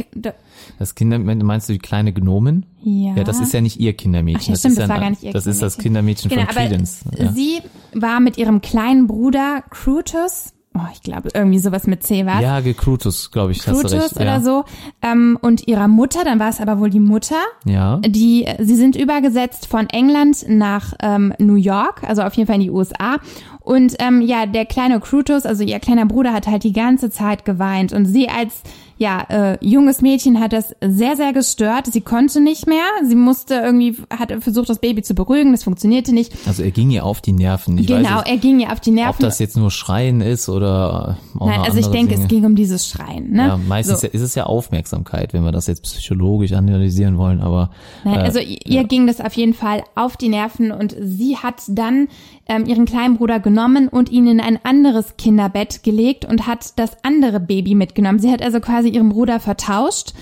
Das 0.80 0.96
Kindermädchen, 0.96 1.46
meinst 1.46 1.68
du 1.68 1.74
die 1.74 1.80
kleine 1.80 2.14
Gnomin? 2.14 2.66
Ja. 2.82 3.16
Ja, 3.16 3.24
das 3.26 3.42
ist 3.42 3.54
ja 3.54 3.60
nicht 3.60 3.78
ihr 3.78 3.94
Kindermädchen. 3.94 4.42
Ach, 4.42 4.48
ja, 4.48 4.52
das 4.54 4.60
stimmt, 4.60 4.72
ist 4.72 4.80
das 4.80 4.88
ja, 4.88 4.94
war 4.94 5.02
gar 5.02 5.10
nicht 5.10 5.24
ihr 5.24 5.34
Das 5.34 5.48
ist 5.48 5.62
das 5.62 5.78
Kindermädchen 5.78 6.30
genau, 6.30 6.44
von 6.44 6.56
Credence. 6.56 7.04
Ja. 7.18 7.32
Sie 7.34 7.60
war 7.94 8.22
mit 8.22 8.38
ihrem 8.38 8.62
kleinen 8.62 9.08
Bruder 9.08 9.64
Crutus 9.70 10.54
oh, 10.76 10.88
ich 10.94 11.02
glaube, 11.02 11.30
irgendwie 11.34 11.60
sowas 11.60 11.88
mit 11.88 12.04
C 12.04 12.26
war. 12.26 12.42
Ja, 12.42 12.60
Gekrutus, 12.62 13.32
glaube 13.32 13.52
ich, 13.52 13.60
Crutus 13.60 13.84
hast 13.84 13.92
du 13.92 13.98
recht. 13.98 14.16
oder 14.16 14.26
ja. 14.26 14.42
so. 14.42 14.64
Ähm, 15.02 15.38
und 15.42 15.68
ihrer 15.68 15.88
Mutter, 15.88 16.24
dann 16.24 16.40
war 16.40 16.50
es 16.50 16.60
aber 16.60 16.80
wohl 16.80 16.90
die 16.90 17.00
Mutter. 17.00 17.40
Ja. 17.66 17.98
Die, 17.98 18.48
sie 18.60 18.76
sind 18.76 18.96
übergesetzt 18.96 19.68
von 19.68 19.90
England 19.90 20.46
nach 20.48 20.94
ähm, 21.02 21.34
New 21.40 21.56
York, 21.56 22.04
also 22.04 22.22
auf 22.22 22.34
jeden 22.36 22.48
Fall 22.48 22.56
in 22.56 22.62
die 22.62 22.72
USA. 22.72 23.18
Und 23.62 23.96
ähm, 24.00 24.22
ja, 24.22 24.46
der 24.46 24.66
kleine 24.66 25.00
Crutus, 25.00 25.46
also 25.46 25.64
ihr 25.64 25.80
kleiner 25.80 26.06
Bruder, 26.06 26.34
hat 26.34 26.48
halt 26.48 26.64
die 26.64 26.74
ganze 26.74 27.10
Zeit 27.10 27.46
geweint. 27.46 27.94
Und 27.94 28.06
sie 28.06 28.28
als 28.28 28.64
ja, 29.02 29.26
äh, 29.30 29.58
junges 29.62 30.04
Mädchen 30.04 30.40
hat 30.40 30.54
das 30.54 30.76
sehr, 30.80 31.18
sehr 31.18 31.34
gestört. 31.34 31.88
Sie 31.88 32.02
konnte 32.02 32.40
nicht 32.40 32.68
mehr. 32.68 32.84
Sie 33.04 33.16
musste 33.16 33.56
irgendwie, 33.56 33.98
hat 34.12 34.32
versucht, 34.44 34.70
das 34.70 34.78
Baby 34.78 35.02
zu 35.02 35.16
beruhigen. 35.16 35.54
Das 35.54 35.64
funktionierte 35.64 36.14
nicht. 36.14 36.32
Also 36.46 36.62
er 36.62 36.70
ging 36.70 36.92
ihr 36.92 37.04
auf 37.04 37.20
die 37.20 37.32
Nerven. 37.32 37.80
Ich 37.80 37.88
genau, 37.88 38.18
weiß, 38.18 38.28
er 38.28 38.38
ging 38.38 38.60
ihr 38.60 38.72
auf 38.72 38.80
die 38.80 38.92
Nerven. 38.92 39.16
Ob 39.16 39.20
das 39.22 39.40
jetzt 39.40 39.58
nur 39.58 39.72
Schreien 39.72 40.22
ist 40.22 40.50
oder 40.50 41.18
auch 41.40 41.48
Nein, 41.48 41.62
also 41.62 41.80
ich 41.80 41.88
denke, 41.88 42.14
Dinge. 42.14 42.26
es 42.26 42.30
ging 42.30 42.46
um 42.46 42.56
dieses 42.56 42.88
Schreien. 42.88 43.32
Ne? 43.32 43.48
Ja, 43.48 43.58
meistens 43.58 44.02
so. 44.02 44.08
ist 44.08 44.22
es 44.22 44.36
ja 44.36 44.46
Aufmerksamkeit, 44.46 45.34
wenn 45.34 45.44
wir 45.44 45.52
das 45.52 45.66
jetzt 45.66 45.82
psychologisch 45.82 46.52
analysieren 46.52 47.18
wollen. 47.18 47.42
Aber 47.42 47.72
Nein, 48.04 48.20
äh, 48.20 48.22
also 48.22 48.38
ihr 48.38 48.60
ja. 48.66 48.84
ging 48.84 49.08
das 49.08 49.20
auf 49.20 49.34
jeden 49.34 49.56
Fall 49.56 49.82
auf 49.96 50.16
die 50.16 50.30
Nerven 50.30 50.72
und 50.72 50.96
sie 51.00 51.38
hat 51.38 51.56
dann 51.70 52.08
ähm, 52.48 52.66
ihren 52.66 52.86
kleinen 52.86 53.18
Bruder 53.18 53.40
genommen 53.40 53.88
und 53.88 54.10
ihn 54.12 54.28
in 54.28 54.42
ein 54.42 54.60
anderes 54.64 55.18
Kinderbett 55.18 55.84
gelegt 55.84 56.26
und 56.26 56.48
hat 56.48 56.78
das 56.78 56.98
andere 57.04 57.40
Baby 57.40 57.76
mitgenommen. 57.76 58.20
Sie 58.20 58.32
hat 58.32 58.42
also 58.42 58.60
quasi 58.60 58.90
ihren 58.90 59.10
Bruder 59.10 59.40
vertauscht. 59.40 60.14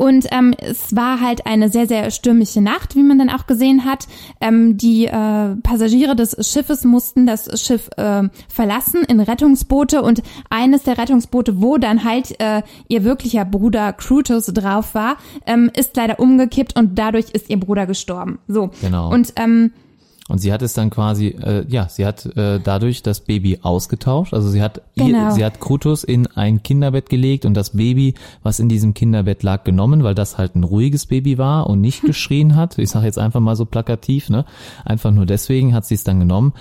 Und 0.00 0.28
ähm, 0.30 0.54
es 0.56 0.96
war 0.96 1.20
halt 1.20 1.44
eine 1.44 1.68
sehr, 1.68 1.86
sehr 1.86 2.10
stürmische 2.10 2.62
Nacht, 2.62 2.96
wie 2.96 3.02
man 3.02 3.18
dann 3.18 3.28
auch 3.28 3.46
gesehen 3.46 3.84
hat. 3.84 4.08
Ähm, 4.40 4.78
die 4.78 5.04
äh, 5.04 5.56
Passagiere 5.62 6.16
des 6.16 6.50
Schiffes 6.50 6.84
mussten 6.84 7.26
das 7.26 7.60
Schiff 7.60 7.90
äh, 7.98 8.22
verlassen 8.48 9.02
in 9.06 9.20
Rettungsboote 9.20 10.00
und 10.00 10.22
eines 10.48 10.84
der 10.84 10.96
Rettungsboote, 10.96 11.60
wo 11.60 11.76
dann 11.76 12.02
halt 12.02 12.40
äh, 12.40 12.62
ihr 12.88 13.04
wirklicher 13.04 13.44
Bruder 13.44 13.92
Crutus 13.92 14.46
drauf 14.46 14.94
war, 14.94 15.18
ähm, 15.44 15.70
ist 15.76 15.94
leider 15.96 16.18
umgekippt 16.18 16.78
und 16.78 16.98
dadurch 16.98 17.32
ist 17.32 17.50
ihr 17.50 17.60
Bruder 17.60 17.86
gestorben. 17.86 18.38
So. 18.48 18.70
Genau. 18.80 19.12
Und 19.12 19.34
ähm, 19.36 19.72
und 20.30 20.38
sie 20.38 20.52
hat 20.52 20.62
es 20.62 20.74
dann 20.74 20.90
quasi, 20.90 21.26
äh, 21.28 21.64
ja, 21.68 21.88
sie 21.88 22.06
hat 22.06 22.24
äh, 22.36 22.60
dadurch 22.62 23.02
das 23.02 23.20
Baby 23.20 23.58
ausgetauscht. 23.62 24.32
Also 24.32 24.48
sie 24.48 24.62
hat 24.62 24.80
genau. 24.94 25.26
ihr, 25.26 25.30
sie 25.32 25.44
hat 25.44 25.60
Krutus 25.60 26.04
in 26.04 26.28
ein 26.28 26.62
Kinderbett 26.62 27.10
gelegt 27.10 27.44
und 27.44 27.54
das 27.54 27.70
Baby, 27.70 28.14
was 28.44 28.60
in 28.60 28.68
diesem 28.68 28.94
Kinderbett 28.94 29.42
lag, 29.42 29.64
genommen, 29.64 30.04
weil 30.04 30.14
das 30.14 30.38
halt 30.38 30.54
ein 30.54 30.62
ruhiges 30.62 31.06
Baby 31.06 31.36
war 31.36 31.68
und 31.68 31.80
nicht 31.80 32.02
geschrien 32.06 32.54
hat. 32.54 32.78
Ich 32.78 32.90
sage 32.90 33.06
jetzt 33.06 33.18
einfach 33.18 33.40
mal 33.40 33.56
so 33.56 33.64
plakativ, 33.64 34.30
ne? 34.30 34.44
Einfach 34.84 35.10
nur 35.10 35.26
deswegen 35.26 35.74
hat 35.74 35.84
sie 35.84 35.96
es 35.96 36.04
dann 36.04 36.20
genommen. 36.20 36.52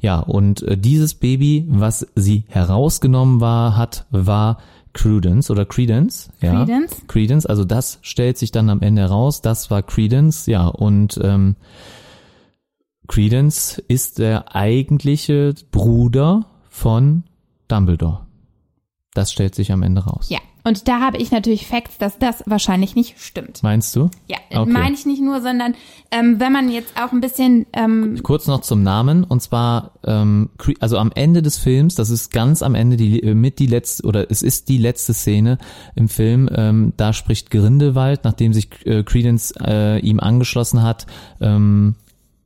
Ja, 0.00 0.20
und 0.20 0.62
äh, 0.62 0.78
dieses 0.78 1.12
Baby, 1.12 1.66
was 1.68 2.06
sie 2.14 2.44
herausgenommen 2.48 3.42
war, 3.42 3.76
hat, 3.76 4.06
war 4.10 4.56
Credence 4.94 5.50
oder 5.50 5.66
Credence, 5.66 6.30
ja. 6.40 6.64
Credence. 6.64 7.02
Credence, 7.08 7.46
also 7.46 7.64
das 7.64 7.98
stellt 8.00 8.38
sich 8.38 8.52
dann 8.52 8.70
am 8.70 8.80
Ende 8.80 9.04
raus, 9.04 9.42
das 9.42 9.70
war 9.70 9.82
Credence, 9.82 10.50
ja, 10.50 10.66
und 10.66 11.20
ähm, 11.22 11.56
Credence 13.08 13.82
ist 13.88 14.18
der 14.18 14.54
eigentliche 14.54 15.54
Bruder 15.72 16.46
von 16.68 17.24
Dumbledore. 17.66 18.26
Das 19.14 19.32
stellt 19.32 19.54
sich 19.54 19.72
am 19.72 19.82
Ende 19.82 20.04
raus. 20.04 20.28
Ja, 20.28 20.38
und 20.64 20.86
da 20.86 21.00
habe 21.00 21.16
ich 21.16 21.30
natürlich 21.30 21.66
Facts, 21.66 21.96
dass 21.96 22.18
das 22.18 22.42
wahrscheinlich 22.46 22.94
nicht 22.94 23.18
stimmt. 23.18 23.62
Meinst 23.62 23.96
du? 23.96 24.10
Ja, 24.26 24.36
okay. 24.54 24.70
meine 24.70 24.94
ich 24.94 25.06
nicht 25.06 25.22
nur, 25.22 25.40
sondern 25.40 25.74
ähm, 26.10 26.38
wenn 26.38 26.52
man 26.52 26.70
jetzt 26.70 26.92
auch 27.02 27.10
ein 27.10 27.22
bisschen 27.22 27.64
ähm, 27.72 28.20
kurz 28.22 28.46
noch 28.46 28.60
zum 28.60 28.82
Namen 28.82 29.24
und 29.24 29.40
zwar 29.40 29.92
ähm, 30.04 30.50
also 30.78 30.98
am 30.98 31.10
Ende 31.14 31.40
des 31.40 31.56
Films, 31.56 31.94
das 31.94 32.10
ist 32.10 32.30
ganz 32.30 32.62
am 32.62 32.74
Ende 32.74 32.98
die 32.98 33.22
äh, 33.22 33.34
mit 33.34 33.58
die 33.58 33.66
letzte 33.66 34.06
oder 34.06 34.30
es 34.30 34.42
ist 34.42 34.68
die 34.68 34.78
letzte 34.78 35.14
Szene 35.14 35.56
im 35.94 36.10
Film. 36.10 36.50
Ähm, 36.54 36.92
da 36.98 37.14
spricht 37.14 37.50
Grindelwald, 37.50 38.24
nachdem 38.24 38.52
sich 38.52 38.68
äh, 38.84 39.02
Credence 39.04 39.54
äh, 39.64 39.98
ihm 40.00 40.20
angeschlossen 40.20 40.82
hat. 40.82 41.06
Ähm, 41.40 41.94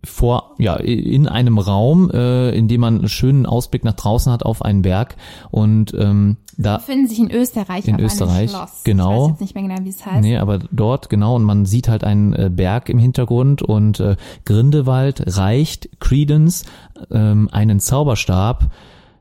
vor 0.05 0.55
ja 0.59 0.76
in 0.76 1.28
einem 1.28 1.59
Raum, 1.59 2.11
äh, 2.11 2.50
in 2.50 2.68
dem 2.68 2.80
man 2.80 2.98
einen 2.98 3.09
schönen 3.09 3.46
Ausblick 3.46 3.84
nach 3.84 3.94
draußen 3.94 4.32
hat 4.32 4.42
auf 4.42 4.62
einen 4.62 4.82
Berg 4.82 5.16
und 5.50 5.94
ähm, 5.94 6.36
da 6.59 6.78
befinden 6.78 7.09
sich 7.09 7.18
in 7.18 7.30
Österreich 7.30 7.88
in 7.88 7.98
Österreich 7.98 8.50
Schloss. 8.50 8.82
genau 8.84 9.12
ich 9.12 9.20
weiß 9.22 9.30
jetzt 9.30 9.40
nicht 9.40 9.55
mehr 9.55 9.64
genau 9.64 9.84
wie 9.84 9.88
es 9.88 10.05
heißt. 10.05 10.20
Nee 10.20 10.36
aber 10.42 10.59
dort 10.70 11.09
genau. 11.09 11.36
Und 11.36 11.44
man 11.44 11.64
sieht 11.64 11.88
halt 11.88 12.05
einen 12.05 12.34
äh, 12.34 12.50
Berg 12.53 12.88
im 12.88 12.98
Hintergrund. 12.98 13.62
Und 13.62 14.00
äh, 14.00 14.16
Grindewald 14.44 15.38
reicht 15.38 15.88
Credence 16.00 16.64
ähm, 17.11 17.48
einen 17.53 17.80
Zauberstab 17.80 18.70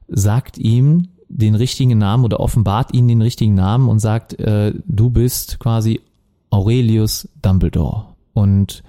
sagt 0.08 0.58
ihm 0.58 1.08
den 1.30 1.56
richtigen 1.56 1.98
Namen 1.98 2.26
oder 2.26 2.42
offenbart 2.42 2.94
ihm 2.94 3.08
den 3.08 3.22
richtigen 3.22 3.56
Namen 3.56 3.88
und 3.88 4.00
sagt 4.00 4.38
äh, 4.40 4.74
du 4.86 5.10
bist 5.10 5.60
quasi 5.60 6.02
Aurelius 6.50 7.30
Dumbledore. 7.42 8.08
Und 8.34 8.84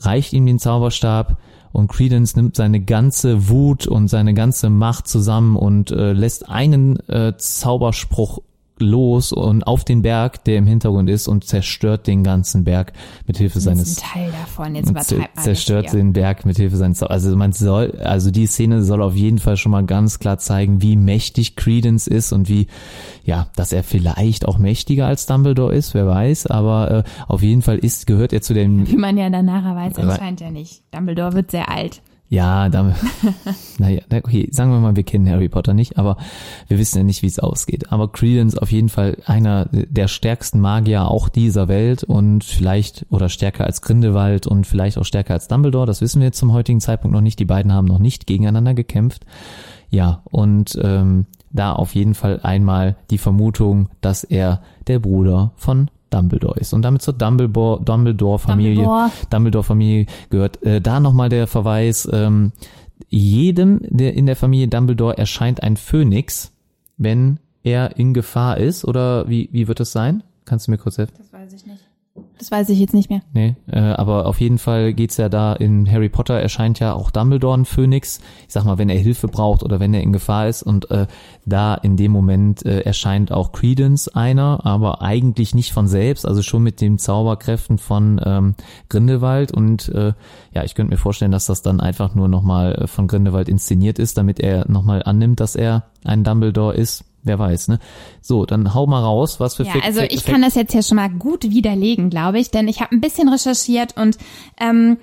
reicht 0.00 0.32
ihm 0.32 0.46
den 0.46 0.58
Zauberstab 0.58 1.36
und 1.72 1.88
Credence 1.88 2.36
nimmt 2.36 2.56
seine 2.56 2.80
ganze 2.80 3.48
Wut 3.48 3.86
und 3.86 4.08
seine 4.08 4.34
ganze 4.34 4.70
Macht 4.70 5.06
zusammen 5.06 5.56
und 5.56 5.90
äh, 5.90 6.12
lässt 6.12 6.48
einen 6.48 6.98
äh, 7.08 7.36
Zauberspruch 7.36 8.40
los 8.80 9.32
und 9.32 9.66
auf 9.66 9.84
den 9.84 10.02
Berg, 10.02 10.44
der 10.44 10.56
im 10.56 10.66
Hintergrund 10.66 11.08
ist 11.10 11.28
und 11.28 11.44
zerstört 11.44 12.06
den 12.06 12.24
ganzen 12.24 12.64
Berg 12.64 12.92
mit 13.26 13.38
Hilfe 13.38 13.60
seines 13.60 13.96
Teil 13.96 14.30
davon 14.30 14.74
jetzt 14.74 14.90
übertreibt 14.90 15.36
man 15.36 15.44
zerstört 15.44 15.92
den 15.92 16.12
Berg 16.12 16.46
mit 16.46 16.56
Hilfe 16.56 16.76
seines 16.76 17.02
also 17.02 17.36
man 17.36 17.52
soll 17.52 18.00
also 18.02 18.30
die 18.30 18.46
Szene 18.46 18.82
soll 18.82 19.02
auf 19.02 19.14
jeden 19.14 19.38
Fall 19.38 19.56
schon 19.56 19.72
mal 19.72 19.84
ganz 19.84 20.18
klar 20.18 20.38
zeigen, 20.38 20.82
wie 20.82 20.96
mächtig 20.96 21.56
Credence 21.56 22.06
ist 22.06 22.32
und 22.32 22.48
wie 22.48 22.66
ja, 23.24 23.48
dass 23.56 23.72
er 23.72 23.82
vielleicht 23.82 24.46
auch 24.46 24.58
mächtiger 24.58 25.06
als 25.06 25.26
Dumbledore 25.26 25.74
ist, 25.74 25.94
wer 25.94 26.06
weiß, 26.06 26.46
aber 26.46 26.90
äh, 26.90 27.02
auf 27.28 27.42
jeden 27.42 27.62
Fall 27.62 27.78
ist 27.78 28.06
gehört 28.06 28.32
er 28.32 28.42
zu 28.42 28.54
den 28.54 28.88
Wie 28.88 28.96
man 28.96 29.16
ja 29.16 29.30
danach 29.30 29.74
weiß, 29.74 29.96
anscheinend 29.98 30.40
ja 30.40 30.50
nicht. 30.50 30.82
Dumbledore 30.90 31.34
wird 31.34 31.50
sehr 31.50 31.70
alt. 31.70 32.02
Ja, 32.32 32.68
damit, 32.68 32.94
naja, 33.78 34.02
okay, 34.08 34.48
sagen 34.52 34.70
wir 34.70 34.78
mal, 34.78 34.94
wir 34.94 35.02
kennen 35.02 35.28
Harry 35.28 35.48
Potter 35.48 35.74
nicht, 35.74 35.98
aber 35.98 36.16
wir 36.68 36.78
wissen 36.78 36.98
ja 36.98 37.02
nicht, 37.02 37.22
wie 37.22 37.26
es 37.26 37.40
ausgeht. 37.40 37.90
Aber 37.90 38.12
Credence 38.12 38.56
auf 38.56 38.70
jeden 38.70 38.88
Fall 38.88 39.16
einer 39.26 39.68
der 39.72 40.06
stärksten 40.06 40.60
Magier 40.60 41.08
auch 41.08 41.28
dieser 41.28 41.66
Welt 41.66 42.04
und 42.04 42.44
vielleicht 42.44 43.04
oder 43.10 43.28
stärker 43.28 43.64
als 43.64 43.82
Grindelwald 43.82 44.46
und 44.46 44.64
vielleicht 44.64 44.96
auch 44.96 45.04
stärker 45.04 45.34
als 45.34 45.48
Dumbledore. 45.48 45.86
Das 45.86 46.02
wissen 46.02 46.20
wir 46.20 46.26
jetzt 46.26 46.38
zum 46.38 46.52
heutigen 46.52 46.80
Zeitpunkt 46.80 47.16
noch 47.16 47.20
nicht. 47.20 47.40
Die 47.40 47.44
beiden 47.44 47.72
haben 47.72 47.88
noch 47.88 47.98
nicht 47.98 48.28
gegeneinander 48.28 48.74
gekämpft. 48.74 49.26
Ja, 49.90 50.22
und 50.30 50.78
ähm, 50.80 51.26
da 51.50 51.72
auf 51.72 51.96
jeden 51.96 52.14
Fall 52.14 52.38
einmal 52.44 52.96
die 53.10 53.18
Vermutung, 53.18 53.88
dass 54.00 54.22
er 54.22 54.62
der 54.86 55.00
Bruder 55.00 55.50
von 55.56 55.90
Dumbledore 56.10 56.58
ist 56.58 56.72
und 56.72 56.82
damit 56.82 57.02
zur 57.02 57.14
Dumbledore, 57.14 57.82
Dumbledore 57.82 58.38
Familie, 58.38 58.84
Dumbledore, 58.84 59.10
Dumbledore 59.30 59.64
Familie 59.64 60.06
gehört. 60.30 60.62
Äh, 60.62 60.80
da 60.80 61.00
nochmal 61.00 61.28
der 61.28 61.46
Verweis, 61.46 62.08
ähm, 62.12 62.52
jedem 63.08 63.80
der 63.82 64.14
in 64.14 64.26
der 64.26 64.36
Familie 64.36 64.68
Dumbledore 64.68 65.16
erscheint 65.16 65.62
ein 65.62 65.76
Phönix, 65.76 66.52
wenn 66.96 67.38
er 67.62 67.96
in 67.96 68.14
Gefahr 68.14 68.58
ist 68.58 68.84
oder 68.84 69.28
wie, 69.28 69.48
wie 69.52 69.68
wird 69.68 69.80
das 69.80 69.92
sein? 69.92 70.22
Kannst 70.44 70.66
du 70.66 70.70
mir 70.70 70.78
kurz 70.78 70.98
helfen? 70.98 71.14
Das 71.16 71.32
weiß 71.32 71.52
ich 71.52 71.66
nicht. 71.66 71.80
Das 72.38 72.50
weiß 72.50 72.68
ich 72.70 72.78
jetzt 72.78 72.94
nicht 72.94 73.10
mehr. 73.10 73.20
Nee, 73.32 73.56
äh, 73.70 73.78
aber 73.78 74.26
auf 74.26 74.40
jeden 74.40 74.58
Fall 74.58 74.94
geht's 74.94 75.16
ja 75.16 75.28
da 75.28 75.52
in 75.52 75.90
Harry 75.90 76.08
Potter 76.08 76.34
erscheint 76.34 76.78
ja 76.78 76.94
auch 76.94 77.10
Dumbledore 77.10 77.58
ein 77.58 77.64
Phönix. 77.64 78.20
Ich 78.46 78.52
sag 78.52 78.64
mal, 78.64 78.78
wenn 78.78 78.88
er 78.88 78.98
Hilfe 78.98 79.28
braucht 79.28 79.62
oder 79.62 79.80
wenn 79.80 79.92
er 79.92 80.02
in 80.02 80.12
Gefahr 80.12 80.48
ist 80.48 80.62
und 80.62 80.90
äh, 80.90 81.06
da 81.44 81.74
in 81.74 81.96
dem 81.96 82.12
Moment 82.12 82.64
äh, 82.64 82.80
erscheint 82.80 83.32
auch 83.32 83.52
Credence 83.52 84.08
einer, 84.08 84.64
aber 84.64 85.02
eigentlich 85.02 85.54
nicht 85.54 85.72
von 85.72 85.86
selbst, 85.86 86.26
also 86.26 86.42
schon 86.42 86.62
mit 86.62 86.80
den 86.80 86.98
Zauberkräften 86.98 87.78
von 87.78 88.20
ähm, 88.24 88.54
Grindelwald 88.88 89.52
und 89.52 89.88
äh, 89.90 90.12
ja, 90.52 90.64
ich 90.64 90.74
könnte 90.74 90.92
mir 90.92 90.98
vorstellen, 90.98 91.32
dass 91.32 91.46
das 91.46 91.62
dann 91.62 91.80
einfach 91.80 92.14
nur 92.14 92.28
nochmal 92.28 92.74
äh, 92.74 92.86
von 92.86 93.06
Grindelwald 93.06 93.48
inszeniert 93.48 93.98
ist, 93.98 94.16
damit 94.16 94.40
er 94.40 94.70
nochmal 94.70 95.02
annimmt, 95.02 95.40
dass 95.40 95.56
er 95.56 95.84
ein 96.04 96.24
Dumbledore 96.24 96.74
ist 96.74 97.04
wer 97.22 97.38
weiß, 97.38 97.68
ne? 97.68 97.78
So, 98.20 98.46
dann 98.46 98.74
hau 98.74 98.86
mal 98.86 99.02
raus, 99.02 99.40
was 99.40 99.56
für 99.56 99.64
Ja, 99.64 99.74
also 99.82 100.00
ich 100.00 100.24
kann 100.24 100.42
das 100.42 100.54
jetzt 100.54 100.72
hier 100.72 100.82
schon 100.82 100.96
mal 100.96 101.10
gut 101.10 101.44
widerlegen, 101.44 102.10
glaube 102.10 102.38
ich, 102.38 102.50
denn 102.50 102.68
ich 102.68 102.80
habe 102.80 102.94
ein 102.94 103.00
bisschen 103.00 103.28
recherchiert 103.28 103.96
und 103.96 104.16
ähm, 104.58 104.98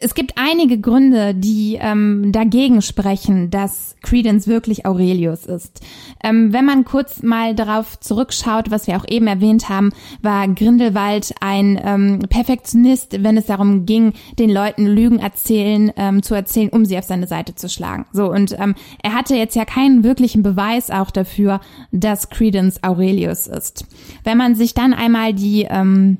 es 0.00 0.14
gibt 0.14 0.32
einige 0.36 0.80
Gründe, 0.80 1.32
die 1.34 1.78
ähm, 1.80 2.32
dagegen 2.32 2.82
sprechen, 2.82 3.50
dass 3.50 3.94
Credence 4.02 4.48
wirklich 4.48 4.84
Aurelius 4.84 5.46
ist. 5.46 5.80
Ähm, 6.24 6.52
wenn 6.52 6.64
man 6.64 6.84
kurz 6.84 7.22
mal 7.22 7.54
darauf 7.54 8.00
zurückschaut, 8.00 8.72
was 8.72 8.88
wir 8.88 8.96
auch 8.96 9.04
eben 9.08 9.28
erwähnt 9.28 9.68
haben, 9.68 9.92
war 10.22 10.48
Grindelwald 10.48 11.34
ein 11.40 11.80
ähm, 11.82 12.18
Perfektionist, 12.28 13.22
wenn 13.22 13.36
es 13.36 13.46
darum 13.46 13.86
ging, 13.86 14.12
den 14.40 14.50
Leuten 14.50 14.86
Lügen 14.86 15.20
erzählen, 15.20 15.92
ähm, 15.96 16.22
zu 16.22 16.34
erzählen, 16.34 16.70
um 16.70 16.84
sie 16.84 16.98
auf 16.98 17.04
seine 17.04 17.28
Seite 17.28 17.54
zu 17.54 17.68
schlagen. 17.68 18.06
So 18.12 18.30
und 18.30 18.58
ähm, 18.58 18.74
er 19.02 19.14
hatte 19.14 19.36
jetzt 19.36 19.54
ja 19.54 19.64
keinen 19.64 20.02
wirklichen 20.02 20.42
Beweis 20.42 20.90
auch 20.90 21.12
dafür, 21.12 21.60
dass 21.92 22.28
Credence 22.30 22.82
Aurelius 22.82 23.46
ist. 23.46 23.86
Wenn 24.24 24.36
man 24.36 24.56
sich 24.56 24.74
dann 24.74 24.92
einmal 24.92 25.32
die 25.32 25.66
ähm, 25.70 26.18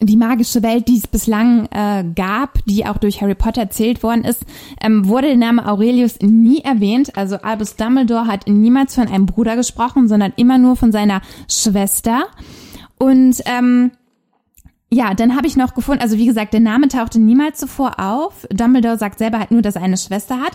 die 0.00 0.16
magische 0.16 0.62
Welt, 0.62 0.88
die 0.88 0.96
es 0.96 1.06
bislang 1.06 1.66
äh, 1.70 2.04
gab, 2.14 2.58
die 2.64 2.86
auch 2.86 2.96
durch 2.96 3.20
Harry 3.20 3.34
Potter 3.34 3.60
erzählt 3.62 4.02
worden 4.02 4.24
ist, 4.24 4.44
ähm, 4.82 5.06
wurde 5.06 5.28
der 5.28 5.36
Name 5.36 5.66
Aurelius 5.66 6.18
nie 6.20 6.60
erwähnt. 6.60 7.16
Also 7.16 7.36
Albus 7.36 7.76
Dumbledore 7.76 8.26
hat 8.26 8.48
niemals 8.48 8.94
von 8.94 9.08
einem 9.08 9.26
Bruder 9.26 9.56
gesprochen, 9.56 10.08
sondern 10.08 10.32
immer 10.36 10.58
nur 10.58 10.76
von 10.76 10.90
seiner 10.90 11.20
Schwester. 11.48 12.24
Und 12.98 13.42
ähm, 13.44 13.92
ja, 14.90 15.14
dann 15.14 15.36
habe 15.36 15.46
ich 15.46 15.56
noch 15.56 15.74
gefunden, 15.74 16.02
also 16.02 16.16
wie 16.16 16.26
gesagt, 16.26 16.52
der 16.52 16.60
Name 16.60 16.88
tauchte 16.88 17.20
niemals 17.20 17.58
zuvor 17.58 18.00
auf. 18.00 18.46
Dumbledore 18.50 18.98
sagt 18.98 19.18
selber 19.18 19.38
halt 19.38 19.50
nur, 19.50 19.62
dass 19.62 19.76
er 19.76 19.82
eine 19.82 19.98
Schwester 19.98 20.40
hat. 20.40 20.52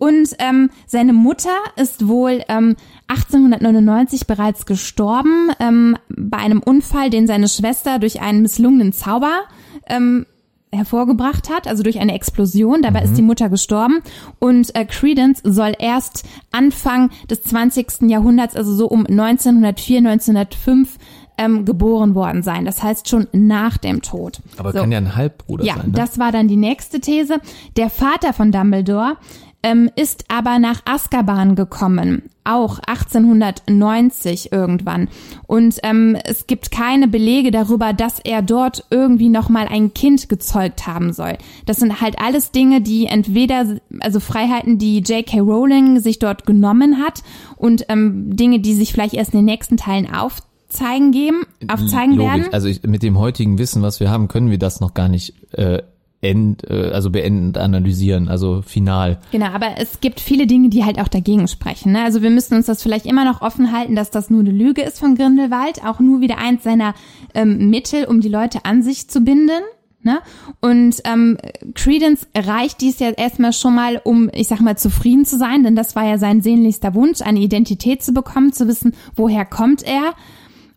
Und 0.00 0.34
ähm, 0.38 0.70
seine 0.86 1.12
Mutter 1.12 1.56
ist 1.76 2.08
wohl 2.08 2.42
ähm, 2.48 2.74
1899 3.08 4.26
bereits 4.26 4.64
gestorben 4.64 5.50
ähm, 5.60 5.98
bei 6.08 6.38
einem 6.38 6.60
Unfall, 6.60 7.10
den 7.10 7.26
seine 7.26 7.48
Schwester 7.48 7.98
durch 7.98 8.22
einen 8.22 8.40
misslungenen 8.40 8.94
Zauber 8.94 9.42
ähm, 9.86 10.24
hervorgebracht 10.72 11.50
hat, 11.50 11.68
also 11.68 11.82
durch 11.82 11.98
eine 11.98 12.14
Explosion. 12.14 12.80
Dabei 12.80 13.00
mhm. 13.00 13.06
ist 13.06 13.18
die 13.18 13.22
Mutter 13.22 13.50
gestorben 13.50 14.00
und 14.38 14.74
äh, 14.74 14.86
Credence 14.86 15.42
soll 15.44 15.74
erst 15.78 16.24
Anfang 16.50 17.10
des 17.28 17.42
20. 17.42 18.08
Jahrhunderts, 18.08 18.56
also 18.56 18.74
so 18.74 18.86
um 18.86 19.04
1904, 19.04 19.98
1905 19.98 20.96
ähm, 21.36 21.66
geboren 21.66 22.14
worden 22.14 22.42
sein. 22.42 22.64
Das 22.64 22.82
heißt 22.82 23.06
schon 23.06 23.26
nach 23.32 23.76
dem 23.76 24.00
Tod. 24.00 24.40
Aber 24.56 24.72
so. 24.72 24.78
kann 24.78 24.92
ja 24.92 24.98
ein 24.98 25.14
Halbbruder 25.14 25.64
ja, 25.64 25.74
sein. 25.74 25.82
Ja, 25.82 25.88
ne? 25.88 25.92
das 25.92 26.18
war 26.18 26.32
dann 26.32 26.48
die 26.48 26.56
nächste 26.56 27.00
These. 27.00 27.40
Der 27.76 27.90
Vater 27.90 28.32
von 28.32 28.50
Dumbledore 28.50 29.18
ähm, 29.62 29.90
ist 29.96 30.24
aber 30.28 30.58
nach 30.58 30.82
Azkaban 30.84 31.54
gekommen, 31.54 32.22
auch 32.44 32.78
1890 32.78 34.52
irgendwann. 34.52 35.08
Und 35.46 35.78
ähm, 35.82 36.16
es 36.24 36.46
gibt 36.46 36.70
keine 36.70 37.08
Belege 37.08 37.50
darüber, 37.50 37.92
dass 37.92 38.18
er 38.20 38.42
dort 38.42 38.86
irgendwie 38.90 39.28
nochmal 39.28 39.68
ein 39.68 39.92
Kind 39.92 40.28
gezeugt 40.28 40.86
haben 40.86 41.12
soll. 41.12 41.36
Das 41.66 41.76
sind 41.76 42.00
halt 42.00 42.18
alles 42.18 42.50
Dinge, 42.52 42.80
die 42.80 43.06
entweder, 43.06 43.76
also 44.00 44.20
Freiheiten, 44.20 44.78
die 44.78 45.00
J.K. 45.00 45.40
Rowling 45.40 46.00
sich 46.00 46.18
dort 46.18 46.46
genommen 46.46 46.98
hat 46.98 47.22
und 47.56 47.84
ähm, 47.88 48.34
Dinge, 48.36 48.60
die 48.60 48.74
sich 48.74 48.92
vielleicht 48.92 49.14
erst 49.14 49.34
in 49.34 49.40
den 49.40 49.46
nächsten 49.46 49.76
Teilen 49.76 50.12
auf 50.12 50.42
zeigen 50.70 51.10
geben, 51.10 51.42
aufzeigen 51.68 52.14
Logisch. 52.14 52.32
werden. 52.32 52.52
Also 52.52 52.68
ich, 52.68 52.82
mit 52.84 53.02
dem 53.02 53.18
heutigen 53.18 53.58
Wissen, 53.58 53.82
was 53.82 54.00
wir 54.00 54.08
haben, 54.08 54.28
können 54.28 54.50
wir 54.50 54.58
das 54.58 54.80
noch 54.80 54.94
gar 54.94 55.08
nicht 55.08 55.34
äh, 55.52 55.82
end, 56.22 56.68
äh, 56.68 56.90
also 56.92 57.10
beendend 57.10 57.56
analysieren, 57.56 58.28
also 58.28 58.62
final. 58.62 59.18
Genau, 59.32 59.46
aber 59.46 59.78
es 59.78 60.00
gibt 60.00 60.20
viele 60.20 60.46
Dinge, 60.46 60.68
die 60.68 60.84
halt 60.84 61.00
auch 61.00 61.08
dagegen 61.08 61.48
sprechen. 61.48 61.92
Ne? 61.92 62.02
Also 62.04 62.22
wir 62.22 62.30
müssen 62.30 62.54
uns 62.54 62.66
das 62.66 62.82
vielleicht 62.82 63.06
immer 63.06 63.24
noch 63.24 63.40
offen 63.40 63.72
halten, 63.72 63.96
dass 63.96 64.10
das 64.10 64.30
nur 64.30 64.40
eine 64.40 64.50
Lüge 64.50 64.82
ist 64.82 64.98
von 64.98 65.14
Grindelwald, 65.14 65.84
auch 65.84 66.00
nur 66.00 66.20
wieder 66.20 66.38
eins 66.38 66.62
seiner 66.62 66.94
ähm, 67.34 67.70
Mittel, 67.70 68.04
um 68.04 68.20
die 68.20 68.28
Leute 68.28 68.64
an 68.64 68.82
sich 68.82 69.08
zu 69.08 69.22
binden. 69.22 69.62
Ne? 70.02 70.18
Und 70.60 70.96
ähm, 71.04 71.36
Credence 71.74 72.26
reicht 72.34 72.80
dies 72.80 72.98
ja 73.00 73.10
erstmal 73.10 73.52
schon 73.52 73.74
mal, 73.74 74.00
um, 74.02 74.30
ich 74.32 74.48
sag 74.48 74.60
mal, 74.60 74.76
zufrieden 74.76 75.26
zu 75.26 75.36
sein, 75.36 75.62
denn 75.62 75.76
das 75.76 75.94
war 75.94 76.06
ja 76.06 76.16
sein 76.16 76.40
sehnlichster 76.40 76.94
Wunsch, 76.94 77.20
eine 77.20 77.40
Identität 77.40 78.02
zu 78.02 78.12
bekommen, 78.12 78.52
zu 78.52 78.66
wissen, 78.66 78.94
woher 79.14 79.44
kommt 79.44 79.82
er 79.82 80.14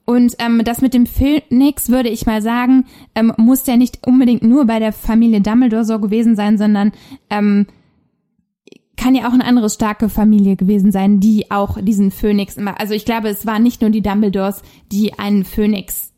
und 0.06 0.36
ähm, 0.40 0.62
das 0.66 0.82
mit 0.82 0.94
dem 0.94 1.06
Phönix 1.06 1.90
würde 1.90 2.10
ich 2.10 2.26
mal 2.26 2.42
sagen, 2.42 2.86
ähm, 3.16 3.34
muss 3.38 3.66
ja 3.68 3.78
nicht 3.78 4.06
unbedingt 4.06 4.44
nur 4.44 4.66
bei 4.66 4.80
der 4.80 4.92
Familie 4.92 5.42
Dumbledore 5.42 5.86
so 5.86 6.00
gewesen 6.00 6.36
sein, 6.36 6.58
sondern 6.58 6.92
ähm, 7.30 7.68
kann 8.98 9.16
ja 9.16 9.28
auch 9.28 9.34
eine 9.34 9.46
andere 9.46 9.70
starke 9.70 10.10
Familie 10.10 10.56
gewesen 10.56 10.92
sein, 10.92 11.20
die 11.20 11.52
auch 11.52 11.80
diesen 11.82 12.12
Phönix 12.12 12.58
immer. 12.58 12.80
Also 12.80 12.94
ich 12.94 13.06
glaube, 13.06 13.30
es 13.30 13.46
waren 13.46 13.64
nicht 13.64 13.82
nur 13.82 13.90
die 13.90 14.02
Dumbledores, 14.02 14.62
die 14.92 15.18
einen 15.18 15.46
Phönix 15.46 16.12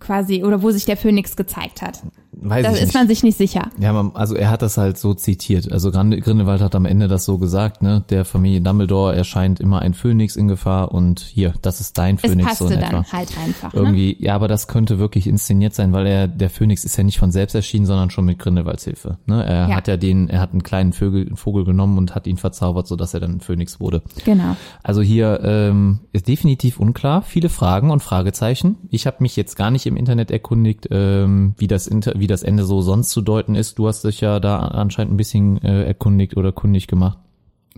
quasi 0.00 0.42
oder 0.42 0.62
wo 0.62 0.70
sich 0.70 0.84
der 0.86 0.96
Phönix 0.96 1.36
gezeigt 1.36 1.82
hat. 1.82 2.02
Weiß 2.38 2.66
da 2.66 2.72
ist 2.72 2.80
nicht. 2.80 2.94
man 2.94 3.08
sich 3.08 3.22
nicht 3.22 3.38
sicher. 3.38 3.70
Ja, 3.78 3.92
man, 3.92 4.12
also 4.14 4.34
er 4.34 4.50
hat 4.50 4.60
das 4.60 4.76
halt 4.76 4.98
so 4.98 5.14
zitiert. 5.14 5.72
Also 5.72 5.90
Grindelwald 5.90 6.60
hat 6.60 6.74
am 6.74 6.84
Ende 6.84 7.08
das 7.08 7.24
so 7.24 7.38
gesagt, 7.38 7.82
ne? 7.82 8.04
Der 8.10 8.24
Familie 8.24 8.60
Dumbledore 8.60 9.16
erscheint 9.16 9.58
immer 9.58 9.80
ein 9.80 9.94
Phönix 9.94 10.36
in 10.36 10.46
Gefahr 10.46 10.92
und 10.92 11.20
hier, 11.20 11.54
das 11.62 11.80
ist 11.80 11.96
dein 11.96 12.18
Phönix. 12.18 12.52
Es 12.52 12.58
passte 12.58 12.64
so 12.64 12.70
dann 12.80 12.82
etwa. 12.82 13.12
halt 13.12 13.38
einfach. 13.38 13.72
Ne? 13.72 13.80
Irgendwie, 13.80 14.16
ja, 14.20 14.34
aber 14.34 14.48
das 14.48 14.68
könnte 14.68 14.98
wirklich 14.98 15.26
inszeniert 15.26 15.74
sein, 15.74 15.92
weil 15.92 16.06
er, 16.06 16.28
der 16.28 16.50
Phönix 16.50 16.84
ist 16.84 16.96
ja 16.96 17.04
nicht 17.04 17.18
von 17.18 17.32
selbst 17.32 17.54
erschienen, 17.54 17.86
sondern 17.86 18.10
schon 18.10 18.26
mit 18.26 18.38
Grindelwalds 18.38 18.84
Hilfe. 18.84 19.18
Ne? 19.26 19.42
Er 19.42 19.68
ja. 19.68 19.76
hat 19.76 19.88
ja 19.88 19.96
den, 19.96 20.28
er 20.28 20.40
hat 20.40 20.52
einen 20.52 20.62
kleinen 20.62 20.92
Vögel, 20.92 21.26
einen 21.26 21.36
Vogel 21.36 21.64
genommen 21.64 21.96
und 21.96 22.14
hat 22.14 22.26
ihn 22.26 22.36
verzaubert, 22.36 22.86
sodass 22.86 23.14
er 23.14 23.20
dann 23.20 23.36
ein 23.36 23.40
Phönix 23.40 23.80
wurde. 23.80 24.02
Genau. 24.24 24.56
Also 24.82 25.00
hier 25.00 25.40
ähm, 25.42 26.00
ist 26.12 26.28
definitiv 26.28 26.78
unklar, 26.78 27.22
viele 27.22 27.48
Fragen 27.48 27.90
und 27.90 28.02
Fragezeichen. 28.02 28.76
Ich 28.90 29.06
habe 29.06 29.16
mich 29.20 29.36
jetzt 29.36 29.56
gar 29.56 29.70
nicht 29.70 29.86
im 29.86 29.96
Internet 29.96 30.30
erkundigt, 30.30 30.88
ähm, 30.90 31.54
wie 31.56 31.66
das 31.66 31.86
Inter 31.86 32.12
wie 32.16 32.25
das 32.26 32.42
Ende 32.42 32.64
so 32.64 32.80
sonst 32.82 33.10
zu 33.10 33.20
deuten 33.22 33.54
ist. 33.54 33.78
Du 33.78 33.86
hast 33.88 34.04
dich 34.04 34.20
ja 34.20 34.40
da 34.40 34.58
anscheinend 34.58 35.14
ein 35.14 35.16
bisschen 35.16 35.62
äh, 35.62 35.84
erkundigt 35.84 36.36
oder 36.36 36.52
kundig 36.52 36.86
gemacht. 36.86 37.18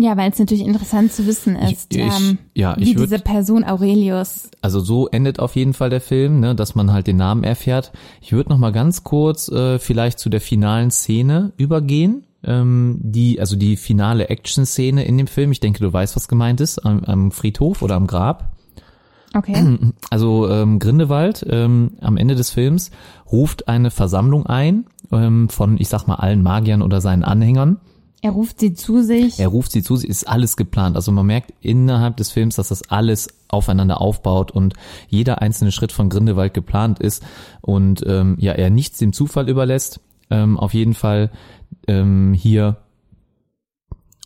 Ja, 0.00 0.16
weil 0.16 0.30
es 0.30 0.38
natürlich 0.38 0.64
interessant 0.64 1.12
zu 1.12 1.26
wissen 1.26 1.56
ist, 1.56 1.92
Ich- 1.92 1.98
ich- 1.98 2.20
ähm, 2.20 2.38
ja, 2.54 2.76
wie 2.78 2.94
würd- 2.94 3.02
diese 3.02 3.18
Person 3.18 3.64
Aurelius. 3.64 4.48
Also 4.62 4.78
so 4.78 5.08
endet 5.08 5.40
auf 5.40 5.56
jeden 5.56 5.72
Fall 5.74 5.90
der 5.90 6.00
Film, 6.00 6.38
ne, 6.38 6.54
dass 6.54 6.76
man 6.76 6.92
halt 6.92 7.08
den 7.08 7.16
Namen 7.16 7.42
erfährt. 7.42 7.90
Ich 8.20 8.32
würde 8.32 8.50
noch 8.50 8.58
mal 8.58 8.70
ganz 8.70 9.02
kurz 9.02 9.48
äh, 9.48 9.80
vielleicht 9.80 10.20
zu 10.20 10.28
der 10.30 10.40
finalen 10.40 10.92
Szene 10.92 11.52
übergehen. 11.56 12.24
Ähm, 12.44 13.00
die, 13.02 13.40
also 13.40 13.56
die 13.56 13.76
finale 13.76 14.28
Action-Szene 14.28 15.04
in 15.04 15.18
dem 15.18 15.26
Film. 15.26 15.50
Ich 15.50 15.58
denke, 15.58 15.80
du 15.80 15.92
weißt, 15.92 16.14
was 16.14 16.28
gemeint 16.28 16.60
ist, 16.60 16.78
am, 16.86 17.02
am 17.02 17.32
Friedhof 17.32 17.82
oder 17.82 17.96
am 17.96 18.06
Grab. 18.06 18.52
Okay. 19.34 19.78
Also 20.10 20.48
ähm, 20.48 20.78
Grindelwald 20.78 21.44
ähm, 21.48 21.92
am 22.00 22.16
Ende 22.16 22.34
des 22.34 22.50
Films 22.50 22.90
ruft 23.30 23.68
eine 23.68 23.90
Versammlung 23.90 24.46
ein 24.46 24.86
ähm, 25.12 25.50
von, 25.50 25.78
ich 25.78 25.88
sag 25.88 26.06
mal, 26.06 26.14
allen 26.14 26.42
Magiern 26.42 26.80
oder 26.80 27.00
seinen 27.00 27.24
Anhängern. 27.24 27.78
Er 28.20 28.32
ruft 28.32 28.58
sie 28.58 28.74
zu 28.74 29.02
sich. 29.02 29.38
Er 29.38 29.48
ruft 29.48 29.70
sie 29.70 29.82
zu, 29.82 29.96
sie 29.96 30.08
ist 30.08 30.28
alles 30.28 30.56
geplant. 30.56 30.96
Also 30.96 31.12
man 31.12 31.26
merkt 31.26 31.52
innerhalb 31.60 32.16
des 32.16 32.30
Films, 32.30 32.56
dass 32.56 32.68
das 32.68 32.90
alles 32.90 33.28
aufeinander 33.48 34.00
aufbaut 34.00 34.50
und 34.50 34.74
jeder 35.08 35.40
einzelne 35.40 35.72
Schritt 35.72 35.92
von 35.92 36.08
Grindelwald 36.08 36.52
geplant 36.52 36.98
ist 36.98 37.22
und 37.60 38.04
ähm, 38.06 38.36
ja, 38.40 38.52
er 38.52 38.70
nichts 38.70 38.98
dem 38.98 39.12
Zufall 39.12 39.48
überlässt. 39.48 40.00
Ähm, 40.30 40.58
auf 40.58 40.74
jeden 40.74 40.94
Fall 40.94 41.30
ähm, 41.86 42.34
hier 42.34 42.78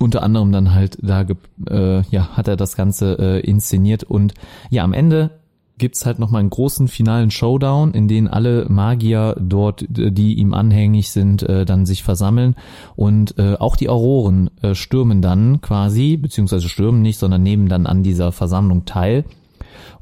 unter 0.02 0.22
anderem 0.22 0.52
dann 0.52 0.74
halt 0.74 0.98
da 1.00 1.24
äh, 1.70 2.02
ja 2.10 2.28
hat 2.36 2.48
er 2.48 2.56
das 2.56 2.76
Ganze 2.76 3.18
äh, 3.18 3.40
inszeniert 3.40 4.04
und 4.04 4.34
ja 4.70 4.84
am 4.84 4.92
Ende 4.92 5.30
gibt's 5.78 6.06
halt 6.06 6.18
noch 6.18 6.30
mal 6.30 6.38
einen 6.38 6.50
großen 6.50 6.86
finalen 6.86 7.30
Showdown, 7.32 7.92
in 7.92 8.06
den 8.06 8.28
alle 8.28 8.66
Magier 8.68 9.34
dort, 9.40 9.84
die 9.88 10.34
ihm 10.34 10.54
anhängig 10.54 11.10
sind, 11.10 11.42
äh, 11.42 11.64
dann 11.64 11.86
sich 11.86 12.04
versammeln 12.04 12.54
und 12.94 13.36
äh, 13.38 13.54
auch 13.54 13.74
die 13.74 13.88
Auroren 13.88 14.50
äh, 14.62 14.76
stürmen 14.76 15.22
dann 15.22 15.60
quasi, 15.60 16.16
beziehungsweise 16.16 16.68
stürmen 16.68 17.02
nicht, 17.02 17.18
sondern 17.18 17.42
nehmen 17.42 17.68
dann 17.68 17.86
an 17.86 18.04
dieser 18.04 18.30
Versammlung 18.30 18.84
teil. 18.84 19.24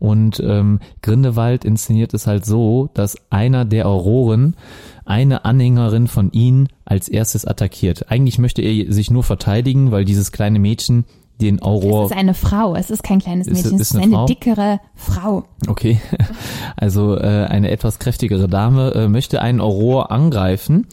Und 0.00 0.40
ähm, 0.44 0.80
Grindelwald 1.02 1.64
inszeniert 1.64 2.12
es 2.14 2.26
halt 2.26 2.44
so, 2.44 2.88
dass 2.94 3.16
einer 3.30 3.64
der 3.64 3.86
Auroren 3.86 4.56
eine 5.04 5.44
Anhängerin 5.44 6.08
von 6.08 6.32
ihnen 6.32 6.68
als 6.84 7.06
erstes 7.08 7.44
attackiert. 7.44 8.10
Eigentlich 8.10 8.38
möchte 8.38 8.62
er 8.62 8.92
sich 8.92 9.10
nur 9.10 9.22
verteidigen, 9.22 9.92
weil 9.92 10.04
dieses 10.04 10.32
kleine 10.32 10.58
Mädchen 10.58 11.04
den 11.40 11.62
Auror 11.62 12.04
Es 12.06 12.10
ist 12.10 12.16
eine 12.16 12.34
Frau, 12.34 12.74
es 12.74 12.90
ist 12.90 13.02
kein 13.02 13.18
kleines 13.18 13.46
Ist- 13.46 13.54
Mädchen, 13.64 13.74
ist 13.76 13.80
es 13.80 13.90
ist 13.90 13.94
eine 13.96 14.04
eine 14.04 14.14
Frau? 14.14 14.26
dickere 14.26 14.80
Frau. 14.94 15.44
Okay, 15.68 16.00
also 16.76 17.16
äh, 17.16 17.46
eine 17.48 17.70
etwas 17.70 17.98
kräftigere 17.98 18.48
Dame 18.48 18.92
äh, 18.94 19.08
möchte 19.08 19.40
einen 19.40 19.60
Auror 19.60 20.10
angreifen 20.10 20.86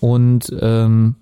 und 0.00 0.54
ähm, 0.60 1.16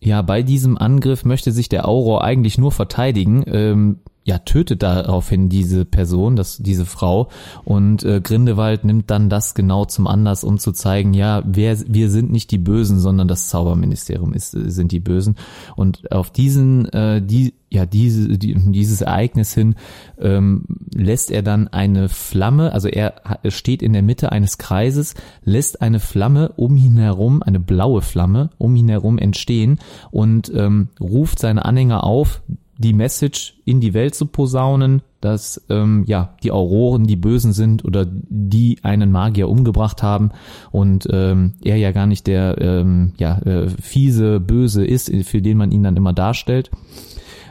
ja, 0.00 0.20
bei 0.22 0.42
diesem 0.42 0.76
Angriff 0.76 1.24
möchte 1.24 1.50
sich 1.52 1.68
der 1.70 1.88
Auror 1.88 2.24
eigentlich 2.24 2.58
nur 2.58 2.72
verteidigen. 2.72 3.42
Ähm, 3.46 3.98
ja, 4.24 4.38
tötet 4.38 4.82
daraufhin 4.82 5.50
diese 5.50 5.84
Person, 5.84 6.34
das, 6.34 6.56
diese 6.56 6.86
Frau. 6.86 7.28
Und 7.64 8.04
äh, 8.04 8.22
Grindelwald 8.22 8.84
nimmt 8.84 9.10
dann 9.10 9.28
das 9.28 9.54
genau 9.54 9.84
zum 9.84 10.06
Anlass, 10.06 10.44
um 10.44 10.58
zu 10.58 10.72
zeigen, 10.72 11.12
ja, 11.12 11.42
wer, 11.44 11.76
wir 11.86 12.10
sind 12.10 12.32
nicht 12.32 12.50
die 12.50 12.58
Bösen, 12.58 12.98
sondern 12.98 13.28
das 13.28 13.48
Zauberministerium 13.48 14.32
ist, 14.32 14.54
äh, 14.54 14.70
sind 14.70 14.92
die 14.92 15.00
Bösen. 15.00 15.36
Und 15.76 16.10
auf 16.10 16.30
diesen, 16.30 16.88
äh, 16.88 17.20
die, 17.20 17.52
ja, 17.68 17.84
diese, 17.84 18.38
die, 18.38 18.54
dieses 18.54 19.02
Ereignis 19.02 19.52
hin 19.52 19.74
ähm, 20.18 20.64
lässt 20.94 21.30
er 21.30 21.42
dann 21.42 21.68
eine 21.68 22.08
Flamme, 22.08 22.72
also 22.72 22.88
er 22.88 23.14
steht 23.48 23.82
in 23.82 23.92
der 23.92 24.02
Mitte 24.02 24.32
eines 24.32 24.56
Kreises, 24.56 25.14
lässt 25.44 25.82
eine 25.82 26.00
Flamme 26.00 26.52
um 26.56 26.78
ihn 26.78 26.96
herum, 26.96 27.42
eine 27.42 27.60
blaue 27.60 28.00
Flamme 28.00 28.48
um 28.56 28.74
ihn 28.74 28.88
herum 28.88 29.18
entstehen 29.18 29.80
und 30.10 30.50
ähm, 30.54 30.88
ruft 30.98 31.40
seine 31.40 31.66
Anhänger 31.66 32.04
auf, 32.04 32.40
die 32.78 32.92
Message 32.92 33.54
in 33.64 33.80
die 33.80 33.94
Welt 33.94 34.14
zu 34.14 34.26
posaunen, 34.26 35.02
dass 35.20 35.64
ähm, 35.68 36.04
ja 36.06 36.34
die 36.42 36.50
Auroren 36.50 37.06
die 37.06 37.16
Bösen 37.16 37.52
sind 37.52 37.84
oder 37.84 38.06
die 38.06 38.78
einen 38.82 39.10
Magier 39.12 39.48
umgebracht 39.48 40.02
haben 40.02 40.30
und 40.70 41.06
ähm, 41.10 41.54
er 41.62 41.76
ja 41.76 41.92
gar 41.92 42.06
nicht 42.06 42.26
der 42.26 42.60
ähm, 42.60 43.12
ja 43.18 43.38
äh, 43.38 43.68
fiese 43.68 44.40
Böse 44.40 44.84
ist, 44.84 45.10
für 45.24 45.40
den 45.40 45.56
man 45.56 45.72
ihn 45.72 45.82
dann 45.82 45.96
immer 45.96 46.12
darstellt. 46.12 46.70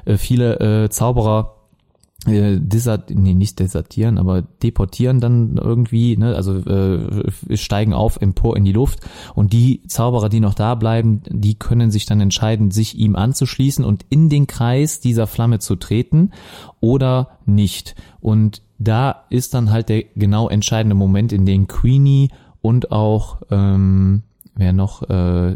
Äh, 0.05 0.17
viele 0.17 0.84
äh, 0.84 0.89
Zauberer 0.89 1.62
äh, 2.26 2.59
desert, 2.59 3.09
nee, 3.09 3.34
nicht 3.34 3.59
desertieren, 3.59 4.17
aber 4.17 4.41
deportieren 4.41 5.19
dann 5.19 5.57
irgendwie, 5.57 6.15
ne, 6.17 6.36
also 6.36 6.57
äh, 6.57 7.57
steigen 7.57 7.93
auf 7.93 8.21
empor 8.21 8.55
in 8.55 8.63
die 8.63 8.71
Luft 8.71 9.01
und 9.36 9.53
die 9.53 9.82
Zauberer, 9.88 10.30
die 10.30 10.39
noch 10.39 10.53
da 10.53 10.76
bleiben, 10.76 11.21
die 11.30 11.55
können 11.55 11.91
sich 11.91 12.05
dann 12.05 12.21
entscheiden, 12.21 12.71
sich 12.71 12.97
ihm 12.97 13.15
anzuschließen 13.15 13.84
und 13.84 14.05
in 14.09 14.30
den 14.30 14.47
Kreis 14.47 14.99
dieser 14.99 15.28
Flamme 15.28 15.59
zu 15.59 15.76
treten 15.76 16.32
oder 16.80 17.39
nicht. 17.45 17.95
Und 18.21 18.61
da 18.80 19.24
ist 19.30 19.53
dann 19.53 19.71
halt 19.71 19.89
der 19.89 20.03
genau 20.15 20.49
entscheidende 20.49 20.95
Moment, 20.95 21.34
in 21.34 21.45
dem 21.45 21.67
Queenie 21.67 22.30
und 22.61 22.91
auch 22.91 23.41
ähm, 23.51 24.24
wer 24.55 24.74
noch 24.74 25.01
äh, 25.09 25.55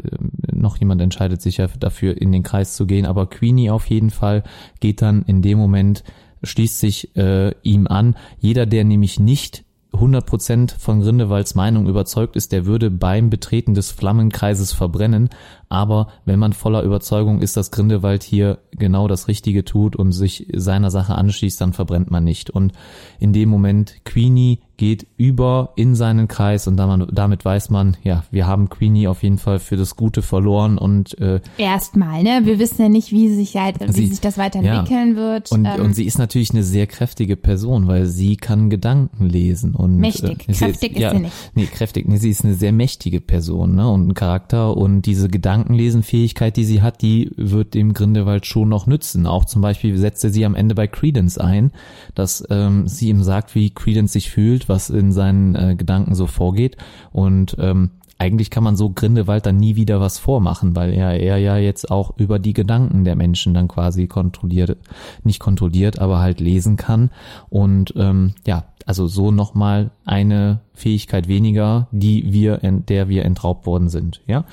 noch 0.51 0.77
jemand 0.77 1.01
entscheidet 1.01 1.41
sich 1.41 1.57
ja 1.57 1.67
dafür 1.79 2.19
in 2.19 2.31
den 2.31 2.43
Kreis 2.43 2.75
zu 2.75 2.85
gehen, 2.85 3.05
aber 3.05 3.27
Queenie 3.27 3.69
auf 3.69 3.85
jeden 3.85 4.09
Fall 4.09 4.43
geht 4.79 5.01
dann 5.01 5.23
in 5.23 5.41
dem 5.41 5.57
Moment 5.57 6.03
schließt 6.43 6.79
sich 6.79 7.15
äh, 7.15 7.51
ihm 7.63 7.87
an. 7.87 8.15
Jeder, 8.39 8.65
der 8.65 8.83
nämlich 8.83 9.19
nicht 9.19 9.63
100% 9.93 10.77
von 10.77 11.01
Grindelwalds 11.01 11.55
Meinung 11.55 11.87
überzeugt 11.87 12.35
ist, 12.35 12.51
der 12.51 12.65
würde 12.65 12.91
beim 12.91 13.29
Betreten 13.29 13.73
des 13.73 13.91
Flammenkreises 13.91 14.71
verbrennen. 14.71 15.29
Aber 15.69 16.07
wenn 16.25 16.39
man 16.39 16.53
voller 16.53 16.81
Überzeugung 16.83 17.41
ist, 17.41 17.57
dass 17.57 17.71
Grindelwald 17.71 18.23
hier 18.23 18.59
genau 18.71 19.07
das 19.07 19.27
Richtige 19.27 19.65
tut 19.65 19.95
und 19.95 20.11
sich 20.13 20.47
seiner 20.55 20.91
Sache 20.91 21.15
anschließt, 21.15 21.59
dann 21.59 21.73
verbrennt 21.73 22.09
man 22.09 22.23
nicht. 22.23 22.49
Und 22.49 22.71
in 23.19 23.33
dem 23.33 23.49
Moment, 23.49 23.95
Queenie 24.05 24.59
geht 24.77 25.07
über 25.17 25.73
in 25.75 25.95
seinen 25.95 26.27
Kreis 26.27 26.67
und 26.67 26.77
damit, 26.77 27.09
damit 27.11 27.43
weiß 27.43 27.71
man, 27.71 27.97
ja, 28.03 28.23
wir 28.29 28.45
haben 28.45 28.69
Queenie 28.69 29.07
auf 29.07 29.23
jeden 29.23 29.39
Fall 29.39 29.57
für 29.57 29.75
das 29.75 29.95
Gute 29.95 30.21
verloren 30.21 30.77
und 30.77 31.17
äh, 31.19 31.41
Erstmal, 31.57 32.21
ne? 32.21 32.41
Wir 32.43 32.59
wissen 32.59 32.83
ja 32.83 32.87
nicht, 32.87 33.11
wie 33.11 33.27
sich, 33.33 33.55
halt, 33.57 33.79
wie 33.81 33.91
Sie- 33.91 34.05
sich 34.07 34.21
das 34.21 34.37
weiterentwickeln 34.37 35.15
wird. 35.15 35.51
Und, 35.51 35.65
Ähm, 35.65 35.81
und 35.81 35.95
sie 35.95 36.05
ist 36.05 36.19
natürlich 36.19 36.51
eine 36.51 36.61
sehr 36.61 36.85
kräftige 36.85 37.35
Person, 37.35 37.87
weil 37.87 38.05
sie 38.05 38.37
kann 38.37 38.69
Gedanken 38.69 39.25
lesen 39.25 39.73
und 39.73 39.97
Mächtig. 39.97 40.47
äh, 40.47 40.53
Kräftig 40.53 40.93
ist 40.93 40.99
ja, 41.01 41.11
sie 41.11 41.21
nicht. 41.21 41.33
Nee, 41.55 41.65
kräftig. 41.65 42.07
Nee, 42.07 42.17
sie 42.17 42.29
ist 42.29 42.45
eine 42.45 42.53
sehr 42.53 42.71
mächtige 42.71 43.19
Person, 43.19 43.73
ne? 43.75 43.89
Und 43.89 44.07
ein 44.09 44.13
Charakter 44.13 44.77
und 44.77 45.01
diese 45.07 45.27
Gedankenlesenfähigkeit, 45.57 46.55
die 46.55 46.65
sie 46.65 46.81
hat, 46.81 47.01
die 47.01 47.31
wird 47.35 47.73
dem 47.73 47.93
Grindelwald 47.93 48.45
schon 48.45 48.69
noch 48.69 48.87
nützen. 48.87 49.25
Auch 49.25 49.45
zum 49.45 49.61
Beispiel 49.61 49.97
setzte 49.97 50.29
sie 50.29 50.45
am 50.45 50.55
Ende 50.55 50.75
bei 50.75 50.87
Credence 50.87 51.37
ein, 51.37 51.71
dass 52.15 52.43
ähm, 52.49 52.87
sie 52.87 53.09
ihm 53.09 53.23
sagt, 53.23 53.55
wie 53.55 53.71
Credence 53.71 54.13
sich 54.13 54.29
fühlt, 54.29 54.69
was 54.69 54.89
in 54.89 55.11
seinen 55.11 55.55
äh, 55.55 55.75
Gedanken 55.75 56.15
so 56.15 56.27
vorgeht. 56.27 56.77
Und 57.11 57.55
ähm, 57.59 57.91
eigentlich 58.17 58.49
kann 58.49 58.63
man 58.63 58.75
so 58.75 58.89
Grindelwald 58.89 59.45
dann 59.45 59.57
nie 59.57 59.75
wieder 59.75 59.99
was 59.99 60.17
vormachen, 60.17 60.75
weil 60.75 60.93
er, 60.93 61.19
er 61.19 61.37
ja 61.37 61.57
jetzt 61.57 61.91
auch 61.91 62.17
über 62.17 62.39
die 62.39 62.53
Gedanken 62.53 63.03
der 63.03 63.15
Menschen 63.15 63.53
dann 63.53 63.67
quasi 63.67 64.07
kontrolliert, 64.07 64.77
nicht 65.23 65.39
kontrolliert, 65.39 65.99
aber 65.99 66.19
halt 66.19 66.39
lesen 66.39 66.77
kann. 66.77 67.11
Und 67.49 67.93
ähm, 67.95 68.33
ja, 68.45 68.65
also 68.85 69.07
so 69.07 69.31
nochmal 69.31 69.91
eine 70.05 70.61
Fähigkeit 70.73 71.27
weniger, 71.27 71.87
die 71.91 72.31
wir, 72.33 72.63
ent- 72.63 72.89
der 72.89 73.09
wir 73.09 73.25
entraubt 73.25 73.65
worden 73.65 73.89
sind. 73.89 74.21
Ja, 74.27 74.45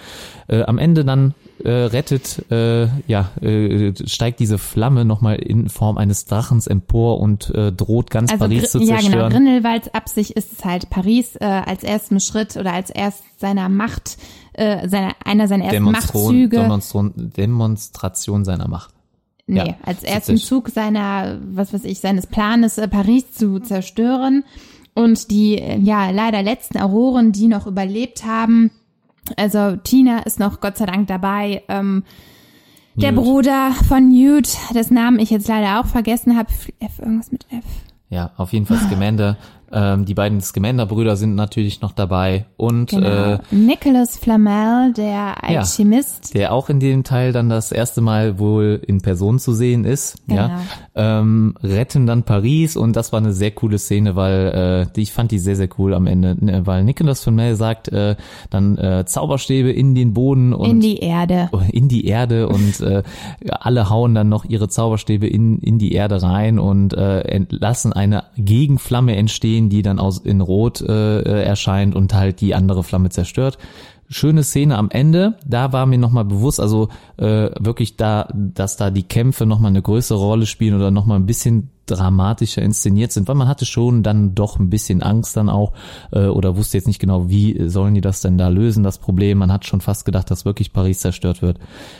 äh, 0.48 0.62
am 0.62 0.78
Ende 0.78 1.04
dann 1.04 1.34
äh, 1.62 1.70
rettet, 1.70 2.44
äh, 2.50 2.88
ja, 3.06 3.30
äh, 3.40 3.92
steigt 4.06 4.40
diese 4.40 4.58
Flamme 4.58 5.04
nochmal 5.04 5.36
in 5.36 5.68
Form 5.68 5.98
eines 5.98 6.24
Drachens 6.24 6.66
empor 6.66 7.20
und 7.20 7.50
äh, 7.54 7.70
droht 7.70 8.10
ganz 8.10 8.32
also 8.32 8.44
Paris 8.44 8.70
zu 8.72 8.78
Gr- 8.78 8.86
ja, 8.86 8.94
zerstören. 8.98 9.30
genau. 9.30 9.44
Grindelwalds 9.44 9.94
Absicht 9.94 10.32
ist 10.32 10.52
es 10.52 10.64
halt, 10.64 10.90
Paris 10.90 11.36
äh, 11.36 11.44
als 11.44 11.84
ersten 11.84 12.18
Schritt 12.20 12.56
oder 12.56 12.72
als 12.72 12.90
erst 12.90 13.22
seiner 13.38 13.68
Macht, 13.68 14.16
äh, 14.54 14.88
seiner, 14.88 15.12
einer 15.24 15.46
seiner 15.48 15.66
ersten 15.66 15.82
Machtzüge. 15.84 16.56
Demonstration, 16.60 17.32
Demonstration 17.36 18.44
seiner 18.44 18.68
Macht. 18.68 18.90
Nee, 19.46 19.58
Ja, 19.58 19.74
als 19.84 20.02
ersten 20.02 20.38
Zug 20.38 20.70
seiner, 20.70 21.38
was 21.52 21.72
weiß 21.74 21.84
ich, 21.84 22.00
seines 22.00 22.26
Planes, 22.26 22.78
äh, 22.78 22.88
Paris 22.88 23.32
zu 23.32 23.60
zerstören. 23.60 24.44
Und 24.94 25.30
die, 25.30 25.58
äh, 25.58 25.78
ja, 25.78 26.10
leider 26.10 26.42
letzten 26.42 26.78
Auroren, 26.78 27.32
die 27.32 27.48
noch 27.48 27.66
überlebt 27.66 28.24
haben, 28.24 28.70
also 29.36 29.76
Tina 29.76 30.20
ist 30.20 30.38
noch 30.38 30.60
Gott 30.60 30.76
sei 30.76 30.86
Dank 30.86 31.08
dabei, 31.08 31.62
ähm, 31.68 32.04
der 32.94 33.12
Newt. 33.12 33.24
Bruder 33.24 33.72
von 33.88 34.08
Newt, 34.08 34.56
das 34.72 34.90
Namen 34.90 35.18
ich 35.18 35.30
jetzt 35.30 35.48
leider 35.48 35.80
auch 35.80 35.86
vergessen 35.86 36.36
habe, 36.36 36.50
F 36.78 36.98
irgendwas 36.98 37.32
mit 37.32 37.46
F. 37.50 37.64
Ja, 38.08 38.30
auf 38.36 38.52
jeden 38.52 38.66
Fall 38.66 38.78
Scamander 38.78 39.36
Ähm, 39.76 40.04
die 40.04 40.14
beiden 40.14 40.40
Scamander-Brüder 40.40 41.16
sind 41.16 41.34
natürlich 41.34 41.80
noch 41.80 41.92
dabei 41.92 42.46
und 42.56 42.90
Genau. 42.90 43.34
äh, 43.34 43.38
Nicholas 43.50 44.16
Flamel, 44.16 44.92
der 44.92 45.42
Alchemist. 45.42 46.34
der 46.34 46.52
auch 46.52 46.68
in 46.68 46.78
dem 46.80 47.02
Teil 47.02 47.32
dann 47.32 47.48
das 47.48 47.72
erste 47.72 48.00
Mal 48.00 48.38
wohl 48.38 48.80
in 48.86 49.00
Person 49.02 49.38
zu 49.40 49.52
sehen 49.52 49.84
ist, 49.84 50.16
ja, 50.28 50.46
Genau. 50.94 51.20
ähm, 51.20 51.54
retten 51.62 52.06
dann 52.06 52.22
Paris 52.22 52.76
und 52.76 52.94
das 52.94 53.12
war 53.12 53.18
eine 53.20 53.32
sehr 53.32 53.50
coole 53.50 53.78
Szene, 53.78 54.14
weil 54.16 54.86
äh, 54.88 54.92
die, 54.94 55.02
ich 55.02 55.12
fand 55.12 55.30
die 55.32 55.38
sehr 55.40 55.56
sehr 55.56 55.68
cool 55.78 55.92
am 55.94 56.06
Ende, 56.06 56.36
ne, 56.38 56.66
weil 56.66 56.84
Nicholas 56.84 57.22
Flamel 57.22 57.56
sagt 57.56 57.88
äh, 57.88 58.14
dann 58.50 58.78
äh, 58.78 59.04
Zauberstäbe 59.06 59.72
in 59.72 59.94
den 59.96 60.14
Boden 60.14 60.52
und 60.52 60.70
in 60.70 60.80
die 60.80 60.98
Erde. 60.98 61.50
in 61.72 61.88
die 61.88 62.06
Erde 62.06 62.48
und 62.48 62.80
äh, 62.80 63.02
alle 63.50 63.90
hauen 63.90 64.14
dann 64.14 64.28
noch 64.28 64.44
ihre 64.44 64.68
Zauberstäbe 64.68 65.26
in, 65.26 65.58
in 65.58 65.78
die 65.78 65.92
Erde 65.92 66.22
rein 66.22 66.58
und 66.58 66.94
äh, 66.94 67.44
lassen 67.50 67.92
eine 67.92 68.24
Gegenflamme 68.36 69.16
entstehen, 69.16 69.63
die 69.68 69.82
dann 69.82 69.98
aus 69.98 70.18
in 70.18 70.40
Rot 70.40 70.80
äh, 70.80 71.20
äh, 71.20 71.42
erscheint 71.44 71.94
und 71.94 72.14
halt 72.14 72.40
die 72.40 72.54
andere 72.54 72.82
Flamme 72.82 73.10
zerstört. 73.10 73.58
Schöne 74.08 74.42
Szene 74.42 74.76
am 74.76 74.90
Ende, 74.90 75.38
da 75.46 75.72
war 75.72 75.86
mir 75.86 75.98
nochmal 75.98 76.26
bewusst, 76.26 76.60
also 76.60 76.88
äh, 77.16 77.50
wirklich 77.58 77.96
da, 77.96 78.28
dass 78.34 78.76
da 78.76 78.90
die 78.90 79.02
Kämpfe 79.02 79.46
nochmal 79.46 79.70
eine 79.70 79.80
größere 79.80 80.18
Rolle 80.18 80.46
spielen 80.46 80.74
oder 80.74 80.90
nochmal 80.90 81.18
ein 81.18 81.26
bisschen 81.26 81.70
dramatischer 81.86 82.62
inszeniert 82.62 83.12
sind, 83.12 83.28
weil 83.28 83.34
man 83.34 83.48
hatte 83.48 83.66
schon 83.66 84.02
dann 84.02 84.34
doch 84.34 84.58
ein 84.58 84.70
bisschen 84.70 85.02
Angst 85.02 85.36
dann 85.36 85.48
auch 85.48 85.72
äh, 86.12 86.26
oder 86.26 86.56
wusste 86.56 86.78
jetzt 86.78 86.86
nicht 86.86 87.00
genau, 87.00 87.28
wie 87.28 87.68
sollen 87.68 87.94
die 87.94 88.00
das 88.00 88.20
denn 88.20 88.38
da 88.38 88.48
lösen, 88.48 88.84
das 88.84 88.98
Problem. 88.98 89.38
Man 89.38 89.52
hat 89.52 89.66
schon 89.66 89.80
fast 89.80 90.04
gedacht, 90.04 90.30
dass 90.30 90.44
wirklich 90.44 90.72
Paris 90.72 91.00
zerstört 91.00 91.42
wird. 91.42 91.58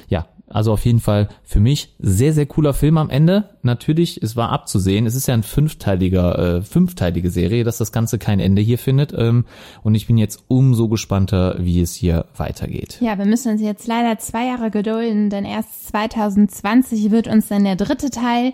Ja, 0.09 0.27
also 0.55 0.73
auf 0.73 0.85
jeden 0.85 1.01
Fall 1.01 1.29
für 1.43 1.59
mich 1.59 1.95
sehr, 1.99 2.33
sehr 2.33 2.47
cooler 2.47 2.75
Film 2.75 2.97
am 2.97 3.11
Ende. 3.11 3.51
Natürlich, 3.63 4.23
es 4.23 4.37
war 4.37 4.51
abzusehen, 4.51 5.05
es 5.05 5.17
ist 5.17 5.27
ja 5.27 5.35
ein 5.35 5.43
fünfteiliger, 5.43 6.39
äh, 6.39 6.63
fünfteilige 6.63 7.29
Serie, 7.29 7.65
dass 7.65 7.79
das 7.79 7.91
Ganze 7.91 8.19
kein 8.19 8.39
Ende 8.39 8.63
hier 8.63 8.79
findet. 8.79 9.13
Ähm, 9.13 9.47
und 9.83 9.97
ich 9.97 10.07
bin 10.07 10.17
jetzt 10.17 10.45
umso 10.47 10.89
gespannter, 10.89 11.57
wie 11.59 11.81
es 11.81 11.93
hier 11.95 12.27
weitergeht. 12.37 12.99
Ja, 13.01 13.19
wir 13.19 13.27
müssen 13.27 13.51
uns 13.51 13.61
jetzt 13.61 13.89
leider 13.89 14.19
zwei 14.21 14.47
Jahre 14.47 14.71
gedulden, 14.71 15.29
denn 15.29 15.45
erst 15.45 15.89
2020 15.89 17.11
wird 17.11 17.27
uns 17.27 17.49
dann 17.49 17.65
der 17.65 17.77
dritte 17.77 18.11
Teil 18.11 18.53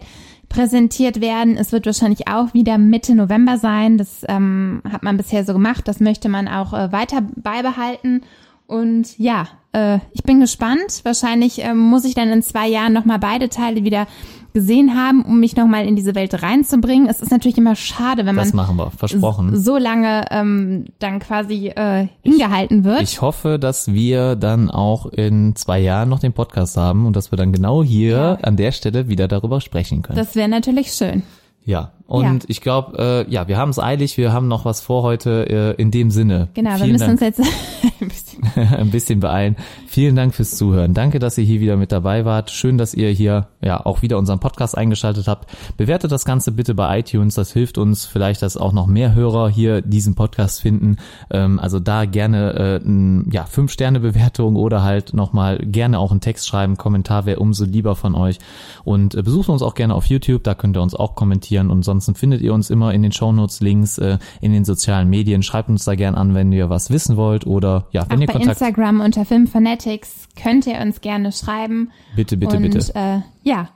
präsentiert 0.48 1.20
werden. 1.20 1.58
Es 1.58 1.70
wird 1.70 1.84
wahrscheinlich 1.84 2.28
auch 2.28 2.54
wieder 2.54 2.78
Mitte 2.78 3.14
November 3.14 3.58
sein. 3.58 3.98
Das 3.98 4.24
ähm, 4.26 4.80
hat 4.90 5.02
man 5.02 5.18
bisher 5.18 5.44
so 5.44 5.52
gemacht. 5.52 5.86
Das 5.86 6.00
möchte 6.00 6.30
man 6.30 6.48
auch 6.48 6.72
äh, 6.72 6.90
weiter 6.92 7.22
beibehalten. 7.36 8.22
Und 8.70 9.18
ja, 9.18 9.48
äh, 9.72 9.98
ich 10.12 10.22
bin 10.22 10.38
gespannt. 10.38 11.00
Wahrscheinlich 11.02 11.58
ähm, 11.60 11.76
muss 11.78 12.04
ich 12.04 12.14
dann 12.14 12.30
in 12.30 12.40
zwei 12.42 12.68
Jahren 12.68 12.92
nochmal 12.92 13.18
beide 13.18 13.48
Teile 13.48 13.82
wieder 13.84 14.06
gesehen 14.52 14.96
haben, 14.96 15.24
um 15.24 15.40
mich 15.40 15.56
nochmal 15.56 15.86
in 15.86 15.96
diese 15.96 16.14
Welt 16.14 16.40
reinzubringen. 16.42 17.08
Es 17.08 17.20
ist 17.20 17.30
natürlich 17.32 17.58
immer 17.58 17.74
schade, 17.74 18.26
wenn 18.26 18.34
man 18.36 18.44
Das 18.44 18.54
machen 18.54 18.76
wir, 18.76 18.90
versprochen. 18.92 19.56
so 19.56 19.76
lange 19.76 20.24
ähm, 20.30 20.86
dann 21.00 21.18
quasi 21.18 21.68
äh, 21.68 22.06
hingehalten 22.22 22.84
wird. 22.84 23.02
Ich 23.02 23.20
hoffe, 23.20 23.58
dass 23.58 23.92
wir 23.92 24.36
dann 24.36 24.70
auch 24.70 25.06
in 25.06 25.56
zwei 25.56 25.80
Jahren 25.80 26.08
noch 26.08 26.20
den 26.20 26.32
Podcast 26.32 26.76
haben 26.76 27.06
und 27.06 27.16
dass 27.16 27.32
wir 27.32 27.36
dann 27.36 27.52
genau 27.52 27.82
hier 27.82 28.38
an 28.42 28.56
der 28.56 28.70
Stelle 28.72 29.08
wieder 29.08 29.26
darüber 29.28 29.60
sprechen 29.60 30.02
können. 30.02 30.16
das 30.18 30.34
wäre 30.36 30.48
natürlich 30.48 30.92
schön. 30.92 31.22
ja, 31.64 31.92
und 32.10 32.24
Ja. 32.24 32.38
ich 32.48 32.60
glaube, 32.60 33.24
äh, 33.28 33.30
ja, 33.32 33.46
wir 33.48 33.56
haben 33.56 33.70
es 33.70 33.78
eilig, 33.78 34.16
wir 34.18 34.32
haben 34.32 34.48
noch 34.48 34.64
was 34.64 34.80
vor 34.80 35.02
heute 35.04 35.48
äh, 35.78 35.80
in 35.80 35.90
dem 35.90 36.10
Sinne. 36.10 36.48
Genau, 36.54 36.70
wir 36.70 36.76
Vielen 36.78 36.92
müssen 36.92 37.16
Dank. 37.16 37.20
uns 37.22 37.38
jetzt 37.38 37.40
ein 38.00 38.08
bisschen 38.08 38.40
ein 38.56 38.90
bisschen 38.90 39.20
beeilen. 39.20 39.56
Vielen 39.86 40.16
Dank 40.16 40.34
fürs 40.34 40.52
Zuhören. 40.56 40.92
Danke, 40.94 41.18
dass 41.18 41.38
ihr 41.38 41.44
hier 41.44 41.60
wieder 41.60 41.76
mit 41.76 41.92
dabei 41.92 42.24
wart. 42.24 42.50
Schön, 42.50 42.78
dass 42.78 42.94
ihr 42.94 43.10
hier 43.10 43.48
ja 43.60 43.84
auch 43.84 44.02
wieder 44.02 44.18
unseren 44.18 44.40
Podcast 44.40 44.76
eingeschaltet 44.76 45.28
habt. 45.28 45.48
Bewertet 45.76 46.10
das 46.10 46.24
Ganze 46.24 46.50
bitte 46.52 46.74
bei 46.74 46.98
iTunes. 47.00 47.34
Das 47.34 47.52
hilft 47.52 47.78
uns 47.78 48.06
vielleicht, 48.06 48.42
dass 48.42 48.56
auch 48.56 48.72
noch 48.72 48.86
mehr 48.86 49.14
Hörer 49.14 49.48
hier 49.48 49.82
diesen 49.82 50.14
Podcast 50.14 50.60
finden. 50.62 50.96
Ähm, 51.30 51.60
also 51.60 51.78
da 51.78 52.06
gerne 52.06 52.54
äh, 52.54 52.76
n, 52.84 53.28
ja 53.30 53.44
fünf 53.44 53.70
Sterne 53.72 54.00
Bewertung 54.00 54.56
oder 54.56 54.82
halt 54.82 55.12
noch 55.14 55.32
mal 55.32 55.58
gerne 55.58 55.98
auch 55.98 56.10
einen 56.10 56.20
Text 56.20 56.48
schreiben. 56.48 56.76
Kommentar 56.76 57.26
wäre 57.26 57.38
umso 57.40 57.64
lieber 57.64 57.94
von 57.94 58.14
euch. 58.14 58.38
Und 58.84 59.14
äh, 59.14 59.22
besucht 59.22 59.48
uns 59.48 59.62
auch 59.62 59.74
gerne 59.74 59.94
auf 59.94 60.06
YouTube. 60.06 60.42
Da 60.44 60.54
könnt 60.54 60.76
ihr 60.76 60.82
uns 60.82 60.94
auch 60.94 61.14
kommentieren. 61.14 61.70
Und 61.70 61.84
ansonsten 62.00 62.14
findet 62.14 62.40
ihr 62.40 62.54
uns 62.54 62.70
immer 62.70 62.94
in 62.94 63.02
den 63.02 63.12
Shownotes 63.12 63.60
Links 63.60 63.98
äh, 63.98 64.18
in 64.40 64.52
den 64.52 64.64
sozialen 64.64 65.08
Medien. 65.10 65.42
Schreibt 65.42 65.68
uns 65.68 65.84
da 65.84 65.94
gern 65.94 66.14
an, 66.14 66.34
wenn 66.34 66.50
ihr 66.50 66.70
was 66.70 66.90
wissen 66.90 67.16
wollt 67.16 67.46
oder 67.46 67.86
ja, 67.92 68.06
wenn 68.08 68.16
auch 68.16 68.20
ihr 68.22 68.26
bei 68.26 68.32
Kontakt 68.32 68.60
Instagram 68.60 69.00
unter 69.00 69.24
Filmfanatics 69.26 70.28
könnt 70.40 70.66
ihr 70.66 70.78
uns 70.80 71.02
gerne 71.02 71.30
schreiben. 71.32 71.90
Bitte, 72.16 72.38
bitte, 72.38 72.56
und, 72.56 72.62
bitte. 72.62 72.94
Äh, 72.94 73.20
ja, 73.42 73.68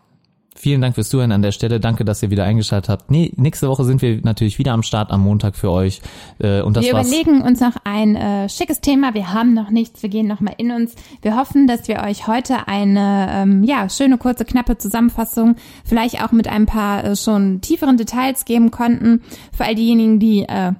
Vielen 0.57 0.81
Dank 0.81 0.95
fürs 0.95 1.09
Zuhören 1.09 1.33
an 1.33 1.43
der 1.43 1.51
Stelle. 1.51 1.81
Danke, 1.81 2.05
dass 2.05 2.23
ihr 2.23 2.31
wieder 2.31 2.45
eingeschaltet 2.45 2.89
habt. 2.89 3.11
Nee, 3.11 3.33
nächste 3.37 3.69
Woche 3.69 3.85
sind 3.85 4.03
wir 4.03 4.21
natürlich 4.23 4.59
wieder 4.59 4.73
am 4.73 4.85
Start 4.85 5.11
am 5.11 5.23
Montag 5.23 5.57
für 5.57 5.71
euch. 5.71 6.01
Äh, 6.39 6.63
und 6.63 6.77
das 6.77 6.85
wir 6.85 6.93
war's. 6.93 7.09
überlegen 7.09 7.43
uns 7.43 7.61
noch 7.61 7.77
ein 7.83 8.15
äh, 8.15 8.49
schickes 8.49 8.81
Thema. 8.81 9.15
Wir 9.15 9.33
haben 9.35 9.53
noch 9.53 9.71
nichts. 9.71 10.03
Wir 10.03 10.11
gehen 10.11 10.29
noch 10.29 10.41
mal 10.41 10.55
in 10.57 10.71
uns. 10.71 10.95
Wir 11.23 11.37
hoffen, 11.37 11.67
dass 11.67 11.89
wir 11.89 12.03
euch 12.05 12.29
heute 12.29 12.69
eine 12.69 13.29
ähm, 13.31 13.65
ja 13.65 13.89
schöne 13.89 14.17
kurze 14.17 14.45
knappe 14.45 14.79
Zusammenfassung, 14.79 15.57
vielleicht 15.85 16.23
auch 16.23 16.31
mit 16.31 16.47
ein 16.47 16.67
paar 16.67 17.05
äh, 17.05 17.17
schon 17.17 17.61
tieferen 17.61 17.97
Details 17.97 18.45
geben 18.45 18.71
konnten 18.71 19.23
für 19.53 19.65
all 19.65 19.75
diejenigen, 19.75 20.21
die 20.21 20.45
äh, 20.45 20.73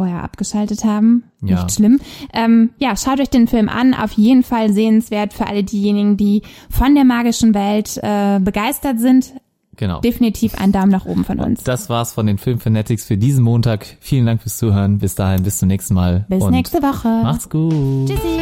vorher 0.00 0.24
abgeschaltet 0.24 0.82
haben. 0.82 1.24
Ja. 1.42 1.64
Nicht 1.64 1.74
schlimm. 1.74 2.00
Ähm, 2.32 2.70
ja, 2.78 2.96
schaut 2.96 3.20
euch 3.20 3.28
den 3.28 3.46
Film 3.46 3.68
an. 3.68 3.92
Auf 3.92 4.12
jeden 4.12 4.42
Fall 4.42 4.72
sehenswert 4.72 5.34
für 5.34 5.46
alle 5.46 5.62
diejenigen, 5.62 6.16
die 6.16 6.40
von 6.70 6.94
der 6.94 7.04
magischen 7.04 7.52
Welt 7.52 8.00
äh, 8.02 8.40
begeistert 8.40 8.98
sind. 8.98 9.34
Genau. 9.76 10.00
Definitiv 10.00 10.54
ein 10.54 10.72
Daumen 10.72 10.88
nach 10.88 11.04
oben 11.04 11.26
von 11.26 11.38
uns. 11.38 11.64
Das 11.64 11.90
war's 11.90 12.14
von 12.14 12.26
den 12.26 12.38
Film 12.38 12.60
Fanatics 12.60 13.04
für 13.04 13.18
diesen 13.18 13.44
Montag. 13.44 13.98
Vielen 14.00 14.24
Dank 14.24 14.40
fürs 14.40 14.56
Zuhören. 14.56 15.00
Bis 15.00 15.16
dahin, 15.16 15.42
bis 15.42 15.58
zum 15.58 15.68
nächsten 15.68 15.92
Mal. 15.92 16.24
Bis 16.30 16.42
und 16.42 16.52
nächste 16.52 16.82
Woche. 16.82 17.08
Macht's 17.08 17.50
gut. 17.50 18.08
Tschüssi. 18.08 18.40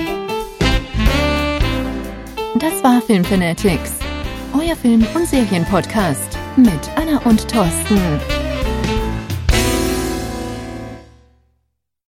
Das 2.61 2.85
war 2.85 3.01
Film 3.03 3.25
Fanatics, 3.25 3.95
euer 4.55 4.77
Film- 4.77 5.07
und 5.17 5.27
Serienpodcast 5.27 6.39
mit 6.57 6.91
Anna 6.97 7.21
und 7.25 7.49
Thorsten. 7.49 8.38